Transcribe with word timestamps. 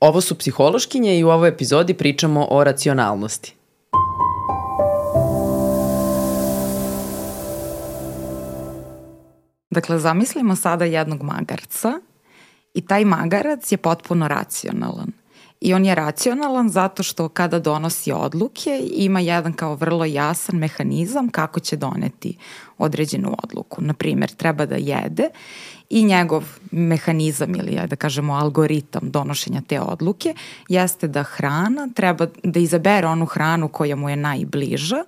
Ovo 0.00 0.20
su 0.20 0.38
psihološkinje 0.38 1.18
i 1.18 1.24
u 1.24 1.28
ovoj 1.28 1.48
epizodi 1.48 1.94
pričamo 1.94 2.46
o 2.50 2.64
racionalnosti. 2.64 3.54
Dakle, 9.70 9.98
zamislimo 9.98 10.56
sada 10.56 10.84
jednog 10.84 11.22
magarca 11.22 12.00
i 12.74 12.86
taj 12.86 13.04
magarac 13.04 13.72
je 13.72 13.78
potpuno 13.78 14.28
racionalan. 14.28 15.12
I 15.60 15.74
on 15.74 15.84
je 15.84 15.94
racionalan 15.94 16.68
zato 16.68 17.02
što 17.02 17.28
kada 17.28 17.58
donosi 17.58 18.12
odluke 18.12 18.82
ima 18.92 19.20
jedan 19.20 19.52
kao 19.52 19.74
vrlo 19.74 20.04
jasan 20.04 20.56
mehanizam 20.56 21.28
kako 21.28 21.60
će 21.60 21.76
doneti 21.76 22.36
određenu 22.78 23.36
odluku. 23.42 23.82
Naprimer, 23.82 24.30
treba 24.30 24.66
da 24.66 24.76
jede 24.76 25.28
i 25.90 26.04
njegov 26.04 26.44
mehanizam 26.70 27.54
ili 27.54 27.80
da 27.86 27.96
kažemo 27.96 28.34
algoritam 28.34 29.10
donošenja 29.10 29.60
te 29.68 29.80
odluke 29.80 30.34
jeste 30.68 31.08
da 31.08 31.22
hrana 31.22 31.88
treba 31.94 32.26
da 32.42 32.60
izabere 32.60 33.06
onu 33.06 33.26
hranu 33.26 33.68
koja 33.68 33.96
mu 33.96 34.10
je 34.10 34.16
najbliža 34.16 35.04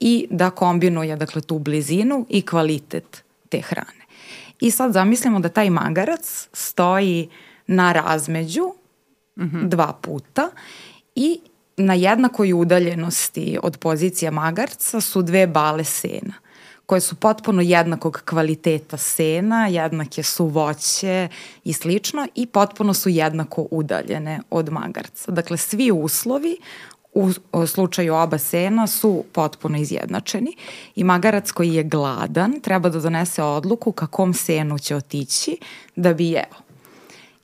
i 0.00 0.26
da 0.30 0.50
kombinuje 0.50 1.16
dakle 1.16 1.40
tu 1.42 1.58
blizinu 1.58 2.26
i 2.28 2.42
kvalitet 2.42 3.24
te 3.48 3.60
hrane. 3.60 4.00
I 4.60 4.70
sad 4.70 4.92
zamislimo 4.92 5.40
da 5.40 5.48
taj 5.48 5.70
magarac 5.70 6.48
stoji 6.52 7.28
na 7.66 7.92
razmeđu 7.92 8.72
mm 9.40 9.44
-hmm. 9.44 9.68
dva 9.68 9.92
puta 10.02 10.50
i 11.14 11.40
na 11.76 11.94
jednakoj 11.94 12.52
udaljenosti 12.52 13.58
od 13.62 13.78
pozicija 13.78 14.30
magarca 14.30 15.00
su 15.00 15.22
dve 15.22 15.46
bale 15.46 15.84
sena 15.84 16.34
koje 16.90 17.00
su 17.00 17.16
potpuno 17.16 17.62
jednakog 17.62 18.22
kvaliteta 18.24 18.96
sena, 18.96 19.66
jednake 19.66 20.22
su 20.22 20.46
voće 20.46 21.28
i 21.64 21.72
slično 21.72 22.26
i 22.34 22.46
potpuno 22.46 22.94
su 22.94 23.08
jednako 23.08 23.66
udaljene 23.70 24.40
od 24.50 24.72
magarca. 24.72 25.32
Dakle, 25.32 25.56
svi 25.56 25.90
uslovi 25.90 26.56
u, 27.14 27.30
slučaju 27.66 28.14
oba 28.14 28.38
sena 28.38 28.86
su 28.86 29.24
potpuno 29.32 29.78
izjednačeni 29.78 30.56
i 30.96 31.04
magarac 31.04 31.50
koji 31.50 31.74
je 31.74 31.84
gladan 31.84 32.60
treba 32.62 32.88
da 32.88 33.00
donese 33.00 33.42
odluku 33.42 33.92
kakom 33.92 34.34
senu 34.34 34.78
će 34.78 34.96
otići 34.96 35.56
da 35.96 36.14
bi 36.14 36.30
jeo. 36.30 36.58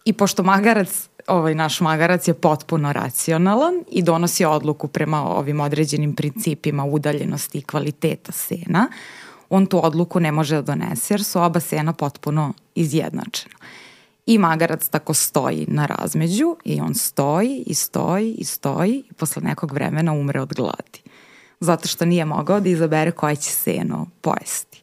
I 0.04 0.12
pošto 0.12 0.42
magarac 0.42 1.08
ovaj 1.28 1.54
naš 1.54 1.80
magarac 1.80 2.28
je 2.28 2.34
potpuno 2.34 2.92
racionalan 2.92 3.74
i 3.90 4.02
donosi 4.02 4.44
odluku 4.44 4.88
prema 4.88 5.22
ovim 5.22 5.60
određenim 5.60 6.14
principima 6.14 6.84
udaljenosti 6.84 7.58
i 7.58 7.62
kvaliteta 7.62 8.32
sena, 8.32 8.88
on 9.50 9.66
tu 9.66 9.86
odluku 9.86 10.20
ne 10.20 10.32
može 10.32 10.54
da 10.54 10.62
donese 10.62 11.14
jer 11.14 11.24
su 11.24 11.42
oba 11.42 11.60
sena 11.60 11.92
potpuno 11.92 12.52
izjednačena. 12.74 13.54
I 14.26 14.38
magarac 14.38 14.88
tako 14.88 15.14
stoji 15.14 15.66
na 15.68 15.86
razmeđu 15.86 16.56
i 16.64 16.80
on 16.80 16.94
stoji 16.94 17.64
i 17.66 17.74
stoji 17.74 18.32
i 18.32 18.44
stoji 18.44 19.04
i 19.10 19.12
posle 19.12 19.42
nekog 19.42 19.72
vremena 19.72 20.12
umre 20.12 20.40
od 20.40 20.54
gladi. 20.54 21.02
Zato 21.60 21.88
što 21.88 22.04
nije 22.04 22.24
mogao 22.24 22.60
da 22.60 22.68
izabere 22.68 23.10
koje 23.10 23.36
će 23.36 23.50
seno 23.50 24.06
pojesti. 24.20 24.82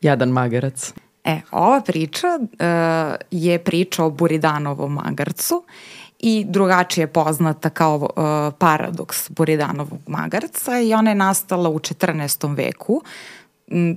Jadan 0.00 0.28
magarac. 0.28 0.94
E, 1.24 1.40
ova 1.50 1.80
priča 1.80 2.38
uh, 2.40 3.14
je 3.30 3.58
priča 3.58 4.04
o 4.04 4.10
Buridanovom 4.10 4.92
magarcu 4.92 5.64
i 6.18 6.44
drugačije 6.48 7.06
poznata 7.06 7.70
kao 7.70 7.96
uh, 7.96 8.54
paradoks 8.58 9.30
Buridanovog 9.30 10.00
magarca 10.06 10.80
i 10.80 10.94
ona 10.94 11.10
je 11.10 11.14
nastala 11.14 11.70
u 11.70 11.78
14. 11.78 12.56
veku 12.56 13.02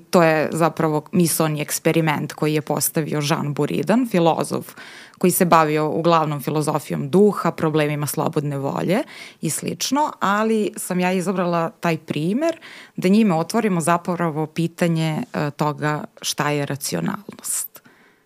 to 0.09 0.23
je 0.23 0.49
zapravo 0.51 1.01
misoni 1.11 1.61
eksperiment 1.61 2.33
koji 2.33 2.53
je 2.53 2.61
postavio 2.61 3.21
Jean 3.29 3.53
Buridan, 3.53 4.07
filozof 4.11 4.75
koji 5.17 5.31
se 5.31 5.45
bavio 5.45 5.89
uglavnom 5.89 6.41
filozofijom 6.41 7.09
duha, 7.09 7.51
problemima 7.51 8.07
slobodne 8.07 8.57
volje 8.57 9.03
i 9.41 9.49
slično, 9.49 10.11
ali 10.19 10.71
sam 10.75 10.99
ja 10.99 11.13
izabrala 11.13 11.69
taj 11.69 11.97
primer 11.97 12.59
da 12.95 13.07
njime 13.07 13.35
otvorimo 13.35 13.81
zapravo 13.81 14.45
pitanje 14.45 15.17
uh, 15.17 15.53
toga 15.53 16.03
šta 16.21 16.49
je 16.49 16.65
racionalnost. 16.65 17.81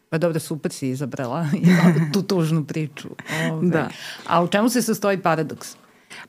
Pa 0.09 0.17
dobro, 0.17 0.39
super 0.39 0.71
si 0.71 0.89
izabrala 0.89 1.47
tu 2.13 2.21
tužnu 2.21 2.65
priču. 2.65 3.09
Ove. 3.51 3.69
Da. 3.69 3.89
A 4.27 4.43
u 4.43 4.47
čemu 4.47 4.69
se 4.69 4.81
sastoji 4.81 5.17
paradoks? 5.17 5.75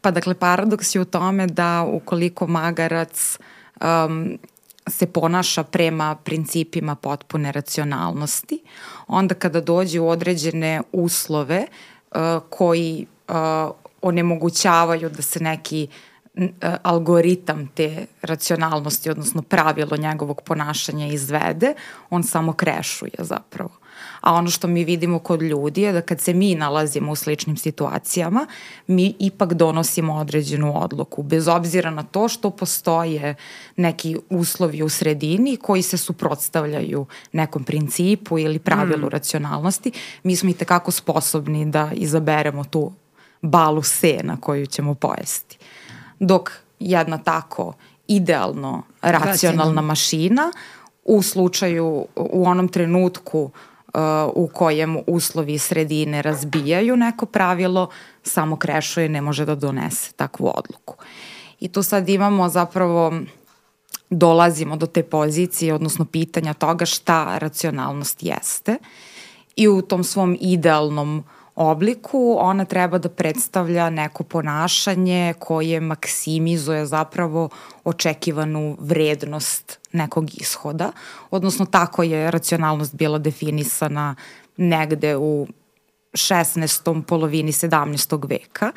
Pa 0.01 0.11
dakle, 0.11 0.35
paradoks 0.35 0.95
je 0.95 1.01
u 1.01 1.05
tome 1.05 1.47
da 1.47 1.83
ukoliko 1.83 2.47
magarac 2.47 3.39
um, 3.81 4.39
se 4.87 5.07
ponaša 5.07 5.63
prema 5.63 6.15
principima 6.15 6.95
potpune 6.95 7.53
racionalnosti, 7.53 8.63
onda 9.07 9.35
kada 9.35 9.61
dođe 9.61 10.01
u 10.01 10.09
određene 10.09 10.81
uslove 10.93 11.67
uh, 12.11 12.21
koji 12.51 13.07
uh, 13.29 13.35
onemogućavaju 14.03 15.11
da 15.11 15.23
se 15.23 15.41
neki 15.41 15.89
uh, 15.91 16.12
algoritam 16.83 17.69
te 17.75 18.07
racionalnosti, 18.23 19.11
odnosno 19.11 19.43
pravilo 19.43 19.97
njegovog 19.97 20.43
ponašanja 20.43 21.07
izvede, 21.07 21.75
on 22.11 22.23
samo 22.23 22.53
krešuje 22.53 23.15
zapravo 23.19 23.83
a 24.21 24.33
ono 24.35 24.51
što 24.51 24.69
mi 24.69 24.85
vidimo 24.85 25.19
kod 25.19 25.43
ljudi 25.43 25.83
je 25.83 25.93
da 25.93 26.01
kad 26.01 26.21
se 26.21 26.35
mi 26.35 26.55
nalazimo 26.55 27.13
u 27.13 27.17
sličnim 27.17 27.57
situacijama, 27.57 28.47
mi 28.87 29.15
ipak 29.19 29.55
donosimo 29.55 30.15
određenu 30.15 30.83
odluku, 30.83 31.23
bez 31.23 31.49
obzira 31.49 31.91
na 31.91 32.03
to 32.03 32.29
što 32.29 32.51
postoje 32.51 33.35
neki 33.77 34.17
uslovi 34.31 34.83
u 34.83 34.89
sredini 34.89 35.57
koji 35.57 35.83
se 35.83 35.97
suprotstavljaju 35.97 37.07
nekom 37.33 37.65
principu 37.65 38.39
ili 38.39 38.59
pravilu 38.59 39.07
mm. 39.07 39.11
racionalnosti, 39.11 39.93
mi 40.23 40.37
smo 40.37 40.51
i 40.51 40.55
tekako 40.55 40.91
sposobni 40.91 41.71
da 41.71 41.91
izaberemo 41.95 42.65
tu 42.65 42.93
balu 43.43 43.83
sena 43.83 44.37
koju 44.41 44.67
ćemo 44.67 44.95
pojesti. 44.95 45.59
Dok 46.23 46.51
jedna 46.79 47.19
tako 47.19 47.73
idealno 48.09 48.83
racionalna 49.01 49.83
mašina 49.83 50.53
u 51.05 51.23
slučaju, 51.23 52.07
u 52.17 52.45
onom 52.47 52.69
trenutku 52.69 53.51
u 54.35 54.51
kojem 54.55 54.99
uslovi 55.07 55.59
sredine 55.59 56.23
razbijaju 56.23 56.97
neko 56.97 57.27
pravilo, 57.27 57.89
samo 58.23 58.57
krešuje 58.57 59.09
ne 59.09 59.21
može 59.21 59.45
da 59.45 59.55
donese 59.55 60.13
takvu 60.13 60.53
odluku. 60.55 60.95
I 61.61 61.69
tu 61.69 61.83
sad 61.83 62.09
imamo 62.09 62.49
zapravo 62.49 63.13
dolazimo 64.11 64.77
do 64.77 64.87
te 64.87 65.03
pozicije, 65.03 65.75
odnosno 65.75 66.05
pitanja 66.05 66.55
toga 66.55 66.87
šta 66.87 67.39
racionalnost 67.39 68.23
jeste 68.23 68.77
i 69.57 69.69
u 69.69 69.83
tom 69.83 70.05
svom 70.05 70.37
idealnom 70.41 71.25
obliku 71.55 72.37
ona 72.41 72.65
treba 72.65 72.99
da 72.99 73.09
predstavlja 73.09 73.91
neko 73.91 74.25
ponašanje 74.25 75.35
koje 75.39 75.81
maksimizuje 75.81 76.87
zapravo 76.87 77.49
očekivanu 77.85 78.77
vrednost 78.81 79.79
nekog 79.93 80.41
ishoda, 80.41 80.93
odnosno 81.31 81.67
tako 81.67 82.03
je 82.03 82.31
racionalnost 82.31 82.95
bila 82.95 83.19
definisana 83.19 84.15
negde 84.57 85.17
u 85.17 85.47
16. 86.13 87.03
polovini 87.03 87.53
17. 87.53 88.29
veka. 88.29 88.73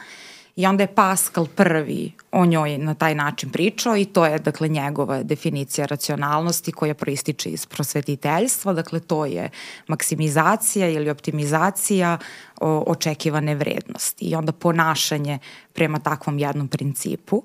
I 0.56 0.66
onda 0.66 0.84
je 0.84 0.96
Pascal 0.96 1.46
prvi 1.56 2.12
o 2.32 2.46
njoj 2.46 2.78
na 2.78 2.94
taj 2.94 3.16
način 3.16 3.50
pričao 3.50 3.98
i 3.98 4.06
to 4.06 4.26
je 4.26 4.40
dakle 4.40 4.68
njegova 4.68 5.24
definicija 5.24 5.86
racionalnosti 5.86 6.72
koja 6.72 6.94
proističe 6.94 7.50
iz 7.50 7.66
prosvetiteljstva, 7.66 8.74
dakle 8.74 9.00
to 9.00 9.26
je 9.26 9.50
maksimizacija 9.88 10.90
ili 10.90 11.10
optimizacija 11.10 12.18
o, 12.62 12.84
očekivane 12.88 13.56
vrednosti 13.56 14.26
i 14.26 14.36
onda 14.36 14.52
ponašanje 14.52 15.40
prema 15.74 16.00
takvom 16.00 16.40
jednom 16.40 16.68
principu, 16.68 17.44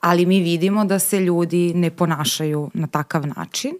ali 0.00 0.26
mi 0.26 0.40
vidimo 0.40 0.84
da 0.84 0.98
se 0.98 1.20
ljudi 1.20 1.74
ne 1.74 1.90
ponašaju 1.90 2.70
na 2.74 2.86
takav 2.86 3.26
način 3.26 3.72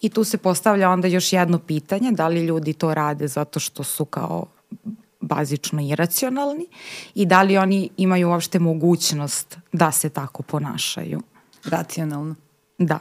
i 0.00 0.08
tu 0.08 0.24
se 0.24 0.38
postavlja 0.38 0.90
onda 0.90 1.08
još 1.08 1.32
jedno 1.32 1.58
pitanje, 1.58 2.12
da 2.12 2.28
li 2.28 2.46
ljudi 2.46 2.72
to 2.72 2.94
rade 2.94 3.28
zato 3.28 3.60
što 3.60 3.84
su 3.84 4.04
kao 4.04 4.46
bazično 5.20 5.82
iracionalni 5.82 6.66
i 7.14 7.26
da 7.26 7.42
li 7.42 7.58
oni 7.58 7.90
imaju 7.96 8.28
uopšte 8.28 8.58
mogućnost 8.58 9.58
da 9.72 9.92
se 9.92 10.08
tako 10.08 10.42
ponašaju. 10.42 11.20
Racionalno. 11.64 12.34
Da. 12.78 12.98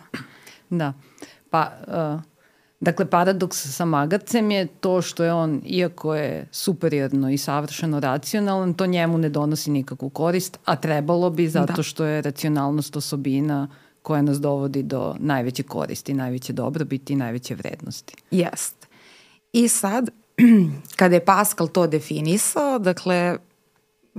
Da. 0.70 0.94
Pa, 1.50 1.72
uh, 1.88 2.22
dakle, 2.80 3.06
paradoks 3.06 3.76
sa 3.76 3.86
magacem 3.86 4.52
je 4.52 4.68
to 4.68 5.02
što 5.02 5.24
je 5.24 5.34
on, 5.34 5.62
iako 5.66 6.16
je 6.16 6.48
superiorno 6.52 7.30
i 7.30 7.38
savršeno 7.38 8.00
racionalan, 8.00 8.74
to 8.74 8.86
njemu 8.86 9.18
ne 9.18 9.30
donosi 9.30 9.72
nikakvu 9.72 10.10
korist, 10.10 10.60
a 10.66 10.76
trebalo 10.76 11.30
bi 11.30 11.48
zato 11.48 11.74
da. 11.74 11.84
što 11.84 12.06
je 12.06 12.22
racionalnost 12.22 12.96
osobina 12.96 13.68
koja 14.02 14.22
nas 14.22 14.42
dovodi 14.42 14.84
do 14.84 15.16
najveće 15.20 15.64
koristi, 15.64 16.14
najveće 16.14 16.54
dobrobiti 16.54 17.14
i 17.14 17.16
najveće 17.16 17.56
vrednosti. 17.56 18.16
Jest. 18.32 18.88
I 19.54 19.68
sad, 19.68 20.10
kada 21.00 21.16
je 21.16 21.26
Pascal 21.26 21.68
to 21.68 21.88
definisao, 21.88 22.80
dakle, 22.80 23.38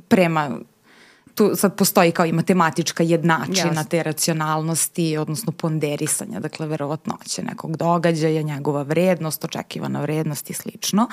prema 0.08 0.58
tu 1.34 1.50
sad 1.56 1.76
postoji 1.76 2.12
kao 2.12 2.26
i 2.26 2.32
matematička 2.32 3.02
jednačina 3.02 3.82
yes. 3.82 3.88
te 3.88 4.02
racionalnosti, 4.02 5.16
odnosno 5.16 5.52
ponderisanja, 5.52 6.40
dakle 6.40 6.66
verovatnoće 6.66 7.42
nekog 7.42 7.76
događaja, 7.76 8.42
njegova 8.42 8.82
vrednost, 8.82 9.44
očekivana 9.44 10.00
vrednost 10.00 10.50
i 10.50 10.54
slično. 10.54 11.08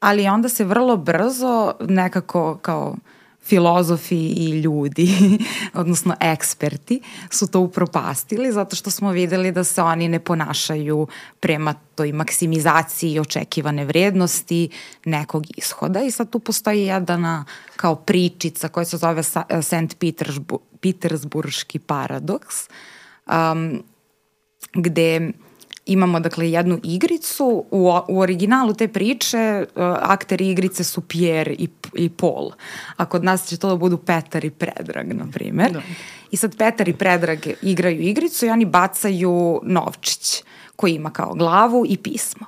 ali 0.00 0.28
onda 0.28 0.48
se 0.48 0.64
vrlo 0.64 0.96
brzo 0.96 1.72
nekako 1.80 2.58
kao 2.62 2.96
filozofi 3.44 4.16
i 4.16 4.60
ljudi, 4.60 5.08
odnosno 5.74 6.14
eksperti, 6.20 7.00
su 7.30 7.46
to 7.46 7.60
upropastili 7.60 8.52
zato 8.52 8.76
što 8.76 8.90
smo 8.90 9.10
videli 9.10 9.52
da 9.52 9.64
se 9.64 9.82
oni 9.82 10.08
ne 10.08 10.18
ponašaju 10.18 11.06
prema 11.40 11.74
toj 11.94 12.12
maksimizaciji 12.12 13.20
očekivane 13.20 13.84
vrednosti 13.84 14.68
nekog 15.04 15.44
ishoda 15.56 16.02
i 16.02 16.10
sad 16.10 16.30
tu 16.30 16.38
postoji 16.38 16.82
jedna 16.82 17.44
kao 17.76 17.94
pričica 17.94 18.68
koja 18.68 18.84
se 18.84 18.96
zove 18.96 19.22
St. 19.62 19.96
Petersburški 20.80 21.78
paradoks, 21.78 22.56
um, 23.26 23.82
gde 24.74 25.32
imamo 25.86 26.20
dakle 26.20 26.50
jednu 26.50 26.80
igricu, 26.82 27.64
u, 27.70 27.92
u 28.08 28.18
originalu 28.20 28.74
te 28.74 28.88
priče 28.88 29.66
uh, 29.66 29.82
akteri 30.00 30.48
igrice 30.48 30.84
su 30.84 31.00
Pierre 31.00 31.52
i, 31.52 31.68
i 31.94 32.08
Paul, 32.08 32.50
a 32.96 33.04
kod 33.04 33.24
nas 33.24 33.48
će 33.48 33.56
to 33.56 33.68
da 33.68 33.76
budu 33.76 33.98
Petar 33.98 34.44
i 34.44 34.50
Predrag, 34.50 35.12
na 35.12 35.26
primer. 35.32 35.72
Da. 35.72 35.82
I 36.30 36.36
sad 36.36 36.56
Petar 36.56 36.88
i 36.88 36.92
Predrag 36.92 37.38
igraju 37.62 38.00
igricu 38.00 38.46
i 38.46 38.50
oni 38.50 38.64
bacaju 38.64 39.60
novčić 39.64 40.44
koji 40.76 40.94
ima 40.94 41.10
kao 41.10 41.34
glavu 41.34 41.84
i 41.88 41.96
pismo. 41.96 42.46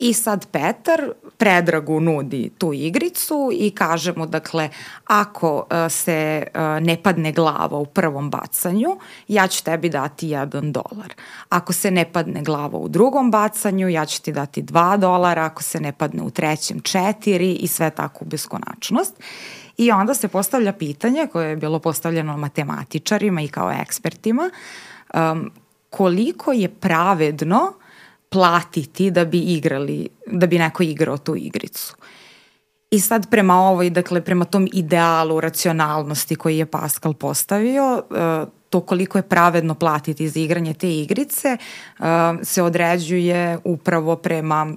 I 0.00 0.12
sad 0.12 0.46
Petar 0.46 1.12
Predragu 1.36 2.00
nudi 2.00 2.50
tu 2.58 2.72
igricu 2.72 3.50
i 3.52 3.70
kaže 3.70 4.12
mu, 4.16 4.26
dakle, 4.26 4.68
ako 5.04 5.56
uh, 5.56 5.92
se 5.92 6.46
uh, 6.54 6.60
ne 6.86 7.02
padne 7.02 7.32
glava 7.32 7.78
u 7.78 7.86
prvom 7.86 8.30
bacanju, 8.30 8.96
ja 9.28 9.46
ću 9.46 9.64
tebi 9.64 9.88
dati 9.88 10.28
jedan 10.28 10.72
dolar. 10.72 11.14
Ako 11.48 11.72
se 11.72 11.90
ne 11.90 12.12
padne 12.12 12.42
glava 12.42 12.78
u 12.78 12.88
drugom 12.88 13.30
bacanju, 13.30 13.88
ja 13.88 14.06
ću 14.06 14.22
ti 14.22 14.32
dati 14.32 14.62
dva 14.62 14.96
dolara, 14.96 15.44
ako 15.44 15.62
se 15.62 15.80
ne 15.80 15.92
padne 15.92 16.22
u 16.22 16.30
trećem 16.30 16.80
četiri 16.80 17.52
i 17.52 17.66
sve 17.66 17.90
tako 17.90 18.24
u 18.24 18.28
beskonačnost. 18.28 19.14
I 19.76 19.90
onda 19.90 20.14
se 20.14 20.28
postavlja 20.28 20.72
pitanje 20.72 21.26
koje 21.32 21.50
je 21.50 21.56
bilo 21.56 21.78
postavljeno 21.78 22.36
matematičarima 22.36 23.42
i 23.42 23.48
kao 23.48 23.72
ekspertima, 23.72 24.50
um, 25.14 25.50
koliko 25.90 26.52
je 26.52 26.68
pravedno 26.68 27.72
platiti 28.30 29.10
da 29.10 29.24
bi 29.24 29.38
igrali, 29.38 30.08
da 30.26 30.46
bi 30.46 30.58
neko 30.58 30.82
igrao 30.82 31.18
tu 31.18 31.36
igricu. 31.36 31.96
I 32.90 33.00
sad 33.00 33.30
prema 33.30 33.54
ovoj, 33.54 33.90
dakle 33.90 34.20
prema 34.20 34.44
tom 34.44 34.68
idealu 34.72 35.40
racionalnosti 35.40 36.36
koji 36.36 36.58
je 36.58 36.66
Pascal 36.66 37.14
postavio, 37.14 38.02
e, 38.10 38.46
to 38.70 38.80
koliko 38.80 39.18
je 39.18 39.22
pravedno 39.22 39.74
platiti 39.74 40.28
za 40.28 40.40
igranje 40.40 40.74
te 40.74 40.94
igrice 40.94 41.48
e, 41.48 41.58
se 42.42 42.62
određuje 42.62 43.58
upravo 43.64 44.16
prema 44.16 44.74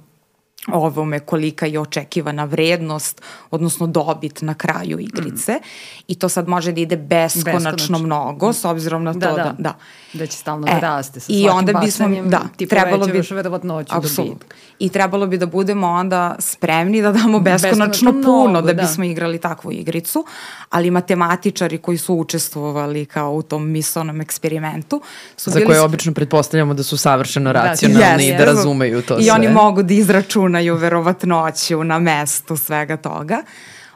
ovome 0.71 1.19
kolika 1.19 1.65
je 1.65 1.79
očekivana 1.79 2.43
vrednost, 2.43 3.21
odnosno 3.51 3.87
dobit 3.87 4.41
na 4.41 4.53
kraju 4.53 4.99
igrice. 4.99 5.51
Mm. 5.53 6.02
I 6.07 6.15
to 6.15 6.29
sad 6.29 6.47
može 6.47 6.71
da 6.71 6.81
ide 6.81 6.97
beskonačno, 6.97 7.71
beskonačno. 7.71 7.97
mnogo, 7.97 8.53
s 8.53 8.65
obzirom 8.65 9.03
na 9.03 9.13
to 9.13 9.19
da... 9.19 9.27
Da, 9.27 9.43
da, 9.43 9.55
da. 9.57 9.73
da 10.13 10.25
će 10.27 10.37
stalno 10.37 10.67
e, 10.67 10.73
da 10.73 10.79
raste 10.79 11.19
sa 11.19 11.33
i 11.33 11.49
onda 11.49 11.73
bismo, 11.73 12.09
da, 12.25 12.41
ti 12.57 12.67
trebalo 12.67 13.05
bi, 13.05 13.21
verovatnoću 13.31 13.93
dobitka. 13.93 14.55
I 14.79 14.89
trebalo 14.89 15.27
bi 15.27 15.37
da 15.37 15.45
budemo 15.45 15.87
onda 15.87 16.35
spremni 16.39 17.01
da 17.01 17.11
damo 17.11 17.39
beskonačno, 17.39 17.85
beskonačno 17.85 18.11
puno 18.11 18.49
mnogo, 18.49 18.67
da, 18.67 18.73
da 18.73 18.81
bismo 18.81 19.03
igrali 19.03 19.37
takvu 19.37 19.71
igricu, 19.71 20.25
ali 20.69 20.91
matematičari 20.91 21.77
koji 21.77 21.97
su 21.97 22.15
učestvovali 22.15 23.05
kao 23.05 23.31
u 23.31 23.41
tom 23.41 23.71
misalnom 23.71 24.21
eksperimentu 24.21 25.01
su 25.37 25.51
Za 25.51 25.59
koje 25.65 25.81
obično 25.81 26.13
pretpostavljamo 26.13 26.73
da 26.73 26.83
su 26.83 26.97
savršeno 26.97 27.53
da, 27.53 27.63
racionalni 27.63 28.23
yes, 28.23 28.35
i 28.35 28.37
da 28.37 28.45
razumeju 28.45 29.01
to 29.01 29.19
I 29.19 29.23
sve. 29.23 29.27
I 29.27 29.29
oni 29.31 29.47
mogu 29.47 29.83
da 29.83 29.93
izračunaju 29.93 30.53
računaju 30.53 30.75
verovatnoću 30.75 31.83
na 31.83 31.99
mestu 31.99 32.57
svega 32.57 32.97
toga. 32.97 33.43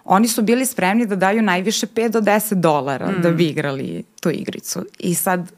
Oni 0.07 0.27
su 0.27 0.41
bili 0.41 0.65
spremni 0.65 1.05
da 1.05 1.15
daju 1.15 1.41
najviše 1.41 1.87
5 1.87 2.09
do 2.09 2.21
10 2.21 2.53
dolara 2.53 3.11
mm. 3.11 3.21
da 3.21 3.31
bi 3.31 3.45
igrali 3.45 4.03
tu 4.21 4.29
igricu. 4.29 4.85
I 4.99 5.15
sad 5.15 5.51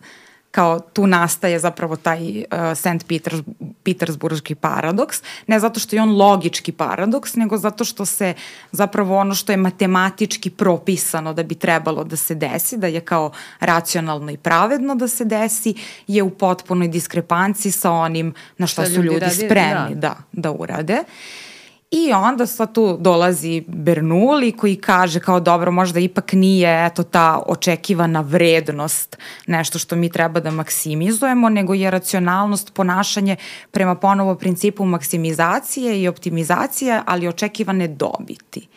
kao 0.51 0.79
tu 0.79 1.07
nastaje 1.07 1.59
zapravo 1.59 1.95
taj 1.95 2.39
uh, 2.39 2.45
St. 2.75 3.07
Peters, 3.07 3.37
Petersburgski 3.83 4.55
paradoks, 4.55 5.21
ne 5.47 5.59
zato 5.59 5.79
što 5.79 5.95
je 5.95 6.01
on 6.01 6.17
logički 6.17 6.71
paradoks, 6.71 7.35
nego 7.35 7.57
zato 7.57 7.85
što 7.85 8.05
se 8.05 8.33
zapravo 8.71 9.17
ono 9.17 9.35
što 9.35 9.51
je 9.51 9.57
matematički 9.57 10.49
propisano 10.49 11.33
da 11.33 11.43
bi 11.43 11.55
trebalo 11.55 12.03
da 12.03 12.15
se 12.15 12.35
desi, 12.35 12.77
da 12.77 12.87
je 12.87 13.01
kao 13.01 13.31
racionalno 13.59 14.31
i 14.31 14.37
pravedno 14.37 14.95
da 14.95 15.07
se 15.07 15.25
desi, 15.25 15.73
je 16.07 16.23
u 16.23 16.29
potpunoj 16.29 16.87
diskrepanciji 16.87 17.71
sa 17.71 17.91
onim 17.91 18.33
na 18.57 18.67
šta, 18.67 18.81
šta 18.81 18.93
su 18.93 19.03
ljudi, 19.03 19.25
ljudi 19.25 19.29
spremni 19.29 19.95
da. 19.95 19.95
da, 19.95 20.15
da 20.31 20.51
urade. 20.51 20.93
Uh, 20.93 21.48
I 21.91 22.13
onda 22.13 22.45
sad 22.45 22.73
tu 22.73 22.97
dolazi 22.99 23.63
Bernoulli 23.67 24.51
koji 24.51 24.75
kaže 24.75 25.19
kao 25.19 25.39
dobro 25.39 25.71
možda 25.71 25.99
ipak 25.99 26.33
nije 26.33 26.85
eto 26.85 27.03
ta 27.03 27.43
očekivana 27.47 28.21
vrednost 28.21 29.17
nešto 29.47 29.79
što 29.79 29.95
mi 29.95 30.09
treba 30.09 30.39
da 30.39 30.51
maksimizujemo, 30.51 31.49
nego 31.49 31.73
je 31.73 31.91
racionalnost 31.91 32.73
ponašanje 32.73 33.35
prema 33.71 33.95
ponovo 33.95 34.35
principu 34.35 34.85
maksimizacije 34.85 36.01
i 36.01 36.07
optimizacije, 36.07 37.01
ali 37.05 37.27
očekivane 37.27 37.87
dobiti. 37.87 38.67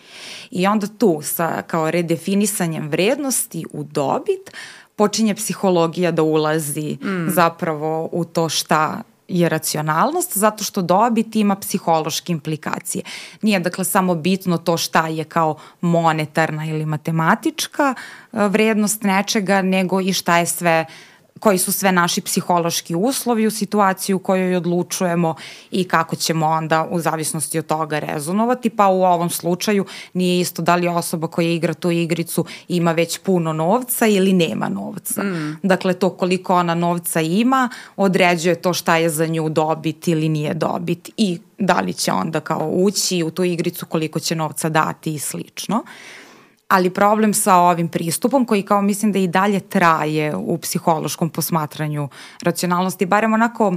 I 0.50 0.66
onda 0.66 0.86
tu 0.86 1.20
sa 1.22 1.62
kao 1.62 1.90
redefinisanjem 1.90 2.88
vrednosti 2.88 3.64
u 3.72 3.84
dobit 3.84 4.50
počinje 4.96 5.34
psihologija 5.34 6.10
da 6.10 6.22
ulazi 6.22 6.98
mm. 7.02 7.30
zapravo 7.30 8.08
u 8.12 8.24
to 8.24 8.48
šta 8.48 9.02
je 9.28 9.48
racionalnost 9.48 10.38
zato 10.38 10.64
što 10.64 10.82
dobit 10.82 11.36
ima 11.36 11.56
psihološke 11.56 12.32
implikacije. 12.32 13.04
Nije 13.42 13.60
dakle 13.60 13.84
samo 13.84 14.14
bitno 14.14 14.58
to 14.58 14.76
šta 14.76 15.08
je 15.08 15.24
kao 15.24 15.56
monetarna 15.80 16.66
ili 16.66 16.86
matematička 16.86 17.94
e, 17.94 18.48
vrednost 18.48 19.02
nečega, 19.02 19.62
nego 19.62 20.00
i 20.00 20.12
šta 20.12 20.38
je 20.38 20.46
sve 20.46 20.86
uh, 20.88 21.11
koji 21.42 21.58
su 21.58 21.72
sve 21.72 21.92
naši 21.92 22.20
psihološki 22.20 22.94
uslovi 22.94 23.46
u 23.46 23.50
situaciji 23.50 24.14
u 24.14 24.18
kojoj 24.18 24.56
odlučujemo 24.56 25.34
i 25.70 25.84
kako 25.84 26.16
ćemo 26.16 26.46
onda 26.46 26.88
u 26.90 27.00
zavisnosti 27.00 27.58
od 27.58 27.66
toga 27.66 27.98
rezonovati, 27.98 28.70
pa 28.70 28.88
u 28.88 29.02
ovom 29.02 29.30
slučaju 29.30 29.84
nije 30.12 30.40
isto 30.40 30.62
da 30.62 30.76
li 30.76 30.88
osoba 30.88 31.26
koja 31.26 31.50
igra 31.50 31.74
tu 31.74 31.90
igricu 31.90 32.44
ima 32.68 32.92
već 32.92 33.18
puno 33.18 33.52
novca 33.52 34.06
ili 34.06 34.32
nema 34.32 34.68
novca. 34.68 35.22
Mm. 35.22 35.58
Dakle, 35.62 35.94
to 35.94 36.10
koliko 36.10 36.54
ona 36.54 36.74
novca 36.74 37.20
ima 37.20 37.68
određuje 37.96 38.54
to 38.54 38.72
šta 38.74 38.96
je 38.96 39.10
za 39.10 39.26
nju 39.26 39.48
dobit 39.48 40.08
ili 40.08 40.28
nije 40.28 40.54
dobit 40.54 41.10
i 41.16 41.38
da 41.58 41.80
li 41.80 41.92
će 41.92 42.12
onda 42.12 42.40
kao 42.40 42.68
ući 42.68 43.22
u 43.22 43.30
tu 43.30 43.44
igricu, 43.44 43.86
koliko 43.86 44.20
će 44.20 44.34
novca 44.34 44.68
dati 44.68 45.14
i 45.14 45.18
slično. 45.18 45.76
Uh, 45.76 46.21
ali 46.72 46.90
problem 46.90 47.34
sa 47.34 47.56
ovim 47.56 47.88
pristupom 47.88 48.46
koji 48.46 48.62
kao 48.62 48.82
mislim 48.82 49.12
da 49.12 49.18
i 49.18 49.28
dalje 49.28 49.60
traje 49.60 50.36
u 50.36 50.58
psihološkom 50.58 51.30
posmatranju 51.30 52.08
racionalnosti, 52.42 53.06
barem 53.06 53.32
onako 53.34 53.74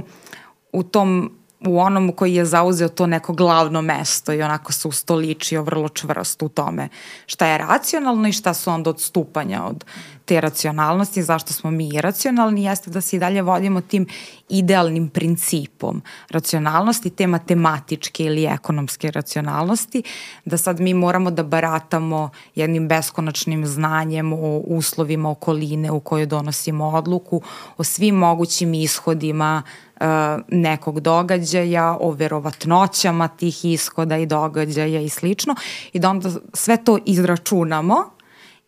u 0.72 0.82
tom 0.82 1.30
u 1.66 1.80
onom 1.80 2.12
koji 2.12 2.34
je 2.34 2.44
zauzeo 2.44 2.88
to 2.88 3.06
neko 3.06 3.32
glavno 3.32 3.82
mesto 3.82 4.32
i 4.32 4.42
onako 4.42 4.72
se 4.72 4.88
ustoličio 4.88 5.62
vrlo 5.62 5.88
čvrsto 5.88 6.46
u 6.46 6.48
tome 6.48 6.88
šta 7.26 7.46
je 7.46 7.58
racionalno 7.58 8.28
i 8.28 8.32
šta 8.32 8.54
su 8.54 8.70
onda 8.70 8.90
odstupanja 8.90 9.64
od 9.64 9.84
te 10.26 10.40
racionalnosti, 10.40 11.22
zašto 11.22 11.52
smo 11.52 11.70
mi 11.70 11.88
iracionalni, 11.88 12.64
jeste 12.64 12.90
da 12.90 13.00
se 13.00 13.16
i 13.16 13.18
dalje 13.18 13.42
vodimo 13.42 13.80
tim 13.80 14.06
idealnim 14.48 15.08
principom 15.08 16.02
racionalnosti, 16.30 17.10
te 17.10 17.26
matematičke 17.26 18.24
ili 18.24 18.44
ekonomske 18.44 19.10
racionalnosti, 19.10 20.02
da 20.44 20.56
sad 20.56 20.80
mi 20.80 20.94
moramo 20.94 21.30
da 21.30 21.42
baratamo 21.42 22.30
jednim 22.54 22.88
beskonačnim 22.88 23.66
znanjem 23.66 24.32
o 24.32 24.58
uslovima 24.58 25.30
okoline 25.30 25.90
u 25.90 26.00
kojoj 26.00 26.26
donosimo 26.26 26.88
odluku, 26.88 27.42
o 27.76 27.84
svim 27.84 28.14
mogućim 28.14 28.74
ishodima 28.74 29.62
uh, 30.00 30.06
nekog 30.48 31.00
događaja, 31.00 31.96
o 32.00 32.10
verovatnoćama 32.10 33.28
tih 33.28 33.64
ishoda 33.64 34.16
i 34.16 34.26
događaja 34.26 35.00
i 35.00 35.08
slično 35.08 35.54
i 35.92 35.98
da 35.98 36.10
onda 36.10 36.30
sve 36.54 36.76
to 36.84 36.98
izračunamo 37.04 38.15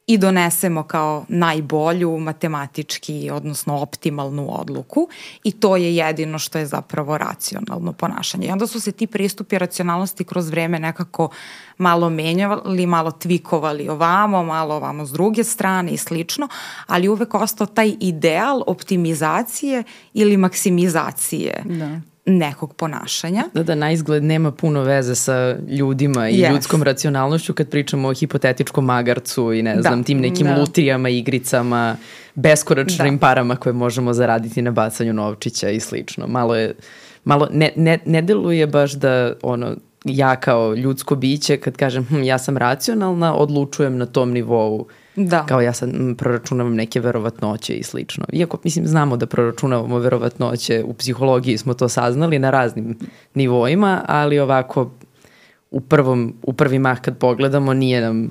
i 0.08 0.18
donesemo 0.18 0.82
kao 0.82 1.24
najbolju 1.28 2.18
matematički, 2.18 3.30
odnosno 3.32 3.78
optimalnu 3.78 4.60
odluku 4.60 5.08
i 5.44 5.52
to 5.52 5.76
je 5.76 5.96
jedino 5.96 6.38
što 6.38 6.58
je 6.58 6.66
zapravo 6.66 7.18
racionalno 7.18 7.92
ponašanje. 7.92 8.46
I 8.46 8.50
onda 8.50 8.66
su 8.66 8.80
se 8.80 8.92
ti 8.92 9.06
pristupi 9.06 9.58
racionalnosti 9.58 10.24
kroz 10.24 10.48
vreme 10.48 10.78
nekako 10.78 11.28
malo 11.78 12.10
menjavali, 12.10 12.86
malo 12.86 13.10
tvikovali 13.10 13.88
ovamo, 13.88 14.42
malo 14.42 14.74
ovamo 14.74 15.06
s 15.06 15.10
druge 15.10 15.44
strane 15.44 15.92
i 15.92 15.96
slično, 15.96 16.48
ali 16.86 17.08
uvek 17.08 17.34
ostao 17.34 17.66
taj 17.66 17.94
ideal 18.00 18.62
optimizacije 18.66 19.84
ili 20.14 20.36
maksimizacije 20.36 21.62
da 21.64 22.00
nekog 22.28 22.74
ponašanja. 22.74 23.44
Da, 23.54 23.62
da, 23.62 23.74
na 23.74 23.92
izgled 23.92 24.24
nema 24.24 24.52
puno 24.52 24.82
veze 24.82 25.14
sa 25.14 25.56
ljudima 25.68 26.28
i 26.28 26.34
yes. 26.34 26.52
ljudskom 26.52 26.82
racionalnošću 26.82 27.54
kad 27.54 27.68
pričamo 27.68 28.08
o 28.08 28.14
hipotetičkom 28.14 28.84
magarcu 28.84 29.52
i 29.52 29.62
ne 29.62 29.74
da. 29.74 29.82
znam, 29.82 30.04
tim 30.04 30.20
nekim 30.20 30.46
da. 30.46 30.56
lutrijama, 30.56 31.08
igricama, 31.08 31.96
beskoračnim 32.34 33.14
da. 33.14 33.20
parama 33.20 33.56
koje 33.56 33.72
možemo 33.72 34.12
zaraditi 34.12 34.62
na 34.62 34.70
bacanju 34.70 35.12
novčića 35.12 35.70
i 35.70 35.80
slično. 35.80 36.26
Malo 36.26 36.56
je, 36.56 36.74
malo, 37.24 37.48
ne, 37.52 37.72
ne, 37.76 37.98
ne 38.04 38.22
deluje 38.22 38.66
baš 38.66 38.92
da 38.92 39.32
ono, 39.42 39.76
ja 40.04 40.36
kao 40.36 40.74
ljudsko 40.74 41.16
biće, 41.16 41.56
kad 41.56 41.76
kažem 41.76 42.04
hm, 42.04 42.22
ja 42.22 42.38
sam 42.38 42.56
racionalna, 42.56 43.34
odlučujem 43.34 43.96
na 43.96 44.06
tom 44.06 44.30
nivou 44.30 44.86
Da. 45.18 45.46
Kao 45.46 45.60
ja 45.60 45.72
sad 45.72 45.90
proračunavam 46.18 46.74
neke 46.74 47.00
verovatnoće 47.00 47.74
i 47.74 47.82
slično. 47.82 48.24
Iako, 48.32 48.58
mislim, 48.64 48.86
znamo 48.86 49.16
da 49.16 49.26
proračunavamo 49.26 49.98
verovatnoće, 49.98 50.84
u 50.84 50.94
psihologiji 50.94 51.58
smo 51.58 51.74
to 51.74 51.88
saznali 51.88 52.38
na 52.38 52.50
raznim 52.50 52.98
nivoima, 53.34 54.04
ali 54.08 54.38
ovako 54.38 54.90
u, 55.70 55.80
prvom, 55.80 56.34
u 56.42 56.52
prvi 56.52 56.78
mah 56.78 57.00
kad 57.00 57.18
pogledamo 57.18 57.74
nije 57.74 58.00
nam 58.00 58.30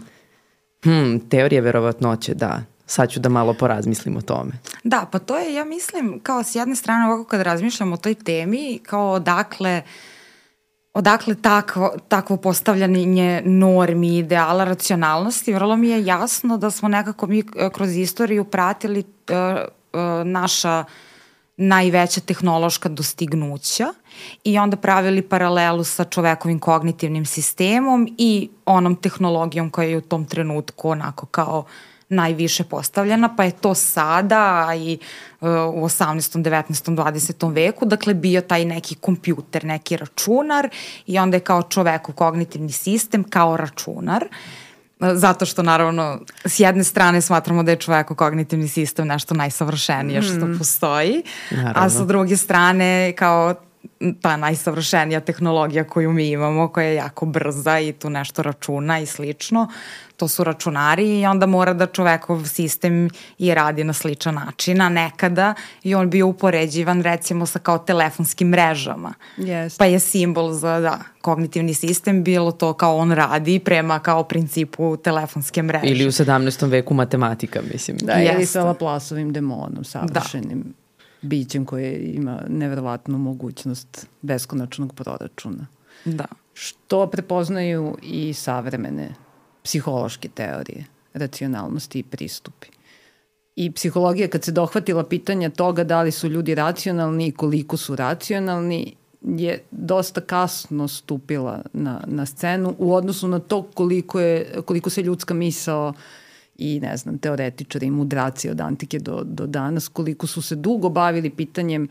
hmm, 0.84 1.20
teorija 1.30 1.62
verovatnoće, 1.62 2.34
da, 2.34 2.64
sad 2.86 3.10
ću 3.10 3.20
da 3.20 3.30
malo 3.30 3.54
porazmislim 3.54 4.18
o 4.18 4.22
tome. 4.22 4.52
Da, 4.84 5.06
pa 5.12 5.20
to 5.20 5.38
je, 5.38 5.54
ja 5.54 5.66
mislim, 5.66 6.20
kao 6.24 6.44
s 6.44 6.56
jedne 6.56 6.76
strane 6.76 7.06
ovako 7.06 7.24
kad 7.24 7.42
razmišljam 7.42 7.94
o 7.94 7.98
toj 7.98 8.14
temi, 8.14 8.80
kao 8.86 9.12
odakle 9.12 9.82
odakle 10.98 11.36
takvo, 11.36 11.92
takvo 12.08 12.38
postavljanje 12.38 13.42
normi, 13.46 14.18
ideala, 14.18 14.64
racionalnosti, 14.64 15.54
vrlo 15.54 15.76
mi 15.78 15.90
je 15.90 16.06
jasno 16.06 16.58
da 16.58 16.72
smo 16.72 16.90
nekako 16.90 17.28
mi 17.28 17.40
e, 17.40 17.70
kroz 17.74 17.96
istoriju 17.96 18.44
pratili 18.44 19.00
uh, 19.00 19.36
uh, 19.94 20.28
naša 20.28 20.84
najveća 21.58 22.22
tehnološka 22.22 22.90
dostignuća 22.90 23.94
i 24.44 24.58
onda 24.58 24.78
pravili 24.78 25.22
paralelu 25.22 25.84
sa 25.84 26.04
čovekovim 26.04 26.60
kognitivnim 26.60 27.26
sistemom 27.26 28.08
i 28.18 28.50
onom 28.66 28.96
tehnologijom 28.96 29.70
koja 29.70 29.88
je 29.88 29.98
u 29.98 30.02
tom 30.02 30.26
trenutku 30.26 30.90
onako 30.90 31.26
kao 31.26 31.66
najviše 32.10 32.64
postavljena, 32.64 33.36
pa 33.36 33.44
je 33.44 33.52
to 33.52 33.74
sada 33.74 34.70
i 34.78 34.98
uh, 35.42 35.48
u 35.50 35.86
18. 35.86 36.42
19. 36.42 36.96
20. 36.96 37.54
veku, 37.54 37.86
dakle 37.86 38.14
bio 38.14 38.42
taj 38.42 38.66
neki 38.66 38.96
kompjuter, 38.96 39.66
neki 39.66 39.98
računar 39.98 40.70
i 41.06 41.20
onda 41.20 41.38
je 41.38 41.42
kao 41.42 41.64
čovekov 41.64 42.16
kognitivni 42.16 42.72
sistem 42.72 43.24
kao 43.24 43.58
računar. 43.58 44.26
Zato 45.00 45.46
što 45.46 45.64
naravno 45.64 46.20
s 46.46 46.60
jedne 46.60 46.84
strane 46.84 47.22
smatramo 47.22 47.64
da 47.64 47.72
je 47.72 47.78
čoveko 47.78 48.16
kognitivni 48.16 48.68
sistem 48.68 49.08
nešto 49.08 49.36
najsavršenije 49.36 50.22
što 50.22 50.46
mm. 50.46 50.58
postoji, 50.58 51.24
naravno. 51.52 51.82
a 51.82 51.90
sa 51.90 52.06
druge 52.06 52.38
strane 52.38 53.14
kao 53.16 53.56
ta 54.22 54.38
najsavršenija 54.38 55.20
tehnologija 55.20 55.84
koju 55.84 56.12
mi 56.12 56.30
imamo, 56.30 56.68
koja 56.68 56.88
je 56.88 56.96
jako 56.96 57.26
brza 57.26 57.80
i 57.80 57.94
tu 57.94 58.10
nešto 58.10 58.44
računa 58.44 59.00
i 59.00 59.06
slično, 59.06 59.68
to 60.18 60.28
su 60.28 60.44
računari 60.44 61.20
i 61.20 61.26
onda 61.26 61.46
mora 61.46 61.74
da 61.74 61.86
čovekov 61.86 62.46
sistem 62.46 63.10
i 63.38 63.54
radi 63.54 63.84
na 63.84 63.94
sličan 63.94 64.36
način, 64.36 64.82
a 64.82 64.90
nekada 64.90 65.54
i 65.84 65.96
on 65.96 66.10
bio 66.10 66.28
upoređivan 66.28 67.02
recimo 67.02 67.46
sa 67.46 67.60
kao 67.60 67.78
telefonskim 67.78 68.48
mrežama. 68.48 69.14
Yes. 69.38 69.78
Pa 69.78 69.86
je 69.86 70.00
simbol 70.00 70.52
za 70.52 70.80
da, 70.80 71.00
kognitivni 71.22 71.74
sistem 71.74 72.24
bilo 72.24 72.52
to 72.52 72.74
kao 72.74 72.98
on 72.98 73.12
radi 73.12 73.60
prema 73.60 74.00
kao 74.00 74.24
principu 74.24 74.98
telefonske 74.98 75.64
mreže. 75.64 75.88
Ili 75.88 76.08
u 76.08 76.12
17. 76.12 76.70
veku 76.70 76.94
matematika, 76.94 77.62
mislim. 77.74 77.98
Da, 77.98 78.22
ili 78.22 78.46
sa 78.46 78.64
Laplasovim 78.64 79.34
demonom, 79.34 79.84
savršenim. 79.84 80.62
Da 80.62 80.88
bićem 81.22 81.66
koje 81.66 82.14
ima 82.14 82.42
neverovatnu 82.48 83.18
mogućnost 83.18 84.08
beskonačnog 84.22 84.94
proračuna. 84.94 85.68
Da. 86.06 86.26
Što 86.54 87.08
prepoznaju 87.08 87.98
i 88.04 88.34
savremene 88.34 89.10
psihološke 89.68 90.30
teorije, 90.30 90.86
racionalnosti 91.14 92.00
i 92.00 92.04
pristupi. 92.04 92.68
I 93.56 93.72
psihologija 93.72 94.28
kad 94.28 94.44
se 94.44 94.52
dohvatila 94.52 95.04
pitanja 95.04 95.50
toga 95.50 95.84
da 95.84 96.02
li 96.02 96.12
su 96.12 96.30
ljudi 96.30 96.56
racionalni 96.56 97.28
i 97.28 97.32
koliko 97.32 97.78
su 97.78 97.96
racionalni, 97.96 98.96
je 99.22 99.60
dosta 99.72 100.22
kasno 100.22 100.88
stupila 100.88 101.62
na, 101.74 102.02
na 102.06 102.26
scenu 102.26 102.76
u 102.78 102.94
odnosu 102.94 103.28
na 103.28 103.40
to 103.40 103.64
koliko, 103.74 104.20
je, 104.20 104.62
koliko 104.66 104.90
se 104.90 105.02
ljudska 105.02 105.34
misao 105.34 105.90
uh, 105.90 105.96
i 106.58 106.80
ne 106.80 106.98
znam, 106.98 107.18
teoretičari 107.18 107.86
i 107.88 107.92
mudraci 107.92 108.50
od 108.50 108.62
antike 108.62 109.00
do, 109.00 109.22
do 109.24 109.48
danas, 109.48 109.88
koliko 109.88 110.28
su 110.28 110.42
se 110.42 110.56
dugo 110.56 110.90
bavili 110.90 111.30
pitanjem 111.30 111.88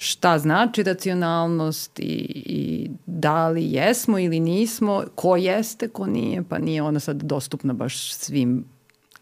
šta 0.00 0.38
znači 0.38 0.82
racionalnost 0.82 2.00
i, 2.00 2.02
i 2.46 2.90
da 3.06 3.48
li 3.48 3.72
jesmo 3.72 4.18
ili 4.18 4.40
nismo, 4.40 5.02
ko 5.14 5.36
jeste, 5.36 5.88
ko 5.88 6.06
nije, 6.06 6.42
pa 6.48 6.58
nije 6.58 6.82
ona 6.82 7.00
sad 7.00 7.22
dostupna 7.22 7.72
baš 7.72 8.12
svim 8.12 8.64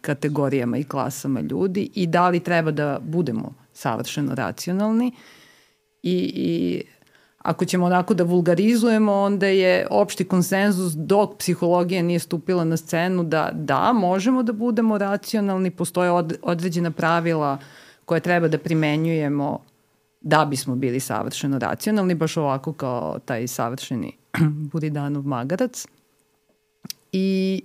kategorijama 0.01 0.77
i 0.77 0.83
klasama 0.83 1.41
ljudi 1.41 1.89
i 1.95 2.07
da 2.07 2.29
li 2.29 2.39
treba 2.39 2.71
da 2.71 2.99
budemo 3.01 3.53
savršeno 3.73 4.35
racionalni 4.35 5.11
i, 6.03 6.31
i 6.35 6.81
ako 7.37 7.65
ćemo 7.65 7.85
onako 7.85 8.13
da 8.13 8.23
vulgarizujemo, 8.23 9.13
onda 9.13 9.47
je 9.47 9.87
opšti 9.89 10.25
konsenzus 10.25 10.93
dok 10.93 11.37
psihologija 11.37 12.01
nije 12.01 12.19
stupila 12.19 12.63
na 12.63 12.77
scenu 12.77 13.23
da 13.23 13.49
da, 13.53 13.93
možemo 13.93 14.43
da 14.43 14.53
budemo 14.53 14.97
racionalni, 14.97 15.71
postoje 15.71 16.11
od, 16.11 16.37
određena 16.41 16.91
pravila 16.91 17.57
koje 18.05 18.19
treba 18.19 18.47
da 18.47 18.57
primenjujemo 18.57 19.59
da 20.21 20.45
bismo 20.45 20.75
bili 20.75 20.99
savršeno 20.99 21.59
racionalni, 21.59 22.15
baš 22.15 22.37
ovako 22.37 22.73
kao 22.73 23.19
taj 23.25 23.47
savršeni 23.47 24.17
Buridanov 24.71 25.23
magarac. 25.23 25.85
I 27.11 27.61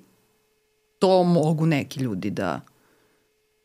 to 0.99 1.23
mogu 1.23 1.67
neki 1.67 2.01
ljudi 2.01 2.31
da 2.31 2.61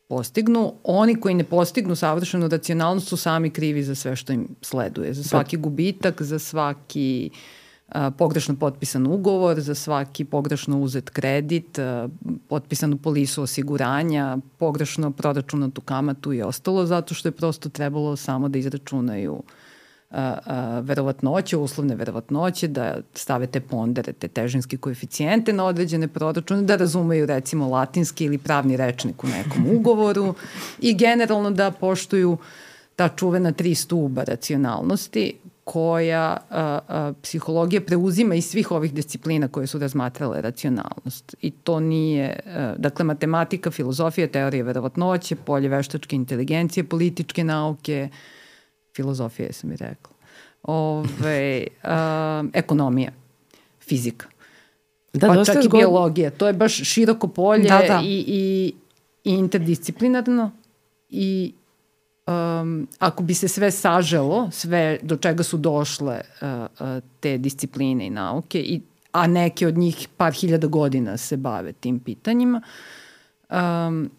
postignu. 0.08 0.72
Oni 0.84 1.20
koji 1.20 1.34
ne 1.34 1.44
postignu 1.44 1.96
savršenu 1.96 2.48
racionalnost 2.48 3.08
su 3.08 3.16
sami 3.16 3.50
krivi 3.50 3.82
za 3.82 3.94
sve 3.94 4.16
što 4.16 4.32
im 4.32 4.48
sleduje. 4.62 5.14
Za 5.14 5.22
svaki 5.22 5.56
gubitak, 5.56 6.22
za 6.22 6.38
svaki 6.38 7.30
a, 7.32 7.67
pogrešno 8.18 8.56
potpisan 8.56 9.06
ugovor, 9.06 9.60
za 9.60 9.74
svaki 9.74 10.24
pogrešno 10.24 10.80
uzet 10.80 11.10
kredit, 11.10 11.78
potpisanu 12.48 12.96
polisu 12.96 13.42
osiguranja, 13.42 14.38
pogrešno 14.58 15.10
proračunatu 15.10 15.80
kamatu 15.80 16.32
i 16.32 16.42
ostalo, 16.42 16.86
zato 16.86 17.14
što 17.14 17.28
je 17.28 17.32
prosto 17.32 17.68
trebalo 17.68 18.16
samo 18.16 18.48
da 18.48 18.58
izračunaju 18.58 19.42
verovatnoće, 20.82 21.56
uslovne 21.56 21.94
verovatnoće, 21.94 22.68
da 22.68 23.00
stave 23.14 23.46
te 23.46 23.60
pondere, 23.60 24.12
te 24.12 24.28
težinske 24.28 24.76
koeficijente 24.76 25.52
na 25.52 25.64
određene 25.64 26.08
proračune, 26.08 26.62
da 26.62 26.76
razumeju 26.76 27.26
recimo 27.26 27.68
latinski 27.68 28.24
ili 28.24 28.38
pravni 28.38 28.76
rečnik 28.76 29.24
u 29.24 29.26
nekom 29.26 29.66
ugovoru 29.76 30.34
i 30.80 30.94
generalno 30.94 31.50
da 31.50 31.70
poštuju 31.70 32.38
ta 32.96 33.08
čuvena 33.08 33.52
tri 33.52 33.74
stuba 33.74 34.24
racionalnosti 34.24 35.34
koja 35.70 36.36
a, 36.50 36.78
a, 36.88 37.12
psihologija 37.22 37.80
preuzima 37.80 38.34
iz 38.34 38.46
svih 38.46 38.70
ovih 38.70 38.94
disciplina 38.94 39.48
koje 39.48 39.66
su 39.66 39.78
razmatrale 39.78 40.40
racionalnost. 40.40 41.34
I 41.42 41.50
to 41.50 41.80
nije, 41.80 42.40
a, 42.46 42.74
dakle, 42.78 43.04
matematika, 43.04 43.70
filozofija, 43.70 44.28
teorija 44.28 44.64
verovatnoće, 44.64 45.36
polje 45.36 45.68
veštačke 45.68 46.16
inteligencije, 46.16 46.84
političke 46.84 47.44
nauke, 47.44 48.08
filozofije 48.96 49.52
sam 49.52 49.72
i 49.72 49.76
rekla. 49.76 50.16
Ove, 50.62 51.66
um, 51.84 52.50
ekonomija, 52.54 53.12
fizika. 53.80 54.26
Da, 55.12 55.26
pa 55.26 55.44
čak 55.44 55.64
i 55.64 55.68
biologija. 55.68 56.30
To 56.30 56.46
je 56.46 56.52
baš 56.52 56.80
široko 56.82 57.28
polje 57.28 57.68
da, 57.68 57.82
da. 57.88 58.00
I, 58.04 58.24
i, 58.26 58.72
i 59.24 59.34
interdisciplinarno 59.34 60.50
i 61.08 61.52
um, 62.28 62.88
ako 62.98 63.22
bi 63.22 63.34
se 63.34 63.48
sve 63.48 63.70
saželo, 63.70 64.50
sve 64.50 64.98
do 65.02 65.16
čega 65.16 65.42
su 65.42 65.56
došle 65.56 66.20
uh, 66.40 66.48
uh, 66.80 67.02
te 67.20 67.38
discipline 67.38 68.06
i 68.06 68.10
nauke, 68.10 68.60
i, 68.60 68.80
a 69.12 69.26
neke 69.26 69.66
od 69.66 69.78
njih 69.78 70.08
par 70.16 70.32
hiljada 70.32 70.66
godina 70.66 71.16
se 71.16 71.36
bave 71.36 71.72
tim 71.72 72.00
pitanjima, 72.00 72.62
um, 73.50 74.10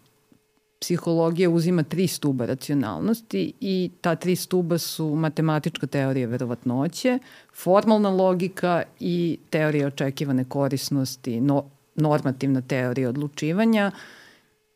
psihologija 0.80 1.50
uzima 1.50 1.82
tri 1.82 2.06
stuba 2.06 2.46
racionalnosti 2.46 3.52
i 3.60 3.90
ta 4.00 4.14
tri 4.16 4.36
stuba 4.36 4.78
su 4.78 5.14
matematička 5.14 5.86
teorija 5.86 6.28
verovatnoće, 6.28 7.18
formalna 7.54 8.10
logika 8.10 8.82
i 9.00 9.38
teorija 9.50 9.86
očekivane 9.86 10.44
korisnosti, 10.44 11.40
no, 11.40 11.64
normativna 11.94 12.60
teorija 12.60 13.08
odlučivanja. 13.08 13.90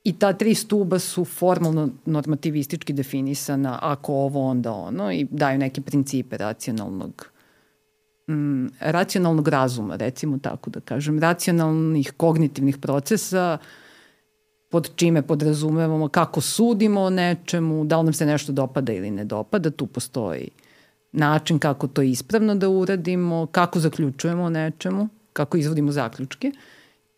I 0.04 0.12
ta 0.12 0.32
tri 0.32 0.54
stuba 0.54 0.98
su 0.98 1.24
formalno 1.24 1.88
normativistički 2.06 2.92
definisana 2.92 3.78
ako 3.82 4.14
ovo 4.14 4.50
onda 4.50 4.72
ono 4.72 5.12
i 5.12 5.26
daju 5.30 5.58
neke 5.58 5.80
principe 5.80 6.36
racionalnog 6.36 7.26
mm, 8.28 8.66
racionalnog 8.80 9.48
razuma, 9.48 9.96
recimo 9.96 10.38
tako 10.38 10.70
da 10.70 10.80
kažem, 10.80 11.18
racionalnih 11.18 12.12
kognitivnih 12.16 12.78
procesa 12.78 13.58
pod 14.68 14.90
čime 14.96 15.22
podrazumevamo 15.22 16.08
kako 16.08 16.40
sudimo 16.40 17.00
o 17.00 17.10
nečemu, 17.10 17.84
da 17.84 17.98
li 17.98 18.04
nam 18.04 18.12
se 18.12 18.26
nešto 18.26 18.52
dopada 18.52 18.92
ili 18.92 19.10
ne 19.10 19.24
dopada, 19.24 19.70
tu 19.70 19.86
postoji 19.86 20.48
način 21.14 21.58
kako 21.58 21.86
to 21.86 22.02
ispravno 22.02 22.54
da 22.54 22.68
uradimo, 22.68 23.46
kako 23.46 23.80
zaključujemo 23.80 24.42
o 24.42 24.50
nečemu, 24.50 25.08
kako 25.32 25.56
izvodimo 25.56 25.92
zaključke 25.92 26.52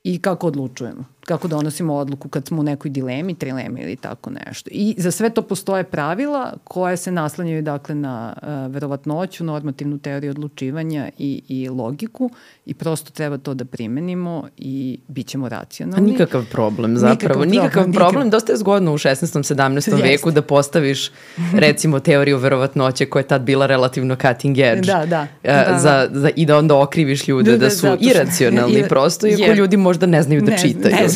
i 0.04 0.18
kako 0.18 0.46
odlučujemo. 0.46 1.04
Kako 1.26 1.48
donosimo 1.48 1.94
odluku 1.94 2.28
kad 2.28 2.46
smo 2.46 2.60
u 2.60 2.62
nekoj 2.62 2.90
dilemi, 2.90 3.34
trilemi 3.34 3.80
ili 3.82 3.96
tako 3.96 4.30
nešto. 4.30 4.70
I 4.72 4.94
za 4.98 5.10
sve 5.10 5.30
to 5.30 5.42
postoje 5.42 5.84
pravila 5.84 6.52
koje 6.64 6.96
se 6.96 7.10
naslanjaju 7.10 7.62
dakle 7.62 7.94
na 7.94 8.34
uh, 8.42 8.72
verovatnoću, 8.72 9.44
normativnu 9.44 9.98
teoriju 9.98 10.30
odlučivanja 10.30 11.10
i, 11.18 11.42
i 11.48 11.68
logiku 11.68 12.30
i 12.66 12.74
prosto 12.74 13.10
treba 13.10 13.38
to 13.38 13.54
da 13.54 13.64
primenimo 13.64 14.48
i 14.58 14.98
bit 15.08 15.26
ćemo 15.26 15.48
racionalni. 15.48 16.10
A 16.10 16.12
nikakav 16.12 16.44
problem 16.50 16.96
zapravo, 16.96 17.44
nikakav, 17.44 17.48
nikakav 17.48 17.82
problem. 17.82 17.92
problem. 17.92 18.30
Dosta 18.30 18.52
je 18.52 18.58
zgodno 18.58 18.92
u 18.92 18.98
16. 18.98 19.54
17. 19.54 20.02
veku 20.02 20.30
da 20.30 20.42
postaviš 20.42 21.10
recimo 21.66 22.00
teoriju 22.00 22.38
verovatnoće 22.38 23.06
koja 23.06 23.20
je 23.20 23.26
tad 23.28 23.42
bila 23.42 23.66
relativno 23.66 24.16
cutting 24.16 24.58
edge. 24.58 24.86
Da, 24.86 25.06
da. 25.06 25.22
Uh, 25.22 25.50
da, 25.50 25.78
za, 25.78 26.08
za, 26.12 26.30
I 26.36 26.46
da 26.46 26.58
onda 26.58 26.80
okriviš 26.80 27.28
ljude 27.28 27.50
da, 27.50 27.58
da, 27.58 27.64
da 27.64 27.70
su 27.70 27.86
iracionalni 28.00 28.84
prosto, 28.88 29.26
iako 29.26 29.52
ljudi 29.52 29.76
možda 29.76 30.06
ne 30.06 30.22
znaju 30.22 30.40
da 30.40 30.50
ne, 30.50 30.58
čitaju. 30.58 30.96
Ne 30.96 31.08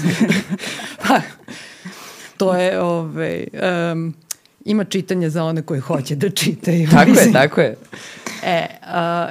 pa, 1.09 1.21
to 2.37 2.55
je, 2.55 2.81
ovaj, 2.81 3.45
um, 3.93 4.15
ima 4.65 4.85
čitanje 4.85 5.31
za 5.31 5.45
one 5.45 5.63
koji 5.63 5.81
hoće 5.81 6.15
da 6.15 6.31
čitaju. 6.31 6.89
Tako 6.91 7.11
je, 7.11 7.33
tako 7.33 7.61
je. 7.61 7.77
E, 8.45 8.67
uh, 8.83 9.31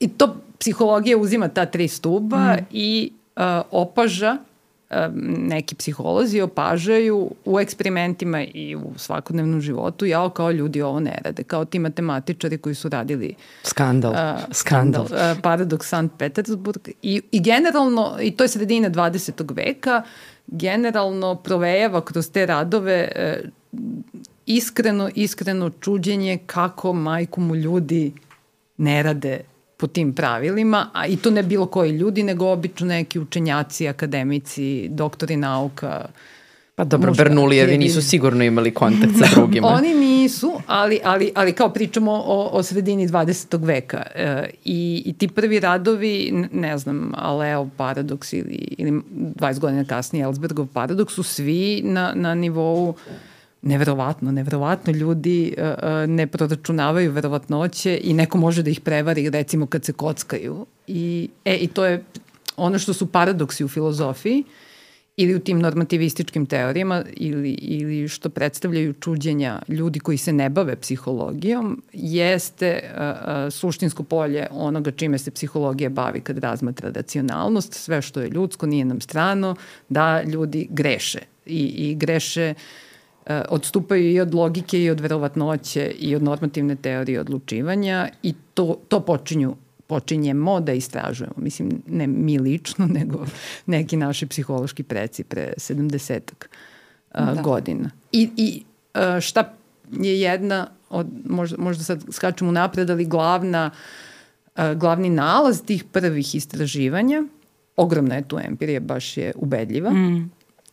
I 0.00 0.08
to 0.08 0.36
psihologija 0.58 1.18
uzima 1.18 1.48
ta 1.48 1.66
tri 1.66 1.88
stuba 1.88 2.38
mm. 2.38 2.64
i 2.70 3.12
uh, 3.36 3.42
opaža 3.70 4.36
neki 5.38 5.74
psiholozi 5.74 6.40
opažaju 6.40 7.30
u 7.44 7.60
eksperimentima 7.60 8.42
i 8.42 8.76
u 8.76 8.92
svakodnevnom 8.96 9.60
životu, 9.60 10.06
jao 10.06 10.30
kao 10.30 10.50
ljudi 10.50 10.82
ovo 10.82 11.00
ne 11.00 11.18
rade, 11.24 11.42
kao 11.42 11.64
ti 11.64 11.78
matematičari 11.78 12.58
koji 12.58 12.74
su 12.74 12.88
radili 12.88 13.34
skandal, 13.62 14.12
uh, 14.12 14.18
skandal, 14.52 15.06
skandal 15.06 15.32
uh, 15.32 15.38
paradoks 15.42 15.88
Sankt 15.88 16.18
Petersburg 16.18 16.88
i, 17.02 17.22
i 17.32 17.42
generalno, 17.42 18.16
i 18.20 18.30
to 18.30 18.44
je 18.44 18.48
sredina 18.48 18.90
20. 18.90 19.56
veka, 19.56 20.02
generalno 20.46 21.34
provejava 21.34 22.04
kroz 22.04 22.30
te 22.30 22.46
radove 22.46 23.12
uh, 23.16 23.50
iskreno, 24.46 25.10
iskreno 25.14 25.70
čuđenje 25.70 26.38
kako 26.46 26.92
majku 26.92 27.40
mu 27.40 27.56
ljudi 27.56 28.12
ne 28.76 29.02
rade 29.02 29.40
po 29.84 29.88
tim 29.88 30.14
pravilima, 30.14 30.86
a 30.92 31.06
i 31.06 31.16
to 31.16 31.30
ne 31.30 31.42
bilo 31.42 31.66
koji 31.66 31.90
ljudi, 31.90 32.22
nego 32.22 32.46
obično 32.52 32.86
neki 32.86 33.18
učenjaci, 33.18 33.88
akademici, 33.88 34.88
doktori 34.88 35.36
nauka, 35.36 36.06
Pa 36.76 36.84
dobro, 36.84 37.10
Muška, 37.10 37.24
Bernulijevi 37.24 37.78
nisu 37.78 38.02
sigurno 38.02 38.44
imali 38.44 38.70
kontakt 38.74 39.12
sa 39.18 39.26
drugima. 39.34 39.68
Oni 39.68 39.94
nisu, 39.94 40.52
ali, 40.66 41.00
ali, 41.04 41.30
ali 41.34 41.52
kao 41.52 41.68
pričamo 41.68 42.12
o, 42.12 42.48
o 42.52 42.62
sredini 42.62 43.08
20. 43.08 43.64
veka. 43.64 44.02
E, 44.14 44.50
i, 44.64 45.02
I 45.06 45.12
ti 45.12 45.28
prvi 45.28 45.60
radovi, 45.60 46.46
ne 46.52 46.78
znam, 46.78 47.12
Aleo 47.16 47.68
paradoks 47.76 48.32
ili, 48.32 48.74
ili 48.78 48.90
20 48.90 49.58
godina 49.58 49.84
kasnije 49.84 50.22
Ellsbergov 50.22 50.66
paradoks 50.66 51.14
su 51.14 51.22
svi 51.22 51.82
na, 51.84 52.12
na 52.14 52.34
nivou 52.34 52.94
neverovatno, 53.64 54.32
neverovatno 54.32 54.92
ljudi 54.92 55.54
uh, 55.58 55.64
ne 56.08 56.26
proračunavaju 56.26 57.12
verovatnoće 57.12 58.00
i 58.02 58.14
neko 58.14 58.38
može 58.38 58.62
da 58.62 58.70
ih 58.70 58.80
prevari 58.80 59.30
recimo 59.30 59.66
kad 59.66 59.84
se 59.84 59.92
kockaju. 59.92 60.66
I, 60.86 61.28
e, 61.44 61.56
i 61.56 61.66
to 61.66 61.84
je 61.84 62.04
ono 62.56 62.78
što 62.78 62.92
su 62.92 63.06
paradoksi 63.06 63.64
u 63.64 63.68
filozofiji 63.68 64.44
ili 65.16 65.34
u 65.34 65.40
tim 65.40 65.58
normativističkim 65.58 66.46
teorijama 66.46 67.04
ili, 67.16 67.50
ili 67.50 68.08
što 68.08 68.28
predstavljaju 68.28 68.92
čuđenja 68.92 69.62
ljudi 69.68 70.00
koji 70.00 70.18
se 70.18 70.32
ne 70.32 70.48
bave 70.48 70.76
psihologijom 70.76 71.82
jeste 71.92 72.82
uh, 72.82 73.52
suštinsko 73.52 74.02
polje 74.02 74.46
onoga 74.50 74.90
čime 74.90 75.18
se 75.18 75.30
psihologija 75.30 75.90
bavi 75.90 76.20
kad 76.20 76.38
razmatra 76.38 76.90
racionalnost, 76.90 77.74
sve 77.74 78.02
što 78.02 78.20
je 78.20 78.30
ljudsko 78.30 78.66
nije 78.66 78.84
nam 78.84 79.00
strano, 79.00 79.56
da 79.88 80.22
ljudi 80.22 80.66
greše 80.70 81.20
i, 81.46 81.90
i 81.90 81.94
greše 81.94 82.54
uh, 82.56 82.62
E, 82.62 82.83
odstupaju 83.48 84.10
i 84.10 84.20
od 84.20 84.34
logike 84.34 84.82
i 84.82 84.90
od 84.90 85.00
verovatnoće 85.00 85.92
i 85.98 86.16
od 86.16 86.22
normativne 86.22 86.76
teorije 86.76 87.20
odlučivanja 87.20 88.08
i 88.22 88.34
to, 88.54 88.76
to 88.88 89.00
počinju 89.00 89.56
počinjemo 89.86 90.60
da 90.60 90.72
istražujemo. 90.72 91.34
Mislim, 91.36 91.82
ne 91.86 92.06
mi 92.06 92.38
lično, 92.38 92.86
nego 92.98 93.26
neki 93.66 93.96
naši 93.96 94.26
psihološki 94.26 94.82
preci 94.82 95.24
pre 95.24 95.52
70 95.56 96.20
da. 97.14 97.42
godina. 97.42 97.90
I, 98.12 98.30
i 98.36 98.62
e, 98.94 99.20
šta 99.20 99.54
je 99.90 100.20
jedna 100.20 100.66
od, 100.90 101.06
možda, 101.24 101.56
možda 101.58 101.84
sad 101.84 102.04
skačemo 102.10 102.52
napred, 102.52 102.90
ali 102.90 103.04
glavna, 103.04 103.70
glavni 104.76 105.10
nalaz 105.10 105.62
tih 105.62 105.84
prvih 105.84 106.34
istraživanja, 106.34 107.24
ogromna 107.76 108.14
je 108.14 108.28
tu 108.28 108.38
empirija, 108.38 108.80
baš 108.80 109.16
je 109.16 109.32
ubedljiva 109.36 109.90
mm. 109.90 110.30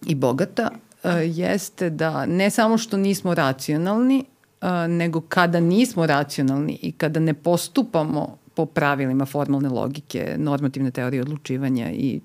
i 0.08 0.16
bogata, 0.16 0.72
jeste 1.10 1.90
da 1.90 2.26
ne 2.26 2.50
samo 2.50 2.78
što 2.78 2.98
nismo 2.98 3.34
racionalni, 3.34 4.26
e, 4.62 4.88
nego 4.88 5.22
kada 5.22 5.60
nismo 5.60 6.06
racionalni 6.06 6.80
i 6.82 6.92
kada 6.92 7.20
ne 7.20 7.34
postupamo 7.34 8.38
po 8.54 8.66
pravilima 8.66 9.26
formalne 9.26 9.70
logike, 9.70 10.36
normativne 10.38 10.92
teorije 10.92 11.22
odlučivanja 11.22 11.92
i 11.92 12.20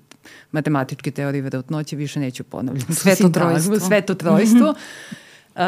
matematičke 0.51 1.11
teorije 1.11 1.41
verovatnoće, 1.41 1.95
više 1.95 2.19
neću 2.19 2.43
ponavljati. 2.43 2.93
Sveto 2.93 3.29
trojstvo. 3.29 3.79
Sveto 3.79 4.15
trojstvo. 4.15 4.69
uh, 4.69 5.61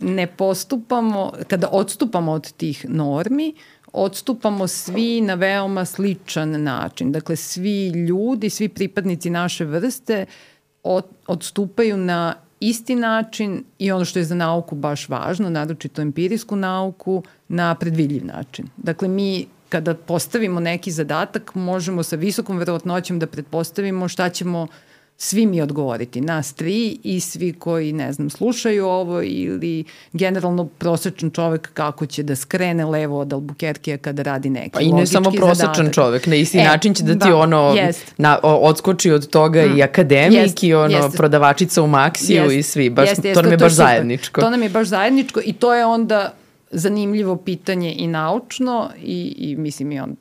ne 0.00 0.26
postupamo, 0.26 1.32
kada 1.48 1.68
odstupamo 1.72 2.32
od 2.32 2.52
tih 2.52 2.86
normi, 2.88 3.54
odstupamo 3.92 4.66
svi 4.66 5.20
na 5.20 5.34
veoma 5.34 5.84
sličan 5.84 6.62
način. 6.62 7.12
Dakle, 7.12 7.36
svi 7.36 7.88
ljudi, 7.88 8.50
svi 8.50 8.68
pripadnici 8.68 9.30
naše 9.30 9.64
vrste 9.64 10.26
od, 10.82 11.04
odstupaju 11.26 11.96
na 11.96 12.34
isti 12.60 12.94
način 12.94 13.64
i 13.78 13.92
ono 13.92 14.04
što 14.04 14.18
je 14.18 14.24
za 14.24 14.34
nauku 14.34 14.74
baš 14.74 15.08
važno, 15.08 15.50
naročito 15.50 16.02
empirijsku 16.02 16.56
nauku, 16.56 17.22
na 17.48 17.74
predvidljiv 17.74 18.24
način. 18.26 18.66
Dakle, 18.76 19.08
mi 19.08 19.46
kada 19.68 19.94
postavimo 19.94 20.60
neki 20.60 20.90
zadatak, 20.90 21.54
možemo 21.54 22.02
sa 22.02 22.16
visokom 22.16 22.58
verovatnoćom 22.58 23.18
da 23.18 23.26
pretpostavimo 23.26 24.08
šta 24.08 24.28
ćemo 24.28 24.66
svi 25.18 25.46
mi 25.46 25.60
odgovoriti, 25.60 26.20
nas 26.20 26.52
tri 26.52 26.98
i 27.02 27.20
svi 27.20 27.52
koji, 27.52 27.92
ne 27.92 28.12
znam, 28.12 28.30
slušaju 28.30 28.86
ovo 28.86 29.22
ili 29.22 29.84
generalno 30.12 30.64
prosečan 30.64 31.30
čovek 31.30 31.70
kako 31.74 32.06
će 32.06 32.22
da 32.22 32.36
skrene 32.36 32.84
levo 32.84 33.20
od 33.20 33.28
Albuquerquea 33.28 33.96
kada 33.96 34.22
radi 34.22 34.50
neki 34.50 34.70
Pa 34.70 34.80
i 34.80 34.92
ne 34.92 35.06
samo 35.06 35.30
prosečan 35.30 35.54
zadatak. 35.54 35.94
čovek, 35.94 36.26
na 36.26 36.34
isti 36.34 36.58
e, 36.58 36.64
način 36.64 36.94
će 36.94 37.02
da 37.02 37.12
ti 37.12 37.30
da, 37.30 37.36
ono 37.36 37.74
jest. 37.76 38.14
na, 38.18 38.38
odskoči 38.42 39.10
od 39.10 39.26
toga 39.26 39.66
mm. 39.66 39.78
i 39.78 39.82
akademik 39.82 40.38
jest, 40.38 40.62
i 40.62 40.74
ono 40.74 40.96
jest. 40.96 41.16
prodavačica 41.16 41.82
u 41.82 41.86
Maksiju 41.86 42.42
jest, 42.42 42.54
i 42.54 42.62
svi, 42.62 42.90
baš, 42.90 43.08
jest, 43.08 43.24
jest, 43.24 43.34
to 43.34 43.42
nam 43.42 43.50
je 43.50 43.56
baš 43.56 43.72
super. 43.72 43.86
zajedničko. 43.86 44.40
To 44.40 44.50
nam 44.50 44.62
je 44.62 44.68
baš 44.68 44.86
zajedničko 44.88 45.40
i 45.44 45.52
to 45.52 45.74
je 45.74 45.86
onda 45.86 46.32
zanimljivo 46.70 47.36
pitanje 47.36 47.94
i 47.98 48.06
naučno 48.06 48.90
i, 49.02 49.34
i 49.38 49.56
mislim 49.56 49.92
i 49.92 50.00
on, 50.00 50.16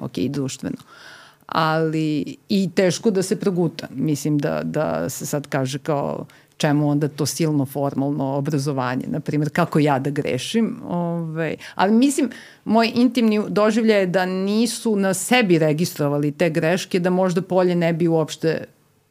ok, 0.00 0.18
društveno. 0.18 0.76
Uh, 0.78 1.05
ali 1.46 2.36
i 2.48 2.70
teško 2.74 3.10
da 3.10 3.22
se 3.22 3.40
proguta. 3.40 3.88
Mislim 3.94 4.38
da, 4.38 4.62
da 4.64 5.08
se 5.08 5.26
sad 5.26 5.46
kaže 5.46 5.78
kao 5.78 6.26
čemu 6.56 6.88
onda 6.90 7.08
to 7.08 7.26
silno 7.26 7.66
formalno 7.66 8.24
obrazovanje, 8.24 9.04
na 9.06 9.20
primjer, 9.20 9.50
kako 9.52 9.78
ja 9.78 9.98
da 9.98 10.10
grešim. 10.10 10.76
Ovaj, 10.88 11.56
ali 11.74 11.92
mislim, 11.92 12.30
moj 12.64 12.92
intimni 12.94 13.42
doživljaj 13.48 14.00
je 14.00 14.06
da 14.06 14.26
nisu 14.26 14.96
na 14.96 15.14
sebi 15.14 15.58
registrovali 15.58 16.32
te 16.32 16.50
greške, 16.50 17.00
da 17.00 17.10
možda 17.10 17.42
polje 17.42 17.74
ne 17.74 17.92
bi 17.92 18.08
uopšte 18.08 18.64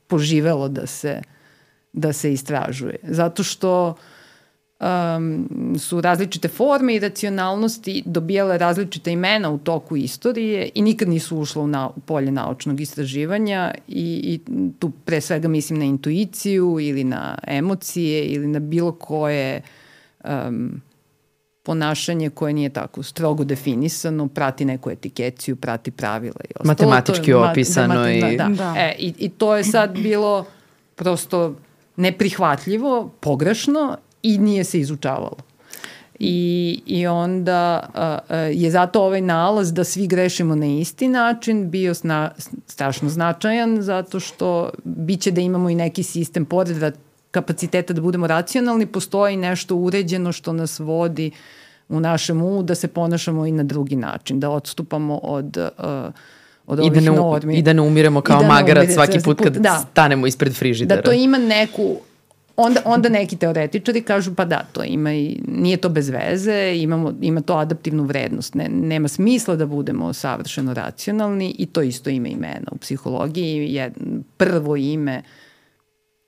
poživelo 0.08 0.68
da 0.68 0.88
se, 0.88 1.22
da 1.94 2.14
se 2.14 2.34
istražuje. 2.34 2.98
Zato 3.04 3.44
što 3.44 3.88
uh, 3.90 3.96
um, 4.80 5.48
su 5.80 6.02
različite 6.02 6.48
forme 6.48 6.96
i 6.96 7.00
racionalnosti 7.00 8.04
dobijale 8.06 8.58
različite 8.58 9.12
imena 9.12 9.50
u 9.50 9.58
toku 9.58 9.98
istorije 9.98 10.70
i 10.76 10.82
nikad 10.82 11.10
nisu 11.10 11.38
ušle 11.38 11.62
u, 11.62 11.68
na, 11.68 11.90
u 11.96 12.00
polje 12.00 12.32
naučnog 12.32 12.82
istraživanja 12.82 13.74
i, 13.88 14.22
i 14.24 14.40
tu 14.80 14.92
pre 15.06 15.22
svega 15.22 15.48
mislim 15.48 15.80
na 15.80 15.86
intuiciju 15.86 16.78
ili 16.82 17.04
na 17.04 17.38
emocije 17.48 18.26
ili 18.26 18.48
na 18.48 18.60
bilo 18.60 18.92
koje 18.92 19.62
um, 20.24 20.82
ponašanje 21.64 22.30
koje 22.30 22.54
nije 22.54 22.70
tako 22.70 23.04
strogo 23.04 23.44
definisano, 23.44 24.28
prati 24.28 24.66
neku 24.66 24.92
etikeciju, 24.92 25.56
prati 25.56 25.92
pravila 25.92 26.42
i 26.44 26.54
ostalo. 26.56 26.68
Matematički 26.68 27.32
to, 27.32 27.50
opisano. 27.52 27.94
Da, 27.94 28.12
i... 28.12 28.38
Da, 28.38 28.50
da. 28.50 28.74
E, 28.78 28.96
i, 29.00 29.14
I 29.18 29.30
to 29.30 29.56
je 29.56 29.64
sad 29.64 29.98
bilo 30.00 30.46
prosto 30.96 31.56
neprihvatljivo, 31.96 33.12
pogrešno 33.20 33.98
i 34.26 34.38
nije 34.38 34.64
se 34.64 34.80
izučavalo. 34.80 35.38
I, 36.20 36.82
i 36.86 37.08
onda 37.08 37.90
uh, 37.94 38.36
je 38.62 38.72
zato 38.72 39.04
ovaj 39.04 39.22
nalaz 39.22 39.74
da 39.74 39.84
svi 39.84 40.08
grešimo 40.08 40.56
na 40.56 40.66
isti 40.66 41.08
način 41.08 41.70
bio 41.70 41.94
sna, 41.94 42.32
strašno 42.68 43.10
značajan 43.10 43.82
zato 43.82 44.20
što 44.20 44.70
biće 44.84 45.32
da 45.32 45.42
imamo 45.42 45.70
i 45.70 45.76
neki 45.76 46.04
sistem 46.04 46.46
pored 46.46 46.78
da 46.78 46.92
kapaciteta 47.32 47.94
da 47.94 48.02
budemo 48.02 48.28
racionalni, 48.28 48.86
postoji 48.86 49.38
nešto 49.38 49.76
uređeno 49.76 50.32
što 50.32 50.54
nas 50.54 50.80
vodi 50.80 51.32
u 51.90 52.00
našem 52.00 52.42
umu 52.42 52.64
da 52.64 52.76
se 52.76 52.88
ponašamo 52.88 53.46
i 53.46 53.52
na 53.52 53.64
drugi 53.64 53.96
način, 53.96 54.40
da 54.40 54.50
odstupamo 54.50 55.20
od 55.24 55.58
uh, 55.58 56.14
od 56.68 56.80
I 56.80 56.82
da 56.82 56.88
ovih 56.88 57.04
ne, 57.04 57.12
normi. 57.12 57.58
I 57.58 57.62
da 57.62 57.74
ne 57.74 57.82
umiremo 57.82 58.22
kao 58.22 58.42
da 58.42 58.48
magarac 58.48 58.94
svaki 58.94 59.20
put 59.24 59.42
kad 59.44 59.58
da. 59.58 59.86
stanemo 59.92 60.28
ispred 60.28 60.56
frižidera. 60.56 61.02
Da 61.02 61.06
to 61.06 61.12
ima 61.12 61.38
neku 61.38 61.98
onda, 62.58 62.82
onda 62.86 63.10
neki 63.10 63.36
teoretičari 63.36 64.02
kažu 64.02 64.36
pa 64.36 64.46
da, 64.46 64.66
to 64.72 64.84
ima 64.84 65.14
i, 65.14 65.40
nije 65.48 65.78
to 65.78 65.90
bez 65.90 66.10
veze, 66.10 66.74
imamo, 66.76 67.14
ima 67.22 67.42
to 67.42 67.54
adaptivnu 67.54 68.04
vrednost. 68.04 68.56
Ne, 68.56 68.70
nema 68.70 69.08
smisla 69.08 69.56
da 69.56 69.66
budemo 69.66 70.14
savršeno 70.14 70.74
racionalni 70.74 71.56
i 71.60 71.66
to 71.66 71.82
isto 71.82 72.10
ima 72.10 72.28
imena 72.28 72.72
u 72.72 72.78
psihologiji. 72.78 73.74
Je 73.74 73.94
prvo 74.38 74.76
ime 74.76 75.24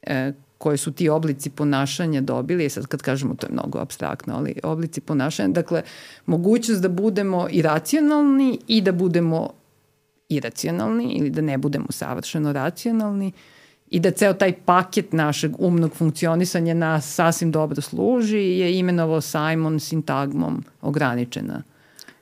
e, 0.01 0.31
koje 0.57 0.77
su 0.77 0.91
ti 0.91 1.09
oblici 1.09 1.49
ponašanja 1.49 2.21
dobili, 2.21 2.69
sad 2.69 2.87
kad 2.87 3.01
kažemo 3.01 3.35
to 3.35 3.47
je 3.47 3.53
mnogo 3.53 3.79
abstraktno, 3.79 4.35
ali 4.35 4.55
oblici 4.63 5.01
ponašanja, 5.01 5.49
dakle, 5.49 5.81
mogućnost 6.25 6.81
da 6.81 6.89
budemo 6.89 7.47
i 7.51 7.61
racionalni 7.61 8.59
i 8.67 8.81
da 8.81 8.91
budemo 8.91 9.49
iracionalni 10.29 11.13
ili 11.13 11.29
da 11.29 11.41
ne 11.41 11.57
budemo 11.57 11.85
savršeno 11.89 12.53
racionalni 12.53 13.31
i 13.89 13.99
da 13.99 14.11
ceo 14.11 14.33
taj 14.33 14.53
paket 14.65 15.13
našeg 15.13 15.51
umnog 15.59 15.93
funkcionisanja 15.93 16.73
nas 16.73 17.15
sasvim 17.15 17.51
dobro 17.51 17.81
služi 17.81 18.37
je 18.37 18.79
imenovao 18.79 19.21
Simon 19.21 19.79
sintagmom 19.79 20.63
ograničena 20.81 21.63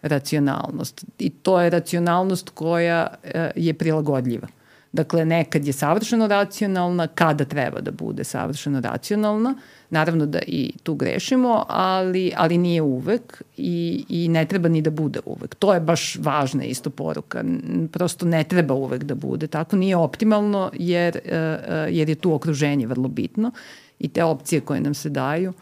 racionalnost. 0.02 1.06
I 1.20 1.30
to 1.30 1.62
je 1.62 1.70
racionalnost 1.70 2.50
koja 2.50 3.08
e, 3.24 3.52
je 3.56 3.74
prilagodljiva. 3.74 4.48
Dakle, 4.96 5.26
nekad 5.26 5.68
je 5.68 5.74
savršeno 5.74 6.28
racionalna, 6.28 7.08
kada 7.08 7.46
treba 7.46 7.82
da 7.82 7.92
bude 7.92 8.24
savršeno 8.24 8.80
racionalna. 8.80 9.56
Naravno 9.90 10.26
da 10.26 10.40
i 10.48 10.72
tu 10.84 10.96
grešimo, 10.96 11.66
ali, 11.68 12.32
ali 12.36 12.58
nije 12.58 12.82
uvek 12.82 13.44
i, 13.58 14.06
i 14.10 14.28
ne 14.28 14.46
treba 14.46 14.70
ni 14.70 14.82
da 14.82 14.90
bude 14.90 15.20
uvek. 15.26 15.56
To 15.56 15.74
je 15.74 15.80
baš 15.80 16.16
važna 16.16 16.64
isto 16.64 16.90
poruka. 16.90 17.44
Prosto 17.92 18.26
ne 18.26 18.44
treba 18.44 18.74
uvek 18.74 19.04
da 19.04 19.16
bude 19.16 19.48
tako. 19.48 19.76
Nije 19.76 19.98
optimalno 19.98 20.72
jer, 20.74 21.18
e, 21.18 21.36
e, 21.36 21.88
jer 21.92 22.10
je 22.10 22.16
tu 22.16 22.34
okruženje 22.34 22.88
vrlo 22.88 23.08
bitno 23.08 23.52
i 24.00 24.08
te 24.08 24.24
opcije 24.24 24.62
koje 24.62 24.82
nam 24.82 24.94
se 24.94 25.10
daju 25.10 25.54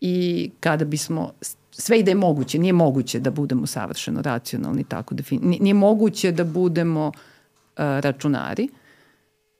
i 0.00 0.50
kada 0.60 0.84
bismo 0.84 1.30
sve 1.70 1.98
i 1.98 2.02
da 2.02 2.10
je 2.10 2.14
moguće, 2.14 2.58
nije 2.58 2.72
moguće 2.72 3.20
da 3.20 3.30
budemo 3.30 3.66
savršeno 3.66 4.22
racionalni 4.22 4.84
tako 4.84 5.14
defini. 5.14 5.58
Nije 5.60 5.74
moguće 5.74 6.32
da 6.32 6.44
budemo 6.44 7.06
uh, 7.06 7.14
računari, 7.76 8.68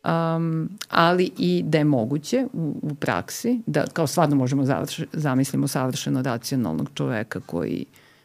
um, 0.04 0.68
ali 0.88 1.30
i 1.38 1.62
da 1.66 1.78
je 1.78 1.84
moguće 1.84 2.46
u, 2.52 2.74
u 2.82 2.94
praksi, 2.94 3.60
da 3.66 3.84
kao 3.92 4.06
stvarno 4.06 4.36
možemo 4.36 4.64
završ, 4.64 5.00
zamislimo 5.12 5.68
savršeno 5.68 6.22
racionalnog 6.22 6.90
čoveka 6.94 7.40
koji 7.40 7.84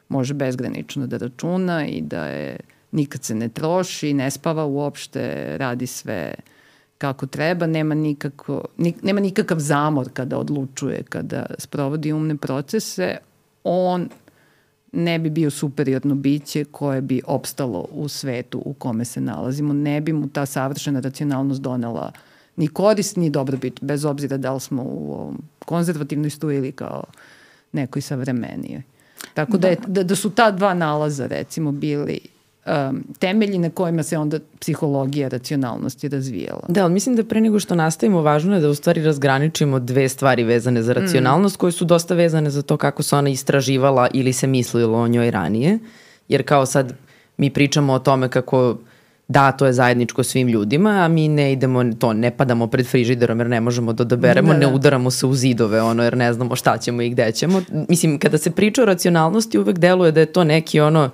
može 0.09 0.33
bezgranično 0.33 1.07
da 1.07 1.17
računa 1.17 1.85
i 1.87 2.01
da 2.01 2.25
je 2.25 2.57
nikad 2.91 3.23
se 3.23 3.35
ne 3.35 3.49
troši, 3.49 4.13
ne 4.13 4.31
spava 4.31 4.65
uopšte, 4.65 5.55
radi 5.57 5.87
sve 5.87 6.33
kako 6.97 7.25
treba, 7.25 7.67
nema, 7.67 7.95
nikako, 7.95 8.65
nik, 8.77 9.03
nema 9.03 9.19
nikakav 9.19 9.59
zamor 9.59 10.09
kada 10.13 10.37
odlučuje, 10.37 11.03
kada 11.03 11.45
sprovodi 11.57 12.13
umne 12.13 12.37
procese, 12.37 13.17
on 13.63 14.09
ne 14.91 15.19
bi 15.19 15.29
bio 15.29 15.49
superiorno 15.49 16.15
biće 16.15 16.63
koje 16.63 17.01
bi 17.01 17.21
opstalo 17.27 17.87
u 17.91 18.07
svetu 18.07 18.61
u 18.65 18.73
kome 18.73 19.05
se 19.05 19.21
nalazimo. 19.21 19.73
Ne 19.73 20.01
bi 20.01 20.13
mu 20.13 20.27
ta 20.27 20.45
savršena 20.45 20.99
racionalnost 20.99 21.61
donela 21.61 22.11
ni 22.55 22.67
korist, 22.67 23.15
ni 23.15 23.29
dobrobit, 23.29 23.81
bez 23.81 24.05
obzira 24.05 24.37
da 24.37 24.53
li 24.53 24.59
smo 24.59 24.83
u 24.83 25.33
konzervativnoj 25.65 26.29
stuji 26.29 26.57
ili 26.57 26.71
kao 26.71 27.03
nekoj 27.71 28.01
savremenijoj. 28.01 28.81
Tako 29.33 29.57
da, 29.57 29.67
je, 29.67 29.75
da, 29.75 29.87
da, 29.87 30.03
da 30.03 30.15
su 30.15 30.29
ta 30.29 30.51
dva 30.51 30.73
nalaza 30.73 31.27
recimo 31.27 31.71
bili 31.71 32.19
um, 32.65 33.03
temelji 33.19 33.57
na 33.57 33.69
kojima 33.69 34.03
se 34.03 34.17
onda 34.17 34.39
psihologija 34.59 35.27
racionalnosti 35.27 36.09
razvijala. 36.09 36.65
Da, 36.67 36.83
ali 36.83 36.93
mislim 36.93 37.15
da 37.15 37.23
pre 37.23 37.41
nego 37.41 37.59
što 37.59 37.75
nastavimo, 37.75 38.21
važno 38.21 38.55
je 38.55 38.61
da 38.61 38.69
u 38.69 38.75
stvari 38.75 39.03
razgraničimo 39.03 39.79
dve 39.79 40.09
stvari 40.09 40.43
vezane 40.43 40.83
za 40.83 40.93
racionalnost, 40.93 41.55
mm. 41.55 41.59
koje 41.59 41.71
su 41.71 41.85
dosta 41.85 42.15
vezane 42.15 42.49
za 42.49 42.61
to 42.61 42.77
kako 42.77 43.03
se 43.03 43.15
ona 43.15 43.29
istraživala 43.29 44.07
ili 44.13 44.33
se 44.33 44.47
mislilo 44.47 44.99
o 44.99 45.07
njoj 45.07 45.31
ranije. 45.31 45.79
Jer 46.27 46.45
kao 46.45 46.65
sad 46.65 46.93
mi 47.37 47.49
pričamo 47.49 47.93
o 47.93 47.99
tome 47.99 48.29
kako 48.29 48.77
da, 49.29 49.51
to 49.51 49.65
je 49.65 49.73
zajedničko 49.73 50.23
svim 50.23 50.47
ljudima, 50.47 50.89
a 50.89 51.07
mi 51.07 51.27
ne 51.27 51.51
idemo, 51.51 51.83
to 51.99 52.13
ne 52.13 52.31
padamo 52.37 52.67
pred 52.67 52.87
frižiderom 52.87 53.39
jer 53.39 53.49
ne 53.49 53.61
možemo 53.61 53.93
da 53.93 54.03
odaberemo, 54.03 54.47
da, 54.47 54.53
da. 54.53 54.59
ne 54.59 54.73
udaramo 54.73 55.11
se 55.11 55.25
u 55.25 55.33
zidove, 55.33 55.81
ono, 55.81 56.03
jer 56.03 56.17
ne 56.17 56.33
znamo 56.33 56.55
šta 56.55 56.77
ćemo 56.77 57.01
i 57.01 57.09
gde 57.09 57.31
ćemo. 57.31 57.61
Mislim, 57.89 58.19
kada 58.19 58.37
se 58.37 58.51
priča 58.51 58.81
o 58.81 58.85
racionalnosti, 58.85 59.57
uvek 59.57 59.77
deluje 59.77 60.11
da 60.11 60.19
je 60.19 60.25
to 60.25 60.43
neki 60.43 60.79
ono, 60.79 61.09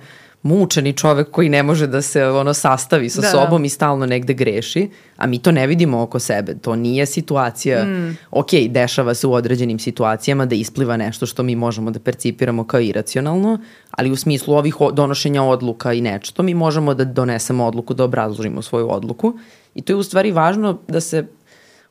mučeni 0.46 0.92
čovek 0.92 1.30
koji 1.30 1.48
ne 1.48 1.62
može 1.62 1.86
da 1.86 2.02
se 2.02 2.26
ono 2.26 2.54
sastavi 2.54 3.08
sa 3.08 3.20
da, 3.20 3.26
da. 3.26 3.30
sobom 3.30 3.62
da. 3.62 3.66
i 3.66 3.68
stalno 3.68 4.06
negde 4.06 4.34
greši, 4.34 4.90
a 5.16 5.26
mi 5.26 5.38
to 5.38 5.52
ne 5.52 5.66
vidimo 5.66 6.02
oko 6.02 6.18
sebe. 6.18 6.54
To 6.54 6.76
nije 6.76 7.06
situacija, 7.06 7.84
mm. 7.84 8.16
ok, 8.30 8.50
dešava 8.68 9.14
se 9.14 9.26
u 9.26 9.32
određenim 9.32 9.78
situacijama 9.78 10.46
da 10.46 10.54
ispliva 10.54 10.96
nešto 10.96 11.26
što 11.26 11.42
mi 11.42 11.56
možemo 11.56 11.90
da 11.90 12.00
percipiramo 12.00 12.64
kao 12.64 12.80
iracionalno, 12.80 13.58
ali 13.90 14.10
u 14.10 14.16
smislu 14.16 14.54
ovih 14.54 14.74
donošenja 14.92 15.42
odluka 15.42 15.92
i 15.92 16.00
nečeto 16.00 16.42
mi 16.42 16.54
možemo 16.54 16.94
da 16.94 17.04
donesemo 17.04 17.66
odluku, 17.66 17.94
da 17.94 18.04
obrazložimo 18.04 18.62
svoju 18.62 18.92
odluku 18.92 19.38
i 19.74 19.82
to 19.82 19.92
je 19.92 19.96
u 19.96 20.02
stvari 20.02 20.32
važno 20.32 20.78
da 20.88 21.00
se 21.00 21.26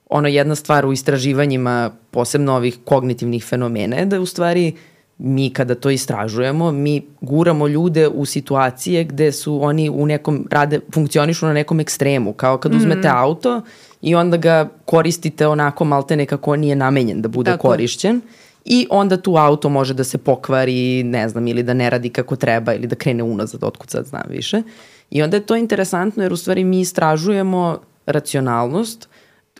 ono 0.10 0.28
jedna 0.28 0.56
stvar 0.56 0.86
u 0.86 0.94
istraživanjima 0.94 1.92
posebno 2.12 2.56
ovih 2.56 2.78
kognitivnih 2.86 3.46
fenomena 3.46 3.96
je 3.96 4.06
da 4.06 4.20
u 4.20 4.26
stvari 4.26 4.74
mi 5.18 5.50
kada 5.50 5.76
to 5.76 5.90
istražujemo, 5.90 6.72
mi 6.72 7.06
guramo 7.22 7.68
ljude 7.68 8.08
u 8.08 8.26
situacije 8.26 9.04
gde 9.04 9.32
su 9.32 9.64
oni 9.64 9.90
u 9.90 10.06
nekom, 10.06 10.48
rade, 10.52 10.80
funkcionišu 10.94 11.46
na 11.46 11.54
nekom 11.54 11.80
ekstremu, 11.80 12.34
kao 12.34 12.58
kad 12.58 12.76
uzmete 12.76 13.10
mm. 13.10 13.16
auto 13.16 13.62
i 14.02 14.16
onda 14.16 14.38
ga 14.38 14.70
koristite 14.86 15.48
onako 15.48 15.86
malte 15.86 16.16
nekako 16.16 16.56
nije 16.56 16.76
namenjen 16.76 17.22
da 17.22 17.28
bude 17.28 17.52
Tako. 17.52 17.68
korišćen 17.68 18.22
i 18.66 18.88
onda 18.90 19.18
tu 19.18 19.38
auto 19.38 19.70
može 19.70 19.94
da 19.94 20.04
se 20.04 20.18
pokvari, 20.18 21.04
ne 21.04 21.30
znam, 21.30 21.48
ili 21.48 21.64
da 21.64 21.74
ne 21.74 21.90
radi 21.90 22.10
kako 22.10 22.36
treba 22.36 22.74
ili 22.74 22.88
da 22.88 22.96
krene 22.96 23.24
unazad, 23.24 23.64
otkud 23.64 23.90
sad 23.90 24.06
znam 24.06 24.24
više. 24.30 24.62
I 25.10 25.22
onda 25.22 25.38
je 25.38 25.46
to 25.46 25.56
interesantno 25.56 26.24
jer 26.24 26.34
u 26.34 26.38
stvari 26.38 26.64
mi 26.64 26.80
istražujemo 26.80 27.80
racionalnost 28.06 29.10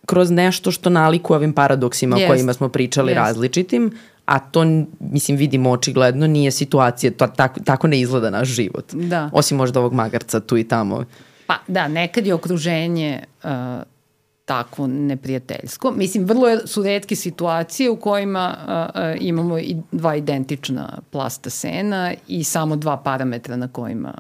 kroz 0.06 0.32
nešto 0.32 0.72
što 0.72 0.90
naliku 0.90 1.34
ovim 1.34 1.54
paradoksima 1.54 2.18
yes. 2.18 2.26
o 2.26 2.28
kojima 2.28 2.54
smo 2.54 2.70
pričali 2.70 3.12
yes. 3.12 3.16
različitim, 3.16 3.92
a 4.26 4.40
to, 4.40 4.66
mislim, 5.00 5.38
vidimo 5.38 5.70
očigledno, 5.70 6.28
nije 6.28 6.52
situacija, 6.52 7.12
to, 7.12 7.28
tako, 7.28 7.60
tako 7.60 7.88
ne 7.88 8.00
izgleda 8.00 8.30
naš 8.30 8.48
život. 8.48 8.94
Da. 8.94 9.30
Osim 9.34 9.58
možda 9.58 9.80
ovog 9.80 9.94
magarca 9.94 10.40
tu 10.40 10.58
i 10.58 10.64
tamo. 10.64 11.04
Pa 11.48 11.56
da, 11.68 11.88
nekad 11.88 12.28
je 12.28 12.34
okruženje 12.34 13.24
uh, 13.44 13.50
takvo 14.46 14.88
neprijateljsko. 14.88 15.92
Mislim, 15.92 16.26
vrlo 16.26 16.68
su 16.68 16.84
redke 16.84 17.16
situacije 17.16 17.90
u 17.90 17.96
kojima 17.96 18.56
uh, 18.58 19.02
uh, 19.02 19.16
imamo 19.20 19.60
i 19.60 19.76
dva 19.92 20.16
identična 20.16 20.98
plasta 21.12 21.50
sena 21.50 22.14
i 22.28 22.44
samo 22.44 22.76
dva 22.76 22.98
parametra 22.98 23.56
na 23.56 23.68
kojima 23.68 24.14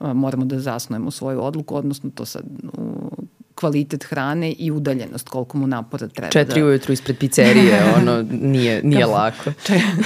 uh, 0.00 0.12
moramo 0.12 0.44
da 0.44 0.58
zasnujemo 0.58 1.10
svoju 1.10 1.42
odluku, 1.42 1.76
odnosno 1.76 2.10
to 2.14 2.24
sad 2.24 2.44
uh, 2.78 3.21
kvalitet 3.62 4.04
hrane 4.04 4.52
i 4.52 4.70
udaljenost, 4.70 5.28
koliko 5.28 5.58
mu 5.58 5.66
napora 5.66 6.08
treba. 6.08 6.30
Četiri 6.30 6.60
da... 6.60 6.66
ujutru 6.66 6.92
ispred 6.92 7.18
pizzerije, 7.18 7.82
ono, 7.98 8.22
nije, 8.30 8.82
nije 8.82 9.06
lako. 9.06 9.52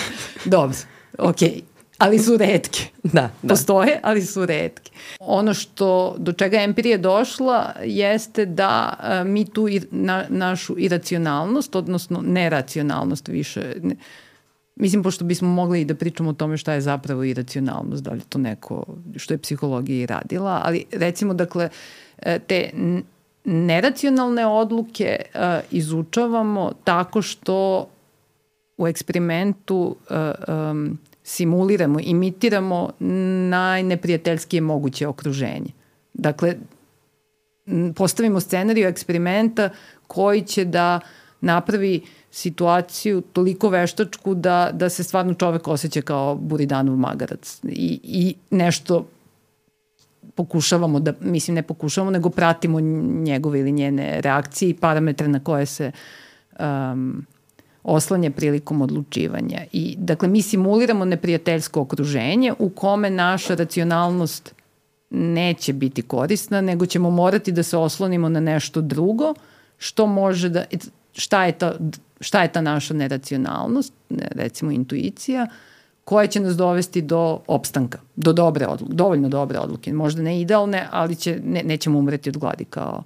Dobro, 0.54 0.76
okej. 1.18 1.48
Okay 1.48 1.76
ali 1.98 2.18
su 2.18 2.36
redke. 2.36 2.80
Da, 3.02 3.30
da. 3.42 3.48
Postoje, 3.48 4.00
ali 4.02 4.22
su 4.22 4.46
redke. 4.46 4.90
Ono 5.20 5.54
što, 5.54 6.14
do 6.18 6.32
čega 6.32 6.60
empirija 6.60 6.98
došla 6.98 7.72
jeste 7.84 8.46
da 8.46 8.96
a, 8.98 9.24
mi 9.24 9.44
tu 9.44 9.68
i, 9.68 9.80
na, 9.90 10.24
našu 10.28 10.74
iracionalnost, 10.78 11.76
odnosno 11.76 12.20
neracionalnost 12.22 13.28
više, 13.28 13.74
ne, 13.82 13.96
mislim, 14.76 15.02
pošto 15.02 15.24
bismo 15.24 15.48
mogli 15.48 15.80
i 15.80 15.84
da 15.84 15.94
pričamo 15.94 16.30
o 16.30 16.32
tome 16.32 16.56
šta 16.56 16.72
je 16.72 16.80
zapravo 16.80 17.24
iracionalnost, 17.24 18.02
da 18.02 18.10
li 18.10 18.20
to 18.28 18.38
neko, 18.38 18.84
što 19.16 19.34
je 19.34 19.38
psihologija 19.38 20.02
i 20.02 20.06
radila, 20.06 20.60
ali 20.64 20.84
recimo, 20.92 21.34
dakle, 21.34 21.68
e, 22.18 22.38
te 22.38 22.70
neracionalne 23.46 24.46
odluke 24.46 25.20
uh, 25.34 25.40
izučavamo 25.70 26.72
tako 26.84 27.22
što 27.22 27.88
u 28.76 28.86
eksperimentu 28.86 29.96
uh, 30.10 30.16
um, 30.70 30.98
simuliramo, 31.22 32.00
imitiramo 32.00 32.90
najneprijateljskije 33.50 34.60
moguće 34.60 35.06
okruženje. 35.06 35.70
Dakle, 36.14 36.56
postavimo 37.94 38.40
scenariju 38.40 38.88
eksperimenta 38.88 39.70
koji 40.06 40.42
će 40.42 40.64
da 40.64 41.00
napravi 41.40 42.00
situaciju 42.30 43.20
toliko 43.20 43.68
veštačku 43.68 44.34
da, 44.34 44.70
da 44.72 44.88
se 44.88 45.04
stvarno 45.04 45.34
čovek 45.34 45.68
osjeća 45.68 46.02
kao 46.02 46.34
buridanov 46.34 46.96
magarac 46.96 47.60
i, 47.64 48.00
i 48.02 48.34
nešto 48.50 49.06
pokušavamo 50.36 51.00
da, 51.00 51.12
mislim 51.20 51.54
ne 51.54 51.62
pokušavamo, 51.62 52.10
nego 52.10 52.30
pratimo 52.30 52.80
njegove 52.80 53.60
ili 53.60 53.72
njene 53.72 54.20
reakcije 54.20 54.70
i 54.70 54.74
parametre 54.74 55.28
na 55.28 55.40
koje 55.40 55.66
se 55.66 55.90
um, 56.60 57.26
oslanje 57.82 58.30
prilikom 58.30 58.82
odlučivanja. 58.82 59.60
I, 59.72 59.96
dakle, 59.98 60.28
mi 60.28 60.42
simuliramo 60.42 61.04
neprijateljsko 61.04 61.80
okruženje 61.80 62.52
u 62.58 62.68
kome 62.68 63.10
naša 63.10 63.54
racionalnost 63.54 64.54
neće 65.10 65.72
biti 65.72 66.02
korisna, 66.02 66.60
nego 66.60 66.86
ćemo 66.86 67.10
morati 67.10 67.52
da 67.52 67.62
se 67.62 67.76
oslonimo 67.76 68.28
na 68.28 68.40
nešto 68.40 68.80
drugo, 68.80 69.34
što 69.78 70.06
može 70.06 70.48
da, 70.48 70.64
šta 71.12 71.44
je 71.44 71.52
ta, 71.52 71.74
šta 72.20 72.42
je 72.42 72.52
ta 72.52 72.60
naša 72.60 72.94
neracionalnost, 72.94 73.92
recimo 74.10 74.70
intuicija, 74.70 75.46
koja 76.06 76.26
će 76.26 76.40
nas 76.40 76.56
dovesti 76.56 77.02
do 77.02 77.40
opstanka, 77.46 77.98
do 78.16 78.32
dobre 78.32 78.66
odluke, 78.66 78.94
dovoljno 78.94 79.28
dobre 79.28 79.58
odluke, 79.58 79.92
možda 79.92 80.22
ne 80.22 80.40
idealne, 80.40 80.86
ali 80.90 81.16
će, 81.16 81.40
ne, 81.44 81.62
nećemo 81.62 81.98
umreti 81.98 82.28
od 82.28 82.38
gladi 82.38 82.64
kao 82.64 83.02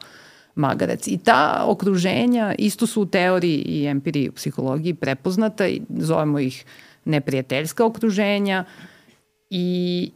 magarac. 0.55 1.07
I 1.07 1.19
ta 1.19 1.65
okruženja 1.67 2.55
isto 2.59 2.87
su 2.87 3.03
u 3.03 3.07
teoriji 3.07 3.59
i 3.59 3.87
empiriji 3.87 4.29
u 4.29 4.33
psihologiji 4.33 4.95
prepoznata 4.95 5.69
i 5.69 5.81
zovemo 5.89 6.39
ih 6.39 6.65
neprijateljska 7.05 7.85
okruženja 7.85 8.65
i, 9.51 10.11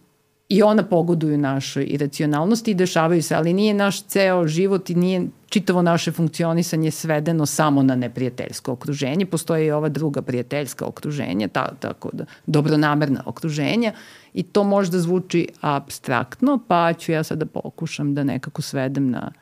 i 0.54 0.62
ona 0.62 0.82
pogoduju 0.82 1.38
našoj 1.38 1.86
iracionalnosti 1.88 2.70
i 2.70 2.74
dešavaju 2.74 3.22
se, 3.22 3.34
ali 3.34 3.52
nije 3.52 3.74
naš 3.74 4.02
ceo 4.02 4.46
život 4.46 4.90
i 4.90 4.94
nije 4.94 5.26
čitavo 5.48 5.82
naše 5.82 6.12
funkcionisanje 6.12 6.90
svedeno 6.90 7.46
samo 7.46 7.82
na 7.82 7.96
neprijateljsko 7.96 8.72
okruženje. 8.72 9.26
Postoje 9.26 9.66
i 9.66 9.70
ova 9.70 9.88
druga 9.88 10.22
prijateljska 10.22 10.86
okruženja, 10.86 11.48
ta, 11.48 11.74
tako 11.80 12.10
da, 12.12 12.24
dobronamerna 12.46 13.22
okruženja 13.26 13.92
i 14.34 14.42
to 14.42 14.64
možda 14.64 14.98
zvuči 14.98 15.48
abstraktno, 15.60 16.58
pa 16.68 16.92
ću 16.92 17.12
ja 17.12 17.22
sada 17.22 17.46
pokušam 17.46 18.14
da 18.14 18.24
nekako 18.24 18.62
svedem 18.62 19.10
na 19.10 19.32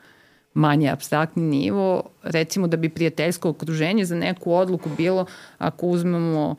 manje 0.53 0.89
abstraktni 0.89 1.43
nivo. 1.43 2.03
Recimo 2.23 2.67
da 2.67 2.77
bi 2.77 2.89
prijateljsko 2.89 3.49
okruženje 3.49 4.05
za 4.05 4.15
neku 4.15 4.53
odluku 4.53 4.89
bilo 4.97 5.25
ako 5.57 5.87
uzmemo 5.87 6.49
uh, 6.49 6.57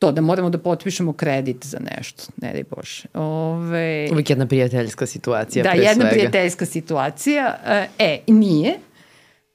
to 0.00 0.12
da 0.12 0.20
moramo 0.20 0.50
da 0.50 0.58
potpišemo 0.58 1.12
kredit 1.12 1.66
za 1.66 1.78
nešto, 1.78 2.22
ne 2.42 2.52
daj 2.52 2.64
Bože. 2.76 3.08
Ove, 3.14 4.08
Uvijek 4.12 4.30
jedna 4.30 4.46
prijateljska 4.46 5.06
situacija 5.06 5.62
da, 5.62 5.70
pre 5.70 5.78
jedna 5.78 5.94
svega. 5.94 6.10
prijateljska 6.10 6.66
situacija. 6.66 7.56
E, 7.98 8.18
nije. 8.26 8.78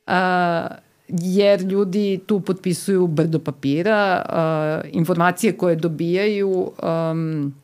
A, 0.08 0.67
jer 1.10 1.62
ljudi 1.62 2.19
tu 2.25 2.39
potpisuju 2.39 3.08
brdo 3.08 3.39
papira, 3.39 4.25
a, 4.29 4.81
informacije 4.91 5.58
koje 5.58 5.75
dobijaju 5.75 6.71
um, 7.12 7.55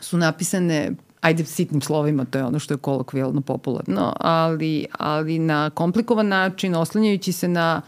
su 0.00 0.18
napisane 0.18 0.90
ajde 1.20 1.44
sitnim 1.44 1.80
slovima, 1.80 2.24
to 2.24 2.38
je 2.38 2.44
ono 2.44 2.58
što 2.58 2.74
je 2.74 2.78
kolokvijalno 2.78 3.40
popularno, 3.40 4.12
ali, 4.20 4.86
ali 4.98 5.38
na 5.38 5.70
komplikovan 5.70 6.28
način, 6.28 6.74
oslanjajući 6.74 7.32
se 7.32 7.48
na 7.48 7.82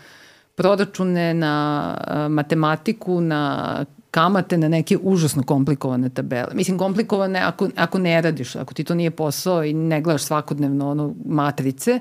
proračune, 0.55 1.35
na 1.35 1.97
matematiku, 2.29 3.21
na 3.21 3.85
kamate 4.13 4.59
na 4.59 4.69
neke 4.69 4.99
užasno 5.03 5.43
komplikovane 5.43 6.09
tabele. 6.09 6.55
Mislim, 6.55 6.79
komplikovane 6.79 7.41
ako, 7.41 7.69
ako 7.77 7.99
ne 7.99 8.21
radiš, 8.23 8.57
ako 8.57 8.75
ti 8.75 8.85
to 8.85 8.95
nije 8.95 9.11
posao 9.11 9.65
i 9.65 9.73
ne 9.73 10.01
gledaš 10.01 10.23
svakodnevno 10.23 10.91
ono 10.91 11.15
matrice, 11.25 12.01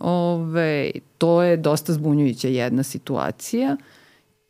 ove, 0.00 0.90
to 1.18 1.42
je 1.42 1.56
dosta 1.56 1.92
zbunjujuća 1.92 2.48
jedna 2.48 2.82
situacija 2.82 3.76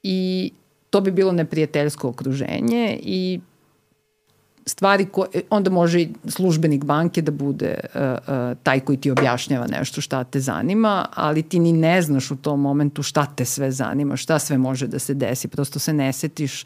i 0.02 0.52
to 0.90 1.00
bi 1.00 1.10
bilo 1.10 1.32
neprijateljsko 1.32 2.08
okruženje 2.08 2.98
i 3.02 3.40
stvari 4.66 5.06
koje, 5.06 5.28
onda 5.50 5.70
može 5.70 6.00
i 6.00 6.08
službenik 6.26 6.84
banke 6.84 7.22
da 7.22 7.32
bude 7.32 7.80
uh, 7.84 8.00
uh, 8.00 8.58
taj 8.62 8.80
koji 8.80 8.98
ti 8.98 9.10
objašnjava 9.10 9.66
nešto 9.66 10.00
šta 10.00 10.24
te 10.24 10.40
zanima, 10.40 11.06
ali 11.14 11.42
ti 11.42 11.58
ni 11.58 11.72
ne 11.72 12.02
znaš 12.02 12.30
u 12.30 12.36
tom 12.36 12.60
momentu 12.60 13.02
šta 13.02 13.26
te 13.26 13.44
sve 13.44 13.70
zanima, 13.70 14.16
šta 14.16 14.38
sve 14.38 14.58
može 14.58 14.86
da 14.86 14.98
se 14.98 15.14
desi, 15.14 15.48
prosto 15.48 15.78
se 15.78 15.92
ne 15.92 16.12
setiš 16.12 16.64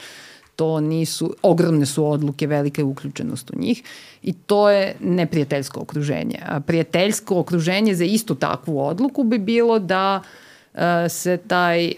to 0.57 0.81
nisu, 0.81 1.35
ogromne 1.43 1.87
su 1.87 2.07
odluke, 2.07 2.47
velika 2.47 2.81
je 2.81 2.85
uključenost 2.85 3.51
u 3.51 3.59
njih 3.59 3.83
i 4.23 4.33
to 4.33 4.71
je 4.71 4.95
neprijateljsko 5.01 5.81
okruženje. 5.81 6.39
A 6.47 6.61
prijateljsko 6.61 7.41
okruženje 7.41 7.95
za 7.95 8.05
istu 8.05 8.35
takvu 8.35 8.81
odluku 8.81 9.25
bi 9.25 9.39
bilo 9.39 9.79
da 9.79 10.23
uh, 10.23 10.48
se 11.09 11.37
taj 11.37 11.93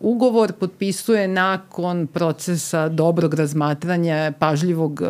ugovor 0.00 0.52
potpisuje 0.52 1.28
nakon 1.28 2.06
procesa 2.06 2.88
dobrog 2.88 3.34
razmatranja, 3.34 4.32
pažljivog 4.38 5.02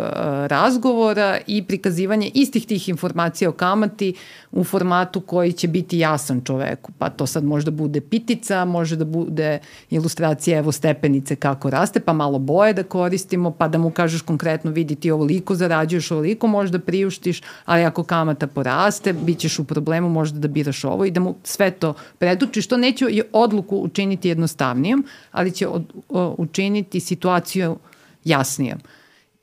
razgovora 0.46 1.38
i 1.46 1.62
prikazivanja 1.62 2.28
istih 2.34 2.66
tih 2.66 2.88
informacija 2.88 3.48
o 3.48 3.52
kamati 3.52 4.14
u 4.52 4.64
formatu 4.64 5.20
koji 5.20 5.52
će 5.52 5.68
biti 5.68 5.98
jasan 5.98 6.40
čoveku. 6.44 6.92
Pa 6.98 7.10
to 7.10 7.26
sad 7.26 7.44
možda 7.44 7.70
bude 7.70 8.00
pitica, 8.00 8.64
može 8.64 8.96
da 8.96 9.04
bude 9.04 9.58
ilustracija 9.90 10.58
evo 10.58 10.72
stepenice 10.72 11.36
kako 11.36 11.70
raste, 11.70 12.00
pa 12.00 12.12
malo 12.12 12.38
boje 12.38 12.72
da 12.72 12.82
koristimo, 12.82 13.50
pa 13.50 13.68
da 13.68 13.78
mu 13.78 13.90
kažeš 13.90 14.22
konkretno 14.22 14.70
vidi 14.70 14.94
ti 14.94 15.10
ovoliko 15.10 15.54
zarađuješ, 15.54 16.10
ovoliko 16.10 16.46
možda 16.46 16.78
priuštiš, 16.78 17.42
ali 17.64 17.84
ako 17.84 18.02
kamata 18.02 18.46
poraste, 18.46 19.12
bit 19.12 19.38
ćeš 19.38 19.58
u 19.58 19.64
problemu 19.64 20.08
možda 20.08 20.38
da 20.38 20.48
biraš 20.48 20.84
ovo 20.84 21.04
i 21.04 21.10
da 21.10 21.20
mu 21.20 21.34
sve 21.44 21.70
to 21.70 21.94
predučiš. 22.18 22.66
To 22.66 22.76
neće 22.76 23.07
odluku 23.32 23.76
učiniti 23.76 24.28
jednostavnijom, 24.28 25.04
ali 25.32 25.50
će 25.50 25.68
od, 25.68 25.84
o, 26.08 26.34
učiniti 26.38 27.00
situaciju 27.00 27.76
jasnijom. 28.24 28.78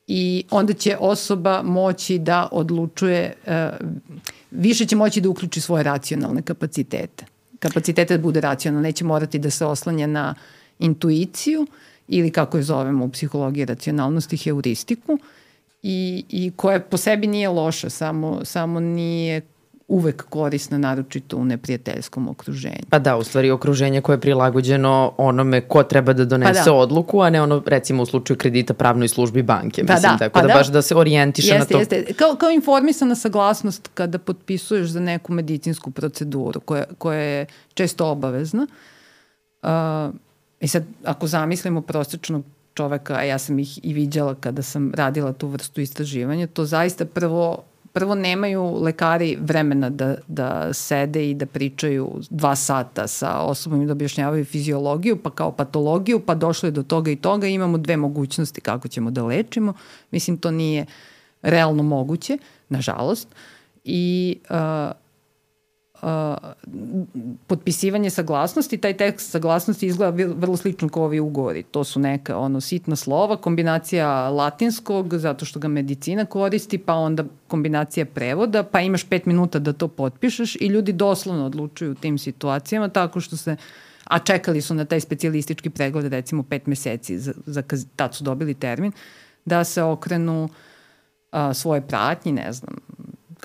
I 0.06 0.44
onda 0.50 0.72
će 0.72 0.96
osoba 1.00 1.62
moći 1.62 2.18
da 2.18 2.48
odlučuje, 2.52 3.34
e, 3.46 3.70
više 4.50 4.86
će 4.86 4.96
moći 4.96 5.20
da 5.20 5.28
uključi 5.28 5.60
svoje 5.60 5.82
racionalne 5.82 6.42
kapacitete. 6.42 7.24
Kapacitete 7.58 8.16
da 8.16 8.22
bude 8.22 8.40
racionalno, 8.40 8.82
neće 8.82 9.04
morati 9.04 9.38
da 9.38 9.50
se 9.50 9.66
oslanja 9.66 10.06
na 10.06 10.34
intuiciju 10.78 11.66
ili 12.08 12.30
kako 12.30 12.56
je 12.56 12.62
zovemo 12.62 13.04
u 13.04 13.08
psihologiji 13.08 13.64
racionalnosti, 13.64 14.36
heuristiku, 14.36 15.18
i, 15.82 16.24
i 16.28 16.52
koja 16.56 16.80
po 16.80 16.96
sebi 16.96 17.26
nije 17.26 17.48
loša, 17.48 17.90
samo, 17.90 18.44
samo 18.44 18.80
nije 18.80 19.40
uvek 19.88 20.22
korisna, 20.28 20.78
naročito 20.78 21.36
u 21.36 21.44
neprijateljskom 21.44 22.28
okruženju. 22.28 22.82
Pa 22.90 22.98
da, 22.98 23.16
u 23.16 23.24
stvari 23.24 23.50
okruženje 23.50 24.00
koje 24.00 24.14
je 24.14 24.20
prilagođeno 24.20 25.12
onome 25.16 25.60
ko 25.60 25.82
treba 25.82 26.12
da 26.12 26.24
donese 26.24 26.60
pa 26.60 26.64
da. 26.64 26.72
odluku, 26.72 27.20
a 27.20 27.30
ne 27.30 27.42
ono 27.42 27.62
recimo 27.66 28.02
u 28.02 28.06
slučaju 28.06 28.38
kredita 28.38 28.74
pravnoj 28.74 29.08
službi 29.08 29.42
banke. 29.42 29.84
Pa 29.86 29.94
Mislim, 29.94 30.12
da, 30.12 30.18
tako 30.18 30.34
pa 30.34 30.42
da, 30.42 30.48
da 30.48 30.54
baš 30.54 30.66
da 30.66 30.82
se 30.82 30.94
orijentiše 30.96 31.54
jeste, 31.54 31.74
na 31.74 31.84
to. 31.84 31.94
Jeste. 31.94 32.12
Kao, 32.12 32.36
kao 32.36 32.50
informisana 32.50 33.14
saglasnost 33.14 33.90
kada 33.94 34.18
potpisuješ 34.18 34.88
za 34.88 35.00
neku 35.00 35.32
medicinsku 35.32 35.90
proceduru 35.90 36.60
koja, 36.60 36.84
koja 36.98 37.20
je 37.20 37.46
često 37.74 38.06
obavezna. 38.06 38.66
Uh, 39.62 39.68
I 40.60 40.68
sad, 40.68 40.84
ako 41.04 41.26
zamislimo 41.26 41.80
prosečnog 41.80 42.44
čoveka, 42.74 43.14
a 43.14 43.22
ja 43.22 43.38
sam 43.38 43.58
ih 43.58 43.84
i 43.84 43.92
viđala 43.92 44.34
kada 44.34 44.62
sam 44.62 44.92
radila 44.94 45.32
tu 45.32 45.48
vrstu 45.48 45.80
istraživanja, 45.80 46.46
to 46.46 46.64
zaista 46.64 47.04
prvo 47.04 47.64
prvo 47.96 48.14
nemaju 48.14 48.74
lekari 48.82 49.38
vremena 49.40 49.90
da, 49.90 50.14
da 50.26 50.72
sede 50.72 51.30
i 51.30 51.34
da 51.34 51.46
pričaju 51.46 52.20
dva 52.30 52.56
sata 52.56 53.06
sa 53.06 53.38
osobom 53.38 53.82
i 53.82 53.86
da 53.86 53.92
objašnjavaju 53.92 54.44
fiziologiju, 54.44 55.16
pa 55.22 55.30
kao 55.30 55.52
patologiju, 55.52 56.20
pa 56.20 56.34
došlo 56.34 56.66
je 56.66 56.70
do 56.70 56.82
toga 56.82 57.10
i 57.10 57.16
toga 57.16 57.46
imamo 57.46 57.78
dve 57.78 57.96
mogućnosti 57.96 58.60
kako 58.60 58.88
ćemo 58.88 59.10
da 59.10 59.24
lečimo. 59.24 59.72
Mislim, 60.10 60.36
to 60.36 60.50
nije 60.50 60.86
realno 61.42 61.82
moguće, 61.82 62.38
nažalost. 62.68 63.28
I 63.84 64.38
uh, 64.50 64.56
potpisivanje 67.46 68.10
saglasnosti, 68.10 68.78
taj 68.78 68.96
tekst 68.96 69.30
saglasnosti 69.30 69.86
izgleda 69.86 70.34
vrlo 70.36 70.56
slično 70.56 70.88
kao 70.88 71.04
ovi 71.04 71.20
ugovori. 71.20 71.62
To 71.62 71.84
su 71.84 72.00
neka 72.00 72.38
ono 72.38 72.60
sitna 72.60 72.96
slova, 72.96 73.36
kombinacija 73.36 74.28
latinskog, 74.28 75.14
zato 75.14 75.44
što 75.44 75.60
ga 75.60 75.68
medicina 75.68 76.24
koristi, 76.24 76.78
pa 76.78 76.94
onda 76.94 77.24
kombinacija 77.48 78.06
prevoda, 78.06 78.62
pa 78.62 78.80
imaš 78.80 79.04
pet 79.04 79.26
minuta 79.26 79.58
da 79.58 79.72
to 79.72 79.88
potpišeš 79.88 80.56
i 80.56 80.66
ljudi 80.66 80.92
doslovno 80.92 81.46
odlučuju 81.46 81.92
u 81.92 81.94
tim 81.94 82.18
situacijama 82.18 82.88
tako 82.88 83.20
što 83.20 83.36
se 83.36 83.56
a 84.06 84.18
čekali 84.18 84.60
su 84.60 84.74
na 84.74 84.84
taj 84.84 85.00
specijalistički 85.00 85.70
pregled 85.70 86.12
recimo 86.12 86.42
pet 86.42 86.66
meseci, 86.66 87.18
za, 87.18 87.32
za, 87.46 87.62
tad 87.96 88.14
su 88.14 88.24
dobili 88.24 88.54
termin, 88.54 88.92
da 89.44 89.64
se 89.64 89.82
okrenu 89.82 90.48
a, 91.30 91.54
svoje 91.54 91.80
pratnji, 91.80 92.32
ne 92.32 92.52
znam, 92.52 92.76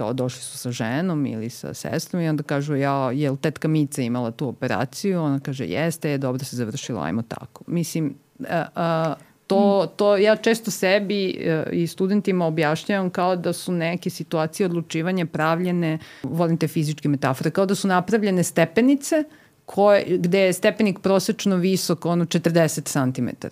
kao 0.02 0.14
došli 0.14 0.42
su 0.42 0.58
sa 0.58 0.72
ženom 0.72 1.26
ili 1.26 1.50
sa 1.50 1.74
sestrom 1.74 2.22
i 2.22 2.30
onda 2.30 2.44
kažu 2.44 2.76
ja, 2.76 3.12
je 3.12 3.32
li 3.32 3.38
tetka 3.38 3.68
Mica 3.68 4.02
imala 4.02 4.32
tu 4.32 4.48
operaciju? 4.48 5.22
Ona 5.22 5.40
kaže 5.40 5.66
jeste, 5.66 6.10
je 6.10 6.18
dobro 6.18 6.46
se 6.46 6.56
završilo, 6.56 7.02
ajmo 7.02 7.22
tako. 7.22 7.64
Mislim, 7.68 8.16
a, 8.50 8.66
a, 8.76 9.16
to, 9.48 9.94
to 9.96 10.18
ja 10.18 10.36
često 10.36 10.72
sebi 10.72 11.46
a, 11.46 11.64
i 11.72 11.88
studentima 11.88 12.46
objašnjavam 12.46 13.10
kao 13.10 13.36
da 13.36 13.54
su 13.54 13.72
neke 13.72 14.10
situacije 14.10 14.66
odlučivanja 14.66 15.26
pravljene, 15.26 16.00
volim 16.24 16.58
te 16.58 16.68
fizičke 16.68 17.10
metafore, 17.10 17.52
kao 17.52 17.66
da 17.66 17.76
su 17.76 17.88
napravljene 17.88 18.44
stepenice 18.44 19.24
koje, 19.66 20.18
gde 20.18 20.40
je 20.40 20.54
stepenik 20.54 21.00
prosečno 21.00 21.56
visok 21.56 22.06
ono 22.06 22.26
40 22.26 23.14
cm. 23.14 23.48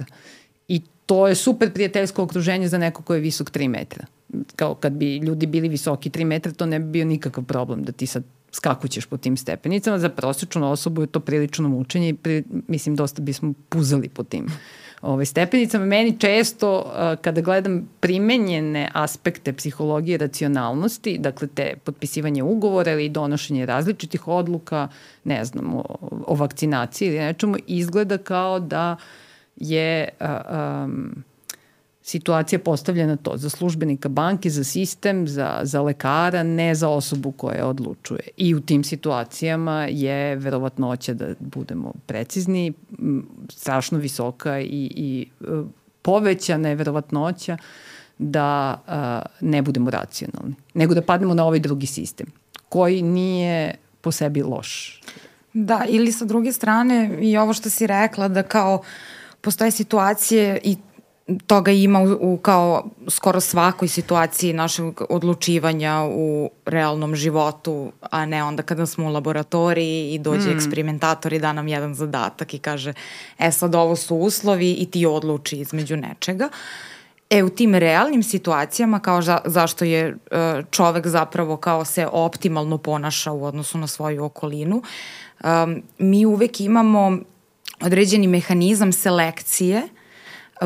I 0.67 0.81
to 1.05 1.27
je 1.27 1.35
super 1.35 1.73
prijateljsko 1.73 2.23
okruženje 2.23 2.67
za 2.67 2.77
neko 2.77 3.03
ko 3.03 3.13
je 3.13 3.21
visok 3.21 3.51
3 3.51 3.67
metra 3.67 4.05
kao 4.55 4.75
kad 4.75 4.93
bi 4.93 5.17
ljudi 5.17 5.45
bili 5.45 5.69
visoki 5.69 6.09
3 6.09 6.25
metra, 6.25 6.51
to 6.51 6.65
ne 6.65 6.79
bi 6.79 6.85
bio 6.85 7.05
nikakav 7.05 7.43
problem 7.43 7.83
da 7.83 7.91
ti 7.91 8.07
sad 8.07 8.23
skakućeš 8.51 9.05
po 9.05 9.17
tim 9.17 9.37
stepenicama. 9.37 9.99
Za 9.99 10.09
prosječnu 10.09 10.71
osobu 10.71 11.01
je 11.01 11.07
to 11.07 11.19
prilično 11.19 11.69
mučenje 11.69 12.09
i 12.09 12.13
pri, 12.13 12.43
mislim 12.67 12.95
dosta 12.95 13.21
bismo 13.21 13.53
puzali 13.69 14.09
po 14.09 14.23
tim 14.23 14.47
ovaj, 15.01 15.25
stepenicama. 15.25 15.85
Meni 15.85 16.19
često, 16.19 16.79
uh, 16.79 17.21
kada 17.21 17.41
gledam 17.41 17.89
primenjene 17.99 18.89
aspekte 18.93 19.53
psihologije 19.53 20.17
racionalnosti, 20.17 21.17
dakle 21.17 21.47
te 21.47 21.73
potpisivanje 21.83 22.43
ugovora 22.43 22.91
ili 22.91 23.09
donošenje 23.09 23.65
različitih 23.65 24.27
odluka, 24.27 24.87
ne 25.23 25.45
znam, 25.45 25.75
o, 25.75 25.83
o 26.27 26.35
vakcinaciji 26.35 27.07
ili 27.07 27.19
nečemu, 27.19 27.55
izgleda 27.67 28.17
kao 28.17 28.59
da 28.59 28.95
je 29.55 30.09
uh, 30.19 30.27
um, 30.85 31.23
situacija 32.09 32.59
postavljena 32.59 33.15
to 33.15 33.37
za 33.37 33.49
službenika 33.49 34.09
banke, 34.09 34.49
za 34.49 34.63
sistem, 34.63 35.27
za, 35.27 35.59
za 35.63 35.81
lekara, 35.81 36.43
ne 36.43 36.75
za 36.75 36.89
osobu 36.89 37.31
koja 37.31 37.67
odlučuje. 37.67 38.19
I 38.37 38.55
u 38.55 38.61
tim 38.61 38.83
situacijama 38.83 39.85
je 39.85 40.35
verovatnoća 40.35 41.13
da 41.13 41.33
budemo 41.39 41.93
precizni, 42.05 42.73
strašno 43.49 43.97
visoka 43.97 44.59
i, 44.59 44.91
i 44.95 45.27
e, 45.41 45.45
povećana 46.01 46.69
je 46.69 46.75
verovatnoća 46.75 47.57
da 48.17 48.81
a, 48.87 49.21
ne 49.41 49.61
budemo 49.61 49.89
racionalni, 49.89 50.55
nego 50.73 50.93
da 50.93 51.01
padnemo 51.01 51.33
na 51.33 51.45
ovaj 51.45 51.59
drugi 51.59 51.85
sistem, 51.85 52.27
koji 52.69 53.01
nije 53.01 53.75
po 54.01 54.11
sebi 54.11 54.41
loš. 54.41 55.01
Da, 55.53 55.85
ili 55.89 56.11
sa 56.11 56.25
druge 56.25 56.51
strane 56.51 57.17
i 57.21 57.37
ovo 57.37 57.53
što 57.53 57.69
si 57.69 57.87
rekla 57.87 58.27
da 58.27 58.43
kao 58.43 58.81
postoje 59.41 59.71
situacije 59.71 60.59
i 60.63 60.77
toga 61.47 61.71
ima 61.71 61.99
u, 62.01 62.33
u 62.33 62.37
kao 62.37 62.89
skoro 63.07 63.39
svakoj 63.39 63.87
situaciji 63.87 64.53
našeg 64.53 65.01
odlučivanja 65.09 66.03
u 66.11 66.49
realnom 66.65 67.15
životu, 67.15 67.91
a 68.01 68.25
ne 68.25 68.43
onda 68.43 68.63
kada 68.63 68.85
smo 68.85 69.05
u 69.07 69.11
laboratoriji 69.11 70.13
i 70.13 70.19
dođe 70.19 70.49
mm. 70.49 70.55
eksperimentator 70.55 71.33
i 71.33 71.39
da 71.39 71.53
nam 71.53 71.67
jedan 71.67 71.95
zadatak 71.95 72.53
i 72.53 72.59
kaže 72.59 72.93
e 73.39 73.51
sad 73.51 73.75
ovo 73.75 73.95
su 73.95 74.15
uslovi 74.15 74.73
i 74.73 74.85
ti 74.91 75.05
odluči 75.05 75.57
između 75.57 75.97
nečega. 75.97 76.49
E, 77.29 77.43
u 77.43 77.49
tim 77.49 77.75
realnim 77.75 78.23
situacijama, 78.23 78.99
kao 78.99 79.21
za, 79.21 79.41
zašto 79.45 79.85
je 79.85 80.07
e, 80.07 80.15
čovek 80.71 81.07
zapravo 81.07 81.57
kao 81.57 81.85
se 81.85 82.07
optimalno 82.07 82.77
ponaša 82.77 83.31
u 83.31 83.45
odnosu 83.45 83.77
na 83.77 83.87
svoju 83.87 84.23
okolinu, 84.23 84.81
um, 85.43 85.81
mi 85.97 86.25
uvek 86.25 86.61
imamo 86.61 87.17
određeni 87.81 88.27
mehanizam 88.27 88.91
selekcije 88.91 89.89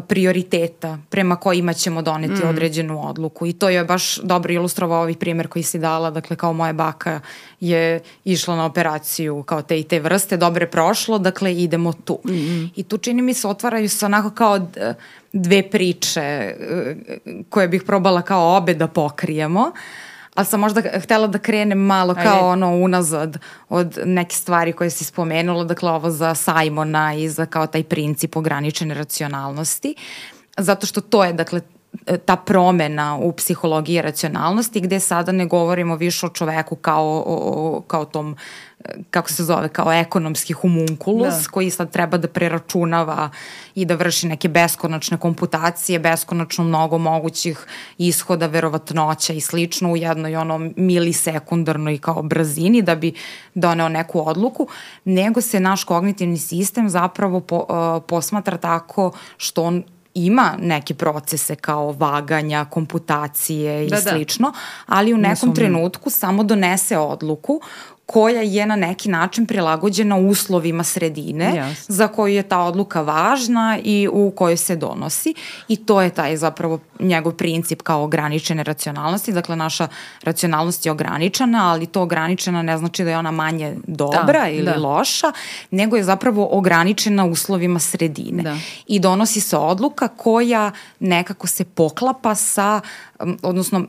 prioriteta 0.01 0.97
prema 1.09 1.35
kojima 1.35 1.73
ćemo 1.73 2.01
doneti 2.01 2.45
mm. 2.45 2.49
određenu 2.49 3.07
odluku 3.09 3.47
i 3.47 3.53
to 3.53 3.69
je 3.69 3.83
baš 3.83 4.17
dobro 4.17 4.53
ilustrovao 4.53 5.01
ovaj 5.01 5.15
primer 5.15 5.47
koji 5.47 5.63
si 5.63 5.79
dala, 5.79 6.11
dakle 6.11 6.35
kao 6.35 6.53
moja 6.53 6.73
baka 6.73 7.19
je 7.59 7.99
išla 8.23 8.55
na 8.55 8.65
operaciju 8.65 9.43
kao 9.43 9.61
te 9.61 9.79
i 9.79 9.83
te 9.83 9.99
vrste, 9.99 10.37
dobro 10.37 10.63
je 10.63 10.71
prošlo, 10.71 11.19
dakle 11.19 11.55
idemo 11.55 11.93
tu. 11.93 12.19
Mm 12.25 12.31
-hmm. 12.31 12.69
I 12.75 12.83
tu 12.83 12.97
čini 12.97 13.21
mi 13.21 13.33
se 13.33 13.47
otvaraju 13.47 13.89
se 13.89 14.05
onako 14.05 14.29
kao 14.29 14.67
dve 15.33 15.69
priče 15.69 16.21
e, 16.21 16.55
koje 17.49 17.67
bih 17.67 17.83
probala 17.83 18.21
kao 18.21 18.57
obe 18.57 18.73
da 18.73 18.87
pokrijemo. 18.87 19.61
Uh, 19.61 20.12
ali 20.35 20.45
sam 20.45 20.59
možda 20.59 20.81
htela 20.81 21.27
da 21.27 21.39
krenem 21.39 21.79
malo 21.79 22.13
kao 22.13 22.35
Ajde. 22.35 22.45
ono 22.45 22.75
unazad 22.75 23.37
od 23.69 23.97
neke 24.05 24.35
stvari 24.35 24.73
koje 24.73 24.89
si 24.89 25.05
spomenula, 25.05 25.63
dakle 25.63 25.91
ovo 25.91 26.11
za 26.11 26.35
Simona 26.35 27.13
i 27.13 27.29
za 27.29 27.45
kao 27.45 27.67
taj 27.67 27.83
princip 27.83 28.35
ograničene 28.35 28.93
racionalnosti, 28.93 29.95
zato 30.57 30.87
što 30.87 31.01
to 31.01 31.23
je 31.23 31.33
dakle 31.33 31.61
ta 32.25 32.35
promena 32.35 33.17
u 33.21 33.31
psihologiji 33.31 34.01
racionalnosti 34.01 34.81
gde 34.81 34.99
sada 34.99 35.31
ne 35.31 35.45
govorimo 35.45 35.95
više 35.95 36.25
o 36.25 36.29
čoveku 36.29 36.75
kao, 36.75 37.23
o, 37.27 37.83
kao 37.87 38.05
tom 38.05 38.35
kako 39.09 39.31
se 39.31 39.43
zove, 39.43 39.69
kao 39.69 39.93
ekonomski 39.93 40.53
humunkulus 40.53 41.33
da. 41.33 41.49
koji 41.51 41.69
sad 41.69 41.91
treba 41.91 42.17
da 42.17 42.27
preračunava 42.27 43.29
i 43.75 43.85
da 43.85 43.95
vrši 43.95 44.27
neke 44.27 44.49
beskonačne 44.49 45.17
komputacije, 45.17 45.99
beskonačno 45.99 46.63
mnogo 46.63 46.97
mogućih 46.97 47.65
ishoda, 47.97 48.47
verovatnoća 48.47 49.33
i 49.33 49.41
slično 49.41 49.91
u 49.91 49.97
jednoj 49.97 50.35
ono 50.35 50.71
milisekundarnoj 50.75 51.97
kao 51.97 52.21
brzini 52.21 52.81
da 52.81 52.95
bi 52.95 53.13
doneo 53.53 53.89
neku 53.89 54.27
odluku, 54.29 54.67
nego 55.05 55.41
se 55.41 55.59
naš 55.59 55.83
kognitivni 55.83 56.37
sistem 56.37 56.89
zapravo 56.89 57.39
po, 57.39 57.57
uh, 57.57 58.03
posmatra 58.07 58.57
tako 58.57 59.11
što 59.37 59.63
on 59.63 59.83
ima 60.13 60.55
neke 60.59 60.93
procese 60.93 61.55
kao 61.55 61.91
vaganja, 61.91 62.65
komputacije 62.65 63.85
i 63.85 63.89
da, 63.89 63.95
da. 63.95 64.11
slično, 64.11 64.53
ali 64.85 65.13
u 65.13 65.17
nekom 65.17 65.55
trenutku 65.55 66.09
samo 66.09 66.43
donese 66.43 66.97
odluku 66.97 67.61
koja 68.05 68.41
je 68.41 68.65
na 68.65 68.75
neki 68.75 69.09
način 69.09 69.45
prilagođena 69.45 70.17
uslovima 70.17 70.83
sredine 70.83 71.53
yes. 71.55 71.85
za 71.87 72.07
koju 72.07 72.33
je 72.33 72.43
ta 72.43 72.59
odluka 72.59 73.01
važna 73.01 73.79
i 73.83 74.09
u 74.11 74.31
kojoj 74.31 74.57
se 74.57 74.75
donosi 74.75 75.33
i 75.67 75.75
to 75.75 76.01
je 76.01 76.09
taj 76.09 76.37
zapravo 76.37 76.79
njegov 76.99 77.33
princip 77.33 77.81
kao 77.81 78.03
ograničene 78.03 78.63
racionalnosti, 78.63 79.31
dakle 79.31 79.55
naša 79.55 79.87
racionalnost 80.23 80.85
je 80.85 80.91
ograničena, 80.91 81.71
ali 81.71 81.85
to 81.85 82.01
ograničena 82.01 82.61
ne 82.61 82.77
znači 82.77 83.03
da 83.03 83.09
je 83.09 83.17
ona 83.17 83.31
manje 83.31 83.75
dobra 83.87 84.41
da, 84.41 84.49
ili 84.49 84.65
da. 84.65 84.77
loša, 84.77 85.31
nego 85.71 85.95
je 85.95 86.03
zapravo 86.03 86.49
ograničena 86.51 87.25
uslovima 87.25 87.79
sredine 87.79 88.43
da. 88.43 88.57
i 88.87 88.99
donosi 88.99 89.41
se 89.41 89.57
odluka 89.57 90.07
koja 90.07 90.71
nekako 90.99 91.47
se 91.47 91.65
poklapa 91.65 92.35
sa, 92.35 92.81
odnosno 93.41 93.85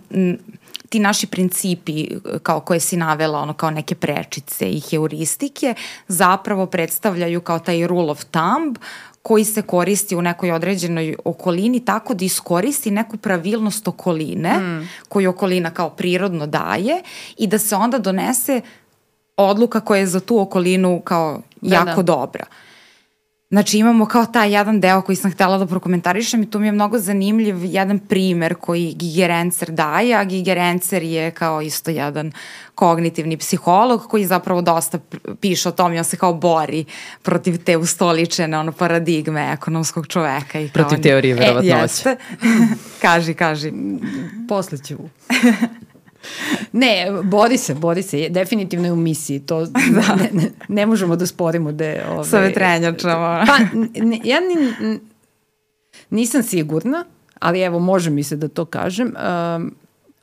ti 0.89 0.99
naši 0.99 1.27
principi 1.27 2.09
kao 2.43 2.61
koje 2.61 2.81
si 2.81 2.97
navela, 2.97 3.39
ono 3.39 3.53
kao 3.53 3.71
neke 3.71 3.95
prečice 3.95 4.71
i 4.71 4.81
heuristike, 4.81 5.75
zapravo 6.09 6.67
predstavljaju 6.67 7.41
kao 7.41 7.59
taj 7.59 7.87
rule 7.87 8.11
of 8.11 8.25
thumb 8.25 8.77
koji 9.23 9.45
se 9.45 9.63
koristi 9.63 10.17
u 10.17 10.23
nekoj 10.23 10.53
određenoj 10.53 11.17
okolini 11.25 11.85
tako 11.85 12.15
da 12.15 12.25
iskoristi 12.25 12.91
neku 12.91 13.17
pravilnost 13.17 13.89
okoline 13.89 14.59
mm. 14.59 14.89
koju 15.09 15.31
okolina 15.31 15.71
kao 15.71 15.91
prirodno 15.91 16.47
daje 16.47 17.03
i 17.39 17.47
da 17.47 17.59
se 17.59 17.77
onda 17.77 17.99
donese 17.99 18.61
odluka 19.37 19.81
koja 19.81 20.01
je 20.01 20.07
za 20.07 20.21
tu 20.21 20.41
okolinu 20.41 21.01
kao 21.05 21.41
da, 21.61 21.75
jako 21.75 22.03
da. 22.03 22.13
dobra. 22.13 22.45
Znači 23.51 23.79
imamo 23.79 24.07
kao 24.07 24.27
taj 24.27 24.55
jedan 24.55 24.81
deo 24.81 25.03
koji 25.03 25.17
sam 25.17 25.33
htela 25.33 25.59
da 25.59 25.67
prokomentarišem 25.67 26.43
i 26.43 26.51
tu 26.51 26.59
mi 26.59 26.67
je 26.67 26.73
mnogo 26.73 26.99
zanimljiv 26.99 27.65
jedan 27.65 27.99
primer 27.99 28.55
koji 28.55 28.95
Gigerencer 28.95 29.71
daje, 29.71 30.17
a 30.17 30.25
Gigerencer 30.25 31.03
je 31.03 31.31
kao 31.31 31.63
isto 31.63 31.91
jedan 31.91 32.33
kognitivni 32.75 33.37
psiholog 33.37 34.07
koji 34.09 34.25
zapravo 34.25 34.63
dosta 34.63 34.99
piše 35.41 35.69
o 35.69 35.73
tom 35.73 35.93
i 35.95 35.99
on 35.99 36.05
se 36.05 36.17
kao 36.17 36.35
bori 36.35 36.85
protiv 37.23 37.65
te 37.65 37.77
ustoličene 37.77 38.59
ono, 38.59 38.73
paradigme 38.73 39.53
ekonomskog 39.53 40.07
čoveka. 40.07 40.61
I 40.61 40.71
protiv 40.71 41.03
teorije 41.03 41.35
verovatnoće. 41.35 41.77
E, 41.77 41.81
jeste. 41.83 42.17
kaži, 43.03 43.35
kaži. 43.35 43.73
Posle 44.49 44.79
ću. 44.79 44.97
Ne, 46.73 47.07
bori 47.23 47.59
se, 47.59 47.75
bori 47.75 48.03
se. 48.03 48.29
Definitivno 48.29 48.87
je 48.87 48.93
u 48.93 48.97
misiji. 48.97 49.41
To 49.41 49.61
da. 49.67 50.15
ne, 50.17 50.31
ne, 50.33 50.51
ne 50.69 50.87
možemo 50.87 51.17
da 51.17 51.27
sporimo 51.27 51.73
da 51.73 51.85
je... 51.85 52.07
Ove, 52.11 52.25
Sa 52.25 52.39
vetrenjačama. 52.39 53.45
Pa, 53.47 53.59
ne, 54.01 54.21
ja 54.25 54.41
ni, 54.41 54.99
nisam 56.11 56.43
sigurna, 56.43 57.05
ali 57.41 57.61
evo, 57.61 57.79
može 57.79 58.11
mi 58.11 58.23
se 58.23 58.37
da 58.37 58.49
to 58.49 58.65
kažem. 58.65 59.15
Um, 59.57 59.75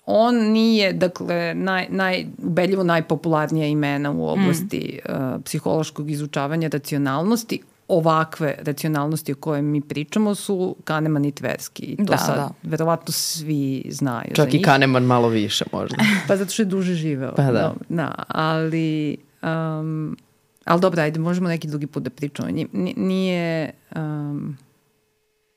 on 0.06 0.36
nije, 0.36 0.94
dakle, 0.94 1.54
naj, 1.54 1.88
naj, 1.90 2.26
ubedljivo 2.38 2.84
najpopularnija 2.84 3.68
imena 3.68 4.12
u 4.12 4.28
oblasti 4.28 5.00
mm. 5.10 5.14
uh, 5.14 5.42
psihološkog 5.46 6.10
izučavanja 6.10 6.68
racionalnosti 6.68 7.62
ovakve 7.88 8.56
racionalnosti 8.60 9.32
o 9.32 9.36
kojoj 9.36 9.62
mi 9.62 9.82
pričamo 9.82 10.36
su 10.36 10.76
Kahneman 10.84 11.26
i 11.26 11.32
Tversky. 11.32 11.82
I 11.84 11.96
to 11.96 12.04
da, 12.04 12.18
sad 12.18 12.36
da. 12.36 12.50
verovatno 12.64 13.12
svi 13.12 13.86
znaju 13.90 14.32
Čak 14.36 14.54
i 14.54 14.62
Kahneman 14.62 15.04
malo 15.04 15.28
više 15.28 15.66
možda. 15.72 15.98
pa 16.28 16.38
zato 16.38 16.52
što 16.52 16.62
je 16.62 16.66
duže 16.66 16.94
živeo. 16.94 17.34
Pa 17.36 17.44
da. 17.44 17.74
da 17.90 18.14
ali, 18.28 19.18
um, 19.44 20.18
ali 20.66 20.82
dobro, 20.82 21.02
ajde, 21.02 21.20
možemo 21.20 21.50
neki 21.50 21.68
drugi 21.68 21.88
put 21.88 22.04
da 22.04 22.10
pričamo. 22.10 22.50
Nije... 22.96 23.72
Um, 23.96 24.58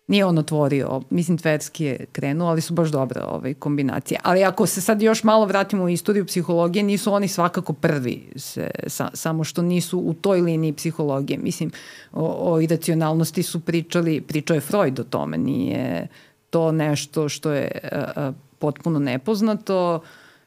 Nije 0.07 0.25
on 0.25 0.38
otvorio, 0.38 1.01
mislim 1.11 1.38
Tverski 1.38 1.85
je 1.85 2.07
krenuo, 2.12 2.49
ali 2.49 2.61
su 2.61 2.75
baš 2.75 2.88
dobre 2.88 3.21
ove 3.23 3.55
kombinacije. 3.55 4.21
Ali 4.23 4.45
ako 4.45 4.67
se 4.67 4.81
sad 4.81 5.03
još 5.03 5.25
malo 5.25 5.47
vratimo 5.47 5.85
u 5.85 5.88
istoriju 5.88 6.27
psihologije, 6.27 6.83
nisu 6.83 7.12
oni 7.12 7.29
svakako 7.29 7.73
prvi, 7.73 8.29
se, 8.37 8.71
sa, 8.87 9.11
samo 9.14 9.45
što 9.45 9.62
nisu 9.62 9.99
u 9.99 10.14
toj 10.14 10.40
liniji 10.40 10.73
psihologije. 10.73 11.38
Mislim, 11.38 11.71
o, 12.12 12.53
o 12.53 12.61
iracionalnosti 12.61 13.43
su 13.43 13.61
pričali, 13.61 14.21
pričao 14.21 14.55
je 14.55 14.61
Freud 14.61 15.01
o 15.01 15.05
tome, 15.05 15.38
nije 15.38 16.09
to 16.51 16.73
nešto 16.73 17.29
što 17.29 17.53
je 17.53 17.71
a, 17.93 18.12
a, 18.17 18.33
potpuno 18.59 18.99
nepoznato. 18.99 20.01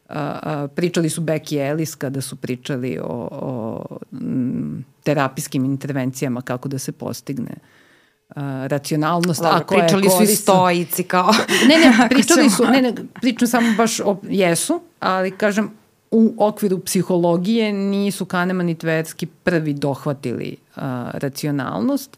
A, 0.10 0.40
a, 0.44 0.68
pričali 0.76 1.10
su 1.10 1.22
Beck 1.22 1.52
i 1.52 1.58
Ellis 1.58 1.96
kada 1.96 2.22
su 2.22 2.36
pričali 2.36 3.00
o, 3.00 3.28
o 3.32 3.86
m, 4.12 4.86
terapijskim 5.04 5.66
intervencijama, 5.66 6.42
kako 6.42 6.70
da 6.70 6.80
se 6.80 6.92
postigne 6.92 7.52
uh, 7.56 7.87
racionalnost. 8.68 9.42
Dobro, 9.42 9.58
ako 9.58 9.76
pričali 9.76 10.06
je 10.06 10.10
su 10.10 10.24
i 10.24 10.36
stojici 10.36 11.04
kao... 11.04 11.32
Ne, 11.68 11.78
ne, 11.78 12.08
pričali 12.10 12.50
su, 12.50 12.66
ne, 12.66 12.82
ne, 12.82 12.94
pričam 13.22 13.48
samo 13.48 13.74
baš 13.78 14.00
o, 14.00 14.18
jesu, 14.30 14.82
ali 15.00 15.32
kažem, 15.32 15.72
u 16.12 16.34
okviru 16.38 16.80
psihologije 16.80 17.74
nisu 17.74 18.26
Kahneman 18.26 18.70
i 18.70 18.76
Tversky 18.76 19.28
prvi 19.44 19.74
dohvatili 19.74 20.56
uh, 20.76 20.82
racionalnost 21.14 22.18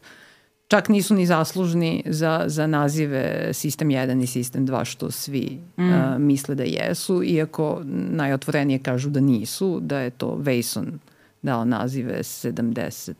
čak 0.70 0.88
nisu 0.88 1.14
ni 1.14 1.26
zaslužni 1.26 2.02
za, 2.06 2.44
za 2.46 2.66
nazive 2.66 3.50
Sistem 3.52 3.88
1 3.88 4.22
i 4.22 4.26
Sistem 4.26 4.66
2, 4.66 4.84
što 4.84 5.10
svi 5.10 5.58
mm. 5.76 5.88
uh, 5.88 6.18
misle 6.18 6.54
da 6.54 6.62
jesu, 6.62 7.22
iako 7.22 7.80
najotvorenije 8.10 8.78
kažu 8.78 9.10
da 9.10 9.20
nisu, 9.20 9.80
da 9.80 9.98
je 9.98 10.10
to 10.10 10.36
Vejson 10.38 10.98
dao 11.42 11.64
nazive 11.64 12.18
74. 12.18 13.14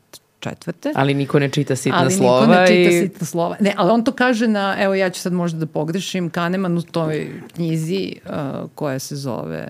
Ali 0.94 1.14
niko 1.14 1.38
ne 1.38 1.48
čita 1.48 1.76
sitna 1.76 1.98
ali 1.98 2.12
slova. 2.12 2.38
Ali 2.38 2.46
niko 2.46 2.60
ne 2.60 2.66
čita 2.66 2.90
i... 2.90 3.00
sitna 3.00 3.26
slova. 3.26 3.56
Ne, 3.60 3.74
ali 3.76 3.90
on 3.90 4.04
to 4.04 4.12
kaže 4.12 4.48
na, 4.48 4.76
evo 4.78 4.94
ja 4.94 5.10
ću 5.10 5.20
sad 5.20 5.32
možda 5.32 5.58
da 5.58 5.66
pogrešim, 5.66 6.30
Kahneman 6.30 6.78
u 6.78 6.82
toj 6.82 7.30
knjizi 7.54 8.12
uh, 8.24 8.70
koja 8.74 8.98
se 8.98 9.16
zove 9.16 9.68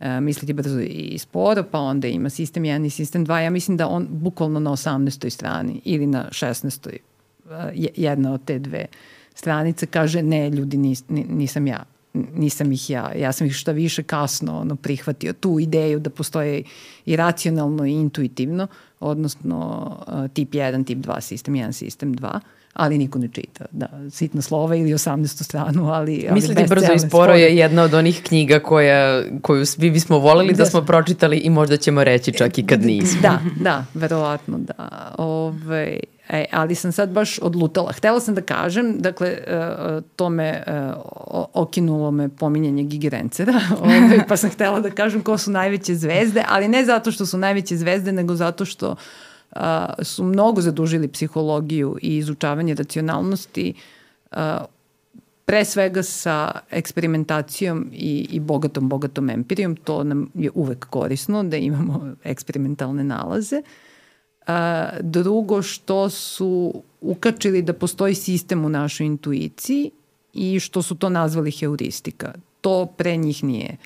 uh, 0.00 0.06
Misliti 0.20 0.52
brzo 0.52 0.80
i 0.80 1.18
sporo, 1.18 1.62
pa 1.62 1.78
onda 1.78 2.08
ima 2.08 2.30
sistem 2.30 2.62
1 2.62 2.86
i 2.86 2.90
sistem 2.90 3.26
2. 3.26 3.38
Ja 3.38 3.50
mislim 3.50 3.76
da 3.76 3.88
on 3.88 4.06
bukvalno 4.10 4.60
na 4.60 4.70
18. 4.70 5.30
strani 5.30 5.80
ili 5.84 6.06
na 6.06 6.28
16 6.30 6.96
jedna 7.96 8.32
od 8.32 8.44
te 8.44 8.58
dve 8.58 8.86
stranice 9.34 9.86
kaže 9.86 10.22
ne 10.22 10.50
ljudi 10.50 10.76
nis, 10.76 11.04
nisam 11.08 11.66
ja 11.66 11.84
nisam 12.14 12.72
ih 12.72 12.90
ja, 12.90 13.12
ja 13.16 13.32
sam 13.32 13.46
ih 13.46 13.52
šta 13.52 13.72
više 13.72 14.02
kasno 14.02 14.60
ono, 14.60 14.76
prihvatio 14.76 15.32
tu 15.32 15.58
ideju 15.60 15.98
da 15.98 16.10
postoje 16.10 16.62
i 17.06 17.16
racionalno 17.16 17.86
i 17.86 17.92
intuitivno, 17.92 18.66
odnosno 19.02 19.90
uh, 20.06 20.30
tip 20.30 20.52
1, 20.52 20.86
tip 20.86 20.98
2, 20.98 21.20
sistem 21.20 21.54
1, 21.54 21.72
sistem 21.72 22.14
2, 22.14 22.40
ali 22.72 22.98
niko 22.98 23.18
ne 23.18 23.28
čita. 23.32 23.64
Da, 23.70 23.88
sitna 24.10 24.42
slova 24.42 24.76
ili 24.76 24.92
18. 24.92 25.42
stranu, 25.42 25.88
ali... 25.92 26.26
ali 26.28 26.34
Misliti 26.34 26.64
brzo 26.68 26.92
i 26.92 26.98
sporo 26.98 27.34
je 27.34 27.56
jedna 27.56 27.82
od 27.82 27.94
onih 27.94 28.22
knjiga 28.22 28.58
koja, 28.58 29.22
koju 29.42 29.66
svi 29.66 29.90
bismo 29.90 30.18
voleli 30.18 30.52
da, 30.52 30.58
da 30.58 30.66
smo 30.66 30.82
pročitali 30.82 31.36
i 31.36 31.50
možda 31.50 31.76
ćemo 31.76 32.04
reći 32.04 32.32
čak 32.32 32.58
i 32.58 32.66
kad 32.66 32.82
nismo. 32.82 33.20
Da, 33.22 33.38
da, 33.60 33.84
verovatno 33.94 34.58
da. 34.58 35.14
Ove, 35.18 36.00
E, 36.28 36.44
ali 36.52 36.74
sam 36.74 36.92
sad 36.92 37.10
baš 37.10 37.38
odlutala. 37.38 37.92
Htela 37.92 38.20
sam 38.20 38.34
da 38.34 38.42
kažem, 38.42 38.98
dakle, 38.98 39.38
uh, 39.46 40.02
to 40.16 40.28
me 40.28 40.62
uh, 40.66 41.44
okinulo 41.52 42.10
me 42.10 42.28
pominjanje 42.28 42.82
Gigi 42.82 43.08
Rencera, 43.08 43.60
ovaj, 43.80 44.26
pa 44.28 44.36
sam 44.36 44.50
htela 44.50 44.80
da 44.80 44.90
kažem 44.90 45.22
ko 45.22 45.38
su 45.38 45.50
najveće 45.50 45.94
zvezde, 45.94 46.44
ali 46.48 46.68
ne 46.68 46.84
zato 46.84 47.12
što 47.12 47.26
su 47.26 47.38
najveće 47.38 47.76
zvezde, 47.76 48.12
nego 48.12 48.34
zato 48.34 48.64
što 48.64 48.90
uh, 48.90 49.60
su 50.02 50.24
mnogo 50.24 50.60
zadužili 50.60 51.08
psihologiju 51.08 51.96
i 52.02 52.16
izučavanje 52.16 52.74
racionalnosti 52.74 53.74
uh, 54.30 54.38
pre 55.44 55.64
svega 55.64 56.02
sa 56.02 56.52
eksperimentacijom 56.70 57.90
i, 57.92 58.28
i 58.30 58.40
bogatom, 58.40 58.88
bogatom 58.88 59.30
empirijom. 59.30 59.76
To 59.76 60.04
nam 60.04 60.30
je 60.34 60.50
uvek 60.54 60.86
korisno 60.86 61.42
da 61.42 61.56
imamo 61.56 62.14
eksperimentalne 62.24 63.04
nalaze. 63.04 63.56
Uh, 63.56 63.64
A, 63.66 63.91
drugo 65.00 65.62
što 65.62 66.10
su 66.10 66.82
ukačili 67.00 67.62
da 67.62 67.72
postoji 67.72 68.14
sistem 68.14 68.64
u 68.64 68.68
našoj 68.68 69.06
intuiciji 69.06 69.90
i 70.32 70.60
što 70.60 70.82
su 70.82 70.94
to 70.94 71.08
nazvali 71.08 71.50
heuristika. 71.50 72.32
To 72.60 72.86
pre 72.86 73.16
njih 73.16 73.44
nije 73.44 73.76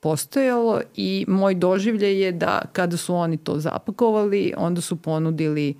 postojalo 0.00 0.80
i 0.96 1.24
moj 1.28 1.54
doživlje 1.54 2.20
je 2.20 2.32
da 2.32 2.62
kada 2.72 2.96
su 2.96 3.14
oni 3.14 3.36
to 3.36 3.58
zapakovali, 3.60 4.52
onda 4.56 4.80
su 4.80 4.96
ponudili 4.96 5.74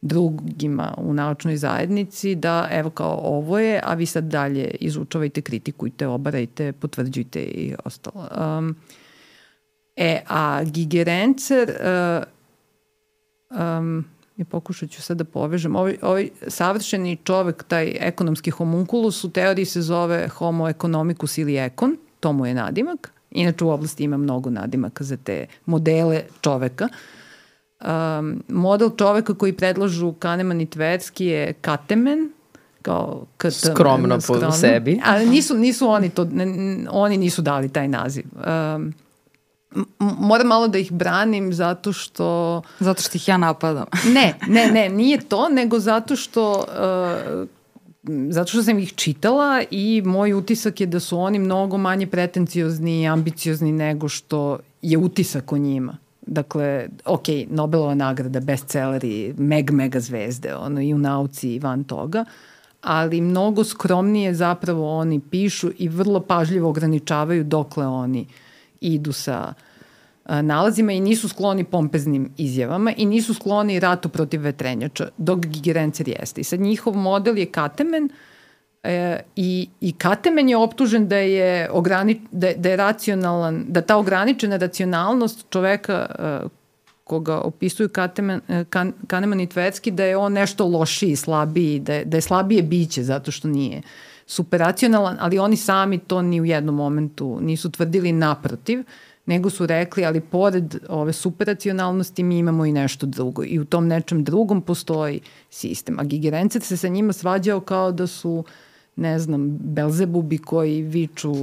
drugima 0.00 0.94
u 0.98 1.14
naučnoj 1.14 1.56
zajednici 1.56 2.34
da 2.34 2.68
evo 2.70 2.90
kao 2.90 3.20
ovo 3.22 3.58
je, 3.58 3.80
a 3.84 3.94
vi 3.94 4.06
sad 4.06 4.24
dalje 4.24 4.70
izučavajte, 4.80 5.40
kritikujte, 5.40 6.06
obarajte, 6.06 6.72
potvrđujte 6.72 7.42
i 7.42 7.74
ostalo. 7.84 8.28
Um, 8.58 8.76
e, 9.96 10.22
a 10.28 10.64
Gigerencer 10.64 11.68
uh, 11.70 12.39
um, 13.50 14.04
i 14.36 14.44
pokušat 14.44 14.90
ću 14.90 15.02
sad 15.02 15.16
da 15.16 15.24
povežem. 15.24 15.76
Ovaj, 15.76 15.96
ovaj 16.02 16.28
savršeni 16.48 17.16
čovek, 17.24 17.64
taj 17.68 17.96
ekonomski 18.00 18.50
homunculus, 18.50 19.24
u 19.24 19.30
teoriji 19.30 19.64
se 19.64 19.82
zove 19.82 20.28
homo 20.28 20.68
economicus 20.68 21.38
ili 21.38 21.56
ekon, 21.56 21.96
to 22.20 22.32
mu 22.32 22.46
je 22.46 22.54
nadimak. 22.54 23.12
Inače 23.30 23.64
u 23.64 23.70
oblasti 23.70 24.04
ima 24.04 24.16
mnogo 24.16 24.50
nadimaka 24.50 25.04
za 25.04 25.16
te 25.16 25.46
modele 25.66 26.22
čoveka. 26.40 26.88
Um, 27.80 28.42
model 28.48 28.90
čoveka 28.96 29.34
koji 29.34 29.52
predlažu 29.52 30.12
Kahneman 30.12 30.60
i 30.60 30.66
Tversky 30.66 31.22
je 31.22 31.52
Katemen, 31.52 32.30
kao 32.82 33.26
KT, 33.36 33.52
skromno, 33.52 34.20
skromno 34.20 34.46
po 34.48 34.52
sebi. 34.52 35.00
Ali 35.04 35.26
nisu, 35.26 35.58
nisu 35.58 35.88
oni 35.88 36.10
to, 36.10 36.24
ne, 36.24 36.46
oni 36.90 37.16
nisu 37.16 37.42
dali 37.42 37.68
taj 37.68 37.88
naziv. 37.88 38.24
Um, 38.34 38.92
moram 39.98 40.46
malo 40.46 40.68
da 40.68 40.78
ih 40.78 40.92
branim 40.92 41.52
zato 41.52 41.92
što... 41.92 42.62
Zato 42.80 43.02
što 43.02 43.16
ih 43.16 43.28
ja 43.28 43.36
napadam. 43.36 43.84
ne, 44.14 44.34
ne, 44.48 44.70
ne, 44.70 44.88
nije 44.98 45.20
to, 45.20 45.48
nego 45.48 45.78
zato 45.78 46.16
što... 46.16 46.64
Uh, 47.42 47.48
zato 48.30 48.48
što 48.48 48.62
sam 48.62 48.78
ih 48.78 48.94
čitala 48.94 49.62
i 49.70 50.02
moj 50.04 50.32
utisak 50.32 50.80
je 50.80 50.86
da 50.86 51.00
su 51.00 51.18
oni 51.18 51.38
mnogo 51.38 51.78
manje 51.78 52.06
pretenciozni 52.06 53.02
i 53.02 53.06
ambiciozni 53.06 53.72
nego 53.72 54.08
što 54.08 54.58
je 54.82 54.98
utisak 54.98 55.52
o 55.52 55.58
njima. 55.58 55.96
Dakle, 56.26 56.88
ok, 57.04 57.24
Nobelova 57.48 57.94
nagrada, 57.94 58.40
bestselleri, 58.40 59.34
meg, 59.38 59.70
mega 59.70 60.00
zvezde, 60.00 60.54
ono, 60.54 60.80
i 60.80 60.94
u 60.94 60.98
nauci 60.98 61.54
i 61.54 61.58
van 61.58 61.84
toga, 61.84 62.24
ali 62.82 63.20
mnogo 63.20 63.64
skromnije 63.64 64.34
zapravo 64.34 64.98
oni 64.98 65.20
pišu 65.20 65.70
i 65.78 65.88
vrlo 65.88 66.20
pažljivo 66.20 66.68
ograničavaju 66.68 67.44
dokle 67.44 67.86
oni 67.86 68.20
uh, 68.20 68.49
idu 68.80 69.12
sa 69.12 69.54
nalazima 70.42 70.92
i 70.92 71.00
nisu 71.00 71.28
skloni 71.28 71.64
pompeznim 71.64 72.30
izjavama 72.36 72.92
i 72.96 73.06
nisu 73.06 73.34
skloni 73.34 73.80
ratu 73.80 74.08
protiv 74.08 74.42
vetrenjača, 74.42 75.08
dok 75.16 75.46
Gigerencer 75.46 76.08
jeste. 76.08 76.40
I 76.40 76.44
sad 76.44 76.60
njihov 76.60 76.96
model 76.96 77.38
je 77.38 77.46
Katemen 77.46 78.08
e, 78.82 79.20
i, 79.36 79.68
i 79.80 79.92
Katemen 79.92 80.48
je 80.48 80.56
optužen 80.56 81.08
da 81.08 81.16
je, 81.16 81.70
ograni, 81.70 82.20
da, 82.32 82.52
da 82.56 82.70
je 82.70 82.76
racionalan, 82.76 83.64
da 83.68 83.80
ta 83.80 83.96
ograničena 83.96 84.56
racionalnost 84.56 85.46
čoveka 85.50 86.06
e, 86.18 86.48
koga 87.04 87.38
opisuju 87.38 87.88
Katemen, 87.88 88.40
e, 88.48 88.64
kan, 88.64 88.92
Kaneman 89.06 89.40
i 89.40 89.48
Tvecki, 89.48 89.90
da 89.90 90.04
je 90.04 90.16
on 90.16 90.32
nešto 90.32 90.66
lošiji, 90.66 91.16
slabiji, 91.16 91.78
da 91.78 91.94
je, 91.94 92.04
da 92.04 92.16
je 92.16 92.20
slabije 92.20 92.62
biće 92.62 93.02
zato 93.02 93.30
što 93.30 93.48
nije 93.48 93.82
superracionalan, 94.30 95.16
ali 95.20 95.38
oni 95.38 95.56
sami 95.56 95.98
to 95.98 96.22
ni 96.22 96.40
u 96.40 96.44
jednom 96.44 96.74
momentu 96.74 97.38
nisu 97.40 97.70
tvrdili 97.70 98.12
naprotiv, 98.12 98.84
nego 99.26 99.50
su 99.50 99.66
rekli, 99.66 100.04
ali 100.04 100.20
pored 100.20 100.76
ove 100.88 101.12
superracionalnosti 101.12 102.22
mi 102.22 102.38
imamo 102.38 102.64
i 102.64 102.72
nešto 102.72 103.06
drugo 103.06 103.44
i 103.44 103.58
u 103.58 103.64
tom 103.64 103.86
nečem 103.86 104.24
drugom 104.24 104.62
postoji 104.62 105.20
sistem. 105.50 105.98
A 105.98 106.04
Gigerencet 106.04 106.62
se 106.62 106.76
sa 106.76 106.88
njima 106.88 107.12
svađao 107.12 107.60
kao 107.60 107.92
da 107.92 108.06
su, 108.06 108.44
ne 108.96 109.18
znam, 109.18 109.58
Belzebubi 109.58 110.38
koji 110.38 110.82
viču 110.82 111.34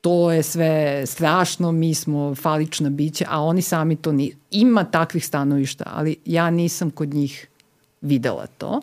to 0.00 0.32
je 0.32 0.42
sve 0.42 1.06
strašno, 1.06 1.72
mi 1.72 1.94
smo 1.94 2.34
falična 2.34 2.90
bića, 2.90 3.24
a 3.28 3.42
oni 3.42 3.62
sami 3.62 3.96
to 3.96 4.12
ni... 4.12 4.32
Ima 4.50 4.84
takvih 4.84 5.26
stanovišta, 5.26 5.84
ali 5.86 6.16
ja 6.24 6.50
nisam 6.50 6.90
kod 6.90 7.14
njih 7.14 7.48
videla 8.00 8.46
to. 8.46 8.80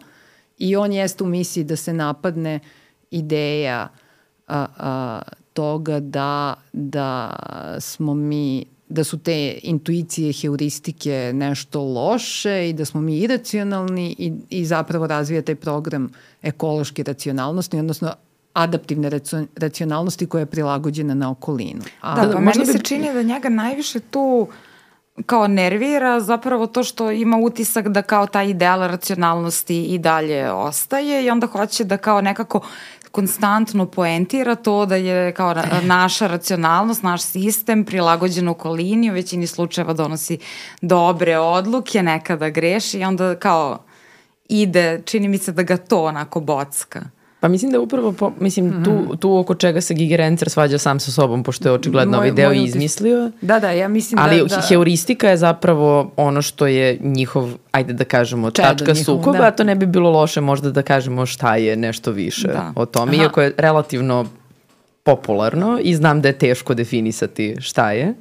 I 0.57 0.75
on 0.75 0.93
jeste 0.93 1.23
u 1.23 1.27
misiji 1.27 1.63
da 1.63 1.75
se 1.75 1.93
napadne 1.93 2.55
uh, 2.55 2.80
ideja 3.11 3.89
a, 4.47 4.65
a, 4.77 5.21
toga 5.53 5.99
da, 5.99 6.53
da 6.73 7.35
smo 7.79 8.13
mi 8.13 8.65
da 8.89 9.03
su 9.03 9.19
te 9.19 9.59
intuicije, 9.63 10.33
heuristike 10.33 11.31
nešto 11.33 11.81
loše 11.81 12.69
i 12.69 12.73
da 12.73 12.85
smo 12.85 13.01
mi 13.01 13.17
iracionalni 13.17 14.15
i, 14.17 14.33
i 14.49 14.65
zapravo 14.65 15.07
razvija 15.07 15.41
taj 15.41 15.55
program 15.55 16.11
ekološke 16.41 17.03
racionalnosti, 17.03 17.79
odnosno 17.79 18.13
adaptivne 18.53 19.09
racionalnosti 19.55 20.25
koja 20.25 20.39
je 20.39 20.45
prilagođena 20.45 21.13
na 21.13 21.31
okolinu. 21.31 21.81
A, 22.01 22.25
da, 22.25 22.33
pa 22.33 22.39
meni 22.39 22.65
se 22.65 22.79
čini 22.79 23.13
da 23.13 23.23
njega 23.23 23.49
najviše 23.49 23.99
tu 23.99 24.47
kao 25.25 25.47
nervira 25.47 26.19
zapravo 26.19 26.67
to 26.67 26.83
što 26.83 27.11
ima 27.11 27.37
utisak 27.37 27.87
da 27.87 28.01
kao 28.01 28.27
ta 28.27 28.43
ideal 28.43 28.79
racionalnosti 28.79 29.83
i 29.83 29.99
dalje 29.99 30.51
ostaje 30.51 31.25
i 31.25 31.29
onda 31.29 31.47
hoće 31.47 31.83
da 31.83 31.97
kao 31.97 32.21
nekako 32.21 32.61
konstantno 33.11 33.85
poentira 33.85 34.55
to 34.55 34.85
da 34.85 34.95
je 34.95 35.33
kao 35.33 35.55
naša 35.83 36.27
racionalnost, 36.27 37.03
naš 37.03 37.21
sistem 37.21 37.85
prilagođen 37.85 38.47
okolini, 38.47 39.11
u 39.11 39.13
većini 39.13 39.47
slučajeva 39.47 39.93
donosi 39.93 40.37
dobre 40.81 41.37
odluke, 41.37 42.03
nekada 42.03 42.49
greši 42.49 42.99
i 42.99 43.03
onda 43.03 43.35
kao 43.35 43.83
ide, 44.49 45.01
čini 45.05 45.27
mi 45.27 45.37
se 45.37 45.51
da 45.51 45.63
ga 45.63 45.77
to 45.77 46.03
onako 46.03 46.39
bocka. 46.39 47.01
Pa 47.41 47.47
mislim 47.47 47.71
da 47.71 47.79
upravo, 47.79 48.11
po, 48.11 48.31
mislim, 48.39 48.65
mm 48.65 48.71
-hmm. 48.71 48.85
tu, 48.85 49.15
tu 49.15 49.37
oko 49.37 49.55
čega 49.55 49.81
se 49.81 49.93
Gigi 49.93 50.17
Rencer 50.17 50.49
svađa 50.49 50.77
sam 50.77 50.99
sa 50.99 51.11
sobom, 51.11 51.43
pošto 51.43 51.69
je 51.69 51.73
očigledno 51.73 52.17
ovaj 52.17 52.31
deo 52.31 52.51
izmislio. 52.51 53.31
Da, 53.41 53.59
da, 53.59 53.71
ja 53.71 53.87
mislim 53.87 54.19
ali 54.19 54.35
da... 54.35 54.41
Ali 54.41 54.49
da... 54.49 54.61
heuristika 54.69 55.29
je 55.29 55.37
zapravo 55.37 56.11
ono 56.17 56.41
što 56.41 56.67
je 56.67 56.97
njihov, 57.01 57.53
ajde 57.71 57.93
da 57.93 58.03
kažemo, 58.03 58.51
Čedo 58.51 58.67
tačka 58.67 58.93
njihov, 58.93 59.03
sukoba, 59.03 59.37
da. 59.37 59.47
a 59.47 59.51
to 59.51 59.63
ne 59.63 59.75
bi 59.75 59.85
bilo 59.85 60.11
loše 60.11 60.41
možda 60.41 60.71
da 60.71 60.81
kažemo 60.81 61.25
šta 61.25 61.55
je 61.55 61.75
nešto 61.75 62.11
više 62.11 62.47
da. 62.47 62.73
o 62.75 62.85
tome, 62.85 63.13
Aha. 63.13 63.23
iako 63.23 63.41
je 63.41 63.53
relativno 63.57 64.25
popularno 65.03 65.79
i 65.83 65.95
znam 65.95 66.21
da 66.21 66.27
je 66.27 66.37
teško 66.37 66.73
definisati 66.73 67.55
šta 67.59 67.91
je. 67.91 68.13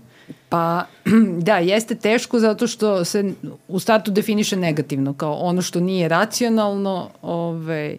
Pa, 0.49 0.85
da, 1.49 1.59
jeste 1.59 1.95
teško 1.95 2.39
zato 2.39 2.66
što 2.66 3.05
se 3.05 3.33
u 3.68 3.79
startu 3.79 4.11
definiše 4.11 4.57
negativno, 4.57 5.12
kao 5.14 5.35
ono 5.35 5.62
što 5.62 5.81
nije 5.81 6.09
racionalno, 6.09 7.11
ovaj, 7.23 7.97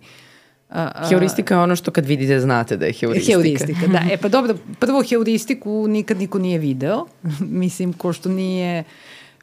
A, 0.71 0.91
a, 0.95 1.07
heuristika 1.09 1.53
je 1.53 1.59
ono 1.59 1.75
što 1.75 1.91
kad 1.91 2.05
vidite 2.05 2.39
znate 2.39 2.77
da 2.77 2.85
je 2.85 2.93
heuristika. 2.93 3.31
Heuristika, 3.31 3.87
da. 3.87 4.01
E 4.13 4.17
pa 4.17 4.27
dobro, 4.27 4.55
prvo 4.79 5.03
heuristiku 5.09 5.87
nikad 5.87 6.17
niko 6.17 6.39
nije 6.39 6.59
video. 6.59 7.05
Mislim, 7.63 7.93
ko 7.93 8.13
što 8.13 8.29
nije 8.29 8.83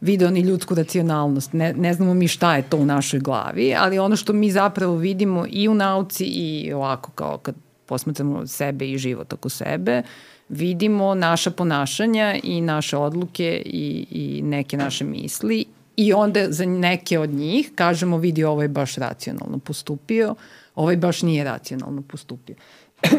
video 0.00 0.30
ni 0.30 0.40
ljudsku 0.40 0.74
racionalnost. 0.74 1.52
Ne, 1.52 1.72
ne 1.72 1.94
znamo 1.94 2.14
mi 2.14 2.28
šta 2.28 2.56
je 2.56 2.62
to 2.62 2.76
u 2.76 2.86
našoj 2.86 3.20
glavi, 3.20 3.74
ali 3.78 3.98
ono 3.98 4.16
što 4.16 4.32
mi 4.32 4.50
zapravo 4.50 4.96
vidimo 4.96 5.46
i 5.50 5.68
u 5.68 5.74
nauci 5.74 6.24
i 6.24 6.72
ovako 6.72 7.10
kao 7.10 7.38
kad 7.38 7.54
posmatramo 7.86 8.46
sebe 8.46 8.90
i 8.90 8.98
život 8.98 9.32
oko 9.32 9.48
sebe, 9.48 10.02
vidimo 10.48 11.14
naša 11.14 11.50
ponašanja 11.50 12.36
i 12.42 12.60
naše 12.60 12.96
odluke 12.96 13.62
i, 13.66 14.06
i 14.10 14.42
neke 14.42 14.76
naše 14.76 15.04
misli 15.04 15.64
i 15.96 16.12
onda 16.12 16.52
za 16.52 16.66
neke 16.66 17.18
od 17.18 17.30
njih 17.30 17.70
kažemo 17.74 18.18
vidi 18.18 18.44
ovo 18.44 18.62
je 18.62 18.68
baš 18.68 18.94
racionalno 18.94 19.58
postupio, 19.58 20.34
ovaj 20.78 20.96
baš 20.96 21.22
nije 21.22 21.44
racionalno 21.44 22.02
postupio. 22.02 22.56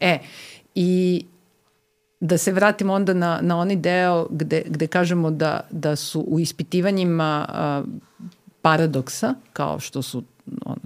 e, 0.00 0.18
i 0.74 1.24
da 2.20 2.38
se 2.38 2.52
vratimo 2.52 2.92
onda 2.92 3.14
na, 3.14 3.38
na 3.42 3.58
onaj 3.58 3.76
deo 3.76 4.26
gde, 4.30 4.62
gde 4.66 4.86
kažemo 4.86 5.30
da, 5.30 5.60
da 5.70 5.96
su 5.96 6.20
u 6.20 6.40
ispitivanjima 6.40 7.46
a, 7.48 7.84
paradoksa, 8.62 9.34
kao 9.52 9.80
što 9.80 10.02
su 10.02 10.22
ono, 10.64 10.80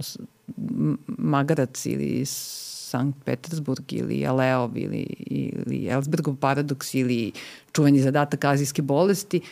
Magarac 1.07 1.85
ili 1.85 2.25
Sankt 2.25 3.17
Petersburg 3.25 3.93
ili 3.93 4.25
Aleov 4.25 4.77
ili, 4.77 5.07
ili 5.19 5.87
Ellsbergov 5.87 6.35
paradoks 6.35 6.93
ili 6.93 7.31
čuveni 7.71 8.01
zadatak 8.01 8.43
azijske 8.45 8.81
bolesti, 8.81 9.37
u 9.37 9.43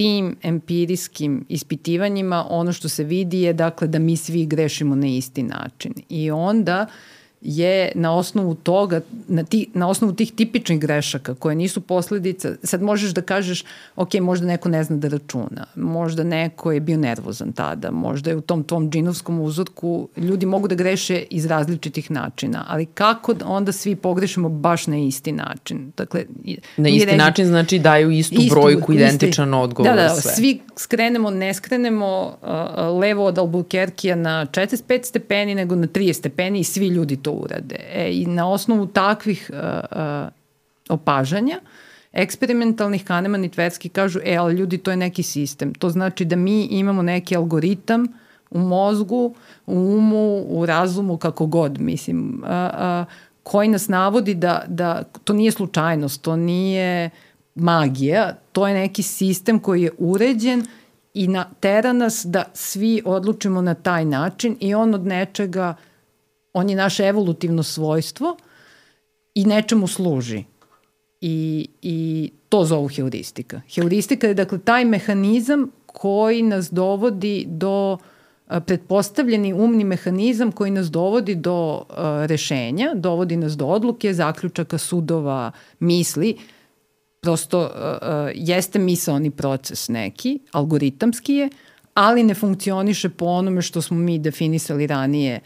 tim 0.00 0.36
empirijskim 0.42 1.44
ispitivanjima 1.48 2.46
ono 2.50 2.72
što 2.72 2.88
se 2.88 3.04
vidi 3.04 3.40
je 3.40 3.52
dakle 3.52 3.88
da 3.88 3.98
mi 3.98 4.16
svi 4.16 4.46
grešimo 4.46 4.94
na 4.94 5.06
isti 5.06 5.42
način. 5.42 5.92
I 6.08 6.30
onda 6.30 6.86
je 7.40 7.92
na 7.94 8.14
osnovu 8.14 8.54
toga, 8.54 9.00
na, 9.28 9.44
ti, 9.44 9.66
na 9.74 9.88
osnovu 9.88 10.12
tih 10.12 10.32
tipičnih 10.32 10.80
grešaka 10.80 11.34
koje 11.34 11.54
nisu 11.54 11.80
posledica, 11.80 12.52
sad 12.62 12.82
možeš 12.82 13.10
da 13.10 13.22
kažeš, 13.22 13.64
ok, 13.96 14.14
možda 14.14 14.46
neko 14.46 14.68
ne 14.68 14.84
zna 14.84 14.96
da 14.96 15.08
računa, 15.08 15.66
možda 15.74 16.24
neko 16.24 16.72
je 16.72 16.80
bio 16.80 16.96
nervozan 16.96 17.52
tada, 17.52 17.90
možda 17.90 18.30
je 18.30 18.36
u 18.36 18.40
tom 18.40 18.64
tvom 18.64 18.90
džinovskom 18.90 19.40
uzorku 19.40 20.08
ljudi 20.16 20.46
mogu 20.46 20.68
da 20.68 20.74
greše 20.74 21.24
iz 21.30 21.46
različitih 21.46 22.10
načina, 22.10 22.64
ali 22.68 22.86
kako 22.86 23.34
onda 23.44 23.72
svi 23.72 23.96
pogrešimo 23.96 24.48
baš 24.48 24.86
na 24.86 24.96
isti 24.98 25.32
način? 25.32 25.92
Dakle, 25.96 26.24
na 26.76 26.88
isti 26.88 27.04
reži, 27.04 27.16
način 27.16 27.46
znači 27.46 27.78
daju 27.78 28.10
istu, 28.10 28.34
istu 28.38 28.54
brojku, 28.54 28.92
isti, 28.92 29.04
identičan 29.04 29.54
odgovor 29.54 29.94
da, 29.94 30.02
da, 30.02 30.08
sve. 30.08 30.32
svi 30.32 30.60
skrenemo, 30.76 31.30
ne 31.30 31.54
skrenemo 31.54 32.36
uh, 32.42 33.00
levo 33.00 33.24
od 33.24 33.36
Albuquerqueja 33.36 34.14
na 34.14 34.46
45 34.46 35.04
stepeni, 35.04 35.54
nego 35.54 35.74
na 35.74 35.86
30 35.86 36.12
stepeni 36.12 36.60
i 36.60 36.64
svi 36.64 36.86
ljudi 36.86 37.16
to 37.16 37.29
urade. 37.30 37.76
E, 37.92 38.10
I 38.12 38.26
na 38.26 38.48
osnovu 38.48 38.86
takvih 38.86 39.50
uh, 39.52 39.58
uh, 39.58 40.28
opažanja, 40.88 41.60
eksperimentalnih 42.12 43.04
Kahneman 43.04 43.44
i 43.44 43.48
Tversky 43.48 43.88
kažu, 43.88 44.20
e, 44.24 44.36
ali 44.36 44.54
ljudi, 44.54 44.78
to 44.78 44.90
je 44.90 44.96
neki 44.96 45.22
sistem. 45.22 45.74
To 45.74 45.90
znači 45.90 46.24
da 46.24 46.36
mi 46.36 46.64
imamo 46.64 47.02
neki 47.02 47.36
algoritam 47.36 48.06
u 48.50 48.58
mozgu, 48.58 49.34
u 49.66 49.74
umu, 49.74 50.44
u 50.48 50.66
razumu, 50.66 51.16
kako 51.16 51.46
god, 51.46 51.80
mislim, 51.80 52.42
a, 52.44 52.70
a, 52.74 53.04
koji 53.42 53.68
nas 53.68 53.88
navodi 53.88 54.34
da, 54.34 54.64
da 54.66 55.02
to 55.24 55.32
nije 55.32 55.50
slučajnost, 55.50 56.22
to 56.22 56.36
nije 56.36 57.10
magija, 57.54 58.34
to 58.52 58.68
je 58.68 58.74
neki 58.74 59.02
sistem 59.02 59.58
koji 59.58 59.82
je 59.82 59.90
uređen 59.98 60.66
i 61.14 61.28
na, 61.28 61.44
tera 61.60 61.92
nas 61.92 62.26
da 62.28 62.44
svi 62.54 63.02
odlučimo 63.04 63.62
na 63.62 63.74
taj 63.74 64.04
način 64.04 64.56
i 64.60 64.74
on 64.74 64.94
od 64.94 65.06
nečega, 65.06 65.74
on 66.52 66.70
je 66.70 66.76
naše 66.76 67.04
evolutivno 67.04 67.62
svojstvo 67.62 68.36
i 69.34 69.44
nečemu 69.44 69.86
služi. 69.86 70.44
I, 71.20 71.68
i 71.82 72.30
to 72.48 72.64
zovu 72.64 72.88
heuristika. 72.88 73.60
Heuristika 73.74 74.26
je 74.26 74.34
dakle 74.34 74.58
taj 74.58 74.84
mehanizam 74.84 75.70
koji 75.86 76.42
nas 76.42 76.70
dovodi 76.70 77.44
do 77.48 77.98
pretpostavljeni 78.66 79.52
umni 79.52 79.84
mehanizam 79.84 80.52
koji 80.52 80.70
nas 80.70 80.90
dovodi 80.90 81.34
do 81.34 81.74
uh, 81.74 81.96
rešenja, 82.26 82.92
dovodi 82.94 83.36
nas 83.36 83.56
do 83.56 83.66
odluke, 83.66 84.14
zaključaka, 84.14 84.78
sudova, 84.78 85.52
misli. 85.80 86.36
Prosto 87.20 87.60
uh, 87.60 87.70
jeste 88.34 88.78
misalni 88.78 89.30
proces 89.30 89.88
neki, 89.88 90.38
algoritamski 90.52 91.34
je, 91.34 91.48
ali 91.94 92.22
ne 92.22 92.34
funkcioniše 92.34 93.08
po 93.08 93.26
onome 93.26 93.62
što 93.62 93.82
smo 93.82 93.96
mi 93.96 94.18
definisali 94.18 94.86
ranije 94.86 95.40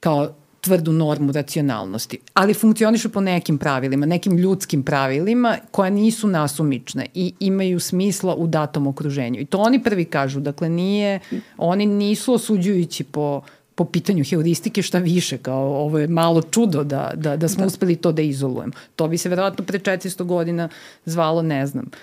kao 0.00 0.34
tvrdu 0.66 0.92
normu 0.92 1.32
racionalnosti, 1.32 2.18
ali 2.34 2.54
funkcionišu 2.54 3.08
po 3.08 3.20
nekim 3.20 3.58
pravilima, 3.58 4.06
nekim 4.06 4.36
ljudskim 4.38 4.82
pravilima 4.82 5.58
koja 5.70 5.90
nisu 5.90 6.28
nasumične 6.28 7.06
i 7.14 7.32
imaju 7.40 7.80
smisla 7.80 8.34
u 8.34 8.46
datom 8.46 8.86
okruženju. 8.86 9.40
I 9.40 9.44
to 9.44 9.58
oni 9.58 9.82
prvi 9.82 10.04
kažu, 10.04 10.40
dakle 10.40 10.68
nije, 10.68 11.20
oni 11.58 11.86
nisu 11.86 12.34
osuđujući 12.34 13.04
po 13.04 13.42
po 13.76 13.84
pitanju 13.84 14.24
heuristike 14.24 14.82
šta 14.82 14.98
više, 14.98 15.38
kao 15.38 15.84
ovo 15.84 15.98
je 15.98 16.08
malo 16.08 16.42
čudo 16.42 16.84
da, 16.84 17.10
da, 17.14 17.36
da 17.36 17.48
smo 17.48 17.60
da. 17.60 17.66
uspeli 17.66 17.96
to 17.96 18.12
da 18.12 18.22
izolujemo. 18.22 18.72
To 18.96 19.08
bi 19.08 19.18
se 19.18 19.28
verovatno 19.28 19.64
pre 19.64 19.78
400 19.78 20.24
godina 20.24 20.68
zvalo, 21.04 21.42
ne 21.42 21.66
znam, 21.66 21.84
da, 21.84 21.96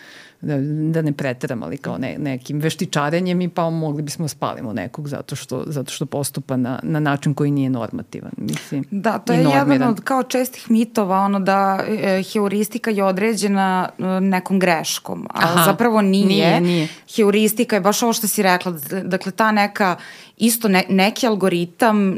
da 0.91 1.01
ne 1.01 1.13
preteram, 1.13 1.63
ali 1.63 1.77
kao 1.77 1.97
ne, 1.97 2.17
nekim 2.17 2.59
veštičarenjem 2.59 3.41
i 3.41 3.49
pa 3.49 3.69
mogli 3.69 4.01
bismo 4.01 4.27
spalimo 4.27 4.73
nekog 4.73 5.07
zato 5.07 5.35
što, 5.35 5.63
zato 5.67 5.91
što 5.91 6.05
postupa 6.05 6.57
na, 6.57 6.79
na 6.83 6.99
način 6.99 7.33
koji 7.33 7.51
nije 7.51 7.69
normativan. 7.69 8.31
Mislim, 8.37 8.85
da, 8.91 9.17
to 9.17 9.33
je 9.33 9.39
jedan 9.39 9.83
od 9.83 10.01
kao 10.01 10.23
čestih 10.23 10.71
mitova, 10.71 11.19
ono 11.19 11.39
da 11.39 11.79
e, 11.87 12.23
heuristika 12.33 12.91
je 12.91 13.03
određena 13.03 13.89
e, 13.99 14.03
nekom 14.21 14.59
greškom, 14.59 15.27
a 15.29 15.39
Aha, 15.43 15.63
zapravo 15.65 16.01
nije. 16.01 16.25
nije. 16.25 16.61
Nije, 16.61 16.87
Heuristika 17.15 17.75
je 17.75 17.81
baš 17.81 18.03
ovo 18.03 18.13
što 18.13 18.27
si 18.27 18.43
rekla, 18.43 18.71
dakle 19.03 19.31
ta 19.31 19.51
neka 19.51 19.95
isto 20.37 20.67
ne, 20.67 20.83
neki 20.89 21.27
algoritam, 21.27 22.13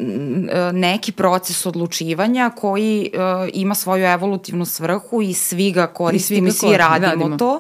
e, 0.49 0.71
neki 0.73 1.11
proces 1.11 1.65
odlučivanja 1.65 2.51
koji 2.55 3.11
uh, 3.13 3.49
ima 3.53 3.75
svoju 3.75 4.05
evolutivnu 4.05 4.65
svrhu 4.65 5.21
i 5.21 5.33
svi 5.33 5.71
ga 5.71 5.87
koristimo 5.87 6.47
i 6.47 6.51
svi, 6.51 6.59
svi 6.59 6.77
radimo, 6.77 7.11
radimo. 7.11 7.37
to. 7.37 7.59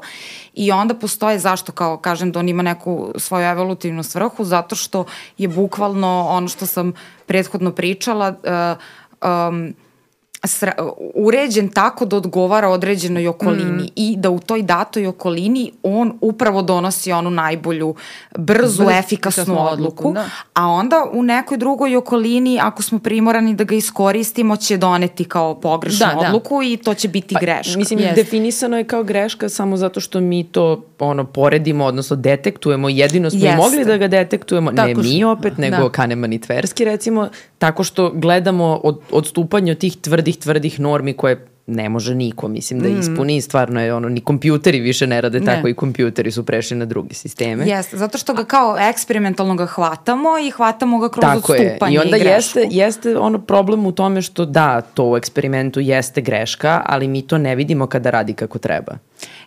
I 0.53 0.71
onda 0.71 0.93
postoje 0.93 1.39
zašto 1.39 1.71
kao 1.71 1.97
kažem 1.97 2.31
da 2.31 2.39
on 2.39 2.49
ima 2.49 2.63
neku 2.63 3.11
svoju 3.15 3.45
evolutivnu 3.45 4.03
svrhu? 4.03 4.43
Zato 4.43 4.75
što 4.75 5.05
je 5.37 5.47
bukvalno 5.47 6.27
ono 6.29 6.47
što 6.47 6.65
sam 6.65 6.93
prethodno 7.25 7.71
pričala 7.71 8.29
uh, 8.29 9.29
um, 9.49 9.73
uređen 11.13 11.69
tako 11.69 12.05
da 12.05 12.17
odgovara 12.17 12.69
određenoj 12.69 13.27
okolini 13.27 13.83
mm. 13.83 13.91
i 13.95 14.15
da 14.17 14.29
u 14.29 14.39
toj 14.39 14.61
datoj 14.61 15.07
okolini 15.07 15.71
on 15.83 16.17
upravo 16.21 16.61
donosi 16.61 17.11
onu 17.11 17.29
najbolju, 17.29 17.95
brzu, 18.37 18.83
Brz, 18.83 18.95
efikasnu 18.99 19.69
odluku, 19.71 20.13
da. 20.13 20.29
a 20.53 20.67
onda 20.67 21.05
u 21.13 21.23
nekoj 21.23 21.57
drugoj 21.57 21.95
okolini, 21.95 22.59
ako 22.61 22.83
smo 22.83 22.99
primorani 22.99 23.55
da 23.55 23.63
ga 23.63 23.75
iskoristimo, 23.75 24.57
će 24.57 24.77
doneti 24.77 25.23
kao 25.23 25.59
pogrešnu 25.59 26.07
da, 26.07 26.21
da. 26.21 26.27
odluku 26.27 26.59
da. 26.59 26.65
i 26.65 26.77
to 26.77 26.93
će 26.93 27.07
biti 27.07 27.33
pa, 27.33 27.39
greška. 27.39 27.77
Mislim, 27.77 27.99
yes. 27.99 28.15
definisano 28.15 28.77
je 28.77 28.83
kao 28.83 29.03
greška 29.03 29.49
samo 29.49 29.77
zato 29.77 29.99
što 29.99 30.19
mi 30.19 30.43
to 30.43 30.83
ono 30.99 31.23
poredimo, 31.23 31.85
odnosno 31.85 32.15
detektujemo, 32.15 32.89
jedino 32.89 33.29
smo 33.29 33.39
Jeste. 33.39 33.57
mogli 33.57 33.85
da 33.85 33.97
ga 33.97 34.07
detektujemo, 34.07 34.71
tako 34.71 35.01
ne 35.01 35.09
mi 35.09 35.23
opet, 35.23 35.57
nego 35.57 35.77
da. 35.77 35.89
Kahneman 35.89 36.33
i 36.33 36.41
Tverski 36.41 36.85
recimo, 36.85 37.29
tako 37.57 37.83
što 37.83 38.11
gledamo 38.11 38.79
od, 38.83 38.99
odstupanje 39.11 39.71
od 39.71 39.77
tih 39.77 39.97
tvrdih, 39.97 40.34
tvrdih 40.39 40.79
normi 40.79 41.13
koje 41.13 41.47
ne 41.67 41.89
može 41.89 42.15
niko, 42.15 42.47
mislim, 42.47 42.79
da 42.79 42.89
mm. 42.89 42.99
ispuni. 42.99 43.41
Stvarno 43.41 43.81
je 43.81 43.93
ono, 43.93 44.09
ni 44.09 44.21
kompjuteri 44.21 44.79
više 44.79 45.07
ne 45.07 45.21
rade 45.21 45.39
ne. 45.39 45.45
tako 45.45 45.67
i 45.67 45.73
kompjuteri 45.73 46.31
su 46.31 46.45
prešli 46.45 46.77
na 46.77 46.85
druge 46.85 47.13
sisteme. 47.13 47.67
Jeste, 47.67 47.97
zato 47.97 48.17
što 48.17 48.33
ga 48.33 48.45
kao 48.45 48.77
eksperimentalno 48.79 49.55
ga 49.55 49.65
hvatamo 49.65 50.29
i 50.47 50.51
hvatamo 50.51 50.99
ga 50.99 51.09
kroz 51.09 51.21
tako 51.21 51.53
odstupanje 51.53 51.93
je. 51.93 51.95
I 51.95 51.99
onda 51.99 52.17
i 52.17 52.21
jeste, 52.21 52.67
jeste 52.71 53.17
ono 53.17 53.39
problem 53.39 53.85
u 53.85 53.91
tome 53.91 54.21
što 54.21 54.45
da, 54.45 54.81
to 54.81 55.09
u 55.09 55.17
eksperimentu 55.17 55.79
jeste 55.79 56.21
greška, 56.21 56.81
ali 56.85 57.07
mi 57.07 57.21
to 57.21 57.37
ne 57.37 57.55
vidimo 57.55 57.87
kada 57.87 58.09
radi 58.09 58.33
kako 58.33 58.57
treba. 58.57 58.97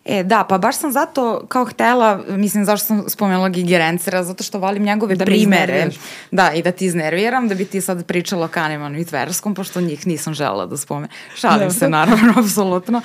E, 0.08 0.22
da, 0.22 0.44
pa 0.44 0.58
baš 0.58 0.76
sam 0.76 0.92
zato 0.92 1.46
kao 1.48 1.64
htela, 1.64 2.20
mislim, 2.28 2.64
zašto 2.64 2.86
sam 2.86 3.04
spomenula 3.08 3.48
Gigerencera, 3.48 4.24
zato 4.24 4.44
što 4.44 4.58
volim 4.58 4.82
njegove 4.82 5.14
da 5.14 5.24
primere. 5.24 5.88
Da, 6.30 6.52
i 6.52 6.62
da 6.62 6.72
ti 6.72 6.86
iznerviram, 6.86 7.48
da 7.48 7.54
bi 7.54 7.64
ti 7.64 7.80
sad 7.80 8.06
pričala 8.06 8.44
o 8.44 8.48
Kanemanu 8.48 8.98
i 8.98 9.04
Tverskom, 9.04 9.54
pošto 9.54 9.80
njih 9.80 10.06
nisam 10.06 10.34
žela 10.34 10.66
da 10.66 10.76
spomenem. 10.76 11.10
Šalim 11.36 11.70
se, 11.70 11.88
naravno, 11.88 12.34
apsolutno. 12.42 13.02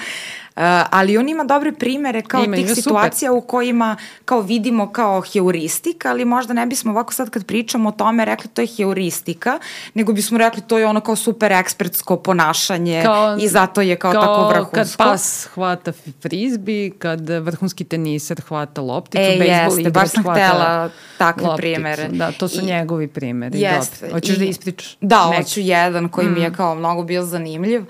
Ali 0.89 1.17
on 1.17 1.29
ima 1.29 1.43
dobre 1.43 1.71
primere 1.71 2.21
kao 2.21 2.43
ima, 2.43 2.55
tih 2.55 2.65
ima, 2.65 2.75
situacija 2.75 3.31
super. 3.31 3.43
u 3.43 3.47
kojima 3.47 3.95
kao 4.25 4.41
vidimo 4.41 4.91
kao 4.91 5.21
heuristika, 5.33 6.09
ali 6.09 6.25
možda 6.25 6.53
ne 6.53 6.65
bismo 6.65 6.91
ovako 6.91 7.13
sad 7.13 7.29
kad 7.29 7.45
pričamo 7.45 7.89
o 7.89 7.91
tome 7.91 8.25
rekli 8.25 8.49
to 8.49 8.61
je 8.61 8.67
heuristika, 8.77 9.59
nego 9.93 10.13
bismo 10.13 10.37
rekli 10.37 10.61
to 10.61 10.77
je 10.77 10.87
ono 10.87 10.99
kao 10.99 11.15
super 11.15 11.51
ekspertsko 11.51 12.17
ponašanje 12.17 13.01
kao, 13.05 13.37
i 13.37 13.47
zato 13.47 13.81
je 13.81 13.95
kao, 13.95 14.11
kao 14.11 14.21
tako 14.21 14.47
vrhunsko. 14.47 14.75
kad 14.75 14.97
pas 14.97 15.47
hvata 15.53 15.91
frizbi, 16.21 16.93
kad 16.99 17.29
vrhunski 17.29 17.83
teniser 17.83 18.41
hvata 18.47 18.81
lopticu, 18.81 19.23
e, 19.23 19.37
bejsbol 19.39 19.79
jeste, 19.79 19.91
baš 19.91 20.09
sam 20.09 20.23
htela 20.23 20.89
takve 21.17 21.47
lopticu. 21.47 21.61
primere. 21.61 22.07
Da, 22.07 22.31
to 22.31 22.47
su 22.47 22.61
I, 22.61 22.65
njegovi 22.65 23.07
primeri. 23.07 23.59
Jeste. 23.59 24.09
Hoćeš 24.11 24.37
da 24.37 24.45
ispričaš? 24.45 24.97
Da, 25.01 25.29
neki? 25.29 25.43
hoću 25.43 25.59
jedan 25.59 26.09
koji 26.09 26.27
mm. 26.27 26.33
mi 26.33 26.41
je 26.41 26.49
mm. 26.49 26.53
kao 26.53 26.75
mnogo 26.75 27.03
bio 27.03 27.23
zanimljiv. 27.23 27.81
Uh, 27.81 27.87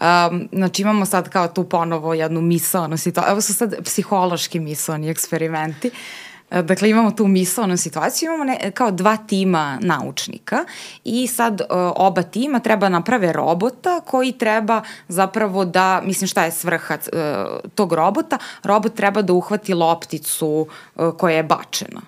Um, 0.00 0.48
znači 0.52 0.82
imamo 0.82 1.06
sad 1.06 1.28
kao 1.28 1.48
tu 1.48 1.64
ponovo 1.64 2.14
jednu 2.14 2.40
misalnu 2.40 2.96
situaciju, 2.96 3.30
evo 3.30 3.40
su 3.40 3.54
sad 3.54 3.84
psihološki 3.84 4.60
misalni 4.60 5.10
eksperimenti. 5.10 5.90
E, 6.50 6.62
dakle, 6.62 6.90
imamo 6.90 7.10
tu 7.10 7.26
misalnu 7.26 7.76
situaciju, 7.76 8.26
imamo 8.26 8.44
ne, 8.44 8.70
kao 8.70 8.90
dva 8.90 9.16
tima 9.16 9.78
naučnika 9.82 10.64
i 11.04 11.26
sad 11.26 11.60
uh, 11.60 11.66
oba 11.96 12.22
tima 12.22 12.60
treba 12.60 12.88
naprave 12.88 13.32
robota 13.32 14.00
koji 14.00 14.32
treba 14.32 14.82
zapravo 15.08 15.64
da, 15.64 16.00
mislim 16.04 16.28
šta 16.28 16.44
je 16.44 16.50
svrha 16.50 16.94
uh, 16.94 17.70
tog 17.74 17.92
robota, 17.92 18.38
robot 18.62 18.94
treba 18.94 19.22
da 19.22 19.32
uhvati 19.32 19.74
lopticu 19.74 20.66
koja 21.18 21.36
je 21.36 21.42
bačena. 21.42 22.00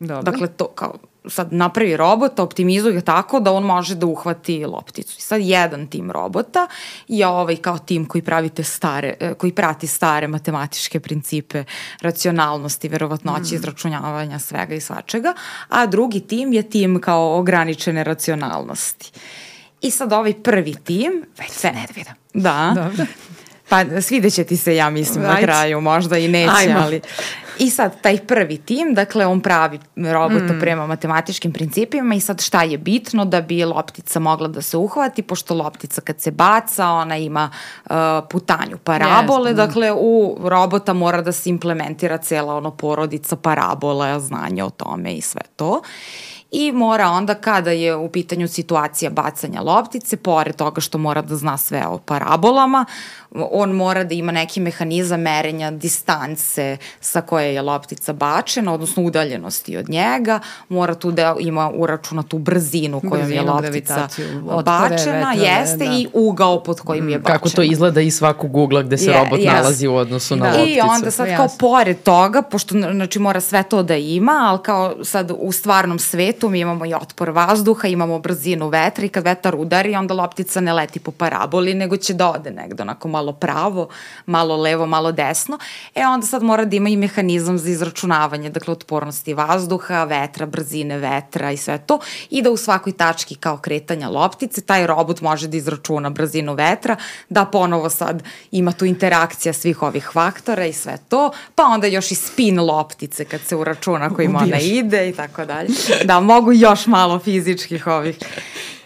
Dobro. 0.00 0.22
Dakle, 0.22 0.48
to 0.48 0.66
kao 0.68 0.94
sad 1.28 1.52
napravi 1.52 1.96
robota, 1.96 2.42
optimizuje 2.42 2.94
ga 2.94 3.00
tako 3.00 3.40
da 3.40 3.52
on 3.52 3.62
može 3.62 3.94
da 3.94 4.06
uhvati 4.06 4.64
lopticu. 4.64 5.16
I 5.18 5.22
sad 5.22 5.40
jedan 5.40 5.86
tim 5.86 6.10
robota 6.10 6.66
je 7.08 7.26
ovaj 7.26 7.56
kao 7.56 7.78
tim 7.78 8.06
koji 8.06 8.22
pravite 8.22 8.64
stare, 8.64 9.14
e, 9.20 9.34
koji 9.34 9.52
prati 9.52 9.86
stare 9.86 10.28
matematičke 10.28 11.00
principe 11.00 11.64
racionalnosti, 12.00 12.88
verovatnoće, 12.88 13.54
mm. 13.54 13.56
izračunjavanja 13.56 14.38
svega 14.38 14.74
i 14.74 14.80
svačega, 14.80 15.34
a 15.68 15.86
drugi 15.86 16.20
tim 16.20 16.52
je 16.52 16.62
tim 16.62 17.00
kao 17.00 17.38
ograničene 17.38 18.04
racionalnosti. 18.04 19.12
I 19.80 19.90
sad 19.90 20.12
ovaj 20.12 20.42
prvi 20.42 20.74
tim... 20.74 21.24
Već 21.38 21.50
se 21.50 21.72
nervira. 21.72 22.14
Da. 22.34 22.72
Dobro. 22.74 23.06
Pa 23.68 24.00
svideće 24.00 24.44
ti 24.44 24.56
se, 24.56 24.76
ja 24.76 24.90
mislim, 24.90 25.24
right. 25.24 25.34
na 25.34 25.42
kraju, 25.42 25.80
možda 25.80 26.18
i 26.18 26.28
neće, 26.28 26.52
Ajmo. 26.56 26.80
ali... 26.80 27.00
I 27.60 27.70
sad, 27.70 28.00
taj 28.00 28.18
prvi 28.26 28.56
tim, 28.58 28.94
dakle, 28.94 29.26
on 29.26 29.40
pravi 29.40 29.78
robota 29.96 30.52
mm. 30.52 30.60
prema 30.60 30.86
matematičkim 30.86 31.52
principima 31.52 32.14
i 32.14 32.20
sad 32.20 32.40
šta 32.40 32.62
je 32.62 32.78
bitno 32.78 33.24
da 33.24 33.40
bi 33.40 33.64
loptica 33.64 34.20
mogla 34.20 34.48
da 34.48 34.62
se 34.62 34.76
uhvati, 34.76 35.22
pošto 35.22 35.54
loptica 35.54 36.00
kad 36.00 36.20
se 36.20 36.30
baca, 36.30 36.88
ona 36.88 37.16
ima 37.16 37.50
uh, 37.84 37.96
putanju 38.30 38.78
parabole, 38.84 39.50
yes. 39.50 39.54
dakle, 39.54 39.92
u 39.92 40.38
robota 40.40 40.92
mora 40.92 41.22
da 41.22 41.32
se 41.32 41.50
implementira 41.50 42.18
cela 42.18 42.54
ono 42.54 42.70
porodica 42.70 43.36
parabole, 43.36 44.20
znanje 44.20 44.64
o 44.64 44.70
tome 44.70 45.14
i 45.14 45.20
sve 45.20 45.42
to 45.56 45.82
i 46.50 46.72
mora 46.72 47.08
onda 47.08 47.34
kada 47.34 47.70
je 47.70 47.96
u 47.96 48.08
pitanju 48.08 48.48
situacija 48.48 49.10
bacanja 49.10 49.60
loptice, 49.60 50.16
pored 50.16 50.56
toga 50.56 50.80
što 50.80 50.98
mora 50.98 51.22
da 51.22 51.36
zna 51.36 51.56
sve 51.56 51.86
o 51.86 51.98
parabolama, 51.98 52.84
on 53.34 53.72
mora 53.72 54.04
da 54.04 54.14
ima 54.14 54.32
neki 54.32 54.60
mehanizam 54.60 55.20
merenja 55.20 55.70
distance 55.70 56.76
sa 57.00 57.20
koje 57.20 57.54
je 57.54 57.62
loptica 57.62 58.12
bačena, 58.12 58.72
odnosno 58.72 59.02
udaljenosti 59.02 59.76
od 59.76 59.88
njega, 59.88 60.40
mora 60.68 60.94
tu 60.94 61.10
da 61.10 61.36
ima 61.40 61.70
uračunatu 61.74 62.38
brzinu 62.38 63.00
kojom 63.00 63.26
Brzinu, 63.26 63.42
je 63.42 63.50
loptica 63.50 64.08
bačena, 64.64 65.30
vetra, 65.30 65.32
jeste, 65.32 65.76
da. 65.76 65.84
i 65.84 66.08
ugao 66.12 66.62
pod 66.62 66.80
kojim 66.80 67.08
je 67.08 67.18
bačena. 67.18 67.38
Kako 67.38 67.48
to 67.48 67.62
izgleda 67.62 68.00
i 68.00 68.10
svakog 68.10 68.56
ugla 68.56 68.82
gde 68.82 68.98
se 68.98 69.10
je, 69.10 69.18
robot 69.18 69.38
yes. 69.38 69.52
nalazi 69.52 69.86
u 69.86 69.94
odnosu 69.94 70.36
da. 70.36 70.44
na 70.44 70.50
lopticu. 70.50 70.70
I 70.70 70.80
onda 70.80 71.10
sad 71.10 71.36
kao 71.36 71.48
pored 71.58 72.02
toga, 72.02 72.42
pošto 72.42 72.74
znači 72.74 73.18
mora 73.18 73.40
sve 73.40 73.62
to 73.62 73.82
da 73.82 73.96
ima, 73.96 74.46
ali 74.48 74.58
kao 74.62 75.04
sad 75.04 75.32
u 75.38 75.52
stvarnom 75.52 75.98
svetu 75.98 76.39
mi 76.48 76.60
imamo 76.60 76.86
i 76.86 76.94
otpor 76.94 77.30
vazduha, 77.30 77.88
imamo 77.88 78.18
brzinu 78.18 78.68
vetra 78.68 79.04
i 79.04 79.08
kad 79.08 79.24
vetar 79.24 79.54
udari 79.54 79.94
onda 79.94 80.14
loptica 80.14 80.60
ne 80.60 80.72
leti 80.72 81.00
po 81.00 81.10
paraboli, 81.10 81.74
nego 81.74 81.96
će 81.96 82.14
da 82.14 82.30
ode 82.30 82.50
negde 82.50 82.82
onako 82.82 83.08
malo 83.08 83.32
pravo, 83.32 83.88
malo 84.26 84.56
levo, 84.56 84.86
malo 84.86 85.12
desno, 85.12 85.58
e 85.94 86.06
onda 86.06 86.26
sad 86.26 86.42
mora 86.42 86.64
da 86.64 86.76
ima 86.76 86.88
i 86.88 86.96
mehanizam 86.96 87.58
za 87.58 87.70
izračunavanje, 87.70 88.50
dakle 88.50 88.72
otpornosti 88.72 89.34
vazduha, 89.34 90.04
vetra, 90.04 90.46
brzine 90.46 90.98
vetra 90.98 91.50
i 91.50 91.56
sve 91.56 91.78
to. 91.78 91.98
I 92.30 92.42
da 92.42 92.50
u 92.50 92.56
svakoj 92.56 92.92
tački 92.92 93.34
kao 93.34 93.56
kretanja 93.56 94.08
loptice. 94.08 94.60
Taj 94.60 94.86
robot 94.86 95.20
može 95.20 95.48
da 95.48 95.56
izračuna 95.56 96.10
brzinu 96.10 96.54
vetra, 96.54 96.96
da 97.28 97.44
ponovo 97.44 97.90
sad 97.90 98.22
ima 98.50 98.72
tu 98.72 98.84
interakcija 98.84 99.52
svih 99.52 99.82
ovih 99.82 100.10
faktora 100.12 100.66
i 100.66 100.72
sve 100.72 100.98
to, 101.08 101.30
pa 101.54 101.64
onda 101.64 101.86
još 101.86 102.10
i 102.10 102.14
spin 102.14 102.60
loptice 102.60 103.24
kad 103.24 103.40
se 103.40 103.56
uračuna 103.56 104.14
kojim 104.14 104.36
ona 104.36 104.58
ide 104.58 105.08
i 105.08 105.12
tako 105.12 105.44
dalje. 105.44 105.68
Da, 106.04 106.20
mogu 106.34 106.52
još 106.52 106.86
malo 106.86 107.18
fizičkih 107.18 107.86
ovih 107.86 108.18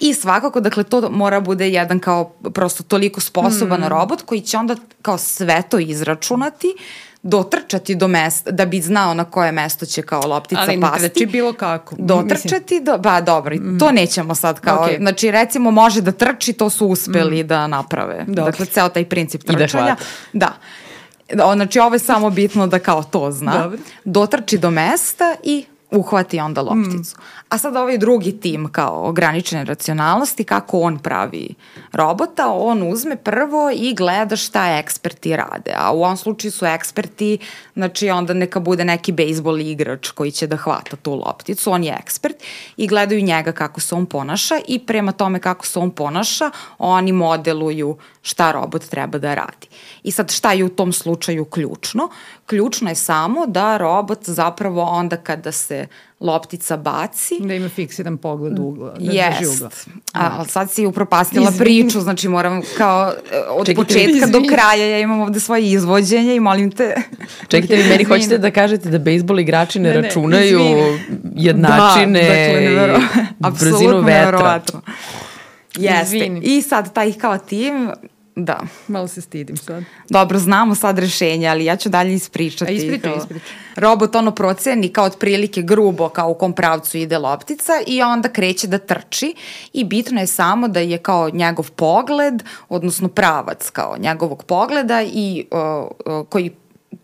I 0.01 0.15
svakako, 0.15 0.61
dakle, 0.61 0.85
to 0.85 1.11
mora 1.11 1.41
bude 1.41 1.69
jedan 1.69 1.99
kao 1.99 2.33
prosto 2.55 2.83
toliko 2.83 3.21
sposoban 3.21 3.81
mm. 3.81 3.89
robot 3.89 4.23
koji 4.23 4.41
će 4.41 4.59
onda 4.59 4.77
kao 5.03 5.19
sve 5.19 5.63
to 5.71 5.79
izračunati, 5.79 6.75
dotrčati 7.23 7.95
do 7.95 8.09
mesta, 8.09 8.51
da 8.51 8.67
bi 8.67 8.81
znao 8.81 9.15
na 9.15 9.25
koje 9.25 9.53
mesto 9.53 9.87
će 9.87 10.03
kao 10.03 10.27
loptica 10.27 10.61
Ali 10.61 10.81
pasti. 10.81 10.93
Ali 10.93 11.01
znači 11.01 11.27
bilo 11.27 11.53
kako. 11.53 11.97
Dotrčati, 11.99 12.81
do, 12.81 12.99
ba 12.99 13.21
dobro, 13.21 13.57
mm. 13.57 13.79
to 13.79 13.93
nećemo 13.93 14.35
sad 14.35 14.61
kao, 14.61 14.87
okay. 14.87 14.99
znači 14.99 15.31
recimo 15.31 15.71
može 15.71 16.01
da 16.01 16.13
trči, 16.13 16.53
to 16.53 16.71
su 16.71 16.87
uspeli 16.87 17.45
mm. 17.45 17.47
da 17.47 17.67
naprave. 17.67 18.25
Dobro. 18.27 18.45
Dakle, 18.45 18.67
ceo 18.67 18.89
taj 18.89 19.05
princip 19.05 19.45
trčanja. 19.45 19.97
Da, 20.33 20.53
da. 21.33 21.55
Znači 21.55 21.79
ovo 21.79 21.95
je 21.95 21.99
samo 21.99 22.31
bitno 22.31 22.67
da 22.67 22.79
kao 22.79 23.03
to 23.03 23.31
zna. 23.31 23.63
Dobro. 23.63 23.79
Dotrči 24.05 24.59
do 24.59 24.71
mesta 24.71 25.37
i 25.43 25.65
uhvati 25.95 26.41
onda 26.41 26.63
lopticu. 26.63 27.15
Mm. 27.17 27.44
A 27.49 27.59
sad 27.59 27.77
ovaj 27.77 27.99
drugi 27.99 28.41
tim 28.41 28.69
kao 28.73 29.09
ograničene 29.09 29.65
racionalnosti, 29.65 30.45
kako 30.45 30.81
on 30.81 30.99
pravi 30.99 31.55
robota, 31.93 32.49
on 32.49 32.93
uzme 32.93 33.17
prvo 33.17 33.71
i 33.75 33.95
gleda 33.95 34.37
šta 34.37 34.79
eksperti 34.79 35.37
rade. 35.37 35.75
A 35.77 35.93
u 35.93 36.03
ovom 36.03 36.17
slučaju 36.17 36.53
su 36.53 36.67
eksperti, 36.67 37.39
znači 37.75 38.11
onda 38.11 38.35
neka 38.35 38.61
bude 38.61 38.85
neki 38.85 39.13
bejsbol 39.13 39.61
igrač 39.61 40.11
koji 40.11 40.31
će 40.31 40.47
da 40.47 40.57
hvata 40.57 40.97
tu 40.97 41.15
lopticu, 41.15 41.71
on 41.71 41.85
je 41.85 41.97
ekspert 42.01 42.37
i 42.77 42.87
gledaju 42.87 43.23
njega 43.23 43.53
kako 43.53 43.81
se 43.81 43.95
on 43.95 44.07
ponaša 44.07 44.55
i 44.69 44.79
prema 44.87 45.13
tome 45.13 45.41
kako 45.41 45.67
se 45.67 45.79
on 45.79 45.91
ponaša, 45.91 46.51
oni 46.79 47.13
modeluju 47.13 47.97
šta 48.23 48.53
robot 48.53 48.85
treba 48.85 49.19
da 49.19 49.35
radi. 49.35 49.67
I 50.03 50.11
sad 50.11 50.33
šta 50.33 50.53
je 50.53 50.65
u 50.65 50.69
tom 50.69 50.93
slučaju 50.93 51.45
ključno? 51.45 52.09
Ključno 52.47 52.89
je 52.89 52.95
samo 52.95 53.47
da 53.47 53.77
robot 53.77 54.19
zapravo 54.23 54.83
onda 54.83 55.17
kada 55.17 55.53
se 55.53 55.87
loptica 56.21 56.77
baci. 56.77 57.35
Da 57.41 57.55
ima 57.55 57.69
fiksiran 57.69 58.17
pogled 58.19 58.59
ugla. 58.59 58.95
Da 58.99 59.13
Jest. 59.13 59.39
drži 59.39 59.51
ugla. 59.57 59.71
A, 60.13 60.31
ali 60.39 60.49
sad 60.49 60.71
si 60.71 60.87
upropastila 60.87 61.51
Izvini. 61.51 61.59
priču, 61.59 62.01
znači 62.01 62.29
moram 62.29 62.63
kao 62.77 63.13
e, 63.33 63.39
od 63.51 63.67
Čekajte, 63.67 63.95
početka 63.95 64.27
do 64.27 64.43
kraja 64.49 64.87
ja 64.87 64.99
imam 64.99 65.21
ovde 65.21 65.41
svoje 65.41 65.71
izvođenje 65.71 66.37
i 66.37 66.41
molim 66.41 66.71
te. 66.71 66.95
Čekajte, 67.49 67.77
vi 67.77 67.89
meni 67.91 68.05
hoćete 68.05 68.39
da 68.39 68.51
kažete 68.51 68.91
da 68.91 68.99
bejsbol 68.99 69.41
igrači 69.41 69.79
ne, 69.79 69.89
ne, 69.89 69.95
ne 69.95 70.03
računaju 70.03 70.61
izvini. 70.61 71.01
jednačine 71.37 72.23
da, 72.75 72.87
dakle, 73.39 73.67
i 73.67 73.71
brzinu 73.71 74.01
vetra. 74.01 74.61
Jeste. 75.77 76.17
Izvini. 76.17 76.41
I 76.45 76.63
sad 76.63 76.93
taj 76.93 77.13
kao 77.13 77.39
tim 77.39 77.91
Da. 78.37 78.61
Malo 78.89 79.09
se 79.09 79.21
stidim 79.21 79.57
sad. 79.57 79.85
Dobro, 80.09 80.39
znamo 80.39 80.75
sad 80.75 80.99
rešenje, 80.99 81.49
ali 81.49 81.65
ja 81.65 81.77
ću 81.77 81.89
dalje 81.89 82.15
ispričati. 82.15 82.73
A 82.73 82.75
ispričaj, 82.75 83.13
ispričaj. 83.19 83.49
Robot 83.77 84.15
ono 84.15 84.31
proceni 84.31 84.89
kao 84.89 85.05
otprilike 85.05 85.63
grubo 85.63 86.09
kao 86.09 86.31
u 86.31 86.35
kom 86.35 86.53
pravcu 86.53 86.99
ide 86.99 87.19
loptica 87.19 87.73
i 87.87 88.03
onda 88.03 88.29
kreće 88.29 88.67
da 88.67 88.79
trči 88.79 89.35
i 89.73 89.85
bitno 89.85 90.21
je 90.21 90.27
samo 90.27 90.69
da 90.69 90.81
je 90.81 90.99
kao 90.99 91.31
njegov 91.31 91.71
pogled, 91.71 92.43
odnosno 92.69 93.09
pravac 93.09 93.71
kao 93.71 93.97
njegovog 93.99 94.45
pogleda 94.45 95.03
i 95.03 95.47
uh, 95.51 95.89
uh, 96.07 96.29
koji 96.29 96.51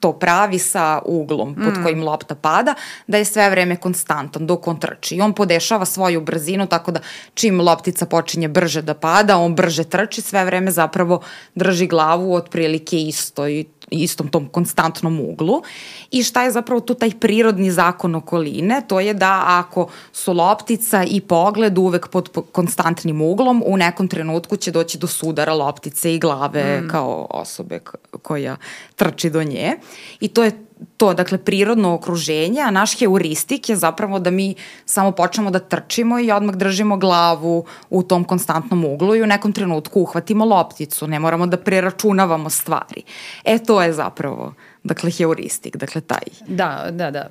to 0.01 0.13
pravi 0.13 0.59
sa 0.59 1.03
uglom 1.05 1.55
pod 1.55 1.79
mm. 1.79 1.83
kojim 1.83 2.05
lopta 2.05 2.35
pada, 2.35 2.75
da 3.07 3.19
je 3.19 3.25
sve 3.25 3.51
vreme 3.51 3.77
konstantan 3.77 4.47
dok 4.47 4.69
on 4.69 4.81
trči. 4.81 5.17
I 5.17 5.21
on 5.21 5.35
podešava 5.35 5.85
svoju 5.85 6.21
brzinu 6.21 6.67
tako 6.67 6.91
da 6.91 7.01
čim 7.35 7.61
loptica 7.61 8.07
počinje 8.07 8.49
brže 8.49 8.83
da 8.83 8.95
pada, 8.95 9.37
on 9.37 9.55
brže 9.55 9.85
trči, 9.85 10.21
sve 10.21 10.45
vreme 10.45 10.71
zapravo 10.71 11.21
drži 11.55 11.87
glavu 11.87 12.35
otprilike 12.35 12.97
isto 12.97 13.49
i 13.49 13.65
istom 13.91 14.29
tom 14.29 14.49
konstantnom 14.49 15.21
uglu. 15.21 15.63
I 16.11 16.23
šta 16.23 16.43
je 16.43 16.51
zapravo 16.51 16.81
tu 16.81 16.95
taj 16.95 17.11
prirodni 17.21 17.71
zakon 17.71 18.15
okoline, 18.15 18.83
to 18.89 19.01
je 19.01 19.15
da 19.15 19.43
ako 19.47 19.89
su 20.13 20.33
loptica 20.33 21.05
i 21.05 21.21
pogled 21.21 21.79
uvek 21.79 22.09
pod 22.09 22.29
konstantnim 22.53 23.23
uglom, 23.23 23.63
u 23.67 23.77
nekom 23.77 24.09
trenutku 24.09 24.57
će 24.57 24.71
doći 24.71 24.99
do 24.99 25.07
sudara 25.07 25.55
loptice 25.55 26.15
i 26.15 26.19
glave 26.19 26.81
mm. 26.81 26.89
kao 26.89 27.27
osobe 27.31 27.81
koja 28.23 28.57
trči 28.97 29.31
do 29.31 29.43
nje. 29.43 29.77
I 30.21 30.29
to 30.29 30.45
je 30.45 30.70
to, 30.97 31.15
dakle, 31.15 31.39
prirodno 31.39 31.95
okruženje, 31.95 32.61
a 32.61 32.71
naš 32.71 32.99
heuristik 32.99 33.69
je 33.69 33.77
zapravo 33.77 34.19
da 34.19 34.31
mi 34.31 34.55
samo 34.85 35.13
počnemo 35.13 35.51
da 35.51 35.59
trčimo 35.59 36.19
i 36.21 36.31
odmah 36.31 36.55
držimo 36.55 36.97
glavu 36.97 37.65
u 37.91 38.03
tom 38.03 38.25
konstantnom 38.25 38.85
uglu 38.85 39.17
i 39.17 39.23
u 39.23 39.27
nekom 39.27 39.53
trenutku 39.53 40.01
uhvatimo 40.01 40.45
lopticu, 40.45 41.07
ne 41.07 41.19
moramo 41.19 41.47
da 41.47 41.57
preračunavamo 41.57 42.51
stvari. 42.51 43.03
E, 43.45 43.59
to 43.59 43.83
je 43.83 43.93
zapravo, 43.93 44.55
dakle, 44.85 45.11
heuristik, 45.11 45.77
dakle, 45.77 46.01
taj. 46.01 46.29
Da, 46.47 46.87
da, 46.91 47.11
da. 47.11 47.29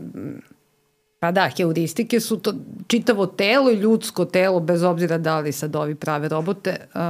Pa 1.20 1.32
da, 1.32 1.50
heuristike 1.58 2.20
su 2.20 2.38
to 2.38 2.54
čitavo 2.88 3.26
telo 3.26 3.72
i 3.72 3.76
ljudsko 3.76 4.26
telo, 4.26 4.60
bez 4.60 4.84
obzira 4.84 5.18
da 5.18 5.40
li 5.40 5.52
sad 5.52 5.76
ovi 5.76 5.96
prave 5.96 6.30
robote, 6.30 6.78
uh, 6.96 7.02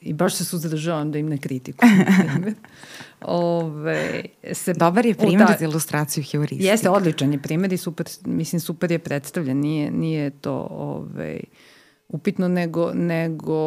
i 0.00 0.12
baš 0.12 0.34
se 0.34 0.44
suzdržavam 0.44 1.12
da 1.12 1.18
im 1.18 1.28
ne 1.28 1.38
kritiku. 1.38 1.86
Ove, 3.20 4.24
se, 4.52 4.74
Dobar 4.74 5.06
je 5.06 5.14
primjer 5.14 5.46
ta, 5.46 5.56
za 5.58 5.64
ilustraciju 5.64 6.24
heuristike. 6.32 6.64
Jeste, 6.64 6.90
odličan 6.90 7.32
je 7.32 7.42
primjer 7.42 7.72
i 7.72 7.76
super, 7.76 8.06
mislim, 8.24 8.60
super 8.60 8.92
je 8.92 8.98
predstavljen. 8.98 9.60
Nije, 9.60 9.90
nije 9.90 10.30
to 10.30 10.68
ove, 10.70 11.40
upitno, 12.08 12.48
nego, 12.48 12.92
nego 12.94 13.64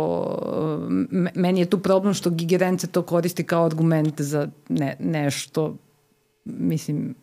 meni 1.35 1.59
je 1.59 1.69
tu 1.69 1.79
problem 1.79 2.13
što 2.13 2.29
Gigerence 2.29 2.87
to 2.87 3.01
koristi 3.01 3.43
kao 3.43 3.65
argument 3.65 4.21
za 4.21 4.47
ne, 4.69 4.95
nešto, 4.99 5.77
mislim, 6.45 7.15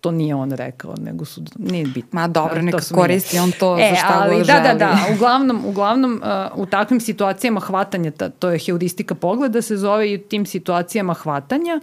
to 0.00 0.10
nije 0.10 0.34
on 0.34 0.52
rekao, 0.52 0.94
nego 1.00 1.24
su, 1.24 1.42
nije 1.58 1.86
bitno. 1.86 2.20
Ma 2.20 2.28
dobro, 2.28 2.62
neka 2.62 2.78
koristi 2.94 3.38
on 3.38 3.52
to 3.52 3.78
e, 3.78 3.90
za 3.90 3.96
šta 3.96 4.20
ali, 4.22 4.44
da, 4.44 4.60
da, 4.60 4.74
da, 4.74 4.98
uglavnom, 5.14 5.64
uglavnom 5.66 6.22
uh, 6.22 6.62
u 6.62 6.66
takvim 6.66 7.00
situacijama 7.00 7.60
hvatanja, 7.60 8.10
ta, 8.10 8.28
to 8.28 8.50
je 8.50 8.58
heuristika 8.58 9.14
pogleda 9.14 9.62
se 9.62 9.76
zove 9.76 10.10
i 10.10 10.16
u 10.16 10.18
tim 10.18 10.46
situacijama 10.46 11.14
hvatanja 11.14 11.80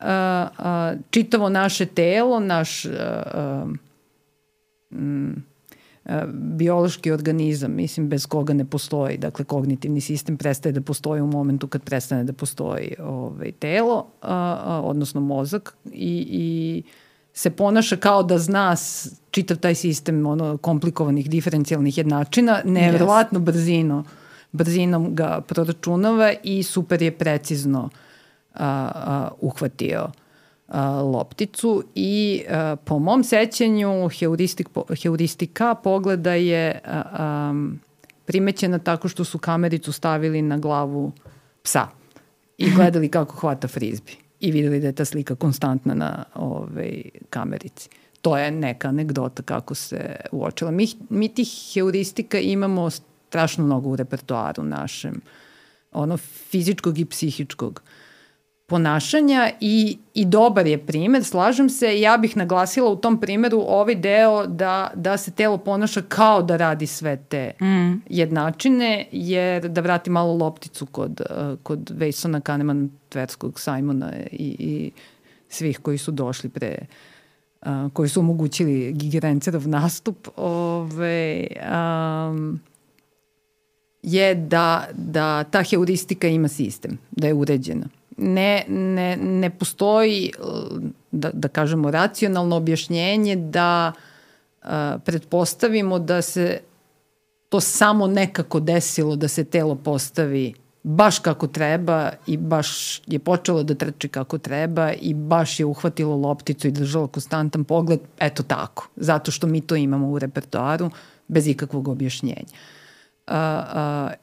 uh, 0.00 0.06
uh, 0.58 0.64
čitavo 1.10 1.48
naše 1.48 1.86
telo, 1.86 2.40
naš 2.40 2.84
uh, 2.84 2.92
uh, 3.34 3.70
uh, 6.04 6.12
biološki 6.32 7.12
organizam, 7.12 7.72
mislim, 7.74 8.08
bez 8.08 8.26
koga 8.26 8.54
ne 8.54 8.64
postoji. 8.64 9.18
Dakle, 9.18 9.44
kognitivni 9.44 10.00
sistem 10.00 10.36
prestaje 10.36 10.72
da 10.72 10.80
postoji 10.80 11.20
u 11.20 11.26
momentu 11.26 11.68
kad 11.68 11.82
prestane 11.82 12.24
da 12.24 12.32
postoji 12.32 12.94
ovaj, 12.98 13.52
telo, 13.52 13.96
uh, 14.22 14.28
uh, 14.28 14.88
odnosno 14.90 15.20
mozak 15.20 15.76
i, 15.92 16.26
i 16.30 16.82
se 17.32 17.50
ponaša 17.50 17.96
kao 17.96 18.22
da 18.22 18.38
zna 18.38 18.76
čitav 19.30 19.56
taj 19.56 19.74
sistem 19.74 20.26
ono, 20.26 20.56
komplikovanih 20.56 21.30
diferencijalnih 21.30 21.98
jednačina, 21.98 22.60
nevjerovatno 22.64 23.38
yes. 23.38 23.42
brzino, 23.42 24.04
brzinom 24.52 25.14
ga 25.14 25.40
proračunava 25.40 26.32
i 26.42 26.62
super 26.62 27.02
je 27.02 27.18
precizno 27.18 27.88
a, 28.54 28.90
a, 28.94 29.28
uhvatio 29.40 30.10
a, 30.68 30.90
lopticu 30.90 31.84
i 31.94 32.42
a, 32.48 32.76
po 32.84 32.98
mom 32.98 33.24
sećanju 33.24 34.08
heuristik, 34.18 34.68
heuristika 35.02 35.74
pogleda 35.74 36.34
je 36.34 36.80
a, 36.84 37.02
a, 37.12 37.54
primećena 38.24 38.78
tako 38.78 39.08
što 39.08 39.24
su 39.24 39.38
kamericu 39.38 39.92
stavili 39.92 40.42
na 40.42 40.58
glavu 40.58 41.12
psa 41.62 41.86
i 42.58 42.70
gledali 42.70 43.08
kako 43.08 43.36
hvata 43.36 43.68
frizbi 43.68 44.19
i 44.40 44.50
videli 44.50 44.80
da 44.80 44.86
je 44.86 44.92
ta 44.92 45.04
slika 45.04 45.34
konstantna 45.34 45.94
na 45.94 46.24
ovaj, 46.34 47.02
kamerici. 47.30 47.88
To 48.22 48.36
je 48.38 48.50
neka 48.50 48.88
anegdota 48.88 49.42
kako 49.42 49.74
se 49.74 50.16
uočila. 50.32 50.70
Mi, 50.70 50.88
mi 51.08 51.28
tih 51.28 51.48
heuristika 51.74 52.38
imamo 52.38 52.90
strašno 52.90 53.64
mnogo 53.64 53.88
u 53.88 53.96
repertoaru 53.96 54.62
našem, 54.62 55.20
ono 55.92 56.16
fizičkog 56.16 56.98
i 56.98 57.04
psihičkog 57.04 57.82
ponašanja 58.70 59.50
i, 59.60 59.98
i 60.14 60.24
dobar 60.24 60.66
je 60.66 60.78
primer, 60.86 61.24
slažem 61.24 61.68
se, 61.70 62.00
ja 62.00 62.16
bih 62.16 62.36
naglasila 62.36 62.90
u 62.90 62.96
tom 62.96 63.20
primeru 63.20 63.58
ovaj 63.66 63.94
deo 63.94 64.46
da, 64.46 64.90
da 64.94 65.16
se 65.16 65.30
telo 65.30 65.58
ponaša 65.58 66.02
kao 66.08 66.42
da 66.42 66.56
radi 66.56 66.86
sve 66.86 67.16
te 67.16 67.52
mm. 67.60 68.02
jednačine, 68.08 69.08
jer 69.12 69.68
da 69.68 69.80
vrati 69.80 70.10
malo 70.10 70.34
lopticu 70.34 70.86
kod, 70.86 71.20
uh, 71.20 71.58
kod 71.62 71.90
Vejsona 71.94 72.40
Kahneman 72.40 72.90
Tverskog 73.08 73.60
Simona 73.60 74.12
i, 74.32 74.56
i 74.58 74.90
svih 75.48 75.78
koji 75.78 75.98
su 75.98 76.10
došli 76.10 76.50
pre 76.50 76.78
uh, 77.62 77.68
koji 77.92 78.08
su 78.08 78.20
omogućili 78.20 78.92
Gigerencerov 78.92 79.68
nastup 79.68 80.28
ove, 80.36 81.46
um, 82.30 82.60
je 84.02 84.34
da, 84.34 84.88
da 84.92 85.44
ta 85.44 85.62
heuristika 85.62 86.28
ima 86.28 86.48
sistem, 86.48 86.98
da 87.10 87.26
je 87.26 87.34
uređena 87.34 87.99
ne, 88.20 88.64
ne, 88.68 89.16
ne 89.16 89.50
postoji, 89.50 90.32
da, 91.10 91.30
da 91.32 91.48
kažemo, 91.48 91.90
racionalno 91.90 92.56
objašnjenje 92.56 93.36
da 93.36 93.92
a, 94.62 94.98
pretpostavimo 95.04 95.98
da 95.98 96.22
se 96.22 96.60
to 97.48 97.60
samo 97.60 98.06
nekako 98.06 98.60
desilo 98.60 99.16
da 99.16 99.28
se 99.28 99.44
telo 99.44 99.74
postavi 99.74 100.54
baš 100.82 101.18
kako 101.18 101.46
treba 101.46 102.10
i 102.26 102.36
baš 102.36 103.00
je 103.06 103.18
počelo 103.18 103.62
da 103.62 103.74
trči 103.74 104.08
kako 104.08 104.38
treba 104.38 104.92
i 104.92 105.14
baš 105.14 105.60
je 105.60 105.66
uhvatilo 105.66 106.16
lopticu 106.16 106.68
i 106.68 106.70
držalo 106.70 107.06
konstantan 107.06 107.64
pogled, 107.64 108.00
eto 108.18 108.42
tako, 108.42 108.88
zato 108.96 109.30
što 109.30 109.46
mi 109.46 109.60
to 109.60 109.76
imamo 109.76 110.08
u 110.08 110.18
repertoaru 110.18 110.90
bez 111.28 111.46
ikakvog 111.46 111.88
objašnjenja. 111.88 112.54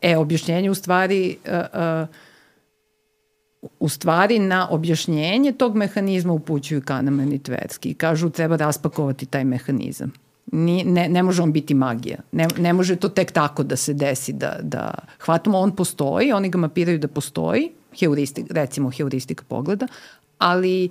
E, 0.02 0.18
objašnjenje 0.18 0.70
u 0.70 0.76
stvari 0.76 1.38
u 3.80 3.90
stvari 3.90 4.40
na 4.40 4.68
objašnjenje 4.70 5.52
tog 5.52 5.76
mehanizma 5.76 6.34
upućuju 6.34 6.82
Kahneman 6.82 7.34
i 7.34 7.40
Tversky 7.40 7.92
i 7.92 7.94
kažu 7.94 8.30
treba 8.30 8.56
raspakovati 8.56 9.26
taj 9.26 9.44
mehanizam. 9.44 10.14
Ni, 10.52 10.84
ne, 10.84 11.10
ne 11.10 11.24
može 11.24 11.42
on 11.42 11.52
biti 11.52 11.74
magija. 11.74 12.18
Ne, 12.32 12.48
ne 12.58 12.74
može 12.74 12.96
to 12.96 13.10
tek 13.10 13.32
tako 13.32 13.64
da 13.64 13.76
se 13.76 13.94
desi, 13.94 14.34
da, 14.34 14.60
da 14.62 14.94
hvatamo, 15.20 15.60
on 15.60 15.76
postoji, 15.76 16.32
oni 16.32 16.50
ga 16.50 16.58
mapiraju 16.58 17.00
da 17.00 17.08
postoji, 17.08 17.72
heuristik, 18.00 18.46
recimo 18.50 18.92
heuristika 18.92 19.44
pogleda, 19.48 19.88
ali 20.38 20.90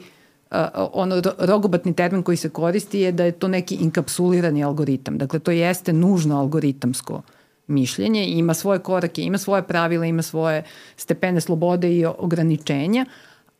uh, 0.50 0.56
ono 0.92 1.22
rogobatni 1.38 1.94
termin 1.94 2.22
koji 2.22 2.36
se 2.36 2.48
koristi 2.48 3.00
je 3.00 3.12
da 3.12 3.24
je 3.24 3.32
to 3.32 3.48
neki 3.48 3.74
inkapsulirani 3.74 4.64
algoritam. 4.64 5.18
Dakle, 5.18 5.38
to 5.38 5.50
jeste 5.50 5.92
nužno 5.92 6.38
algoritamsko 6.38 7.14
uh, 7.14 7.35
mišljenje, 7.66 8.26
ima 8.26 8.54
svoje 8.54 8.78
korake, 8.78 9.22
ima 9.22 9.38
svoje 9.38 9.62
pravila, 9.62 10.06
ima 10.06 10.22
svoje 10.22 10.62
stepene 10.96 11.40
slobode 11.40 11.96
i 11.96 12.06
ograničenja, 12.18 13.04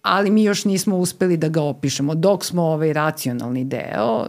ali 0.02 0.30
mi 0.30 0.44
još 0.44 0.64
nismo 0.64 0.96
uspeli 0.96 1.36
da 1.36 1.48
ga 1.48 1.62
opišemo. 1.62 2.14
Dok 2.14 2.44
smo 2.44 2.62
ovaj 2.62 2.92
racionalni 2.92 3.64
deo, 3.64 4.26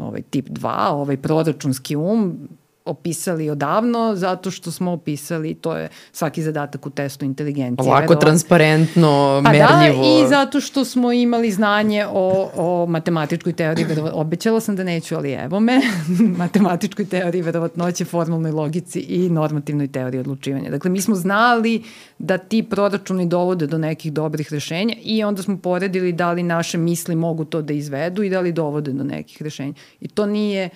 ovaj 0.00 0.22
tip 0.30 0.48
2, 0.48 0.88
ovaj 0.88 1.16
proračunski 1.16 1.96
um, 1.96 2.48
opisali 2.88 3.50
odavno, 3.50 4.14
zato 4.16 4.50
što 4.50 4.70
smo 4.70 4.92
opisali, 4.92 5.54
to 5.54 5.76
je 5.76 5.88
svaki 6.12 6.42
zadatak 6.42 6.86
u 6.86 6.90
testu 6.90 7.24
inteligencije. 7.24 7.90
Ovako 7.90 8.00
Verova. 8.00 8.20
transparentno, 8.20 9.42
pa 9.44 9.52
da, 9.52 9.58
merljivo. 9.58 10.02
Da, 10.02 10.24
i 10.24 10.28
zato 10.28 10.60
što 10.60 10.84
smo 10.84 11.12
imali 11.12 11.50
znanje 11.50 12.06
o, 12.12 12.50
o 12.56 12.86
matematičkoj 12.86 13.52
teoriji 13.52 13.84
verovatnoće. 13.84 14.20
Obećala 14.20 14.60
sam 14.60 14.76
da 14.76 14.84
neću, 14.84 15.14
ali 15.14 15.32
evo 15.32 15.60
me, 15.60 15.80
matematičkoj 16.42 17.04
teoriji 17.04 17.42
verovatnoće, 17.42 18.04
formalnoj 18.04 18.52
logici 18.52 19.00
i 19.00 19.30
normativnoj 19.30 19.88
teoriji 19.88 20.20
odlučivanja. 20.20 20.70
Dakle, 20.70 20.90
mi 20.90 21.00
smo 21.00 21.14
znali 21.14 21.82
da 22.18 22.38
ti 22.38 22.62
proračuni 22.62 23.26
dovode 23.26 23.66
do 23.66 23.78
nekih 23.78 24.12
dobrih 24.12 24.52
rešenja 24.52 24.94
i 25.02 25.24
onda 25.24 25.42
smo 25.42 25.56
poredili 25.58 26.12
da 26.12 26.32
li 26.32 26.42
naše 26.42 26.78
misli 26.78 27.16
mogu 27.16 27.44
to 27.44 27.62
da 27.62 27.72
izvedu 27.72 28.22
i 28.22 28.30
da 28.30 28.40
li 28.40 28.52
dovode 28.52 28.92
do 28.92 29.04
nekih 29.04 29.42
rešenja. 29.42 29.74
I 30.00 30.08
to 30.08 30.26
nije... 30.26 30.68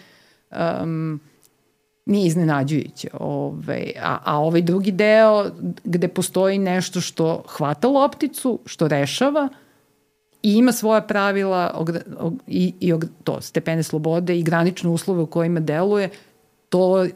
Um, 0.51 1.21
nije 2.07 2.27
iznenađujuće. 2.27 3.09
Ove, 3.21 3.93
a, 4.03 4.19
a 4.25 4.39
ovaj 4.39 4.63
drugi 4.63 4.91
deo 4.93 5.51
gde 5.85 6.09
postoji 6.09 6.59
nešto 6.59 7.01
što 7.01 7.43
hvata 7.49 7.89
lopticu, 7.89 8.59
što 8.67 8.89
rešava 8.89 9.49
i 10.43 10.53
ima 10.53 10.73
svoja 10.73 11.01
pravila 11.01 11.73
ogra, 11.75 12.01
og, 12.19 12.35
i, 12.47 12.75
i 12.81 12.93
og, 12.93 13.05
to, 13.25 13.41
stepene 13.41 13.83
slobode 13.83 14.39
i 14.39 14.43
granične 14.43 14.91
uslove 14.91 15.23
u 15.23 15.27
kojima 15.27 15.61
deluje, 15.61 16.11
to 16.69 17.07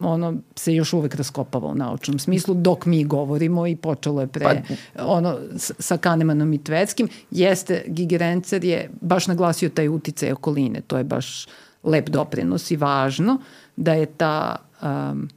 ono 0.00 0.34
se 0.56 0.74
još 0.74 0.92
uvek 0.92 1.14
raskopava 1.14 1.68
u 1.68 1.74
naučnom 1.74 2.18
smislu 2.18 2.54
dok 2.54 2.86
mi 2.86 3.04
govorimo 3.04 3.66
i 3.66 3.76
počelo 3.76 4.20
je 4.20 4.26
pre 4.26 4.62
pa, 4.94 5.04
ono 5.04 5.38
sa 5.58 5.96
Kanemanom 5.96 6.52
i 6.52 6.64
Tveckim 6.64 7.08
jeste 7.30 7.84
Gigerencer 7.86 8.64
je 8.64 8.90
baš 9.00 9.26
naglasio 9.26 9.68
taj 9.68 9.88
uticaj 9.88 10.32
okoline 10.32 10.80
to 10.80 10.98
je 10.98 11.04
baš 11.04 11.46
lep 11.82 12.08
doprinos 12.08 12.70
i 12.70 12.76
važno 12.76 13.38
da 13.76 13.92
je 13.92 14.06
ta 14.06 14.56
um, 14.82 15.28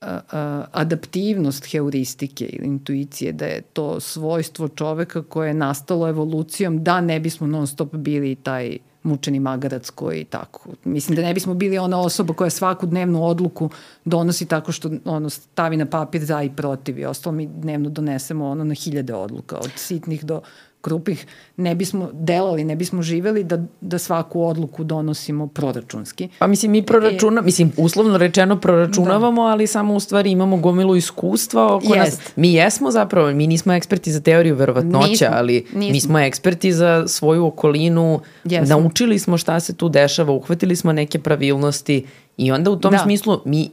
a, 0.00 0.20
a, 0.32 0.64
adaptivnost 0.72 1.66
heuristike 1.72 2.44
ili 2.44 2.66
intuicije, 2.66 3.32
da 3.32 3.46
je 3.46 3.60
to 3.60 4.00
svojstvo 4.00 4.68
čoveka 4.68 5.22
koje 5.22 5.48
je 5.48 5.54
nastalo 5.54 6.08
evolucijom 6.08 6.84
da 6.84 7.00
ne 7.00 7.20
bismo 7.20 7.46
non 7.46 7.66
stop 7.66 7.94
bili 7.94 8.34
taj 8.34 8.78
mučeni 9.04 9.40
magarac 9.40 9.90
koji 9.90 10.24
tako. 10.24 10.68
Mislim 10.84 11.16
da 11.16 11.22
ne 11.22 11.34
bismo 11.34 11.54
bili 11.54 11.78
ona 11.78 12.00
osoba 12.00 12.34
koja 12.34 12.50
svaku 12.50 12.86
dnevnu 12.86 13.24
odluku 13.24 13.70
donosi 14.04 14.46
tako 14.46 14.72
što 14.72 14.90
ono 15.04 15.30
stavi 15.30 15.76
na 15.76 15.86
papir 15.86 16.24
za 16.24 16.42
i 16.42 16.50
protiv 16.50 16.98
i 16.98 17.04
ostalo 17.04 17.36
mi 17.36 17.46
dnevno 17.46 17.90
donesemo 17.90 18.46
ono 18.46 18.64
na 18.64 18.74
hiljade 18.74 19.14
odluka 19.14 19.56
od 19.56 19.70
sitnih 19.76 20.24
do 20.24 20.40
krupih, 20.84 21.26
ne 21.56 21.74
bismo 21.74 22.10
delali, 22.12 22.64
ne 22.64 22.76
bismo 22.76 23.02
živeli 23.02 23.44
da, 23.44 23.58
da 23.80 23.98
svaku 23.98 24.42
odluku 24.42 24.84
donosimo 24.84 25.46
proračunski. 25.46 26.28
Pa 26.38 26.46
mislim, 26.46 26.72
mi 26.72 26.82
proračuna, 26.82 27.40
e, 27.40 27.44
mislim, 27.44 27.72
uslovno 27.76 28.18
rečeno 28.18 28.60
proračunavamo, 28.60 29.42
da. 29.42 29.48
ali 29.48 29.66
samo 29.66 29.94
u 29.94 30.00
stvari 30.00 30.30
imamo 30.30 30.56
gomilu 30.56 30.96
iskustva 30.96 31.74
oko 31.74 31.94
Jest. 31.94 32.18
nas. 32.18 32.36
Mi 32.36 32.54
jesmo 32.54 32.90
zapravo, 32.90 33.32
mi 33.32 33.46
nismo 33.46 33.72
eksperti 33.72 34.12
za 34.12 34.20
teoriju 34.20 34.56
verovatnoća, 34.56 35.08
nismo, 35.08 35.28
ali 35.32 35.54
nismo. 35.54 35.92
mi 35.92 36.00
smo 36.00 36.18
eksperti 36.18 36.72
za 36.72 37.08
svoju 37.08 37.46
okolinu, 37.46 38.20
Jesmo. 38.44 38.68
naučili 38.68 39.18
smo 39.18 39.38
šta 39.38 39.60
se 39.60 39.74
tu 39.74 39.88
dešava, 39.88 40.32
uhvatili 40.32 40.76
smo 40.76 40.92
neke 40.92 41.18
pravilnosti 41.18 42.04
i 42.36 42.52
onda 42.52 42.70
u 42.70 42.76
tom 42.76 42.92
da. 42.92 42.98
smislu 42.98 43.40
mi 43.44 43.70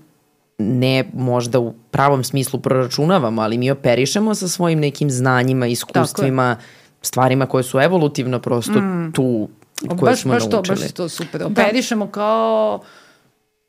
ne 0.62 1.10
možda 1.14 1.60
u 1.60 1.74
pravom 1.92 2.24
smislu 2.24 2.60
proračunavamo, 2.60 3.42
ali 3.42 3.58
mi 3.58 3.72
operišemo 3.72 4.36
sa 4.36 4.48
svojim 4.48 4.80
nekim 4.80 5.12
znanjima, 5.12 5.68
iskustvima, 5.68 6.58
stvarima 7.02 7.46
koje 7.46 7.64
su 7.64 7.80
evolutivno 7.80 8.40
prosto 8.40 8.80
mm. 8.80 9.12
tu 9.14 9.50
koje 9.88 10.12
baš, 10.12 10.22
smo 10.22 10.34
baš 10.34 10.44
naučili. 10.44 10.78
To, 10.78 10.84
baš 10.84 10.92
to 10.92 11.10
super. 11.10 11.44
Operišemo 11.44 12.06
da. 12.06 12.12
kao, 12.12 12.80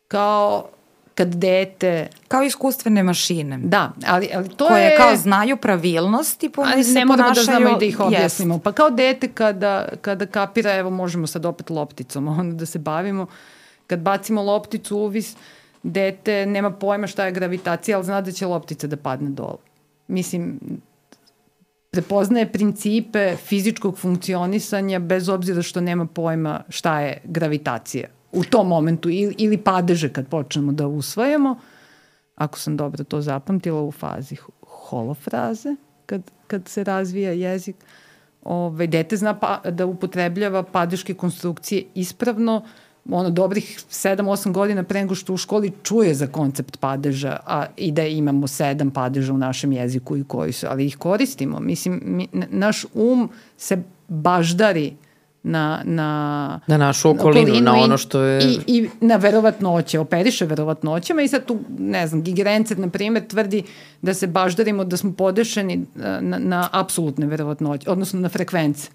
kao 0.08 0.68
kad 1.14 1.34
dete... 1.34 2.08
Kao 2.28 2.42
iskustvene 2.42 3.02
mašine. 3.02 3.58
Da, 3.62 3.92
ali, 4.06 4.28
ali 4.34 4.48
to 4.48 4.66
koje 4.66 4.84
je... 4.84 4.96
kao 4.96 5.16
znaju 5.16 5.56
pravilnosti, 5.56 6.48
po 6.48 6.62
ali 6.62 6.84
ne 6.84 7.04
moramo 7.04 7.34
da 7.34 7.42
znamo 7.42 7.68
i 7.68 7.78
da 7.78 7.84
ih 7.84 8.00
objasnimo. 8.00 8.54
Yes. 8.54 8.60
Pa 8.60 8.72
kao 8.72 8.90
dete 8.90 9.28
kada, 9.28 9.88
kada 10.00 10.26
kapira, 10.26 10.74
evo 10.74 10.90
možemo 10.90 11.26
sad 11.26 11.46
opet 11.46 11.70
lopticom 11.70 12.28
onda 12.40 12.56
da 12.56 12.66
se 12.66 12.78
bavimo, 12.78 13.26
kad 13.86 14.00
bacimo 14.00 14.42
lopticu 14.42 14.96
u 14.96 15.06
vis, 15.06 15.36
dete 15.82 16.46
nema 16.46 16.70
pojma 16.70 17.06
šta 17.06 17.26
je 17.26 17.32
gravitacija, 17.32 17.96
ali 17.96 18.04
zna 18.04 18.20
da 18.20 18.32
će 18.32 18.46
loptica 18.46 18.86
da 18.86 18.96
padne 18.96 19.30
dole. 19.30 19.58
Mislim, 20.08 20.58
prepoznaje 21.92 22.52
principe 22.52 23.36
fizičkog 23.36 23.98
funkcionisanja 23.98 24.98
bez 24.98 25.28
obzira 25.28 25.62
što 25.62 25.80
nema 25.80 26.06
pojma 26.06 26.62
šta 26.68 27.00
je 27.00 27.20
gravitacija 27.24 28.08
u 28.32 28.44
tom 28.44 28.68
momentu 28.68 29.10
ili, 29.10 29.34
ili 29.38 29.58
padeže 29.58 30.08
kad 30.12 30.28
počnemo 30.28 30.72
da 30.72 30.86
usvajamo, 30.86 31.58
ako 32.34 32.58
sam 32.58 32.76
dobro 32.76 33.04
to 33.04 33.20
zapamtila 33.20 33.82
u 33.82 33.92
fazi 33.92 34.36
holofraze, 34.62 35.76
kad, 36.06 36.22
kad 36.46 36.68
se 36.68 36.84
razvija 36.84 37.32
jezik, 37.32 37.76
ovaj, 38.42 38.86
dete 38.86 39.16
zna 39.16 39.34
pa, 39.34 39.60
da 39.70 39.86
upotrebljava 39.86 40.62
padeške 40.62 41.14
konstrukcije 41.14 41.84
ispravno, 41.94 42.64
ono 43.10 43.30
dobrih 43.30 43.80
7-8 43.90 44.52
godina 44.52 44.82
pre 44.82 45.00
nego 45.00 45.14
što 45.14 45.34
u 45.34 45.36
školi 45.36 45.72
čuje 45.82 46.14
za 46.14 46.26
koncept 46.26 46.76
padeža 46.80 47.36
a, 47.46 47.66
i 47.76 47.92
da 47.92 48.06
imamo 48.06 48.46
sedam 48.46 48.90
padeža 48.90 49.32
u 49.32 49.38
našem 49.38 49.72
jeziku 49.72 50.16
i 50.16 50.24
koji 50.24 50.52
su, 50.52 50.66
ali 50.70 50.86
ih 50.86 50.96
koristimo. 50.96 51.60
Mislim, 51.60 52.00
mi, 52.04 52.28
naš 52.50 52.84
um 52.94 53.30
se 53.56 53.82
baždari 54.08 54.92
na, 55.42 55.82
na, 55.84 56.60
na 56.66 56.76
našu 56.76 57.10
okolinu, 57.10 57.42
okolinu 57.42 57.64
na 57.64 57.74
ono 57.74 57.98
što 57.98 58.20
je... 58.20 58.44
I, 58.44 58.60
i 58.66 58.88
na 59.00 59.16
verovatnoće, 59.16 59.98
operiše 59.98 60.46
verovatnoćama 60.46 61.22
i 61.22 61.28
sad 61.28 61.44
tu, 61.44 61.58
ne 61.78 62.06
znam, 62.06 62.22
Gigerencet, 62.22 62.78
na 62.78 62.88
primjer, 62.88 63.26
tvrdi 63.26 63.62
da 64.02 64.14
se 64.14 64.26
baždarimo 64.26 64.84
da 64.84 64.96
smo 64.96 65.12
podešeni 65.12 65.86
na, 66.20 66.38
na 66.38 66.68
apsolutne 66.72 67.26
verovatnoće, 67.26 67.90
odnosno 67.90 68.20
na 68.20 68.28
frekvence 68.28 68.90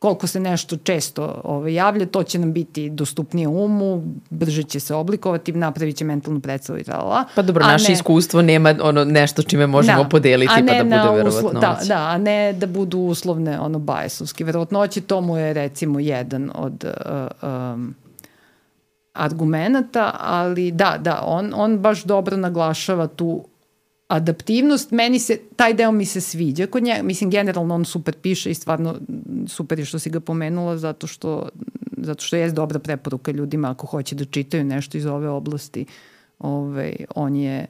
koliko 0.00 0.26
se 0.26 0.40
nešto 0.40 0.76
često 0.76 1.40
ovaj, 1.44 1.74
javlja, 1.74 2.06
to 2.06 2.22
će 2.22 2.38
nam 2.38 2.52
biti 2.52 2.90
dostupnije 2.90 3.48
umu, 3.48 4.02
brže 4.30 4.62
će 4.62 4.80
se 4.80 4.94
oblikovati, 4.94 5.52
napravit 5.52 5.96
će 5.96 6.04
mentalnu 6.04 6.40
predstavu 6.40 6.78
i 6.78 6.84
la. 6.88 7.24
Pa 7.34 7.42
dobro, 7.42 7.66
naše 7.66 7.88
ne, 7.88 7.92
iskustvo 7.92 8.42
nema 8.42 8.74
ono 8.82 9.04
nešto 9.04 9.42
čime 9.42 9.66
možemo 9.66 10.02
da, 10.02 10.08
podeliti 10.08 10.52
pa 10.56 10.74
da 10.74 10.84
bude 10.84 11.16
verovatnoće. 11.16 11.60
Da, 11.60 11.78
da, 11.88 11.98
a 11.98 12.18
ne 12.18 12.52
da 12.52 12.66
budu 12.66 12.98
uslovne 12.98 13.60
ono 13.60 13.78
bajesovske 13.78 14.44
verovatnoće, 14.44 15.00
to 15.00 15.20
mu 15.20 15.36
je 15.36 15.52
recimo 15.52 16.00
jedan 16.00 16.50
od 16.54 16.84
uh, 16.84 17.48
um, 17.50 17.94
argumenta, 19.12 20.16
ali 20.20 20.70
da, 20.70 20.96
da, 21.00 21.22
on, 21.24 21.52
on 21.54 21.78
baš 21.78 22.04
dobro 22.04 22.36
naglašava 22.36 23.06
tu 23.06 23.44
adaptivnost, 24.10 24.90
meni 24.90 25.18
se, 25.18 25.38
taj 25.56 25.74
deo 25.74 25.92
mi 25.92 26.04
se 26.04 26.20
sviđa 26.20 26.66
kod 26.66 26.82
njega, 26.82 27.02
mislim 27.02 27.30
generalno 27.30 27.74
on 27.74 27.84
super 27.84 28.14
piše 28.22 28.50
i 28.50 28.54
stvarno 28.54 28.96
super 29.46 29.78
je 29.78 29.84
što 29.84 29.98
si 29.98 30.10
ga 30.10 30.20
pomenula 30.20 30.78
zato 30.78 31.06
što, 31.06 31.48
zato 31.96 32.24
što 32.24 32.36
je 32.36 32.50
dobra 32.50 32.78
preporuka 32.78 33.30
ljudima 33.30 33.70
ako 33.70 33.86
hoće 33.86 34.14
da 34.14 34.24
čitaju 34.24 34.64
nešto 34.64 34.98
iz 34.98 35.06
ove 35.06 35.28
oblasti, 35.28 35.86
ovaj, 36.38 36.96
on 37.14 37.36
je 37.36 37.66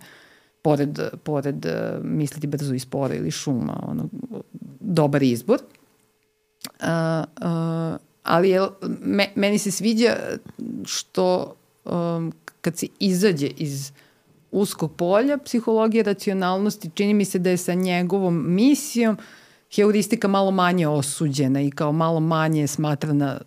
pored, 0.63 0.99
pored 1.23 1.67
uh, 1.67 2.05
misliti 2.05 2.47
brzo 2.47 2.75
i 2.75 2.79
sporo 2.79 3.15
ili 3.15 3.31
šuma, 3.31 3.85
ono, 3.87 4.09
dobar 4.81 5.23
izbor. 5.23 5.59
Uh, 6.81 6.87
uh, 6.87 7.97
ali 8.23 8.51
je, 8.51 8.61
me, 9.01 9.29
meni 9.35 9.59
se 9.59 9.71
sviđa 9.71 10.17
što 10.85 11.55
um, 11.85 12.33
kad 12.61 12.79
se 12.79 12.87
izađe 12.99 13.47
iz 13.47 13.93
uskog 14.53 14.97
polja 14.97 15.39
psihologije 15.39 16.03
racionalnosti, 16.03 16.91
čini 16.95 17.15
mi 17.15 17.25
se 17.25 17.39
da 17.39 17.51
je 17.51 17.57
sa 17.57 17.75
njegovom 17.75 18.55
misijom 18.55 19.17
heuristika 19.75 20.29
malo 20.29 20.51
manje 20.51 20.89
osuđena 20.89 21.61
i 21.61 21.71
kao 21.71 21.93
malo 21.93 22.21
manje 22.21 22.67
smatrana 22.67 23.41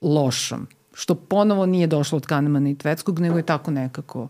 lošom, 0.00 0.66
što 0.94 1.14
ponovo 1.14 1.66
nije 1.66 1.86
došlo 1.86 2.16
od 2.16 2.26
Kahnemana 2.26 2.70
i 2.70 2.78
Tvetskog, 2.78 3.18
nego 3.18 3.36
je 3.36 3.46
tako 3.46 3.70
nekako 3.70 4.28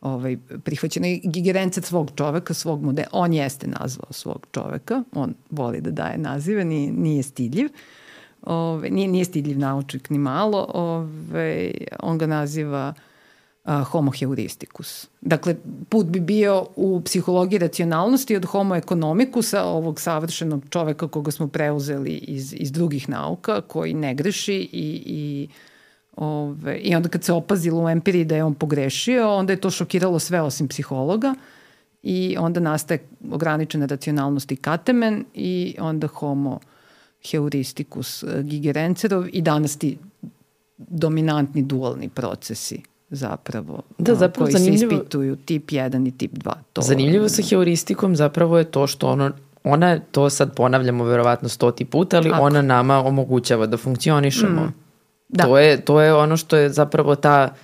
ovaj, 0.00 0.36
prihvaćeno. 0.64 1.06
I 1.06 1.20
Gigerencet 1.24 1.84
svog 1.84 2.10
čoveka, 2.16 2.54
svog 2.54 2.82
modela, 2.82 3.08
on 3.12 3.32
jeste 3.32 3.66
nazvao 3.66 4.12
svog 4.12 4.46
čoveka, 4.52 5.02
on 5.12 5.34
voli 5.50 5.80
da 5.80 5.90
daje 5.90 6.18
nazive, 6.18 6.64
nije, 6.64 6.92
nije 6.92 7.22
stidljiv. 7.22 7.68
Ove, 8.42 8.90
nije, 8.90 9.08
nije 9.08 9.24
stidljiv 9.24 9.58
naučnik 9.58 10.10
ni 10.10 10.18
malo, 10.18 10.66
ove, 10.74 11.70
on 12.00 12.18
ga 12.18 12.26
naziva 12.26 12.94
uh, 12.96 13.07
homo 13.68 14.12
heuristicus. 14.20 15.08
Dakle, 15.20 15.56
put 15.88 16.06
bi 16.06 16.20
bio 16.20 16.66
u 16.76 17.00
psihologiji 17.04 17.58
racionalnosti 17.58 18.36
od 18.36 18.44
homo 18.44 18.76
economicusa, 18.76 19.64
ovog 19.64 20.00
savršenog 20.00 20.64
čoveka 20.70 21.08
koga 21.08 21.30
smo 21.30 21.48
preuzeli 21.48 22.12
iz, 22.12 22.54
iz 22.56 22.72
drugih 22.72 23.08
nauka, 23.08 23.60
koji 23.60 23.94
ne 23.94 24.14
greši 24.14 24.54
i, 24.72 25.02
i 25.06 25.48
Ove, 26.18 26.78
I 26.78 26.94
onda 26.94 27.08
kad 27.08 27.24
se 27.24 27.32
opazilo 27.32 27.84
u 27.84 27.88
empiriji 27.88 28.24
da 28.24 28.36
je 28.36 28.44
on 28.44 28.54
pogrešio, 28.54 29.34
onda 29.34 29.52
je 29.52 29.60
to 29.60 29.70
šokiralo 29.70 30.18
sve 30.18 30.40
osim 30.40 30.68
psihologa 30.68 31.34
i 32.02 32.36
onda 32.38 32.60
nastaje 32.60 33.00
ograničena 33.30 33.86
racionalnost 33.86 34.52
i 34.52 34.56
katemen 34.56 35.24
i 35.34 35.76
onda 35.80 36.06
homo 36.06 36.60
heuristicus 37.30 38.24
gigerencerov 38.42 39.26
i 39.32 39.42
danas 39.42 39.76
ti 39.76 39.98
dominantni 40.76 41.62
dualni 41.62 42.08
procesi 42.08 42.82
zapravo, 43.10 43.82
da, 43.98 44.14
zapravo 44.14 44.44
koji 44.44 44.52
zanimljivo, 44.52 44.90
se 44.90 44.96
ispituju 44.96 45.36
tip 45.36 45.70
1 45.70 46.08
i 46.08 46.10
tip 46.10 46.32
2. 46.32 46.52
To, 46.72 46.82
zanimljivo 46.82 47.28
sa 47.28 47.42
heuristikom 47.42 48.16
zapravo 48.16 48.58
je 48.58 48.64
to 48.64 48.86
što 48.86 49.08
ono, 49.08 49.30
ona, 49.64 49.98
to 50.10 50.30
sad 50.30 50.54
ponavljamo 50.54 51.04
verovatno 51.04 51.48
stoti 51.48 51.84
puta, 51.84 52.16
ali 52.16 52.30
Ako? 52.30 52.42
ona 52.42 52.62
nama 52.62 52.98
omogućava 52.98 53.66
da 53.66 53.76
funkcionišemo. 53.76 54.62
Mm. 54.62 54.74
Da. 55.28 55.44
To, 55.44 55.58
je, 55.58 55.80
to 55.80 56.00
je 56.00 56.14
ono 56.14 56.36
što 56.36 56.56
je 56.56 56.70
zapravo 56.70 57.14
ta 57.14 57.54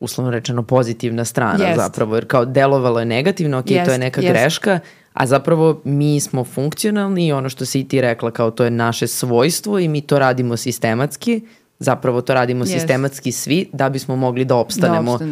uslovno 0.00 0.30
rečeno 0.30 0.62
pozitivna 0.62 1.24
strana 1.24 1.64
yes. 1.64 1.76
zapravo, 1.76 2.14
jer 2.14 2.26
kao 2.26 2.44
delovalo 2.44 2.98
je 2.98 3.06
negativno, 3.06 3.58
ok, 3.58 3.66
yes, 3.66 3.84
to 3.84 3.92
je 3.92 3.98
neka 3.98 4.20
yes. 4.20 4.28
greška, 4.28 4.80
a 5.12 5.26
zapravo 5.26 5.80
mi 5.84 6.20
smo 6.20 6.44
funkcionalni 6.44 7.26
i 7.26 7.32
ono 7.32 7.48
što 7.48 7.66
si 7.66 7.80
i 7.80 7.88
ti 7.88 8.00
rekla 8.00 8.30
kao 8.30 8.50
to 8.50 8.64
je 8.64 8.70
naše 8.70 9.06
svojstvo 9.06 9.78
i 9.78 9.88
mi 9.88 10.00
to 10.00 10.18
radimo 10.18 10.56
sistematski, 10.56 11.42
Zapravo 11.78 12.20
to 12.20 12.34
radimo 12.34 12.64
yes. 12.64 12.72
sistematski 12.72 13.32
svi 13.32 13.68
da 13.72 13.88
bismo 13.88 14.16
mogli 14.16 14.44
da 14.44 14.56
opstanemo 14.56 15.18
da 15.18 15.26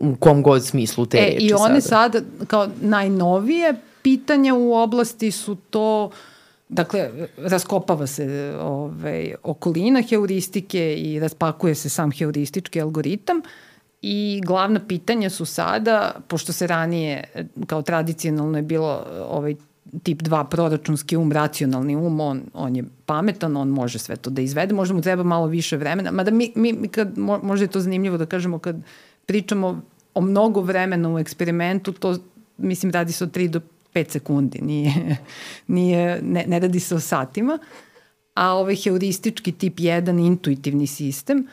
u 0.00 0.16
kom 0.16 0.42
god 0.42 0.66
smislu 0.66 1.06
te 1.06 1.18
e, 1.18 1.24
reči 1.24 1.46
I 1.46 1.52
one 1.52 1.80
sada. 1.80 2.12
sad 2.12 2.24
kao 2.46 2.68
najnovije 2.80 3.74
pitanja 4.02 4.54
u 4.54 4.74
oblasti 4.74 5.30
su 5.30 5.54
to 5.70 6.10
Dakle, 6.72 7.10
raskopava 7.36 8.06
se 8.06 8.54
ovaj, 8.60 9.34
okolina 9.42 10.02
heuristike 10.02 10.94
i 10.94 11.20
raspakuje 11.20 11.74
se 11.74 11.88
sam 11.88 12.12
heuristički 12.12 12.80
algoritam 12.80 13.40
i 14.02 14.40
glavna 14.44 14.80
pitanja 14.88 15.30
su 15.30 15.44
sada, 15.44 16.12
pošto 16.28 16.52
se 16.52 16.66
ranije 16.66 17.24
kao 17.66 17.82
tradicionalno 17.82 18.58
je 18.58 18.62
bilo 18.62 19.06
ovaj 19.28 19.54
tip 20.02 20.22
2 20.22 20.44
proračunski 20.44 21.16
um, 21.16 21.32
racionalni 21.32 21.96
um, 21.96 22.20
on, 22.20 22.42
on 22.54 22.76
je 22.76 22.84
pametan, 23.06 23.56
on 23.56 23.68
može 23.68 23.98
sve 23.98 24.16
to 24.16 24.30
da 24.30 24.42
izvede, 24.42 24.74
možda 24.74 24.94
mu 24.94 25.02
treba 25.02 25.22
malo 25.22 25.46
više 25.46 25.76
vremena, 25.76 26.10
mada 26.10 26.30
mi, 26.30 26.52
mi, 26.54 26.72
mi 26.72 26.88
kad, 26.88 27.18
možda 27.18 27.64
je 27.64 27.70
to 27.70 27.80
zanimljivo 27.80 28.16
da 28.16 28.26
kažemo 28.26 28.58
kad 28.58 28.76
pričamo 29.26 29.82
o 30.14 30.20
mnogo 30.20 30.60
vremena 30.60 31.14
u 31.14 31.18
eksperimentu, 31.18 31.92
to 31.92 32.16
mislim 32.58 32.92
radi 32.92 33.12
se 33.12 33.24
od 33.24 33.36
3 33.36 33.48
do 33.48 33.60
5 33.94 34.10
sekundi, 34.10 34.60
nije, 34.62 35.16
nije, 35.66 36.22
ne, 36.22 36.44
ne 36.46 36.60
radi 36.60 36.80
se 36.80 36.94
o 36.94 37.00
satima, 37.00 37.58
a 38.34 38.54
ovaj 38.54 38.76
heuristički 38.76 39.52
tip 39.52 39.76
1 39.76 40.26
intuitivni 40.26 40.86
sistem, 40.86 41.46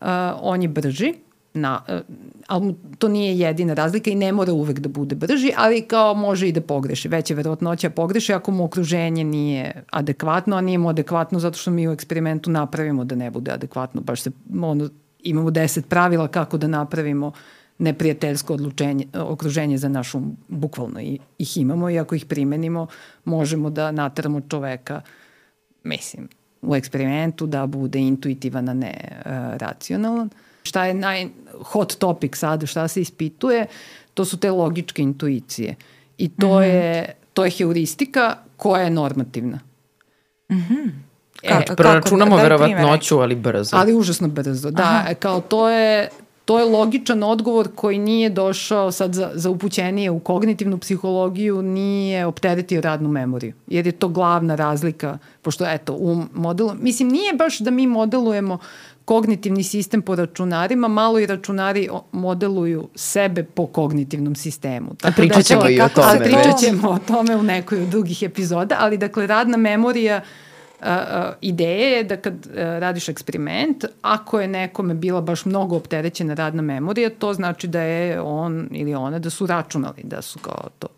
uh, 0.00 0.06
on 0.40 0.62
je 0.62 0.68
brži, 0.68 1.14
na, 1.56 1.80
uh, 1.88 2.00
ali 2.46 2.74
to 2.98 3.08
nije 3.08 3.38
jedina 3.38 3.74
razlika 3.74 4.10
i 4.10 4.14
ne 4.14 4.32
mora 4.32 4.52
uvek 4.52 4.78
da 4.78 4.88
bude 4.88 5.14
brži, 5.14 5.52
ali 5.56 5.82
kao 5.82 6.14
može 6.14 6.48
i 6.48 6.52
da 6.52 6.60
pogreši. 6.60 7.08
Veća 7.08 7.34
verovatnoća 7.34 7.90
pogreši 7.90 8.32
ako 8.32 8.50
mu 8.50 8.64
okruženje 8.64 9.24
nije 9.24 9.84
adekvatno, 9.90 10.56
a 10.56 10.60
nije 10.60 10.78
mu 10.78 10.88
adekvatno 10.88 11.38
zato 11.38 11.58
što 11.58 11.70
mi 11.70 11.88
u 11.88 11.92
eksperimentu 11.92 12.50
napravimo 12.50 13.04
da 13.04 13.14
ne 13.14 13.30
bude 13.30 13.52
adekvatno. 13.52 14.00
Baš 14.00 14.22
se, 14.22 14.30
ono, 14.62 14.88
imamo 15.22 15.50
deset 15.50 15.88
pravila 15.88 16.28
kako 16.28 16.58
da 16.58 16.66
napravimo 16.66 17.32
neprijateljsko 17.78 18.54
odlučenje, 18.54 19.06
okruženje 19.14 19.78
za 19.78 19.88
našu, 19.88 20.20
bukvalno 20.48 21.00
i, 21.00 21.18
ih 21.38 21.56
imamo 21.56 21.90
i 21.90 21.98
ako 21.98 22.14
ih 22.14 22.24
primenimo, 22.26 22.86
možemo 23.24 23.70
da 23.70 23.90
nateramo 23.92 24.40
čoveka, 24.40 25.00
mislim, 25.84 26.28
u 26.62 26.76
eksperimentu 26.76 27.46
da 27.46 27.66
bude 27.66 27.98
intuitivan, 27.98 28.68
a 28.68 28.74
ne 28.74 28.94
uh, 29.00 29.32
racionalan. 29.56 30.30
Šta 30.66 30.84
je 30.86 30.94
naj 30.94 31.28
hot 31.62 31.94
topic 31.98 32.36
sad, 32.36 32.66
šta 32.66 32.88
se 32.88 33.00
ispituje, 33.00 33.66
to 34.14 34.24
su 34.24 34.36
te 34.36 34.50
logičke 34.50 35.02
intuicije. 35.02 35.74
I 36.18 36.28
to, 36.28 36.46
mm 36.46 36.50
-hmm. 36.50 36.60
je, 36.60 37.16
to 37.34 37.44
je 37.44 37.50
heuristika 37.50 38.36
koja 38.56 38.82
je 38.82 38.90
normativna. 38.90 39.58
Mhm. 40.50 40.74
Mm 40.74 41.06
E, 41.42 41.48
kako, 41.48 41.76
proračunamo 41.76 42.36
verovatnoću, 42.36 43.18
ali 43.18 43.34
brzo. 43.34 43.76
Ali 43.76 43.94
užasno 43.94 44.28
brzo, 44.28 44.70
da. 44.70 44.82
Aha. 44.82 45.14
Kao 45.14 45.40
to 45.40 45.68
je, 45.68 46.08
to 46.44 46.58
je 46.58 46.64
logičan 46.64 47.22
odgovor 47.22 47.68
koji 47.74 47.98
nije 47.98 48.30
došao 48.30 48.92
sad 48.92 49.14
za, 49.14 49.30
za 49.34 49.50
upućenije 49.50 50.10
u 50.10 50.18
kognitivnu 50.18 50.78
psihologiju, 50.78 51.62
nije 51.62 52.26
opteretio 52.26 52.80
radnu 52.80 53.08
memoriju. 53.08 53.52
Jer 53.66 53.86
je 53.86 53.92
to 53.92 54.08
glavna 54.08 54.54
razlika, 54.54 55.18
pošto 55.42 55.66
eto, 55.68 55.92
u 55.92 56.22
modelu, 56.34 56.74
mislim 56.80 57.08
nije 57.08 57.32
baš 57.32 57.58
da 57.58 57.70
mi 57.70 57.86
modelujemo 57.86 58.58
kognitivni 59.06 59.62
sistem 59.62 60.02
po 60.02 60.14
računarima, 60.14 60.88
malo 60.88 61.18
i 61.18 61.26
računari 61.26 61.88
modeluju 62.12 62.88
sebe 62.94 63.44
po 63.44 63.66
kognitivnom 63.66 64.34
sistemu. 64.34 64.94
Tako 65.00 65.12
a 65.12 65.16
pričat 65.16 65.36
da 65.36 65.42
ćemo 65.42 65.62
da, 65.62 65.70
i 65.70 65.80
o 65.80 65.88
tome. 65.88 66.08
A 66.08 66.18
pričat 66.18 66.58
ćemo 66.60 66.88
o 66.90 66.98
tome 66.98 67.36
u 67.36 67.42
nekoj 67.42 67.82
od 67.82 67.88
drugih 67.88 68.22
epizoda, 68.22 68.76
ali 68.78 68.98
dakle 68.98 69.26
radna 69.26 69.56
memorija 69.56 70.20
uh, 70.80 70.86
ideje 71.40 71.90
je 71.90 72.04
da 72.04 72.16
kad 72.16 72.34
uh, 72.34 72.52
radiš 72.56 73.08
eksperiment, 73.08 73.84
ako 74.02 74.40
je 74.40 74.48
nekome 74.48 74.94
bila 74.94 75.20
baš 75.20 75.44
mnogo 75.44 75.76
opterećena 75.76 76.34
radna 76.34 76.62
memorija, 76.62 77.10
to 77.10 77.34
znači 77.34 77.68
da 77.68 77.80
je 77.80 78.20
on 78.20 78.68
ili 78.72 78.94
ona 78.94 79.18
da 79.18 79.30
su 79.30 79.46
računali, 79.46 80.02
da 80.02 80.22
su 80.22 80.38
kao 80.38 80.68
to 80.78 80.88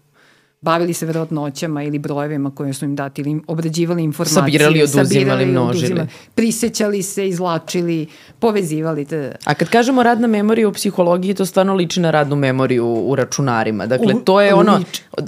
bavili 0.61 0.93
se 0.93 1.07
verovatnoćama 1.07 1.83
ili 1.83 1.99
brojevima 1.99 2.51
koje 2.51 2.73
su 2.73 2.85
im 2.85 2.97
dati 2.97 3.21
ili 3.21 3.31
im 3.31 3.45
obrađivali 3.47 4.03
informacije. 4.03 4.35
Sabirali, 4.35 4.83
oduzimali, 4.83 5.09
sabirali, 5.09 5.47
množili. 5.47 5.85
Oduzimali, 5.85 6.09
prisećali 6.35 7.03
se, 7.03 7.29
izlačili, 7.29 8.07
povezivali. 8.39 9.05
Te. 9.05 9.37
A 9.45 9.55
kad 9.55 9.69
kažemo 9.69 10.03
radna 10.03 10.27
memorija 10.27 10.69
u 10.69 10.73
psihologiji, 10.73 11.35
to 11.35 11.47
stvarno 11.47 11.75
liči 11.75 12.01
na 12.01 12.11
radnu 12.11 12.37
memoriju 12.37 12.87
u 12.87 13.15
računarima. 13.15 13.87
Dakle, 13.87 14.15
to 14.25 14.41
je 14.41 14.55
ono, 14.55 14.81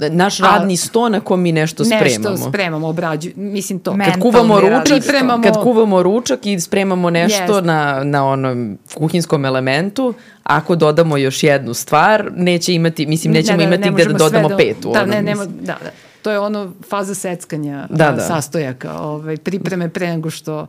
naš 0.09 0.39
radni 0.39 0.77
sto 0.77 1.09
na 1.09 1.19
kom 1.19 1.41
mi 1.41 1.51
nešto 1.51 1.85
spremamo. 1.85 2.29
Nešto 2.29 2.49
spremamo, 2.49 2.87
obrađujemo. 2.87 3.41
Mislim 3.41 3.79
to. 3.79 3.97
Kad 4.05 4.19
kuvamo 4.19 4.59
ručak, 4.59 5.03
kad 5.43 5.63
kuvamo 5.63 6.03
ručak 6.03 6.45
i 6.45 6.59
spremamo 6.59 7.09
nešto 7.09 7.61
yes. 7.61 7.63
na, 7.63 8.03
na 8.03 8.27
onom 8.27 8.77
kuhinskom 8.93 9.45
elementu, 9.45 10.13
ako 10.55 10.75
dodamo 10.75 11.17
još 11.17 11.43
jednu 11.43 11.73
stvar, 11.73 12.31
neće 12.35 12.73
imati, 12.73 13.05
mislim, 13.05 13.33
nećemo 13.33 13.57
ne, 13.57 13.63
da, 13.63 13.75
imati 13.75 13.89
ne 13.89 13.95
gde 13.95 14.05
da 14.05 14.17
dodamo 14.17 14.49
do, 14.49 14.57
petu. 14.57 14.91
Da, 14.93 15.05
ne, 15.05 15.21
nema, 15.21 15.45
da, 15.45 15.77
da. 15.83 15.91
To 16.21 16.31
je 16.31 16.39
ono 16.39 16.73
faza 16.89 17.15
seckanja 17.15 17.87
da, 17.89 18.11
da. 18.11 18.21
sastojaka, 18.21 18.99
ovaj, 18.99 19.37
pripreme 19.37 19.89
pre 19.89 20.07
nego 20.07 20.29
što 20.29 20.67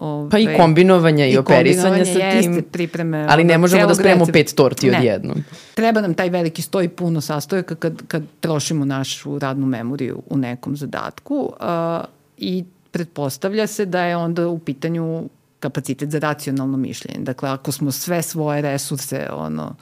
Ove, 0.00 0.30
pa 0.30 0.38
i 0.38 0.48
kombinovanja 0.56 1.26
i, 1.26 1.32
i 1.32 1.38
operisanja 1.38 2.04
sa 2.04 2.12
tim. 2.12 2.52
Jeste, 2.52 2.62
pripreme. 2.62 3.26
Ali 3.28 3.44
ne 3.44 3.58
možemo 3.58 3.86
da 3.86 3.94
spremamo 3.94 4.26
pet 4.32 4.54
torti 4.54 4.90
ne. 4.90 4.98
odjednom. 4.98 5.44
Treba 5.74 6.00
nam 6.00 6.14
taj 6.14 6.30
veliki 6.30 6.62
sto 6.62 6.82
i 6.82 6.88
puno 6.88 7.20
sastojaka 7.20 7.74
kad, 7.74 8.02
kad 8.08 8.22
trošimo 8.40 8.84
našu 8.84 9.38
radnu 9.38 9.66
memoriju 9.66 10.22
u 10.30 10.36
nekom 10.36 10.76
zadatku 10.76 11.52
uh, 11.60 12.04
i 12.36 12.64
pretpostavlja 12.90 13.66
se 13.66 13.84
da 13.84 14.04
je 14.04 14.16
onda 14.16 14.48
u 14.48 14.58
pitanju 14.58 15.28
kapacitet 15.60 16.10
za 16.10 16.18
racionalno 16.18 16.76
mišljenje. 16.76 17.24
Dakle, 17.24 17.50
ako 17.50 17.72
smo 17.72 17.92
sve 17.92 18.22
svoje 18.22 18.62
resurse, 18.62 19.28
ono, 19.32 19.74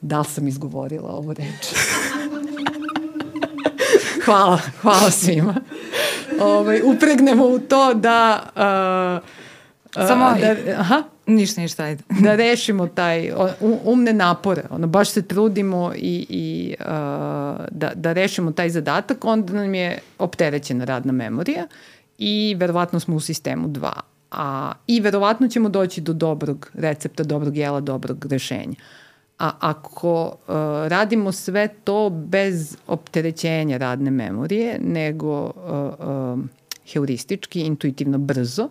da 0.00 0.18
li 0.18 0.24
sam 0.24 0.48
izgovorila 0.48 1.10
ovu 1.10 1.32
reč? 1.32 1.68
hvala, 4.24 4.60
hvala 4.80 5.10
svima. 5.10 5.54
Ovaj, 6.40 6.80
upregnemo 6.84 7.46
u 7.46 7.58
to 7.58 7.94
da... 7.94 8.42
Uh, 8.56 10.02
uh, 10.02 10.08
Samo, 10.08 10.34
da, 10.40 10.80
aha, 10.80 11.02
ništa, 11.26 11.60
ništa, 11.60 11.84
ajde. 11.84 12.02
da 12.24 12.34
rešimo 12.34 12.86
taj 12.86 13.32
umne 13.84 14.12
napore, 14.12 14.62
ono, 14.70 14.86
baš 14.86 15.10
se 15.10 15.22
trudimo 15.22 15.92
i, 15.96 16.26
i 16.28 16.74
uh, 16.80 16.86
da, 17.70 17.92
da 17.94 18.12
rešimo 18.12 18.52
taj 18.52 18.70
zadatak, 18.70 19.24
onda 19.24 19.52
nam 19.52 19.74
je 19.74 19.98
opterećena 20.18 20.84
radna 20.84 21.12
memorija 21.12 21.66
i 22.18 22.56
verovatno 22.58 23.00
smo 23.00 23.16
u 23.16 23.20
sistemu 23.20 23.68
2 23.68 23.90
a, 24.30 24.72
i 24.86 25.00
verovatno 25.00 25.48
ćemo 25.48 25.68
doći 25.68 26.00
do 26.00 26.12
dobrog 26.12 26.70
recepta, 26.74 27.22
dobrog 27.22 27.56
jela, 27.56 27.80
dobrog 27.80 28.26
rešenja. 28.26 28.74
A 29.38 29.50
ako 29.60 30.24
uh, 30.24 30.54
radimo 30.88 31.32
sve 31.32 31.68
to 31.84 32.10
bez 32.10 32.76
opterećenja 32.86 33.76
radne 33.76 34.10
memorije, 34.10 34.78
nego 34.80 35.44
uh, 35.44 35.52
uh, 36.08 36.44
heuristički, 36.92 37.60
intuitivno, 37.60 38.18
brzo, 38.18 38.68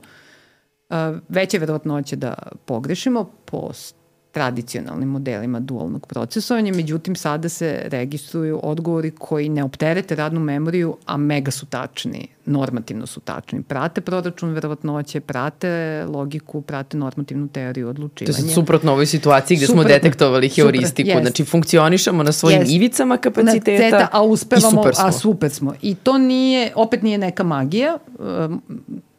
uh, 0.89 0.95
veće 1.29 1.59
verovatnoće 1.59 2.15
da 2.15 2.33
pogrešimo 2.65 3.31
post 3.45 3.96
tradicionalnim 4.31 5.09
modelima 5.09 5.59
dualnog 5.59 6.07
procesovanja, 6.07 6.73
međutim 6.73 7.15
sada 7.15 7.49
se 7.49 7.81
registruju 7.85 8.59
odgovori 8.63 9.11
koji 9.11 9.49
ne 9.49 9.63
opterete 9.63 10.15
radnu 10.15 10.39
memoriju, 10.39 10.97
a 11.05 11.17
mega 11.17 11.51
su 11.51 11.65
tačni, 11.65 12.27
normativno 12.45 13.07
su 13.07 13.19
tačni. 13.19 13.63
Prate 13.63 14.01
proračun 14.01 14.49
verovatnoće, 14.49 15.19
prate 15.19 16.05
logiku, 16.07 16.61
prate 16.61 16.97
normativnu 16.97 17.47
teoriju 17.47 17.89
odlučivanja. 17.89 18.37
To 18.37 18.45
je 18.45 18.53
suprotno 18.53 18.91
ovoj 18.91 19.05
situaciji 19.05 19.57
gde 19.57 19.65
suprotno, 19.65 19.83
smo 19.83 19.89
detektovali 19.89 20.49
heuristiku, 20.49 21.09
yes. 21.09 21.21
znači 21.21 21.45
funkcionišemo 21.45 22.23
na 22.23 22.31
svojim 22.31 22.61
yes. 22.61 22.75
ivicama 22.75 23.17
kapaciteta 23.17 23.83
ceta, 23.83 24.07
a 24.11 24.23
uspevamo, 24.23 24.67
i 24.67 24.71
super 24.71 24.95
smo. 24.95 25.05
A 25.05 25.11
super 25.11 25.49
smo. 25.49 25.73
I 25.81 25.95
to 25.95 26.17
nije, 26.17 26.71
opet 26.75 27.01
nije 27.01 27.17
neka 27.17 27.43
magija, 27.43 27.97
um, 28.19 28.61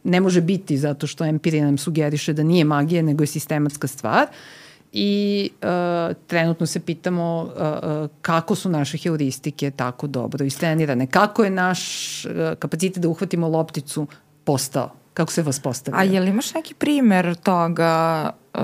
ne 0.05 0.21
može 0.21 0.41
biti 0.41 0.79
zato 0.79 1.07
što 1.07 1.25
empirija 1.25 1.65
nam 1.65 1.79
sugeriše 1.79 2.33
da 2.33 2.43
nije 2.43 2.65
magija, 2.65 3.03
nego 3.03 3.23
je 3.23 3.27
sistematska 3.27 3.87
stvar. 3.87 4.23
Uh, 4.23 4.58
i 4.93 5.51
uh, 5.63 6.17
trenutno 6.27 6.67
se 6.67 6.81
pitamo 6.81 7.43
uh, 7.43 8.03
uh, 8.03 8.11
kako 8.23 8.55
su 8.55 8.69
naše 8.69 8.99
heuristike 8.99 9.71
tako 9.71 10.07
dobro 10.07 10.45
istrenirane, 10.45 11.07
kako 11.07 11.45
je 11.45 11.51
naš 11.51 12.25
uh, 12.25 12.31
kapacitet 12.59 13.03
da 13.03 13.09
uhvatimo 13.09 13.49
lopticu 13.49 14.07
postao, 14.45 14.91
kako 15.15 15.33
se 15.33 15.43
vas 15.43 15.61
postavlja. 15.61 16.01
A 16.01 16.03
je 16.05 16.21
li 16.21 16.31
imaš 16.31 16.55
neki 16.55 16.75
primer 16.75 17.35
toga 17.35 18.31
uh, 18.55 18.61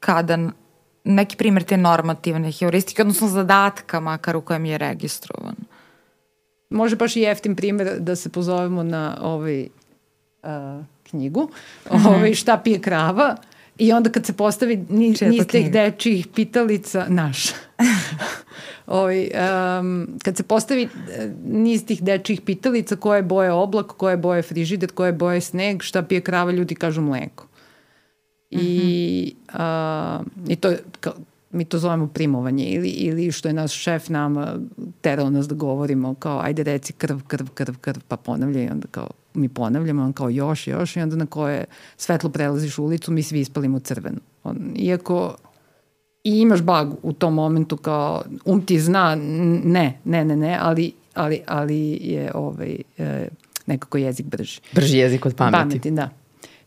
kada 0.00 0.38
neki 1.04 1.36
primer 1.36 1.62
te 1.62 1.76
normativne 1.76 2.52
heuristike, 2.52 3.02
odnosno 3.02 3.28
zadatka 3.28 4.00
makar 4.00 4.36
u 4.36 4.40
kojem 4.40 4.64
je 4.64 4.78
registrovan? 4.78 5.56
Može 6.70 6.96
baš 6.96 7.16
i 7.16 7.20
jeftin 7.20 7.56
primer 7.56 7.98
da 7.98 8.16
se 8.16 8.28
pozovemo 8.28 8.82
na 8.82 9.18
ovaj 9.20 9.68
uh, 10.42 10.84
knjigu, 11.02 11.42
mm 11.42 11.94
-hmm. 11.94 12.08
ovaj, 12.08 12.34
šta 12.34 12.60
pije 12.64 12.80
krava, 12.80 13.36
I 13.78 13.92
onda 13.92 14.10
kad 14.10 14.26
se 14.26 14.32
postavi 14.32 14.84
niz, 14.88 15.20
niz 15.20 15.46
tih 15.46 15.72
dečijih 15.72 16.26
pitalica, 16.34 17.06
naš, 17.08 17.46
Ovi, 18.86 19.30
um, 19.80 20.08
kad 20.24 20.36
se 20.36 20.42
postavi 20.42 20.82
eh, 20.82 21.30
niz 21.44 21.86
tih 21.86 22.02
dečijih 22.02 22.40
pitalica 22.40 22.96
koje 22.96 23.22
boje 23.22 23.52
oblak, 23.52 23.86
koje 23.86 24.16
boje 24.16 24.42
frižider, 24.42 24.92
koje 24.92 25.12
boje 25.12 25.40
sneg, 25.40 25.82
šta 25.82 26.02
pije 26.02 26.20
krava, 26.20 26.52
ljudi 26.52 26.74
kažu 26.74 27.00
mleko. 27.00 27.46
I, 28.50 28.56
mm 28.56 29.56
-hmm. 29.56 30.20
uh, 30.20 30.26
i 30.48 30.56
to, 30.56 30.72
kao, 31.00 31.14
mi 31.54 31.64
to 31.64 31.78
zovemo 31.78 32.06
primovanje 32.06 32.64
ili, 32.64 32.88
ili 32.88 33.32
što 33.32 33.48
je 33.48 33.54
naš 33.54 33.72
šef 33.72 34.08
nama 34.08 34.58
terao 35.00 35.30
nas 35.30 35.48
da 35.48 35.54
govorimo 35.54 36.14
kao 36.14 36.40
ajde 36.40 36.62
reci 36.62 36.92
krv, 36.92 37.18
krv, 37.26 37.46
krv, 37.54 37.74
krv, 37.80 38.00
pa 38.08 38.16
ponavljaj 38.16 38.64
i 38.64 38.68
onda 38.68 38.86
kao 38.90 39.08
mi 39.34 39.48
ponavljamo, 39.48 40.02
on 40.02 40.12
kao 40.12 40.30
još, 40.30 40.66
još 40.66 40.96
i 40.96 41.00
onda 41.00 41.16
na 41.16 41.26
koje 41.26 41.64
svetlo 41.96 42.30
prelaziš 42.30 42.78
ulicu 42.78 43.12
mi 43.12 43.22
svi 43.22 43.40
ispalimo 43.40 43.78
crvenu. 43.78 44.20
On, 44.44 44.72
iako 44.76 45.36
i 46.24 46.38
imaš 46.40 46.62
bag 46.62 46.88
u 47.02 47.12
tom 47.12 47.34
momentu 47.34 47.76
kao 47.76 48.22
um 48.44 48.66
ti 48.66 48.80
zna 48.80 49.14
ne, 49.14 49.98
ne, 50.04 50.24
ne, 50.24 50.36
ne, 50.36 50.58
ali, 50.60 50.92
ali, 51.14 51.40
ali 51.46 51.98
je 52.00 52.30
ovaj, 52.34 52.76
e, 52.98 53.28
nekako 53.66 53.98
jezik 53.98 54.26
brži. 54.26 54.60
Brži 54.72 54.98
jezik 54.98 55.26
od 55.26 55.34
pameti. 55.34 55.58
Pameti, 55.58 55.90
da. 55.90 56.10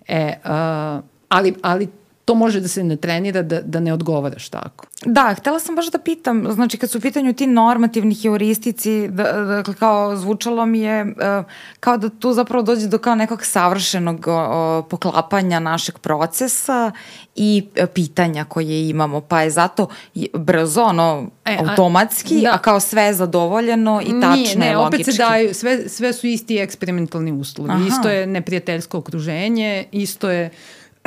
E, 0.08 0.34
uh, 0.46 1.04
ali, 1.30 1.54
ali 1.62 1.88
to 2.28 2.36
može 2.36 2.60
da 2.60 2.68
se 2.68 2.84
ne 2.84 2.96
trenira 2.96 3.42
da, 3.42 3.62
da 3.62 3.80
ne 3.80 3.94
odgovaraš 3.94 4.50
tako. 4.50 4.86
Da, 5.06 5.36
htela 5.38 5.60
sam 5.60 5.76
baš 5.76 5.92
da 5.92 6.00
pitam, 6.00 6.52
znači 6.52 6.78
kad 6.78 6.90
su 6.90 6.98
u 6.98 7.02
pitanju 7.02 7.34
ti 7.34 7.48
normativni 7.48 8.16
heuristici, 8.16 9.08
da, 9.08 9.32
dakle 9.32 9.74
kao 9.74 10.16
zvučalo 10.16 10.66
mi 10.66 10.80
je 10.80 11.04
uh, 11.04 11.46
kao 11.80 11.98
da 11.98 12.10
tu 12.10 12.34
zapravo 12.34 12.64
dođe 12.64 12.88
do 12.88 12.98
kao 12.98 13.16
nekog 13.16 13.46
savršenog 13.46 14.26
uh, 14.28 14.86
poklapanja 14.90 15.60
našeg 15.60 15.98
procesa 16.00 16.92
i 17.36 17.68
uh, 17.82 17.88
pitanja 17.94 18.44
koje 18.44 18.90
imamo, 18.90 19.22
pa 19.22 19.42
je 19.42 19.50
zato 19.50 19.88
brzo, 20.34 20.84
ono, 20.84 21.30
e, 21.46 21.58
automatski, 21.60 22.38
a, 22.38 22.42
da. 22.42 22.56
a 22.56 22.58
kao 22.58 22.80
sve 22.80 23.04
je 23.04 23.14
zadovoljeno 23.14 24.02
i 24.02 24.22
tačno 24.22 24.36
Nije, 24.36 24.56
ne, 24.58 24.78
logički. 24.78 25.02
opet 25.02 25.16
se 25.16 25.24
daju, 25.24 25.54
sve, 25.54 25.90
sve 25.90 26.14
su 26.14 26.28
isti 26.28 26.58
eksperimentalni 26.58 27.32
uslovi, 27.32 27.72
Aha. 27.72 27.88
isto 27.88 28.10
je 28.10 28.28
neprijateljsko 28.28 28.98
okruženje, 28.98 29.86
isto 29.92 30.30
je 30.30 30.50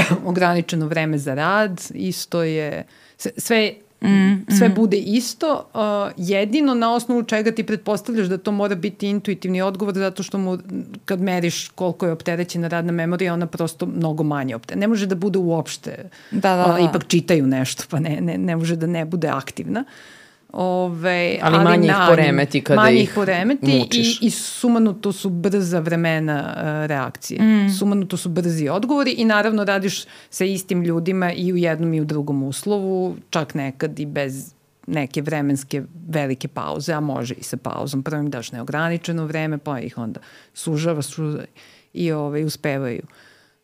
ograničeno 0.25 0.87
vreme 0.87 1.19
za 1.19 1.35
rad, 1.35 1.81
isto 1.95 2.43
je, 2.43 2.85
sve, 3.17 3.75
Mm, 4.03 4.47
sve 4.59 4.69
mm. 4.69 4.75
bude 4.75 4.97
isto, 4.97 5.71
uh, 5.75 6.13
jedino 6.17 6.75
na 6.75 6.95
osnovu 6.95 7.23
čega 7.23 7.53
ti 7.53 7.65
pretpostavljaš 7.65 8.27
da 8.27 8.39
to 8.39 8.53
mora 8.53 8.75
biti 8.75 9.09
intuitivni 9.09 9.63
odgovor 9.63 9.95
zato 9.95 10.23
što 10.23 10.39
mu 10.39 10.59
kad 11.05 11.21
meriš 11.21 11.69
koliko 11.69 12.07
je 12.07 12.13
opterećena 12.13 12.69
radna 12.69 12.93
memorija 12.93 13.35
ona 13.35 13.47
prosto 13.47 13.87
mnogo 13.87 14.23
manje 14.23 14.55
opterećena. 14.55 14.81
Ne 14.81 14.89
može 14.89 15.07
da 15.07 15.15
bude 15.15 15.39
uopšte, 15.39 16.09
da, 16.31 16.57
da, 16.57 16.65
da. 16.67 16.75
Uh, 16.75 16.91
ipak 16.91 17.07
čitaju 17.07 17.47
nešto 17.47 17.85
pa 17.91 18.01
ne, 18.01 18.21
ne, 18.21 18.39
ne 18.39 18.57
može 18.57 18.77
da 18.77 18.87
ne 18.87 19.05
bude 19.05 19.29
aktivna. 19.29 19.81
Uh, 19.81 20.20
Ove, 20.53 21.39
ali, 21.43 21.57
ali 21.57 21.65
manje 21.65 21.89
ih 21.89 21.95
poremeti 22.09 22.61
kada 22.61 22.81
manje 22.83 23.01
ih 23.01 23.13
poremeti 23.15 23.79
mučiš. 23.79 24.23
i, 24.23 24.27
i 24.27 24.31
sumanuto 24.31 25.13
su 25.13 25.31
brza 25.31 25.81
vremena 25.81 26.55
uh, 26.57 26.87
reakcije. 26.87 27.43
Mm. 27.43 27.71
Sumanuto 27.79 28.17
su 28.17 28.29
brzi 28.29 28.69
odgovori 28.69 29.11
i 29.11 29.25
naravno 29.25 29.65
radiš 29.65 30.05
sa 30.31 30.45
istim 30.45 30.83
ljudima 30.83 31.33
i 31.33 31.53
u 31.53 31.57
jednom 31.57 31.95
i 31.95 32.01
u 32.01 32.05
drugom 32.05 32.43
uslovu, 32.43 33.17
čak 33.31 33.55
nekad 33.55 34.01
i 34.01 34.07
bez 34.07 34.55
neke 34.87 35.23
vremenske 35.23 35.83
velike 36.09 36.49
pauze, 36.49 36.93
a 36.93 37.01
može 37.01 37.35
i 37.35 37.43
sa 37.43 37.57
pauzom. 37.57 38.03
Prvo 38.03 38.21
im 38.21 38.31
daš 38.31 38.53
neograničeno 38.53 39.25
vreme, 39.25 39.59
pa 39.59 39.81
ih 39.81 39.99
onda 39.99 40.21
sužava, 40.55 41.03
sužava 41.03 41.45
i 41.93 42.13
ovaj, 42.13 42.45
uspevaju 42.45 43.03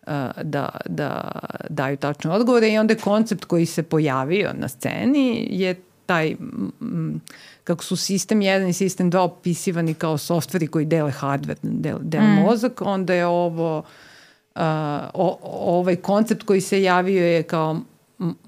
uh, 0.07 0.12
da, 0.43 0.68
da 0.89 1.30
daju 1.68 1.97
tačne 1.97 2.30
odgovore 2.30 2.72
i 2.72 2.78
onda 2.78 2.95
koncept 2.95 3.45
koji 3.45 3.66
se 3.66 3.82
pojavio 3.82 4.53
na 4.55 4.68
sceni 4.68 5.49
je 5.51 5.74
taj, 6.07 6.31
m, 6.81 7.21
kako 7.65 7.85
su 7.85 7.97
sistem 7.97 8.41
1 8.41 8.69
i 8.69 8.73
sistem 8.73 9.11
2 9.11 9.19
opisivani 9.19 9.95
kao 9.95 10.19
softveri 10.19 10.67
koji 10.67 10.85
dele 10.85 11.13
hardware, 11.21 11.59
dele, 11.63 12.01
dele 12.03 12.27
mm. 12.27 12.43
mozak, 12.43 12.83
onda 12.85 13.15
je 13.15 13.27
ovo, 13.27 13.79
uh, 13.79 14.63
o, 15.15 15.39
ovaj 15.81 15.97
koncept 15.97 16.43
koji 16.43 16.61
se 16.61 16.83
javio 16.83 17.27
je 17.27 17.43
kao 17.43 17.81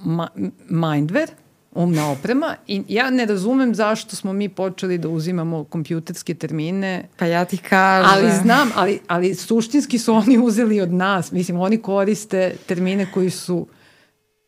ma, 0.05 0.29
mindware, 0.69 1.29
umna 1.73 2.11
oprema 2.11 2.55
i 2.67 2.83
ja 2.89 3.11
ne 3.11 3.27
razumem 3.27 3.75
zašto 3.75 4.17
smo 4.17 4.33
mi 4.33 4.49
počeli 4.49 4.99
da 4.99 5.09
uzimamo 5.09 5.65
kompjuterske 5.65 6.35
termine. 6.35 7.09
Pa 7.17 7.27
ja 7.27 7.45
ti 7.45 7.57
kažem. 7.57 8.11
Ali 8.15 8.33
znam, 8.43 8.71
ali, 8.75 9.01
ali 9.07 9.35
suštinski 9.35 9.99
su 9.99 10.15
oni 10.15 10.39
uzeli 10.39 10.81
od 10.81 10.93
nas. 10.93 11.33
Mislim, 11.33 11.61
oni 11.61 11.83
koriste 11.83 12.57
termine 12.67 13.13
koji 13.15 13.31
su 13.31 13.67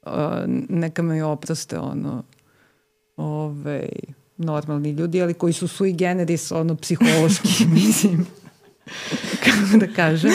uh, 0.07 0.13
neka 0.69 1.03
me 1.03 1.25
oproste, 1.25 1.79
ono, 1.79 2.23
ove, 3.21 3.89
normalni 4.37 4.91
ljudi, 4.91 5.23
ali 5.23 5.35
koji 5.35 5.53
su 5.53 5.69
sui 5.69 5.93
generis, 5.93 6.53
ono, 6.53 6.77
psihološki, 6.77 7.67
mislim, 7.75 8.27
kako 9.45 9.79
da 9.87 9.87
kažem, 9.87 10.31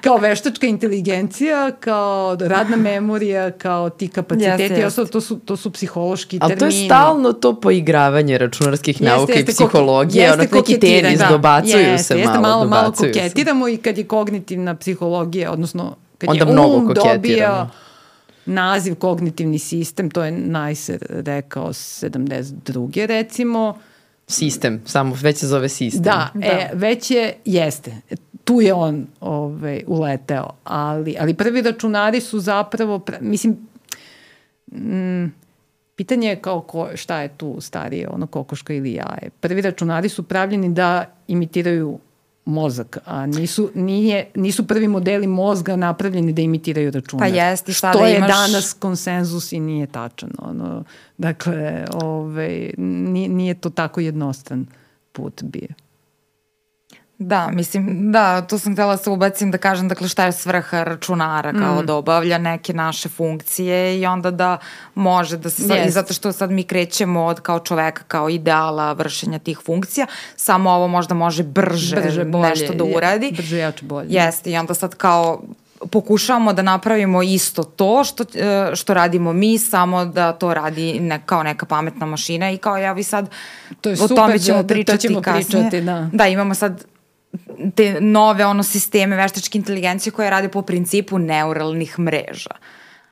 kao 0.00 0.16
veštačka 0.16 0.66
inteligencija, 0.66 1.70
kao 1.80 2.36
radna 2.40 2.76
memorija, 2.76 3.50
kao 3.50 3.90
ti 3.90 4.08
kapaciteti, 4.08 4.74
yes, 4.74 5.00
yes. 5.00 5.10
to 5.10 5.20
su, 5.20 5.38
to 5.38 5.56
su 5.56 5.70
psihološki 5.70 6.38
termini. 6.38 6.52
Ali 6.52 6.72
to 6.72 6.76
je 6.76 6.86
stalno 6.86 7.32
to 7.32 7.60
poigravanje 7.60 8.38
računarskih 8.38 9.02
nauka 9.02 9.32
jeste, 9.32 9.52
i 9.52 9.54
psihologije, 9.54 10.22
jeste, 10.22 10.34
ono 10.34 10.60
neki 10.60 10.80
tenis, 10.80 11.18
da. 11.18 11.28
dobacuju 11.28 11.78
jeste, 11.78 12.04
se 12.04 12.18
jeste, 12.18 12.32
malo, 12.32 12.42
malo, 12.42 12.64
malo 12.68 12.92
koketiramo 12.92 13.66
se. 13.66 13.74
i 13.74 13.76
kad 13.76 13.98
je 13.98 14.04
kognitivna 14.04 14.74
psihologija, 14.74 15.52
odnosno 15.52 15.96
kad 16.18 16.30
Onda 16.30 16.44
je 16.44 16.66
um 16.66 16.94
dobija 16.94 17.70
naziv 18.46 18.94
kognitivni 18.94 19.58
sistem, 19.58 20.10
to 20.10 20.24
je 20.24 20.30
Neisser 20.30 21.06
rekao 21.08 21.68
72. 21.68 23.06
recimo. 23.06 23.78
Sistem, 24.28 24.82
samo 24.84 25.16
već 25.22 25.38
se 25.38 25.46
zove 25.46 25.68
sistem. 25.68 26.02
Da, 26.02 26.30
da. 26.34 26.46
E, 26.46 26.70
već 26.74 27.10
je, 27.10 27.34
jeste, 27.44 27.96
tu 28.44 28.60
je 28.60 28.74
on 28.74 29.06
ovaj, 29.20 29.82
uleteo, 29.86 30.50
ali, 30.64 31.16
ali 31.20 31.34
prvi 31.34 31.62
računari 31.62 32.20
su 32.20 32.40
zapravo, 32.40 33.04
mislim, 33.20 33.56
mm, 34.72 35.26
pitanje 35.96 36.28
je 36.28 36.36
kao 36.36 36.60
ko, 36.60 36.88
šta 36.94 37.20
je 37.20 37.28
tu 37.28 37.56
starije, 37.60 38.08
ono 38.08 38.26
kokoška 38.26 38.74
ili 38.74 38.92
jaje. 38.92 39.30
Prvi 39.40 39.60
računari 39.62 40.08
su 40.08 40.22
pravljeni 40.22 40.68
da 40.68 41.04
imitiraju 41.28 41.98
mozak, 42.46 42.98
a 43.04 43.26
nisu, 43.26 43.70
nije, 43.74 44.30
nisu 44.34 44.66
prvi 44.66 44.88
modeli 44.88 45.26
mozga 45.26 45.76
napravljeni 45.76 46.32
da 46.32 46.42
imitiraju 46.42 46.90
računar. 46.90 47.30
Pa 47.30 47.36
jeste, 47.36 47.72
šta 47.72 47.90
Što 47.90 48.00
da 48.00 48.08
imaš... 48.08 48.28
je 48.28 48.34
danas 48.34 48.72
konsenzus 48.72 49.52
i 49.52 49.60
nije 49.60 49.86
tačan. 49.86 50.30
Ono, 50.38 50.84
dakle, 51.18 51.84
ovaj, 52.02 52.70
nije, 52.78 53.28
nije 53.28 53.54
to 53.54 53.70
tako 53.70 54.00
jednostran 54.00 54.66
put 55.12 55.42
bio. 55.42 55.68
Da, 57.18 57.48
mislim, 57.52 58.12
da, 58.12 58.42
to 58.42 58.58
sam 58.58 58.72
htela 58.72 58.96
da 58.96 59.02
se 59.02 59.10
ubacim 59.10 59.50
da 59.50 59.58
kažem, 59.58 59.88
dakle, 59.88 60.08
šta 60.08 60.24
je 60.24 60.32
svrha 60.32 60.82
računara, 60.84 61.52
kao 61.52 61.82
mm. 61.82 61.86
da 61.86 61.94
obavlja 61.94 62.38
neke 62.38 62.74
naše 62.74 63.08
funkcije 63.08 64.00
i 64.00 64.06
onda 64.06 64.30
da 64.30 64.58
može 64.94 65.36
da 65.36 65.50
se, 65.50 65.62
yes. 65.62 65.86
i 65.86 65.90
zato 65.90 66.14
što 66.14 66.32
sad 66.32 66.50
mi 66.50 66.64
krećemo 66.64 67.24
od 67.24 67.40
kao 67.40 67.58
čoveka, 67.58 68.02
kao 68.08 68.28
ideala 68.28 68.92
vršenja 68.92 69.38
tih 69.38 69.58
funkcija, 69.64 70.06
samo 70.36 70.70
ovo 70.70 70.88
možda 70.88 71.14
može 71.14 71.42
brže, 71.42 71.96
brže 71.96 72.24
bolje, 72.24 72.48
nešto 72.48 72.74
da 72.74 72.84
uradi. 72.84 73.26
Je, 73.26 73.32
brže, 73.32 73.58
jače, 73.58 73.84
bolje. 73.84 74.06
Jeste, 74.10 74.50
i 74.50 74.56
onda 74.56 74.74
sad 74.74 74.94
kao 74.94 75.42
pokušavamo 75.90 76.52
da 76.52 76.62
napravimo 76.62 77.22
isto 77.22 77.62
to 77.62 78.04
što, 78.04 78.24
e, 78.34 78.70
što 78.74 78.94
radimo 78.94 79.32
mi, 79.32 79.58
samo 79.58 80.04
da 80.04 80.32
to 80.32 80.54
radi 80.54 81.00
ne, 81.00 81.22
kao 81.26 81.42
neka 81.42 81.66
pametna 81.66 82.06
mašina 82.06 82.50
i 82.50 82.56
kao 82.56 82.76
ja 82.76 82.92
vi 82.92 83.02
sad 83.02 83.30
to 83.80 83.88
je 83.88 83.92
o 83.92 83.96
super, 83.96 84.16
tome 84.16 84.38
ćemo 84.38 84.62
da, 84.62 84.66
pričati 84.66 84.98
to 84.98 85.08
ćemo 85.08 85.22
kasnije. 85.22 85.68
Pričati, 85.70 85.80
da. 85.80 86.08
da, 86.12 86.26
imamo 86.26 86.54
sad 86.54 86.84
te 87.74 88.00
nove 88.00 88.46
ono 88.46 88.62
sisteme 88.62 89.16
veštačke 89.16 89.58
inteligencije 89.58 90.12
koje 90.12 90.30
rade 90.30 90.48
po 90.48 90.62
principu 90.62 91.18
neuralnih 91.18 91.98
mreža. 91.98 92.50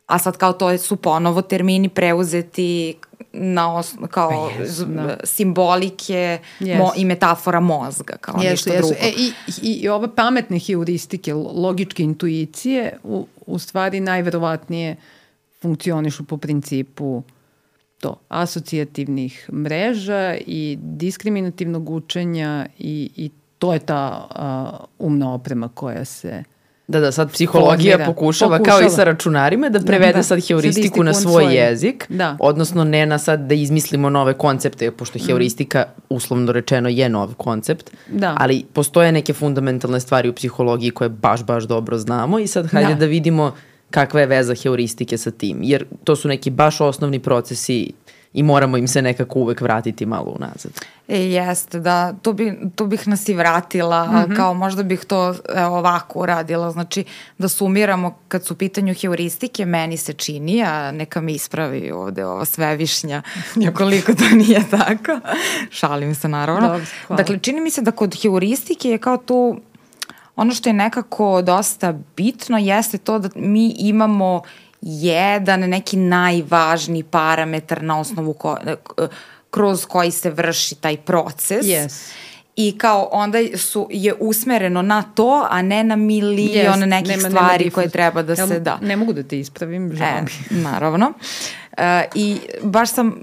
A 0.07 0.19
sad 0.19 0.37
kao 0.37 0.53
to 0.53 0.79
su 0.79 0.97
ponovo 0.97 1.43
termini 1.43 1.89
preuzeti 1.89 2.95
na 3.33 3.77
os, 3.77 3.95
kao 4.11 4.31
pa 4.31 4.65
yes, 4.65 4.85
da. 4.85 5.17
simbolike 5.25 6.39
yes. 6.61 6.79
mo, 6.79 6.93
i 6.97 7.05
metafora 7.05 7.61
mozga, 7.61 8.17
kao 8.21 8.35
yes, 8.35 8.51
ništa 8.51 8.71
yes. 8.71 8.77
drugo. 8.77 8.95
E, 9.01 9.09
i, 9.09 9.33
i, 9.63 9.73
I 9.73 9.89
ove 9.89 10.15
pametne 10.15 10.59
heuristike, 10.59 11.35
logičke 11.35 12.03
intuicije, 12.03 12.99
u, 13.03 13.27
u 13.47 13.59
stvari 13.59 14.01
najverovatnije 14.01 14.97
funkcionišu 15.63 16.25
po 16.25 16.37
principu 16.37 17.23
to, 18.01 18.21
asocijativnih 18.29 19.51
mreža 19.53 20.37
i 20.47 20.79
diskriminativnog 20.81 21.91
učenja 21.91 22.67
i, 22.79 23.11
i 23.17 23.31
to 23.59 23.73
je 23.73 23.79
ta 23.79 24.29
uh, 24.99 25.07
umna 25.07 25.35
oprema 25.35 25.69
koja 25.69 26.05
se 26.05 26.45
Da, 26.89 27.01
da, 27.01 27.13
sad 27.13 27.33
psihologija 27.33 27.99
pokušava, 27.99 28.59
pokušava, 28.59 28.79
kao 28.79 28.87
i 28.87 28.91
sa 28.91 29.05
računarima, 29.05 29.69
da 29.69 29.81
prevede 29.81 30.13
da, 30.13 30.19
da. 30.19 30.23
sad 30.23 30.47
heuristiku 30.49 31.03
na 31.03 31.15
svoj, 31.15 31.33
svoj 31.33 31.55
jezik, 31.55 32.07
da. 32.09 32.37
odnosno 32.41 32.85
ne 32.85 33.07
na 33.07 33.19
sad 33.19 33.41
da 33.41 33.55
izmislimo 33.55 34.11
nove 34.11 34.35
koncepte, 34.35 34.91
pošto 34.91 35.19
mm. 35.19 35.27
heuristika, 35.27 35.85
uslovno 36.09 36.53
rečeno, 36.53 36.89
je 36.89 37.09
nov 37.09 37.35
koncept, 37.35 37.91
da. 38.09 38.37
ali 38.41 38.65
postoje 38.73 39.13
neke 39.13 39.33
fundamentalne 39.33 40.01
stvari 40.01 40.29
u 40.29 40.33
psihologiji 40.33 40.91
koje 40.91 41.09
baš, 41.09 41.45
baš 41.45 41.65
dobro 41.65 41.99
znamo 41.99 42.39
i 42.39 42.47
sad 42.47 42.67
hajde 42.67 42.95
da, 42.95 43.01
da 43.01 43.07
vidimo 43.07 43.53
kakva 43.91 44.21
je 44.21 44.27
veza 44.27 44.55
heuristike 44.63 45.19
sa 45.19 45.31
tim, 45.31 45.59
jer 45.63 45.85
to 46.05 46.17
su 46.17 46.29
neki 46.29 46.51
baš 46.51 46.81
osnovni 46.81 47.19
procesi 47.19 47.93
i 48.35 48.43
moramo 48.43 48.77
im 48.77 48.89
se 48.89 49.03
nekako 49.03 49.39
uvek 49.39 49.61
vratiti 49.61 50.07
malo 50.07 50.37
unazad. 50.37 50.73
E, 51.09 51.19
jeste, 51.19 51.81
da, 51.81 52.15
tu, 52.23 52.33
bi, 52.33 52.59
tu 52.77 52.87
bih 52.87 53.09
nas 53.09 53.29
i 53.29 53.35
vratila, 53.35 54.07
mm 54.07 54.11
-hmm. 54.11 54.37
kao 54.37 54.55
možda 54.55 54.83
bih 54.83 55.05
to 55.05 55.35
evo, 55.55 55.77
ovako 55.79 56.19
uradila, 56.19 56.71
znači 56.71 57.05
da 57.39 57.49
sumiramo 57.49 58.19
kad 58.29 58.45
su 58.45 58.55
u 58.55 58.57
pitanju 58.57 58.95
heuristike, 58.95 59.67
meni 59.67 59.97
se 59.97 60.13
čini, 60.13 60.63
a 60.63 60.93
neka 60.93 61.21
mi 61.21 61.33
ispravi 61.33 61.91
ovde 61.91 62.25
ova 62.25 62.45
svevišnja, 62.45 63.23
ukoliko 63.71 64.15
to 64.15 64.25
nije 64.25 64.63
tako, 64.71 65.21
šalim 65.71 66.15
se 66.15 66.29
naravno. 66.29 66.69
Dobro, 66.69 66.87
dakle, 67.09 67.39
čini 67.39 67.61
mi 67.61 67.71
se 67.71 67.83
da 67.83 67.91
kod 67.91 68.23
heuristike 68.23 68.91
je 68.91 68.99
kao 68.99 69.17
tu 69.17 69.61
ono 70.37 70.55
što 70.55 70.69
je 70.69 70.73
nekako 70.73 71.43
dosta 71.43 71.95
bitno 72.17 72.59
jeste 72.59 72.99
to 72.99 73.19
da 73.19 73.29
mi 73.35 73.75
imamo 73.79 74.43
jedan 74.87 75.61
neki 75.61 75.97
najvažniji 75.97 77.03
parametar 77.03 77.83
na 77.83 78.01
osnovu 78.01 78.33
ko, 78.33 78.57
kroz 79.51 79.87
koji 79.87 80.11
se 80.11 80.31
vrši 80.31 80.75
taj 80.75 80.97
proces. 80.97 81.67
Yes. 81.67 82.13
i 82.57 82.79
kao 82.79 83.09
onda 83.13 83.39
su, 83.57 83.89
je 83.91 84.15
usmereno 84.21 84.83
na 84.83 85.03
to, 85.03 85.47
a 85.51 85.63
ne 85.63 85.85
na 85.85 85.97
milion 85.97 86.81
yes, 86.81 86.87
nekih 86.87 87.17
nema, 87.17 87.29
stvari 87.29 87.65
nema 87.65 87.75
koje 87.75 87.89
treba 87.89 88.23
da 88.23 88.37
se 88.37 88.61
da. 88.61 88.79
Ne 88.83 88.97
mogu 88.97 89.13
da 89.13 89.23
te 89.23 89.39
ispravim, 89.39 89.93
žao 89.97 90.07
e, 90.07 90.25
Naravno. 90.51 91.13
E, 91.17 91.64
I 92.15 92.39
baš 92.63 92.93
sam, 92.93 93.15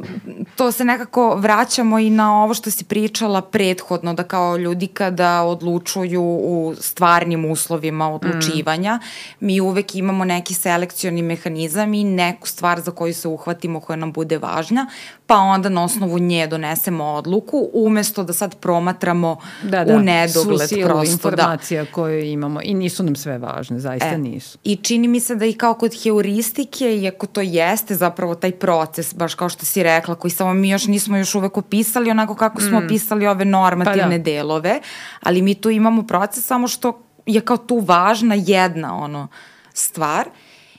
to 0.56 0.72
se 0.72 0.86
nekako 0.86 1.36
vraćamo 1.36 2.00
i 2.00 2.10
na 2.10 2.44
ovo 2.44 2.54
što 2.54 2.72
si 2.72 2.84
pričala 2.84 3.42
prethodno, 3.42 4.14
da 4.14 4.24
kao 4.24 4.58
ljudi 4.58 4.88
kada 4.88 5.42
odlučuju 5.42 6.22
u 6.24 6.74
stvarnim 6.80 7.46
uslovima 7.46 8.14
odlučivanja, 8.14 8.96
mm. 8.96 9.46
mi 9.46 9.62
uvek 9.62 9.96
imamo 9.96 10.26
neki 10.26 10.54
selekcioni 10.54 11.22
mehanizam 11.22 11.94
i 11.94 12.04
neku 12.04 12.48
stvar 12.48 12.82
za 12.82 12.92
koju 12.92 13.14
se 13.14 13.28
uhvatimo 13.28 13.80
koja 13.80 13.96
nam 13.96 14.12
bude 14.12 14.38
važna, 14.38 14.88
pa 15.26 15.36
onda 15.36 15.70
na 15.70 15.84
osnovu 15.84 16.20
nje 16.20 16.48
donesemo 16.48 17.04
odluku, 17.04 17.70
umesto 17.74 18.24
da 18.24 18.34
sad 18.34 18.56
promatramo 18.56 19.38
da, 19.64 19.84
da. 19.84 19.96
u 19.96 20.00
nedogled. 20.00 20.60
Svu 20.60 20.68
silu 20.68 20.88
prosto, 20.88 21.30
da. 21.30 21.36
informacija 21.36 21.84
da. 21.84 21.92
koje 21.92 22.32
imamo 22.32 22.60
i 22.64 22.74
nisu 22.74 23.04
nam 23.04 23.16
sve 23.16 23.38
važne, 23.38 23.80
zaista 23.80 24.08
e, 24.08 24.18
nisu. 24.18 24.58
I 24.64 24.76
čini 24.76 25.08
mi 25.08 25.20
se 25.20 25.36
da 25.36 25.46
i 25.46 25.54
kao 25.54 25.74
kod 25.74 26.04
heuristike, 26.04 26.98
iako 26.98 27.28
to 27.28 27.42
jeste 27.42 27.96
zapravo 27.96 28.36
taj 28.42 28.52
proces, 28.52 29.14
baš 29.14 29.36
kao 29.36 29.50
što 29.50 29.66
si 29.66 29.84
rekla, 29.84 30.16
koji 30.16 30.32
samo 30.32 30.54
mi 30.54 30.70
još 30.70 30.88
nismo 30.88 31.18
još 31.18 31.36
uvek 31.36 31.58
opisali 31.58 32.12
onako 32.12 32.36
kako 32.36 32.62
smo 32.62 32.80
mm. 32.80 32.86
opisali 32.86 33.28
ove 33.28 33.46
normativne 33.46 34.04
pa 34.04 34.18
da. 34.18 34.24
delove, 34.24 34.80
ali 35.22 35.42
mi 35.42 35.56
tu 35.56 35.70
imamo 35.70 36.04
proces 36.04 36.46
samo 36.46 36.68
što 36.68 37.02
je 37.26 37.42
kao 37.42 37.58
tu 37.58 37.80
važna 37.80 38.36
jedna 38.38 38.98
ono 38.98 39.28
stvar 39.74 40.30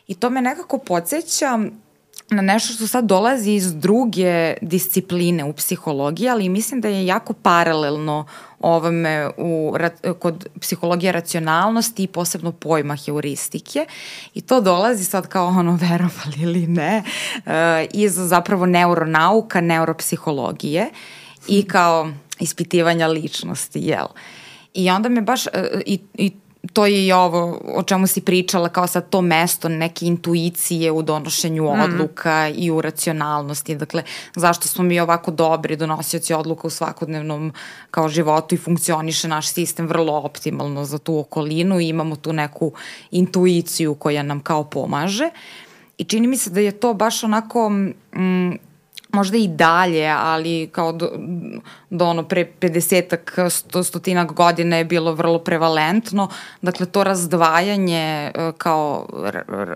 i 0.06 0.14
to 0.14 0.30
me 0.30 0.42
nekako 0.42 0.78
podsjeća 0.78 1.58
na 2.30 2.42
nešto 2.42 2.72
što 2.72 2.86
sad 2.86 3.04
dolazi 3.04 3.50
iz 3.50 3.74
druge 3.74 4.54
discipline 4.62 5.44
u 5.44 5.52
psihologiji, 5.52 6.28
ali 6.28 6.48
mislim 6.48 6.80
da 6.80 6.88
je 6.88 7.06
jako 7.06 7.32
paralelno 7.32 8.26
ovome 8.60 9.30
u, 9.36 9.76
kod 10.18 10.46
psihologije 10.60 11.12
racionalnosti 11.12 12.02
i 12.02 12.06
posebno 12.06 12.52
pojma 12.52 12.96
heuristike 12.96 13.86
i 14.34 14.40
to 14.40 14.60
dolazi 14.60 15.04
sad 15.04 15.28
kao 15.28 15.46
ono 15.46 15.78
verovali 15.90 16.36
ili 16.40 16.66
ne 16.66 17.02
uh, 17.36 17.52
iz 17.92 18.12
zapravo 18.14 18.66
neuronauka, 18.66 19.60
neuropsihologije 19.60 20.90
i 21.48 21.62
kao 21.62 22.12
ispitivanja 22.40 23.06
ličnosti, 23.06 23.80
jel? 23.80 24.06
I 24.74 24.90
onda 24.90 25.08
me 25.08 25.20
baš, 25.20 25.46
uh, 25.46 25.52
i, 25.86 26.00
i 26.14 26.32
to 26.72 26.86
je 26.86 27.06
i 27.06 27.12
ovo 27.12 27.60
o 27.74 27.82
čemu 27.82 28.06
si 28.06 28.20
pričala 28.20 28.68
kao 28.68 28.86
sad 28.86 29.08
to 29.08 29.20
mesto 29.20 29.68
neke 29.68 30.06
intuicije 30.06 30.92
u 30.92 31.02
donošenju 31.02 31.64
mm. 31.64 31.80
odluka 31.80 32.48
i 32.48 32.70
u 32.70 32.80
racionalnosti. 32.80 33.74
Dakle, 33.74 34.02
zašto 34.34 34.68
smo 34.68 34.84
mi 34.84 35.00
ovako 35.00 35.30
dobri 35.30 35.76
donosioci 35.76 36.34
odluka 36.34 36.66
u 36.66 36.70
svakodnevnom 36.70 37.52
kao 37.90 38.08
životu 38.08 38.54
i 38.54 38.58
funkcioniše 38.58 39.28
naš 39.28 39.52
sistem 39.52 39.86
vrlo 39.86 40.12
optimalno 40.12 40.84
za 40.84 40.98
tu 40.98 41.18
okolinu 41.18 41.80
i 41.80 41.88
imamo 41.88 42.16
tu 42.16 42.32
neku 42.32 42.72
intuiciju 43.10 43.94
koja 43.94 44.22
nam 44.22 44.40
kao 44.40 44.64
pomaže. 44.64 45.30
I 45.98 46.04
čini 46.04 46.26
mi 46.26 46.36
se 46.36 46.50
da 46.50 46.60
je 46.60 46.72
to 46.72 46.94
baš 46.94 47.24
onako 47.24 47.68
mm, 47.68 48.52
možda 49.12 49.36
i 49.36 49.48
dalje, 49.48 50.08
ali 50.08 50.68
kao 50.72 50.92
do, 50.92 51.10
do 51.90 52.06
ono 52.06 52.22
pre 52.22 52.52
50-ak, 52.60 53.50
sto, 53.50 53.82
stotinak 53.82 54.32
godina 54.32 54.76
je 54.76 54.84
bilo 54.84 55.14
vrlo 55.14 55.38
prevalentno. 55.38 56.28
Dakle, 56.62 56.86
to 56.86 57.04
razdvajanje 57.04 58.30
e, 58.34 58.52
kao 58.58 59.06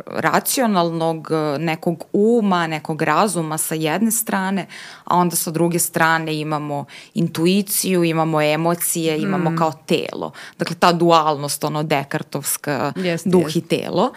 racionalnog 0.07 1.29
e, 1.31 1.59
nekog 1.59 2.05
uma, 2.13 2.67
nekog 2.67 3.03
razuma 3.03 3.59
sa 3.59 3.75
jedne 3.75 4.11
strane, 4.11 4.67
a 5.05 5.17
onda 5.17 5.37
sa 5.37 5.51
druge 5.51 5.79
strane 5.79 6.41
imamo 6.41 6.85
intuiciju, 7.15 8.05
imamo 8.05 8.43
emocije, 8.43 9.19
imamo 9.19 9.51
mm. 9.51 9.57
kao 9.57 9.73
telo. 9.87 10.33
Dakle, 10.59 10.77
ta 10.77 10.93
dualnost, 10.93 11.65
ono, 11.65 11.83
dekartovska, 11.83 12.93
yes, 12.97 13.31
duh 13.31 13.47
yes. 13.47 13.59
i 13.59 13.61
telo. 13.61 14.13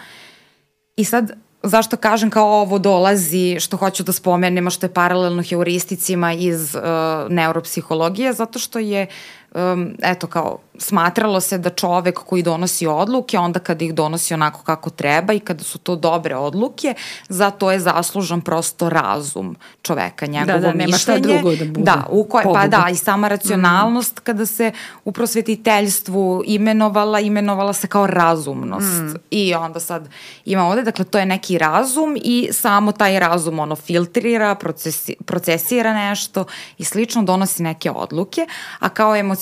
I 0.96 1.04
sad, 1.04 1.32
zašto 1.62 1.96
kažem 1.96 2.30
kao 2.30 2.60
ovo 2.60 2.78
dolazi, 2.78 3.60
što 3.60 3.76
hoću 3.76 4.02
da 4.02 4.12
spomenem, 4.12 4.66
a 4.66 4.70
što 4.70 4.86
je 4.86 4.92
paralelno 4.92 5.42
heuristicima 5.42 6.32
iz 6.32 6.74
uh, 6.74 6.82
neuropsihologije, 7.28 8.32
zato 8.32 8.58
što 8.58 8.78
je 8.78 9.06
um, 9.54 9.96
eto 10.02 10.26
kao 10.26 10.58
smatralo 10.80 11.40
se 11.40 11.58
da 11.58 11.70
čovek 11.70 12.18
koji 12.18 12.42
donosi 12.42 12.86
odluke, 12.86 13.38
onda 13.38 13.60
kada 13.60 13.84
ih 13.84 13.94
donosi 13.94 14.34
onako 14.34 14.62
kako 14.62 14.90
treba 14.90 15.32
i 15.32 15.40
kada 15.40 15.64
su 15.64 15.78
to 15.78 15.96
dobre 15.96 16.36
odluke, 16.36 16.94
za 17.28 17.50
to 17.50 17.72
je 17.72 17.80
zaslužan 17.80 18.40
prosto 18.40 18.88
razum 18.88 19.56
čoveka, 19.82 20.26
njegovo 20.26 20.58
da, 20.58 20.66
da, 20.66 20.72
nema 20.72 20.96
šta 20.96 21.18
drugo 21.18 21.56
da 21.56 21.64
bude. 21.64 21.82
Da, 21.82 22.06
u 22.10 22.24
koje, 22.24 22.44
pa 22.44 22.66
da, 22.66 22.86
i 22.92 22.96
sama 22.96 23.28
racionalnost 23.28 24.16
mm. 24.16 24.20
kada 24.24 24.46
se 24.46 24.72
u 25.04 25.12
prosvetiteljstvu 25.12 26.42
imenovala, 26.46 27.20
imenovala 27.20 27.72
se 27.72 27.86
kao 27.86 28.06
razumnost. 28.06 29.02
Mm. 29.02 29.14
I 29.30 29.54
onda 29.54 29.80
sad 29.80 30.08
ima 30.44 30.66
ovde, 30.66 30.82
dakle 30.82 31.04
to 31.04 31.18
je 31.18 31.26
neki 31.26 31.58
razum 31.58 32.16
i 32.24 32.48
samo 32.52 32.92
taj 32.92 33.18
razum 33.18 33.58
ono 33.58 33.76
filtrira, 33.76 34.54
procesi, 34.54 35.16
procesira 35.26 35.94
nešto 35.94 36.44
i 36.78 36.84
slično 36.84 37.22
donosi 37.22 37.62
neke 37.62 37.90
odluke, 37.90 38.46
a 38.78 38.88
kao 38.88 39.16
emocionalnost 39.16 39.39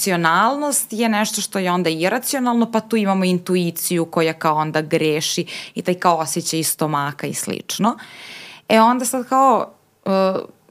je 0.90 1.08
nešto 1.08 1.40
što 1.40 1.58
je 1.58 1.72
onda 1.72 1.90
iracionalno, 1.90 2.72
pa 2.72 2.80
tu 2.80 2.96
imamo 2.96 3.24
intuiciju 3.24 4.04
koja 4.04 4.32
kao 4.32 4.56
onda 4.56 4.80
greši 4.80 5.46
i 5.74 5.82
taj 5.82 5.94
kao 5.94 6.16
osjećaj 6.16 6.62
stomaka 6.62 7.26
i 7.26 7.34
slično. 7.34 7.98
E 8.68 8.80
onda 8.80 9.04
sad 9.04 9.28
kao 9.28 9.72
uh, 10.04 10.12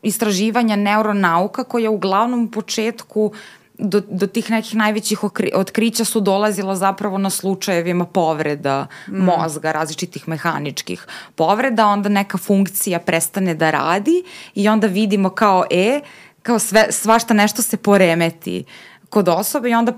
istraživanja 0.01 0.75
neuronauka 0.75 1.63
koja 1.63 1.91
uglavnom 1.91 2.43
u 2.43 2.51
početku 2.51 3.31
do, 3.77 4.01
do 4.09 4.27
tih 4.27 4.51
nekih 4.51 4.75
najvećih 4.75 5.19
otkrića 5.53 6.05
su 6.05 6.19
dolazila 6.19 6.75
zapravo 6.75 7.17
na 7.17 7.29
slučajevima 7.29 8.05
povreda 8.05 8.87
mm. 9.07 9.17
mozga, 9.17 9.71
različitih 9.71 10.27
mehaničkih 10.27 11.07
povreda, 11.35 11.87
onda 11.87 12.09
neka 12.09 12.37
funkcija 12.37 12.99
prestane 12.99 13.55
da 13.55 13.71
radi 13.71 14.23
i 14.55 14.69
onda 14.69 14.87
vidimo 14.87 15.29
kao 15.29 15.65
e, 15.71 16.01
kao 16.43 16.59
sve, 16.59 16.87
svašta 16.91 17.33
nešto 17.33 17.61
se 17.61 17.77
poremeti 17.77 18.63
kod 19.09 19.27
osobe 19.27 19.69
i 19.69 19.73
onda 19.73 19.93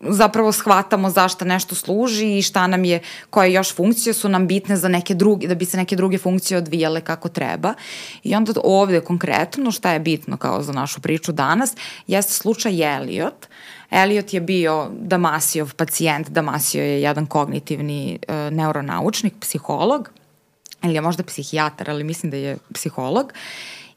zapravo 0.00 0.52
shvatamo 0.52 1.10
zašto 1.10 1.44
nešto 1.44 1.74
služi 1.74 2.38
i 2.38 2.42
šta 2.42 2.66
nam 2.66 2.84
je, 2.84 3.00
koje 3.30 3.52
još 3.52 3.74
funkcije 3.74 4.14
su 4.14 4.28
nam 4.28 4.46
bitne 4.46 4.76
za 4.76 4.88
neke 4.88 5.14
druge, 5.14 5.46
da 5.46 5.54
bi 5.54 5.64
se 5.64 5.76
neke 5.76 5.96
druge 5.96 6.18
funkcije 6.18 6.58
odvijale 6.58 7.00
kako 7.00 7.28
treba. 7.28 7.74
I 8.22 8.34
onda 8.34 8.52
ovde 8.64 9.00
konkretno 9.00 9.70
šta 9.70 9.92
je 9.92 10.00
bitno 10.00 10.36
kao 10.36 10.62
za 10.62 10.72
našu 10.72 11.00
priču 11.00 11.32
danas, 11.32 11.74
jeste 12.06 12.32
slučaj 12.32 12.96
Elliot. 12.96 13.46
Elliot 13.90 14.34
je 14.34 14.40
bio 14.40 14.90
Damasijov 15.00 15.74
pacijent, 15.74 16.28
Damasio 16.28 16.82
je 16.82 17.02
jedan 17.02 17.26
kognitivni 17.26 18.18
uh, 18.28 18.34
neuronaučnik, 18.34 19.34
psiholog, 19.40 20.10
ili 20.82 20.94
je 20.94 21.00
možda 21.00 21.22
psihijatar, 21.22 21.90
ali 21.90 22.04
mislim 22.04 22.30
da 22.30 22.36
je 22.36 22.58
psiholog. 22.74 23.32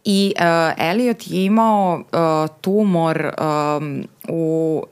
I 0.09 0.33
uh, 0.39 0.73
Elliot 0.77 1.27
je 1.27 1.45
imao 1.45 1.99
uh, 1.99 2.55
tumor 2.61 3.33
um, 3.77 4.07
u 4.27 4.83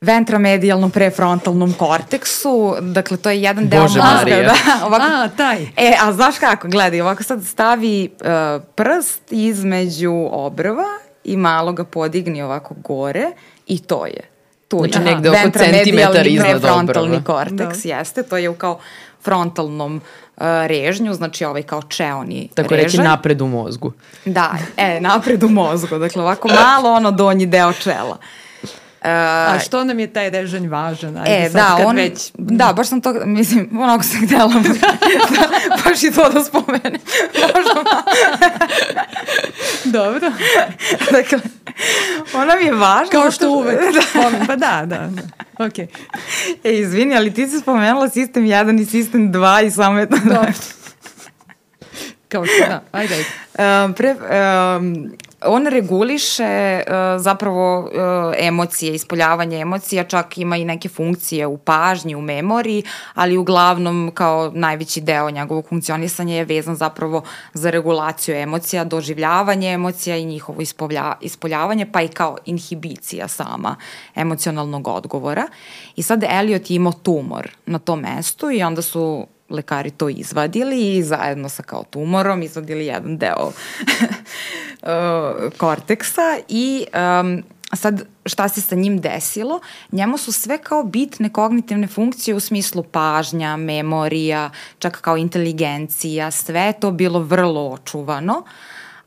ventromedijalnom 0.00 0.90
prefrontalnom 0.90 1.72
korteksu, 1.72 2.76
dakle 2.80 3.16
to 3.16 3.30
je 3.30 3.42
jedan 3.42 3.68
deo 3.68 3.82
Bože 3.82 3.98
mozga. 3.98 4.14
Marija. 4.14 4.42
Da, 4.42 4.86
ovako, 4.86 5.04
a, 5.04 5.28
taj. 5.36 5.62
E, 5.76 5.96
a 6.02 6.12
znaš 6.12 6.38
kako, 6.38 6.68
gledaj, 6.68 7.00
ovako 7.00 7.22
sad 7.22 7.44
stavi 7.44 8.10
uh, 8.20 8.62
prst 8.74 9.22
između 9.30 10.28
obrva 10.30 10.86
i 11.24 11.36
malo 11.36 11.72
ga 11.72 11.84
podigni 11.84 12.42
ovako 12.42 12.74
gore 12.74 13.30
i 13.66 13.78
to 13.78 14.06
je. 14.06 14.30
Tu 14.68 14.78
znači 14.78 14.98
je. 14.98 15.04
negde 15.04 15.30
oko 15.30 15.58
centimetar 15.58 16.26
iznad 16.26 16.56
obrva. 16.56 16.60
Prefrontalni 16.60 17.24
korteks, 17.24 17.82
da. 17.82 17.96
jeste, 17.96 18.22
to 18.22 18.36
je 18.36 18.48
u 18.48 18.54
kao 18.54 18.78
frontalnom 19.26 19.96
uh, 20.36 20.42
režnju, 20.66 21.14
znači 21.14 21.44
ovaj 21.44 21.62
kao 21.62 21.82
čeoni 21.82 22.48
Tako 22.54 22.74
režanj. 22.74 22.84
reći 22.84 22.98
napred 22.98 23.40
u 23.40 23.46
mozgu. 23.46 23.92
Da, 24.24 24.54
e, 24.76 25.00
napred 25.10 25.42
u 25.42 25.48
mozgu, 25.48 25.98
dakle 25.98 26.22
ovako 26.22 26.48
malo 26.48 26.92
ono 26.92 27.10
donji 27.10 27.46
deo 27.46 27.72
čela. 27.72 28.18
Uh, 29.06 29.12
A 29.12 29.58
što 29.64 29.84
nam 29.84 29.98
je 29.98 30.06
taj 30.06 30.30
režanj 30.30 30.66
važan? 30.66 31.16
Ajde, 31.16 31.46
e, 31.46 31.48
da, 31.48 31.78
on, 31.84 31.96
već... 31.96 32.30
da, 32.34 32.72
baš 32.72 32.88
sam 32.88 33.00
to, 33.00 33.14
mislim, 33.24 33.78
onako 33.80 34.02
sam 34.02 34.26
htjela 34.26 34.48
da, 34.52 35.48
baš 35.84 36.02
i 36.02 36.12
to 36.12 36.28
da 36.28 36.44
spomenem. 36.44 37.00
Možda 37.54 38.02
Dobro. 39.98 40.32
dakle, 41.10 41.38
ona 42.40 42.56
mi 42.56 42.64
je 42.64 42.72
važna. 42.72 43.10
Kao 43.10 43.30
što 43.30 43.50
uvek. 43.50 43.80
da. 43.94 44.30
Pa 44.46 44.56
da, 44.56 44.82
da. 44.86 45.10
da. 45.10 45.22
Ok. 45.64 45.78
E, 46.64 46.72
izvini, 46.72 47.16
ali 47.16 47.34
ti 47.34 47.48
si 47.48 47.60
spomenula 47.60 48.08
sistem 48.08 48.44
1 48.44 48.82
i 48.82 48.84
sistem 48.84 49.32
2 49.32 49.66
i 49.66 49.70
samo 49.70 49.98
je 49.98 50.08
to... 50.08 50.16
Dobro. 50.24 50.52
Kao 52.28 52.46
što, 52.46 52.66
da, 52.68 52.82
ajde, 52.92 53.14
ajde. 53.14 53.26
Um, 53.58 53.94
pre, 53.94 54.10
um, 54.10 55.12
on 55.44 55.66
reguliše 55.66 56.82
uh, 56.86 56.92
zapravo 57.22 57.80
uh, 57.80 57.90
emocije, 58.38 58.94
ispoljavanje 58.94 59.58
emocija, 59.58 60.04
čak 60.04 60.38
ima 60.38 60.56
i 60.56 60.64
neke 60.64 60.88
funkcije 60.88 61.46
u 61.46 61.58
pažnji, 61.58 62.14
u 62.14 62.20
memoriji, 62.20 62.82
ali 63.14 63.36
uglavnom 63.36 64.10
kao 64.14 64.50
najveći 64.54 65.00
deo 65.00 65.30
njegovog 65.30 65.68
funkcionisanja 65.68 66.34
je 66.34 66.44
vezan 66.44 66.76
zapravo 66.76 67.22
za 67.54 67.70
regulaciju 67.70 68.36
emocija, 68.36 68.84
doživljavanje 68.84 69.72
emocija 69.72 70.16
i 70.16 70.24
njihovo 70.24 70.60
ispolja, 70.60 71.14
ispoljavanje, 71.20 71.92
pa 71.92 72.02
i 72.02 72.08
kao 72.08 72.36
inhibicija 72.44 73.28
sama 73.28 73.76
emocionalnog 74.14 74.88
odgovora. 74.88 75.46
I 75.96 76.02
sad 76.02 76.24
Elliot 76.30 76.70
je 76.70 76.74
imao 76.74 76.92
tumor 76.92 77.50
na 77.66 77.78
tom 77.78 78.00
mestu 78.00 78.50
i 78.50 78.62
onda 78.62 78.82
su 78.82 79.26
lekari 79.50 79.90
to 79.90 80.08
izvadili 80.08 80.96
i 80.96 81.02
zajedno 81.02 81.48
sa 81.48 81.62
kao 81.62 81.84
tumorom 81.90 82.42
izvadili 82.42 82.86
jedan 82.86 83.18
deo 83.18 83.46
uh, 83.46 83.52
korteksa 85.58 86.38
i 86.48 86.86
um, 87.20 87.42
sad 87.76 88.02
šta 88.26 88.48
se 88.48 88.60
sa 88.60 88.74
njim 88.74 89.00
desilo, 89.00 89.60
njemu 89.92 90.18
su 90.18 90.32
sve 90.32 90.58
kao 90.58 90.84
bitne 90.84 91.32
kognitivne 91.32 91.86
funkcije 91.86 92.34
u 92.34 92.40
smislu 92.40 92.82
pažnja, 92.82 93.56
memorija, 93.56 94.50
čak 94.78 95.00
kao 95.00 95.16
inteligencija, 95.16 96.30
sve 96.30 96.72
to 96.80 96.90
bilo 96.90 97.18
vrlo 97.20 97.70
očuvano, 97.70 98.44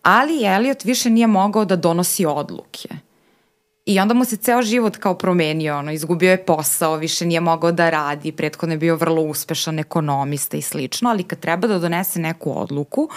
ali 0.01 0.45
Elliot 0.45 0.83
više 0.83 1.09
nije 1.09 1.27
mogao 1.27 1.65
da 1.65 1.75
donosi 1.75 2.25
odluke. 2.25 2.89
I 3.89 3.99
onda 3.99 4.13
mu 4.13 4.25
se 4.25 4.37
ceo 4.37 4.61
život 4.61 4.97
kao 4.97 5.13
promenio, 5.13 5.77
ono, 5.77 5.91
izgubio 5.91 6.31
je 6.31 6.45
posao, 6.45 6.95
više 6.95 7.25
nije 7.25 7.39
mogao 7.39 7.71
da 7.71 7.89
radi, 7.89 8.31
prethodno 8.31 8.73
je 8.73 8.77
bio 8.77 8.95
vrlo 8.95 9.21
uspešan 9.21 9.79
ekonomista 9.79 10.57
i 10.57 10.61
slično, 10.61 11.09
ali 11.09 11.23
kad 11.23 11.39
treba 11.39 11.67
da 11.67 11.79
donese 11.79 12.19
neku 12.19 12.61
odluku, 12.61 13.09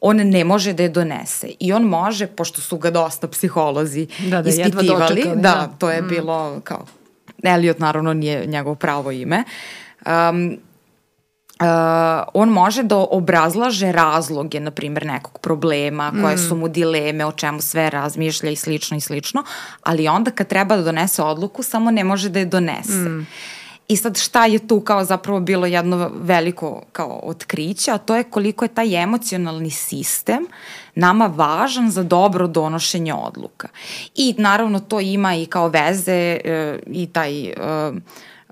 on 0.00 0.16
ne 0.16 0.44
može 0.44 0.72
da 0.72 0.82
je 0.82 0.88
donese. 0.88 1.48
I 1.60 1.72
on 1.72 1.82
može, 1.82 2.26
pošto 2.26 2.60
su 2.60 2.78
ga 2.78 2.90
dosta 2.90 3.28
psiholozi 3.28 4.06
da, 4.30 4.42
da, 4.42 4.48
ispitivali, 4.48 5.22
da, 5.24 5.34
da, 5.34 5.70
to 5.78 5.90
je 5.90 6.02
mm. 6.02 6.08
bilo 6.08 6.60
kao, 6.64 6.84
Elliot 7.42 7.78
naravno 7.78 8.12
nije 8.12 8.46
njegovo 8.46 8.74
pravo 8.74 9.10
ime, 9.10 9.44
um, 10.06 10.58
Uh, 11.60 11.66
on 12.34 12.48
može 12.48 12.82
da 12.82 12.96
obrazlaže 12.96 13.92
razloge, 13.92 14.60
na 14.60 14.70
primjer, 14.70 15.06
nekog 15.06 15.38
problema, 15.38 16.12
koje 16.22 16.34
mm. 16.34 16.38
su 16.38 16.56
mu 16.56 16.68
dileme, 16.68 17.26
o 17.26 17.32
čemu 17.32 17.60
sve 17.60 17.90
razmišlja 17.90 18.50
i 18.50 18.56
slično 18.56 18.96
i 18.96 19.00
slično, 19.00 19.44
ali 19.82 20.08
onda 20.08 20.30
kad 20.30 20.46
treba 20.46 20.76
da 20.76 20.82
donese 20.82 21.22
odluku, 21.22 21.62
samo 21.62 21.90
ne 21.90 22.04
može 22.04 22.28
da 22.28 22.38
je 22.38 22.44
donese. 22.44 22.92
Mm. 22.92 23.26
I 23.88 23.96
sad 23.96 24.18
šta 24.18 24.46
je 24.46 24.68
tu 24.68 24.80
kao 24.80 25.04
zapravo 25.04 25.40
bilo 25.40 25.66
jedno 25.66 26.10
veliko 26.14 26.82
kao 26.92 27.20
otkriće, 27.22 27.90
a 27.90 27.98
to 27.98 28.16
je 28.16 28.24
koliko 28.24 28.64
je 28.64 28.68
taj 28.68 29.02
emocionalni 29.02 29.70
sistem 29.70 30.46
nama 30.94 31.26
važan 31.26 31.90
za 31.90 32.02
dobro 32.02 32.46
donošenje 32.46 33.14
odluka. 33.14 33.68
I 34.14 34.34
naravno 34.38 34.80
to 34.80 35.00
ima 35.00 35.34
i 35.34 35.46
kao 35.46 35.68
veze 35.68 36.40
e, 36.44 36.78
i 36.86 37.06
taj 37.06 37.44
e, 37.44 37.54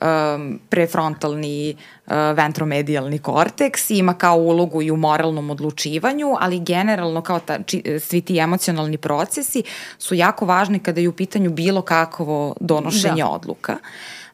um, 0.01 0.61
prefrontalni 0.69 1.77
uh, 2.07 2.13
ventromedijalni 2.37 3.19
korteks, 3.19 3.91
ima 3.91 4.15
kao 4.15 4.37
ulogu 4.37 4.83
i 4.83 4.91
u 4.91 4.97
moralnom 4.97 5.51
odlučivanju, 5.51 6.37
ali 6.41 6.61
generalno 6.61 7.23
kao 7.23 7.41
ta, 7.41 7.63
či, 7.63 7.99
svi 8.01 8.21
ti 8.21 8.39
emocionalni 8.39 8.99
procesi 8.99 9.63
su 9.99 10.15
jako 10.15 10.47
važni 10.47 10.79
kada 10.79 11.01
je 11.01 11.09
u 11.09 11.13
pitanju 11.13 11.51
bilo 11.51 11.83
kakvo 11.83 12.57
donošenje 12.61 13.23
da. 13.23 13.29
odluka. 13.29 13.77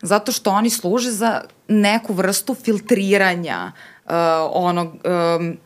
Zato 0.02 0.32
što 0.32 0.50
oni 0.50 0.70
služe 0.70 1.10
za 1.10 1.40
neku 1.68 2.12
vrstu 2.12 2.54
filtriranja 2.54 3.72
uh, 4.04 4.12
onog 4.52 4.94
um, 5.38 5.56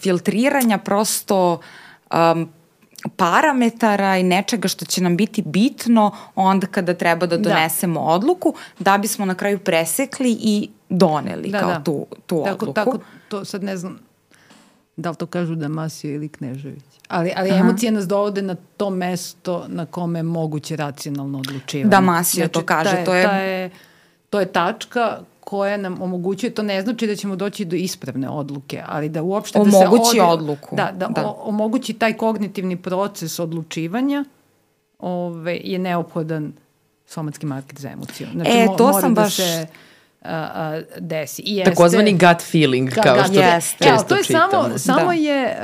filtriranja 0.00 0.78
prosto 0.78 1.60
um, 2.14 2.52
parametara 3.08 4.18
i 4.18 4.22
nečega 4.22 4.68
što 4.68 4.84
će 4.84 5.02
nam 5.02 5.16
biti 5.16 5.42
bitno 5.42 6.10
onda 6.34 6.66
kada 6.66 6.94
treba 6.94 7.26
da, 7.26 7.36
da. 7.36 7.48
donesemo 7.48 8.00
da. 8.00 8.06
odluku, 8.06 8.54
da 8.78 8.98
bismo 8.98 9.24
na 9.24 9.34
kraju 9.34 9.58
presekli 9.58 10.38
i 10.40 10.68
doneli 10.88 11.50
da, 11.50 11.60
kao 11.60 11.70
da. 11.70 11.82
tu, 11.82 12.06
tu 12.26 12.42
tako, 12.44 12.64
odluku. 12.64 12.74
Tako, 12.74 12.98
to 13.28 13.44
sad 13.44 13.62
ne 13.62 13.76
znam 13.76 13.98
da 14.96 15.10
li 15.10 15.16
to 15.16 15.26
kažu 15.26 15.54
Damasio 15.54 16.14
ili 16.14 16.28
Knežević. 16.28 16.84
Ali, 17.08 17.32
ali 17.36 17.50
Aha. 17.50 17.58
emocije 17.58 17.92
nas 17.92 18.08
dovode 18.08 18.42
na 18.42 18.56
to 18.76 18.90
mesto 18.90 19.64
na 19.68 19.86
kome 19.86 20.18
je 20.18 20.22
moguće 20.22 20.76
racionalno 20.76 21.38
odlučivanje. 21.38 21.90
Damasio 21.90 22.38
znači, 22.38 22.52
to 22.52 22.62
kaže. 22.66 22.96
je, 22.96 23.04
to, 23.04 23.14
je... 23.14 23.24
Ta 23.24 23.36
je, 23.36 23.70
to 24.30 24.40
je 24.40 24.46
tačka 24.46 25.20
koja 25.44 25.76
nam 25.76 26.02
omogućuje, 26.02 26.54
to 26.54 26.62
ne 26.62 26.82
znači 26.82 27.06
da 27.06 27.16
ćemo 27.16 27.36
doći 27.36 27.64
do 27.64 27.76
ispravne 27.76 28.28
odluke, 28.28 28.82
ali 28.86 29.08
da 29.08 29.22
uopšte 29.22 29.58
omogući 29.58 30.02
da 30.02 30.04
se 30.04 30.22
ode, 30.22 30.32
odluku. 30.32 30.76
Da, 30.76 30.92
da, 30.96 31.06
da. 31.06 31.26
O, 31.26 31.36
omogući 31.48 31.92
taj 31.92 32.12
kognitivni 32.12 32.76
proces 32.76 33.38
odlučivanja 33.38 34.24
ove, 34.98 35.60
je 35.64 35.78
neophodan 35.78 36.52
somatski 37.06 37.46
market 37.46 37.80
za 37.80 37.90
emociju. 37.90 38.28
Znači, 38.32 38.50
e, 38.50 38.66
to 38.78 38.86
mo, 38.86 39.00
sam 39.00 39.14
da 39.14 39.20
baš... 39.20 39.36
Se, 39.36 39.66
a, 40.22 40.50
a, 40.54 40.80
desi. 40.98 41.42
I 41.42 41.56
jeste, 41.56 41.70
Takozvani 41.70 42.12
gut 42.12 42.42
feeling, 42.50 42.90
kao 42.90 43.24
što 43.24 43.40
jeste. 43.40 43.84
često 43.84 44.08
to 44.08 44.16
je 44.16 44.24
čitamo. 44.24 44.50
Samo, 44.50 44.68
da. 44.68 44.78
samo 44.78 45.12
je... 45.12 45.56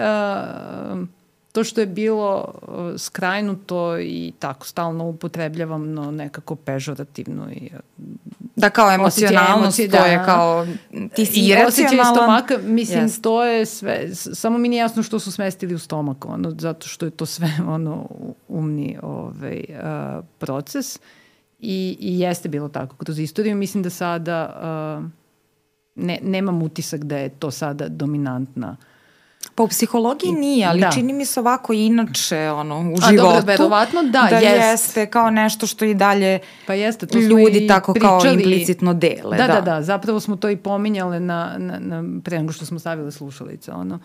Uh, 0.92 1.19
to 1.52 1.64
što 1.64 1.80
je 1.80 1.86
bilo 1.86 2.54
uh, 2.62 3.00
skrajnuto 3.00 3.98
i 3.98 4.32
tako 4.38 4.66
stalno 4.66 5.04
upotrebljavam 5.04 5.92
no, 5.92 6.10
nekako 6.10 6.56
pežorativno 6.56 7.50
i 7.52 7.70
da 8.56 8.70
kao 8.70 8.90
emocionalnost 8.90 9.80
emocije, 9.80 9.88
to 9.88 9.96
da, 9.96 10.04
je 10.04 10.24
kao 10.24 10.66
ti 11.14 11.26
si 11.26 11.40
iracionalan. 11.40 12.14
stomaka 12.14 12.58
mislim 12.58 13.04
yes. 13.04 13.20
to 13.20 13.44
je 13.44 13.66
sve 13.66 14.08
samo 14.14 14.58
mi 14.58 14.68
nije 14.68 14.80
jasno 14.80 15.02
što 15.02 15.18
su 15.18 15.32
smestili 15.32 15.74
u 15.74 15.78
stomak 15.78 16.24
ono 16.24 16.50
zato 16.58 16.88
što 16.88 17.04
je 17.04 17.10
to 17.10 17.26
sve 17.26 17.50
ono 17.74 18.08
umni 18.48 18.98
ovaj 19.02 19.64
uh, 19.68 20.24
proces. 20.38 21.00
I, 21.62 21.96
i 22.00 22.20
jeste 22.20 22.48
bilo 22.48 22.68
tako 22.68 22.96
kroz 22.96 23.18
istoriju. 23.18 23.56
Mislim 23.56 23.82
da 23.82 23.90
sada 23.90 24.60
uh, 24.98 25.10
ne, 25.94 26.18
nemam 26.22 26.62
utisak 26.62 27.04
da 27.04 27.18
je 27.18 27.28
to 27.28 27.50
sada 27.50 27.88
dominantna 27.88 28.76
uh, 28.78 28.89
Pa 29.54 29.62
u 29.62 29.68
psihologiji 29.68 30.32
nije, 30.32 30.66
ali 30.66 30.80
da. 30.80 30.90
čini 30.90 31.12
mi 31.12 31.24
se 31.24 31.40
ovako 31.40 31.72
inače 31.72 32.50
ono, 32.50 32.78
u 32.78 32.94
A, 33.02 33.10
životu. 33.10 33.28
A 33.28 33.32
dobro, 33.32 33.42
verovatno 33.46 34.02
da, 34.02 34.26
da 34.30 34.36
jest. 34.36 34.86
jeste 34.86 35.06
kao 35.06 35.30
nešto 35.30 35.66
što 35.66 35.84
i 35.84 35.94
dalje 35.94 36.38
pa 36.66 36.74
jeste, 36.74 37.06
to 37.06 37.18
ljudi 37.18 37.66
tako 37.66 37.92
pričali. 37.92 38.22
kao 38.22 38.32
implicitno 38.32 38.94
dele. 38.94 39.36
Da, 39.36 39.46
da, 39.46 39.54
da, 39.54 39.60
da, 39.60 39.82
zapravo 39.82 40.20
smo 40.20 40.36
to 40.36 40.50
i 40.50 40.56
pominjale 40.56 41.20
na, 41.20 41.54
na, 41.58 41.78
na, 41.78 42.20
pre 42.24 42.38
nego 42.38 42.52
što 42.52 42.66
smo 42.66 42.78
stavile 42.78 43.12
slušalice. 43.12 43.72
Ono. 43.72 43.98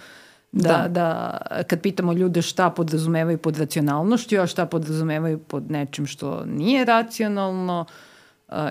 Da, 0.52 0.70
da, 0.70 0.88
da, 0.88 1.64
kad 1.68 1.82
pitamo 1.82 2.14
ljude 2.14 2.42
šta 2.42 2.70
podrazumevaju 2.70 3.38
pod 3.38 3.58
racionalnošću, 3.58 4.40
a 4.42 4.48
šta 4.48 4.66
podrazumevaju 4.66 5.38
pod 5.40 5.72
nečim 5.72 6.06
što 6.06 6.46
nije 6.46 6.86
racionalno, 6.86 7.86
uh, 7.88 7.88
Uh, 7.88 8.15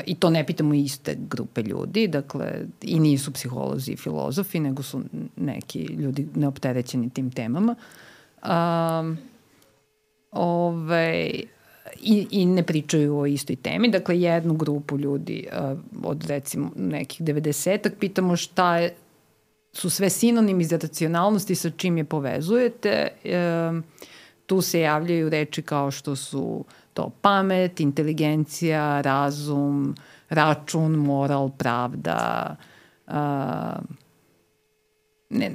I 0.07 0.15
to 0.15 0.31
ne 0.31 0.47
pitamo 0.47 0.75
iste 0.75 1.17
grupe 1.31 1.63
ljudi, 1.63 2.09
dakle, 2.09 2.67
i 2.83 3.01
nisu 3.01 3.33
psiholozi 3.33 3.93
i 3.93 3.97
filozofi, 3.97 4.61
nego 4.61 4.83
su 4.83 5.03
neki 5.37 5.83
ljudi 5.83 6.29
neopterećeni 6.35 7.11
tim 7.11 7.31
temama. 7.31 7.75
Um, 8.43 9.19
ove, 10.31 11.31
i, 12.03 12.27
i 12.31 12.47
ne 12.47 12.63
pričaju 12.63 13.19
o 13.19 13.27
istoj 13.27 13.57
temi. 13.57 13.91
Dakle, 13.91 14.21
jednu 14.21 14.55
grupu 14.55 14.99
ljudi 14.99 15.47
od 16.05 16.25
recimo 16.27 16.71
nekih 16.77 17.21
90-ak 17.21 17.93
pitamo 18.01 18.37
šta 18.37 18.79
je, 18.79 18.95
su 19.73 19.91
sve 19.91 20.11
sinonimi 20.11 20.65
za 20.65 20.77
racionalnosti 20.77 21.55
sa 21.55 21.71
čim 21.71 21.99
je 21.99 22.05
povezujete. 22.05 23.09
Tu 24.47 24.61
se 24.61 24.81
javljaju 24.81 25.29
reči 25.29 25.63
kao 25.63 25.91
što 25.91 26.17
su 26.17 26.41
uh, 26.41 26.65
to 26.95 27.11
pamet, 27.21 27.81
inteligencija, 27.81 29.01
razum, 29.01 29.95
račun, 30.29 30.93
moral, 30.93 31.51
pravda. 31.51 32.57
Uh, 33.07 33.15
ne, 35.31 35.53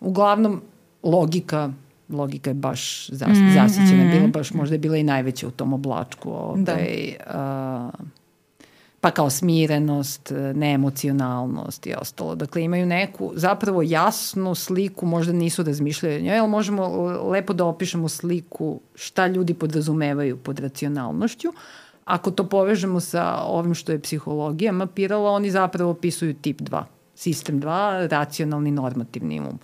uglavnom, 0.00 0.62
logika 1.02 1.72
logika 2.12 2.50
je 2.50 2.54
baš 2.54 3.08
zas, 3.08 3.28
mm, 3.28 3.32
-hmm. 3.32 3.54
zasićena, 3.54 4.10
bila 4.10 4.26
baš 4.26 4.52
možda 4.52 4.74
je 4.74 4.78
bila 4.78 4.96
i 4.96 5.02
najveća 5.02 5.48
u 5.48 5.50
tom 5.50 5.72
oblačku. 5.72 6.30
Ovaj, 6.30 6.62
da. 6.62 6.74
uh, 7.94 8.06
pa 9.00 9.10
kao 9.10 9.30
smirenost, 9.30 10.32
neemocionalnost 10.54 11.86
i 11.86 11.94
ostalo. 12.00 12.34
Dakle, 12.34 12.62
imaju 12.62 12.86
neku 12.86 13.32
zapravo 13.34 13.82
jasnu 13.82 14.54
sliku, 14.54 15.06
možda 15.06 15.32
nisu 15.32 15.62
razmišljali 15.62 16.22
njoj, 16.22 16.38
ali 16.38 16.48
možemo 16.48 16.86
lepo 17.30 17.52
da 17.52 17.64
opišemo 17.64 18.08
sliku 18.08 18.80
šta 18.94 19.26
ljudi 19.26 19.54
podrazumevaju 19.54 20.36
pod 20.36 20.58
racionalnošću. 20.58 21.48
Ako 22.04 22.30
to 22.30 22.48
povežemo 22.48 23.00
sa 23.00 23.42
ovim 23.42 23.74
što 23.74 23.92
je 23.92 24.00
psihologija 24.00 24.72
mapirala, 24.72 25.30
oni 25.30 25.50
zapravo 25.50 25.90
opisuju 25.90 26.34
tip 26.34 26.60
2, 26.60 26.82
sistem 27.14 27.60
2, 27.60 28.08
racionalni 28.08 28.70
normativni 28.70 29.40
um. 29.40 29.58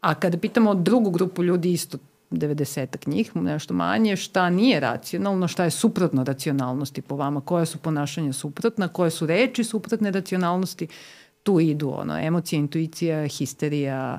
A 0.00 0.14
kada 0.14 0.38
pitamo 0.38 0.74
drugu 0.74 1.10
grupu 1.10 1.44
ljudi 1.44 1.72
isto 1.72 1.98
90 2.32 3.08
njih, 3.08 3.36
nešto 3.36 3.74
manje, 3.74 4.16
šta 4.16 4.50
nije 4.50 4.80
racionalno, 4.80 5.48
šta 5.48 5.64
je 5.64 5.70
suprotno 5.70 6.24
racionalnosti 6.24 7.02
po 7.02 7.16
vama, 7.16 7.40
koja 7.40 7.64
su 7.64 7.78
ponašanja 7.78 8.32
suprotna, 8.32 8.88
koje 8.88 9.10
su 9.10 9.26
reči 9.26 9.64
suprotne 9.64 10.10
racionalnosti, 10.10 10.88
tu 11.42 11.60
idu 11.60 11.94
ono, 11.98 12.18
emocija, 12.18 12.58
intuicija, 12.58 13.26
histerija, 13.26 14.18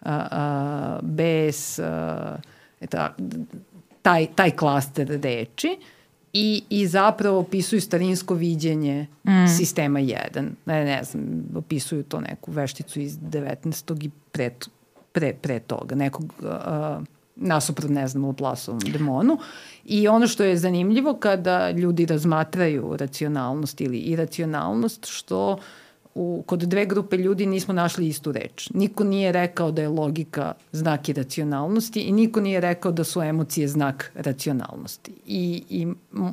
a, 0.00 0.26
a, 0.30 0.98
bes, 1.02 1.78
a, 1.78 2.36
Eta, 2.80 3.14
taj, 4.02 4.26
taj 4.34 4.50
klaster 4.50 5.20
reči 5.22 5.78
i, 6.32 6.62
i 6.70 6.86
zapravo 6.86 7.38
opisuju 7.38 7.80
starinsko 7.80 8.34
viđenje 8.34 9.06
mm. 9.24 9.46
sistema 9.56 10.00
1. 10.00 10.48
Ne, 10.66 10.84
ne 10.84 11.04
znam, 11.04 11.44
opisuju 11.54 12.02
to 12.02 12.20
neku 12.20 12.52
vešticu 12.52 13.00
iz 13.00 13.18
19. 13.18 14.04
i 14.04 14.10
pre, 14.32 14.50
pre, 15.12 15.34
pre 15.42 15.60
toga, 15.60 15.94
nekog 15.94 16.34
uh, 16.38 17.04
nasuprot, 17.36 17.90
ne 17.90 18.08
znam, 18.08 18.24
u 18.24 18.32
Plasovom 18.32 18.80
demonu. 18.80 19.38
I 19.84 20.08
ono 20.08 20.26
što 20.26 20.44
je 20.44 20.56
zanimljivo 20.56 21.14
kada 21.14 21.70
ljudi 21.70 22.06
razmatraju 22.06 22.96
racionalnost 22.96 23.80
ili 23.80 23.98
iracionalnost, 23.98 25.06
što 25.06 25.52
uh, 25.52 25.60
u, 26.16 26.42
kod 26.46 26.60
dve 26.60 26.86
grupe 26.86 27.16
ljudi 27.16 27.46
nismo 27.46 27.74
našli 27.74 28.08
istu 28.08 28.32
reč. 28.32 28.70
Niko 28.74 29.04
nije 29.04 29.32
rekao 29.32 29.70
da 29.70 29.82
je 29.82 29.88
logika 29.88 30.52
znak 30.72 31.08
iracionalnosti 31.08 32.00
i 32.00 32.12
niko 32.12 32.40
nije 32.40 32.60
rekao 32.60 32.92
da 32.92 33.04
su 33.04 33.22
emocije 33.22 33.68
znak 33.68 34.12
racionalnosti. 34.14 35.12
I, 35.26 35.62
i 35.70 35.86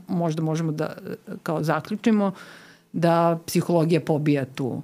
možda 0.08 0.42
možemo 0.42 0.72
da 0.72 0.98
kao 1.44 1.64
zaključimo 1.64 2.32
da 2.94 3.40
psihologija 3.46 4.02
pobija 4.02 4.46
tu 4.46 4.82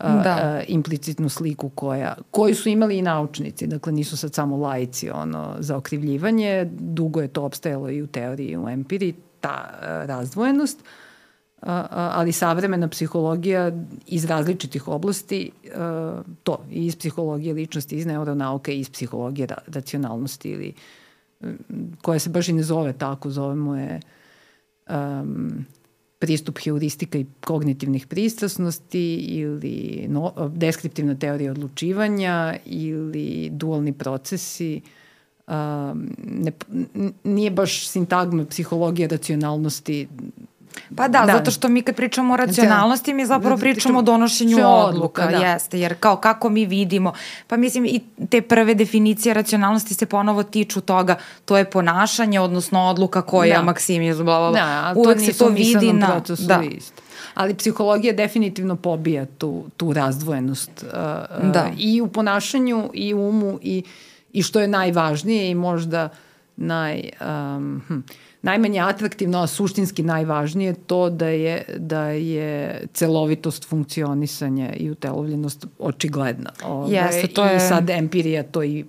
da. 0.00 0.62
implicitnu 0.68 1.28
sliku 1.28 1.68
koja, 1.68 2.16
koju 2.30 2.54
su 2.54 2.68
imali 2.68 2.98
i 2.98 3.02
naučnici, 3.02 3.66
dakle 3.66 3.92
nisu 3.92 4.16
sad 4.16 4.34
samo 4.34 4.56
lajci 4.56 5.10
ono, 5.10 5.56
za 5.58 5.76
okrivljivanje, 5.76 6.68
dugo 6.78 7.20
je 7.20 7.28
to 7.28 7.44
obstajalo 7.44 7.90
i 7.90 8.02
u 8.02 8.06
teoriji 8.06 8.48
i 8.48 8.56
u 8.56 8.68
empiriji, 8.68 9.14
ta 9.40 9.70
razdvojenost, 9.82 10.84
ali 11.90 12.32
savremena 12.32 12.88
psihologija 12.88 13.72
iz 14.06 14.24
različitih 14.24 14.88
oblasti, 14.88 15.50
to, 16.42 16.58
i 16.70 16.86
iz 16.86 16.96
psihologije 16.96 17.54
ličnosti, 17.54 17.96
iz 17.96 18.06
neuronauke, 18.06 18.74
i 18.74 18.80
iz 18.80 18.90
psihologije 18.90 19.48
racionalnosti 19.66 20.48
ili 20.48 20.74
koja 22.02 22.18
se 22.18 22.30
baš 22.30 22.48
i 22.48 22.52
ne 22.52 22.62
zove 22.62 22.92
tako, 22.92 23.30
zovemo 23.30 23.76
je 23.76 24.00
um, 24.90 25.66
pristup 26.18 26.58
heuristika 26.64 27.18
i 27.18 27.26
kognitivnih 27.44 28.06
pristrasnosti 28.06 29.14
ili 29.16 30.06
no, 30.08 30.32
deskriptivna 30.54 31.14
teorija 31.14 31.50
odlučivanja 31.50 32.56
ili 32.64 33.48
dualni 33.52 33.92
procesi. 33.92 34.80
Um, 35.46 36.10
ne, 36.24 36.52
nije 37.24 37.50
baš 37.50 37.88
sintagma 37.88 38.46
psihologije 38.46 39.08
racionalnosti 39.08 40.08
Pa 40.96 41.08
da, 41.08 41.24
da, 41.26 41.32
zato 41.32 41.50
što 41.50 41.68
mi 41.68 41.82
kad 41.82 41.96
pričamo 41.96 42.34
o 42.34 42.36
racionalnosti, 42.36 43.14
mi 43.14 43.26
zapravo 43.26 43.56
pričamo 43.56 43.98
o 43.98 44.02
donošenju 44.02 44.58
odluka, 44.62 45.26
da. 45.26 45.36
jeste, 45.36 45.80
jer 45.80 45.94
kao 46.00 46.16
kako 46.16 46.48
mi 46.48 46.66
vidimo, 46.66 47.12
pa 47.46 47.56
mislim 47.56 47.84
i 47.84 48.00
te 48.30 48.42
prve 48.42 48.74
definicije 48.74 49.34
racionalnosti 49.34 49.94
se 49.94 50.06
ponovo 50.06 50.42
tiču 50.42 50.80
toga, 50.80 51.16
to 51.44 51.56
je 51.56 51.70
ponašanje, 51.70 52.40
odnosno 52.40 52.80
odluka 52.80 53.22
koja 53.22 53.56
da. 53.56 53.62
maksimizuje, 53.62 54.24
bla, 54.24 54.38
bla, 54.38 54.50
bla. 54.50 54.60
Da, 54.60 54.94
Uvek 54.96 55.20
se 55.20 55.38
to 55.38 55.48
vidi 55.48 55.92
na... 55.92 56.22
Da. 56.38 56.62
Isto. 56.62 57.02
Ali 57.34 57.54
psihologija 57.54 58.12
definitivno 58.12 58.76
pobija 58.76 59.26
tu, 59.38 59.64
tu 59.76 59.92
razdvojenost 59.92 60.70
uh, 60.82 61.50
da. 61.52 61.70
i 61.78 62.00
u 62.00 62.08
ponašanju 62.08 62.90
i 62.94 63.14
u 63.14 63.28
umu 63.28 63.58
i, 63.62 63.82
i 64.32 64.42
što 64.42 64.60
je 64.60 64.68
najvažnije 64.68 65.50
i 65.50 65.54
možda 65.54 66.08
naj... 66.56 67.10
Um, 67.20 67.82
hm, 67.88 67.98
najmanje 68.46 68.80
atraktivno, 68.80 69.38
a 69.42 69.46
suštinski 69.46 70.02
najvažnije 70.02 70.74
to 70.86 71.10
da 71.10 71.28
je, 71.28 71.64
da 71.78 72.02
je 72.08 72.86
celovitost 72.92 73.68
funkcionisanja 73.68 74.72
i 74.72 74.90
utelovljenost 74.90 75.66
očigledna. 75.78 76.50
Ove, 76.64 76.94
Jeste, 76.94 77.28
to 77.28 77.44
je... 77.44 77.56
I 77.56 77.60
sad 77.60 77.90
empirija 77.90 78.42
to 78.42 78.62
i 78.62 78.84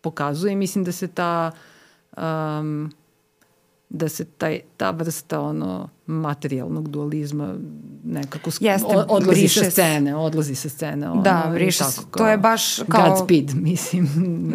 pokazuje. 0.00 0.56
Mislim 0.56 0.84
da 0.84 0.92
se 0.92 1.08
ta 1.08 1.50
um, 2.16 2.92
da 3.92 4.08
se 4.08 4.24
taj, 4.24 4.60
ta 4.76 4.90
vrsta 4.90 5.40
ono 5.40 5.88
materijalnog 6.06 6.88
dualizma 6.88 7.54
nekako 8.04 8.50
Jeste, 8.60 8.86
odlazi 9.08 9.48
sa 9.48 9.70
scene, 9.70 10.16
odlazi 10.16 10.54
sa 10.54 10.68
scene. 10.68 11.10
Ono, 11.10 11.22
da, 11.22 11.50
briše 11.54 11.84
se. 11.84 12.00
To 12.16 12.28
je 12.28 12.36
baš 12.36 12.76
kao... 12.88 13.08
Godspeed, 13.10 13.50
mislim. 13.68 14.08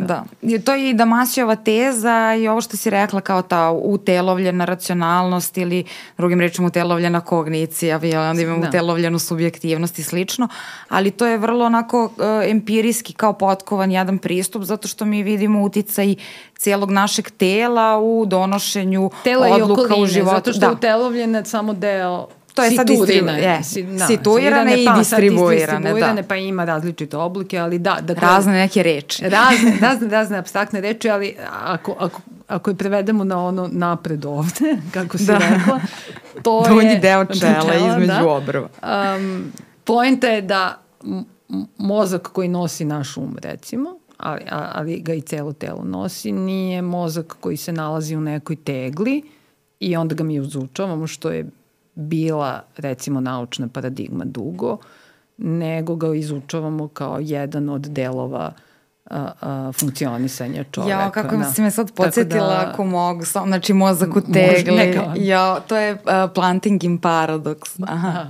da. 0.08 0.24
da. 0.42 0.60
To 0.60 0.74
je 0.74 0.90
i 0.90 0.94
Damasijova 0.94 1.56
teza 1.56 2.36
i 2.40 2.48
ovo 2.48 2.62
što 2.62 2.78
si 2.78 2.90
rekla 2.90 3.22
kao 3.22 3.42
ta 3.42 3.72
utelovljena 3.72 4.66
racionalnost 4.66 5.58
ili 5.58 5.84
drugim 6.18 6.40
rečima 6.40 6.68
utelovljena 6.68 7.22
kognicija, 7.22 8.00
onda 8.30 8.42
imamo 8.42 8.62
da. 8.62 8.68
utelovljenu 8.68 9.20
subjektivnost 9.20 10.00
i 10.00 10.04
slično, 10.04 10.48
ali 10.90 11.12
to 11.12 11.26
je 11.26 11.38
vrlo 11.38 11.66
onako 11.66 12.06
uh, 12.06 12.12
empirijski 12.50 13.14
kao 13.14 13.34
potkovan 13.34 13.92
jedan 13.92 14.18
pristup 14.18 14.64
zato 14.64 14.88
što 14.88 15.06
mi 15.06 15.24
vidimo 15.24 15.64
uticaj 15.64 16.16
cijelog 16.58 16.92
našeg 16.92 17.30
tela 17.30 18.00
u 18.00 18.26
donošenju 18.26 19.12
Tela 19.24 19.48
odluka 19.48 19.96
u 19.96 20.06
životu. 20.06 20.36
Zato 20.36 20.52
što 20.52 20.60
da. 20.60 20.70
je 20.70 20.80
utelovljena 21.40 21.46
samo 21.46 21.74
deo 21.74 22.28
to 22.54 22.64
je 22.64 22.72
sad 22.72 22.88
distribuirane, 22.88 23.42
je, 23.42 23.84
da, 23.98 24.08
situirane 24.08 24.82
i 24.82 24.86
pa, 24.86 24.94
distribuirane, 24.94 25.80
distribuirane 25.80 26.22
da. 26.22 26.28
pa 26.28 26.36
ima 26.36 26.66
različite 26.66 27.18
oblike, 27.18 27.58
ali 27.58 27.80
da. 27.80 27.98
da 28.02 28.14
razne 28.14 28.54
neke 28.54 28.84
reči. 28.84 29.24
Razne, 29.30 29.78
razne, 29.82 30.08
razne 30.08 30.38
abstraktne 30.38 30.82
reči, 30.82 31.10
ali 31.10 31.36
ako, 31.50 31.96
ako, 32.00 32.22
ako 32.48 32.70
je 32.70 32.76
prevedemo 32.76 33.24
na 33.24 33.46
ono 33.46 33.70
napred 33.72 34.26
ovde, 34.26 34.78
kako 34.94 35.18
si 35.18 35.26
da. 35.26 35.38
rekla, 35.38 35.80
to 36.44 36.64
Donji 36.70 36.80
je... 36.80 36.84
Donji 36.86 37.00
deo 37.00 37.26
čela, 37.26 37.62
čela 37.62 37.76
između 37.76 38.08
da, 38.08 38.28
obrva. 38.28 38.70
Um, 39.18 39.52
poenta 39.84 40.28
je 40.28 40.42
da 40.42 40.82
mozak 41.78 42.22
koji 42.22 42.48
nosi 42.48 42.86
naš 42.86 43.18
um, 43.18 43.38
recimo, 43.42 44.00
ali, 44.18 44.42
ali 44.50 45.00
ga 45.00 45.14
i 45.14 45.22
celo 45.22 45.54
telo 45.54 45.84
nosi, 45.84 46.32
nije 46.32 46.82
mozak 46.82 47.36
koji 47.40 47.58
se 47.58 47.72
nalazi 47.72 48.16
u 48.16 48.22
nekoj 48.22 48.56
tegli 48.56 49.37
i 49.80 49.96
onda 49.96 50.16
ga 50.16 50.24
mi 50.24 50.36
izučavamo, 50.36 51.08
što 51.08 51.30
je 51.30 51.46
bila 51.96 52.64
recimo 52.78 53.22
naučna 53.22 53.68
paradigma 53.68 54.26
dugo, 54.26 54.78
nego 55.38 55.96
ga 55.96 56.16
izučavamo 56.16 56.88
kao 56.88 57.20
jedan 57.22 57.70
od 57.70 57.82
delova 57.82 58.52
a, 59.10 59.32
a, 59.42 59.72
funkcionisanja 59.80 60.64
čoveka. 60.72 60.92
Ja, 60.92 61.10
kako 61.10 61.38
da. 61.38 61.44
si 61.44 61.62
me 61.62 61.72
sad 61.72 61.92
podsjetila 61.94 62.48
da, 62.48 62.70
ako 62.70 62.84
mogu, 62.84 63.24
znači 63.26 63.74
mozak 63.74 64.16
u 64.16 64.22
tegli. 64.34 65.00
Ja, 65.16 65.60
to 65.60 65.78
je 65.78 65.94
uh, 65.94 66.00
planting 66.34 66.84
in 66.84 67.00
paradox. 67.00 67.84
Aha. 67.88 68.08
Aha. 68.08 68.28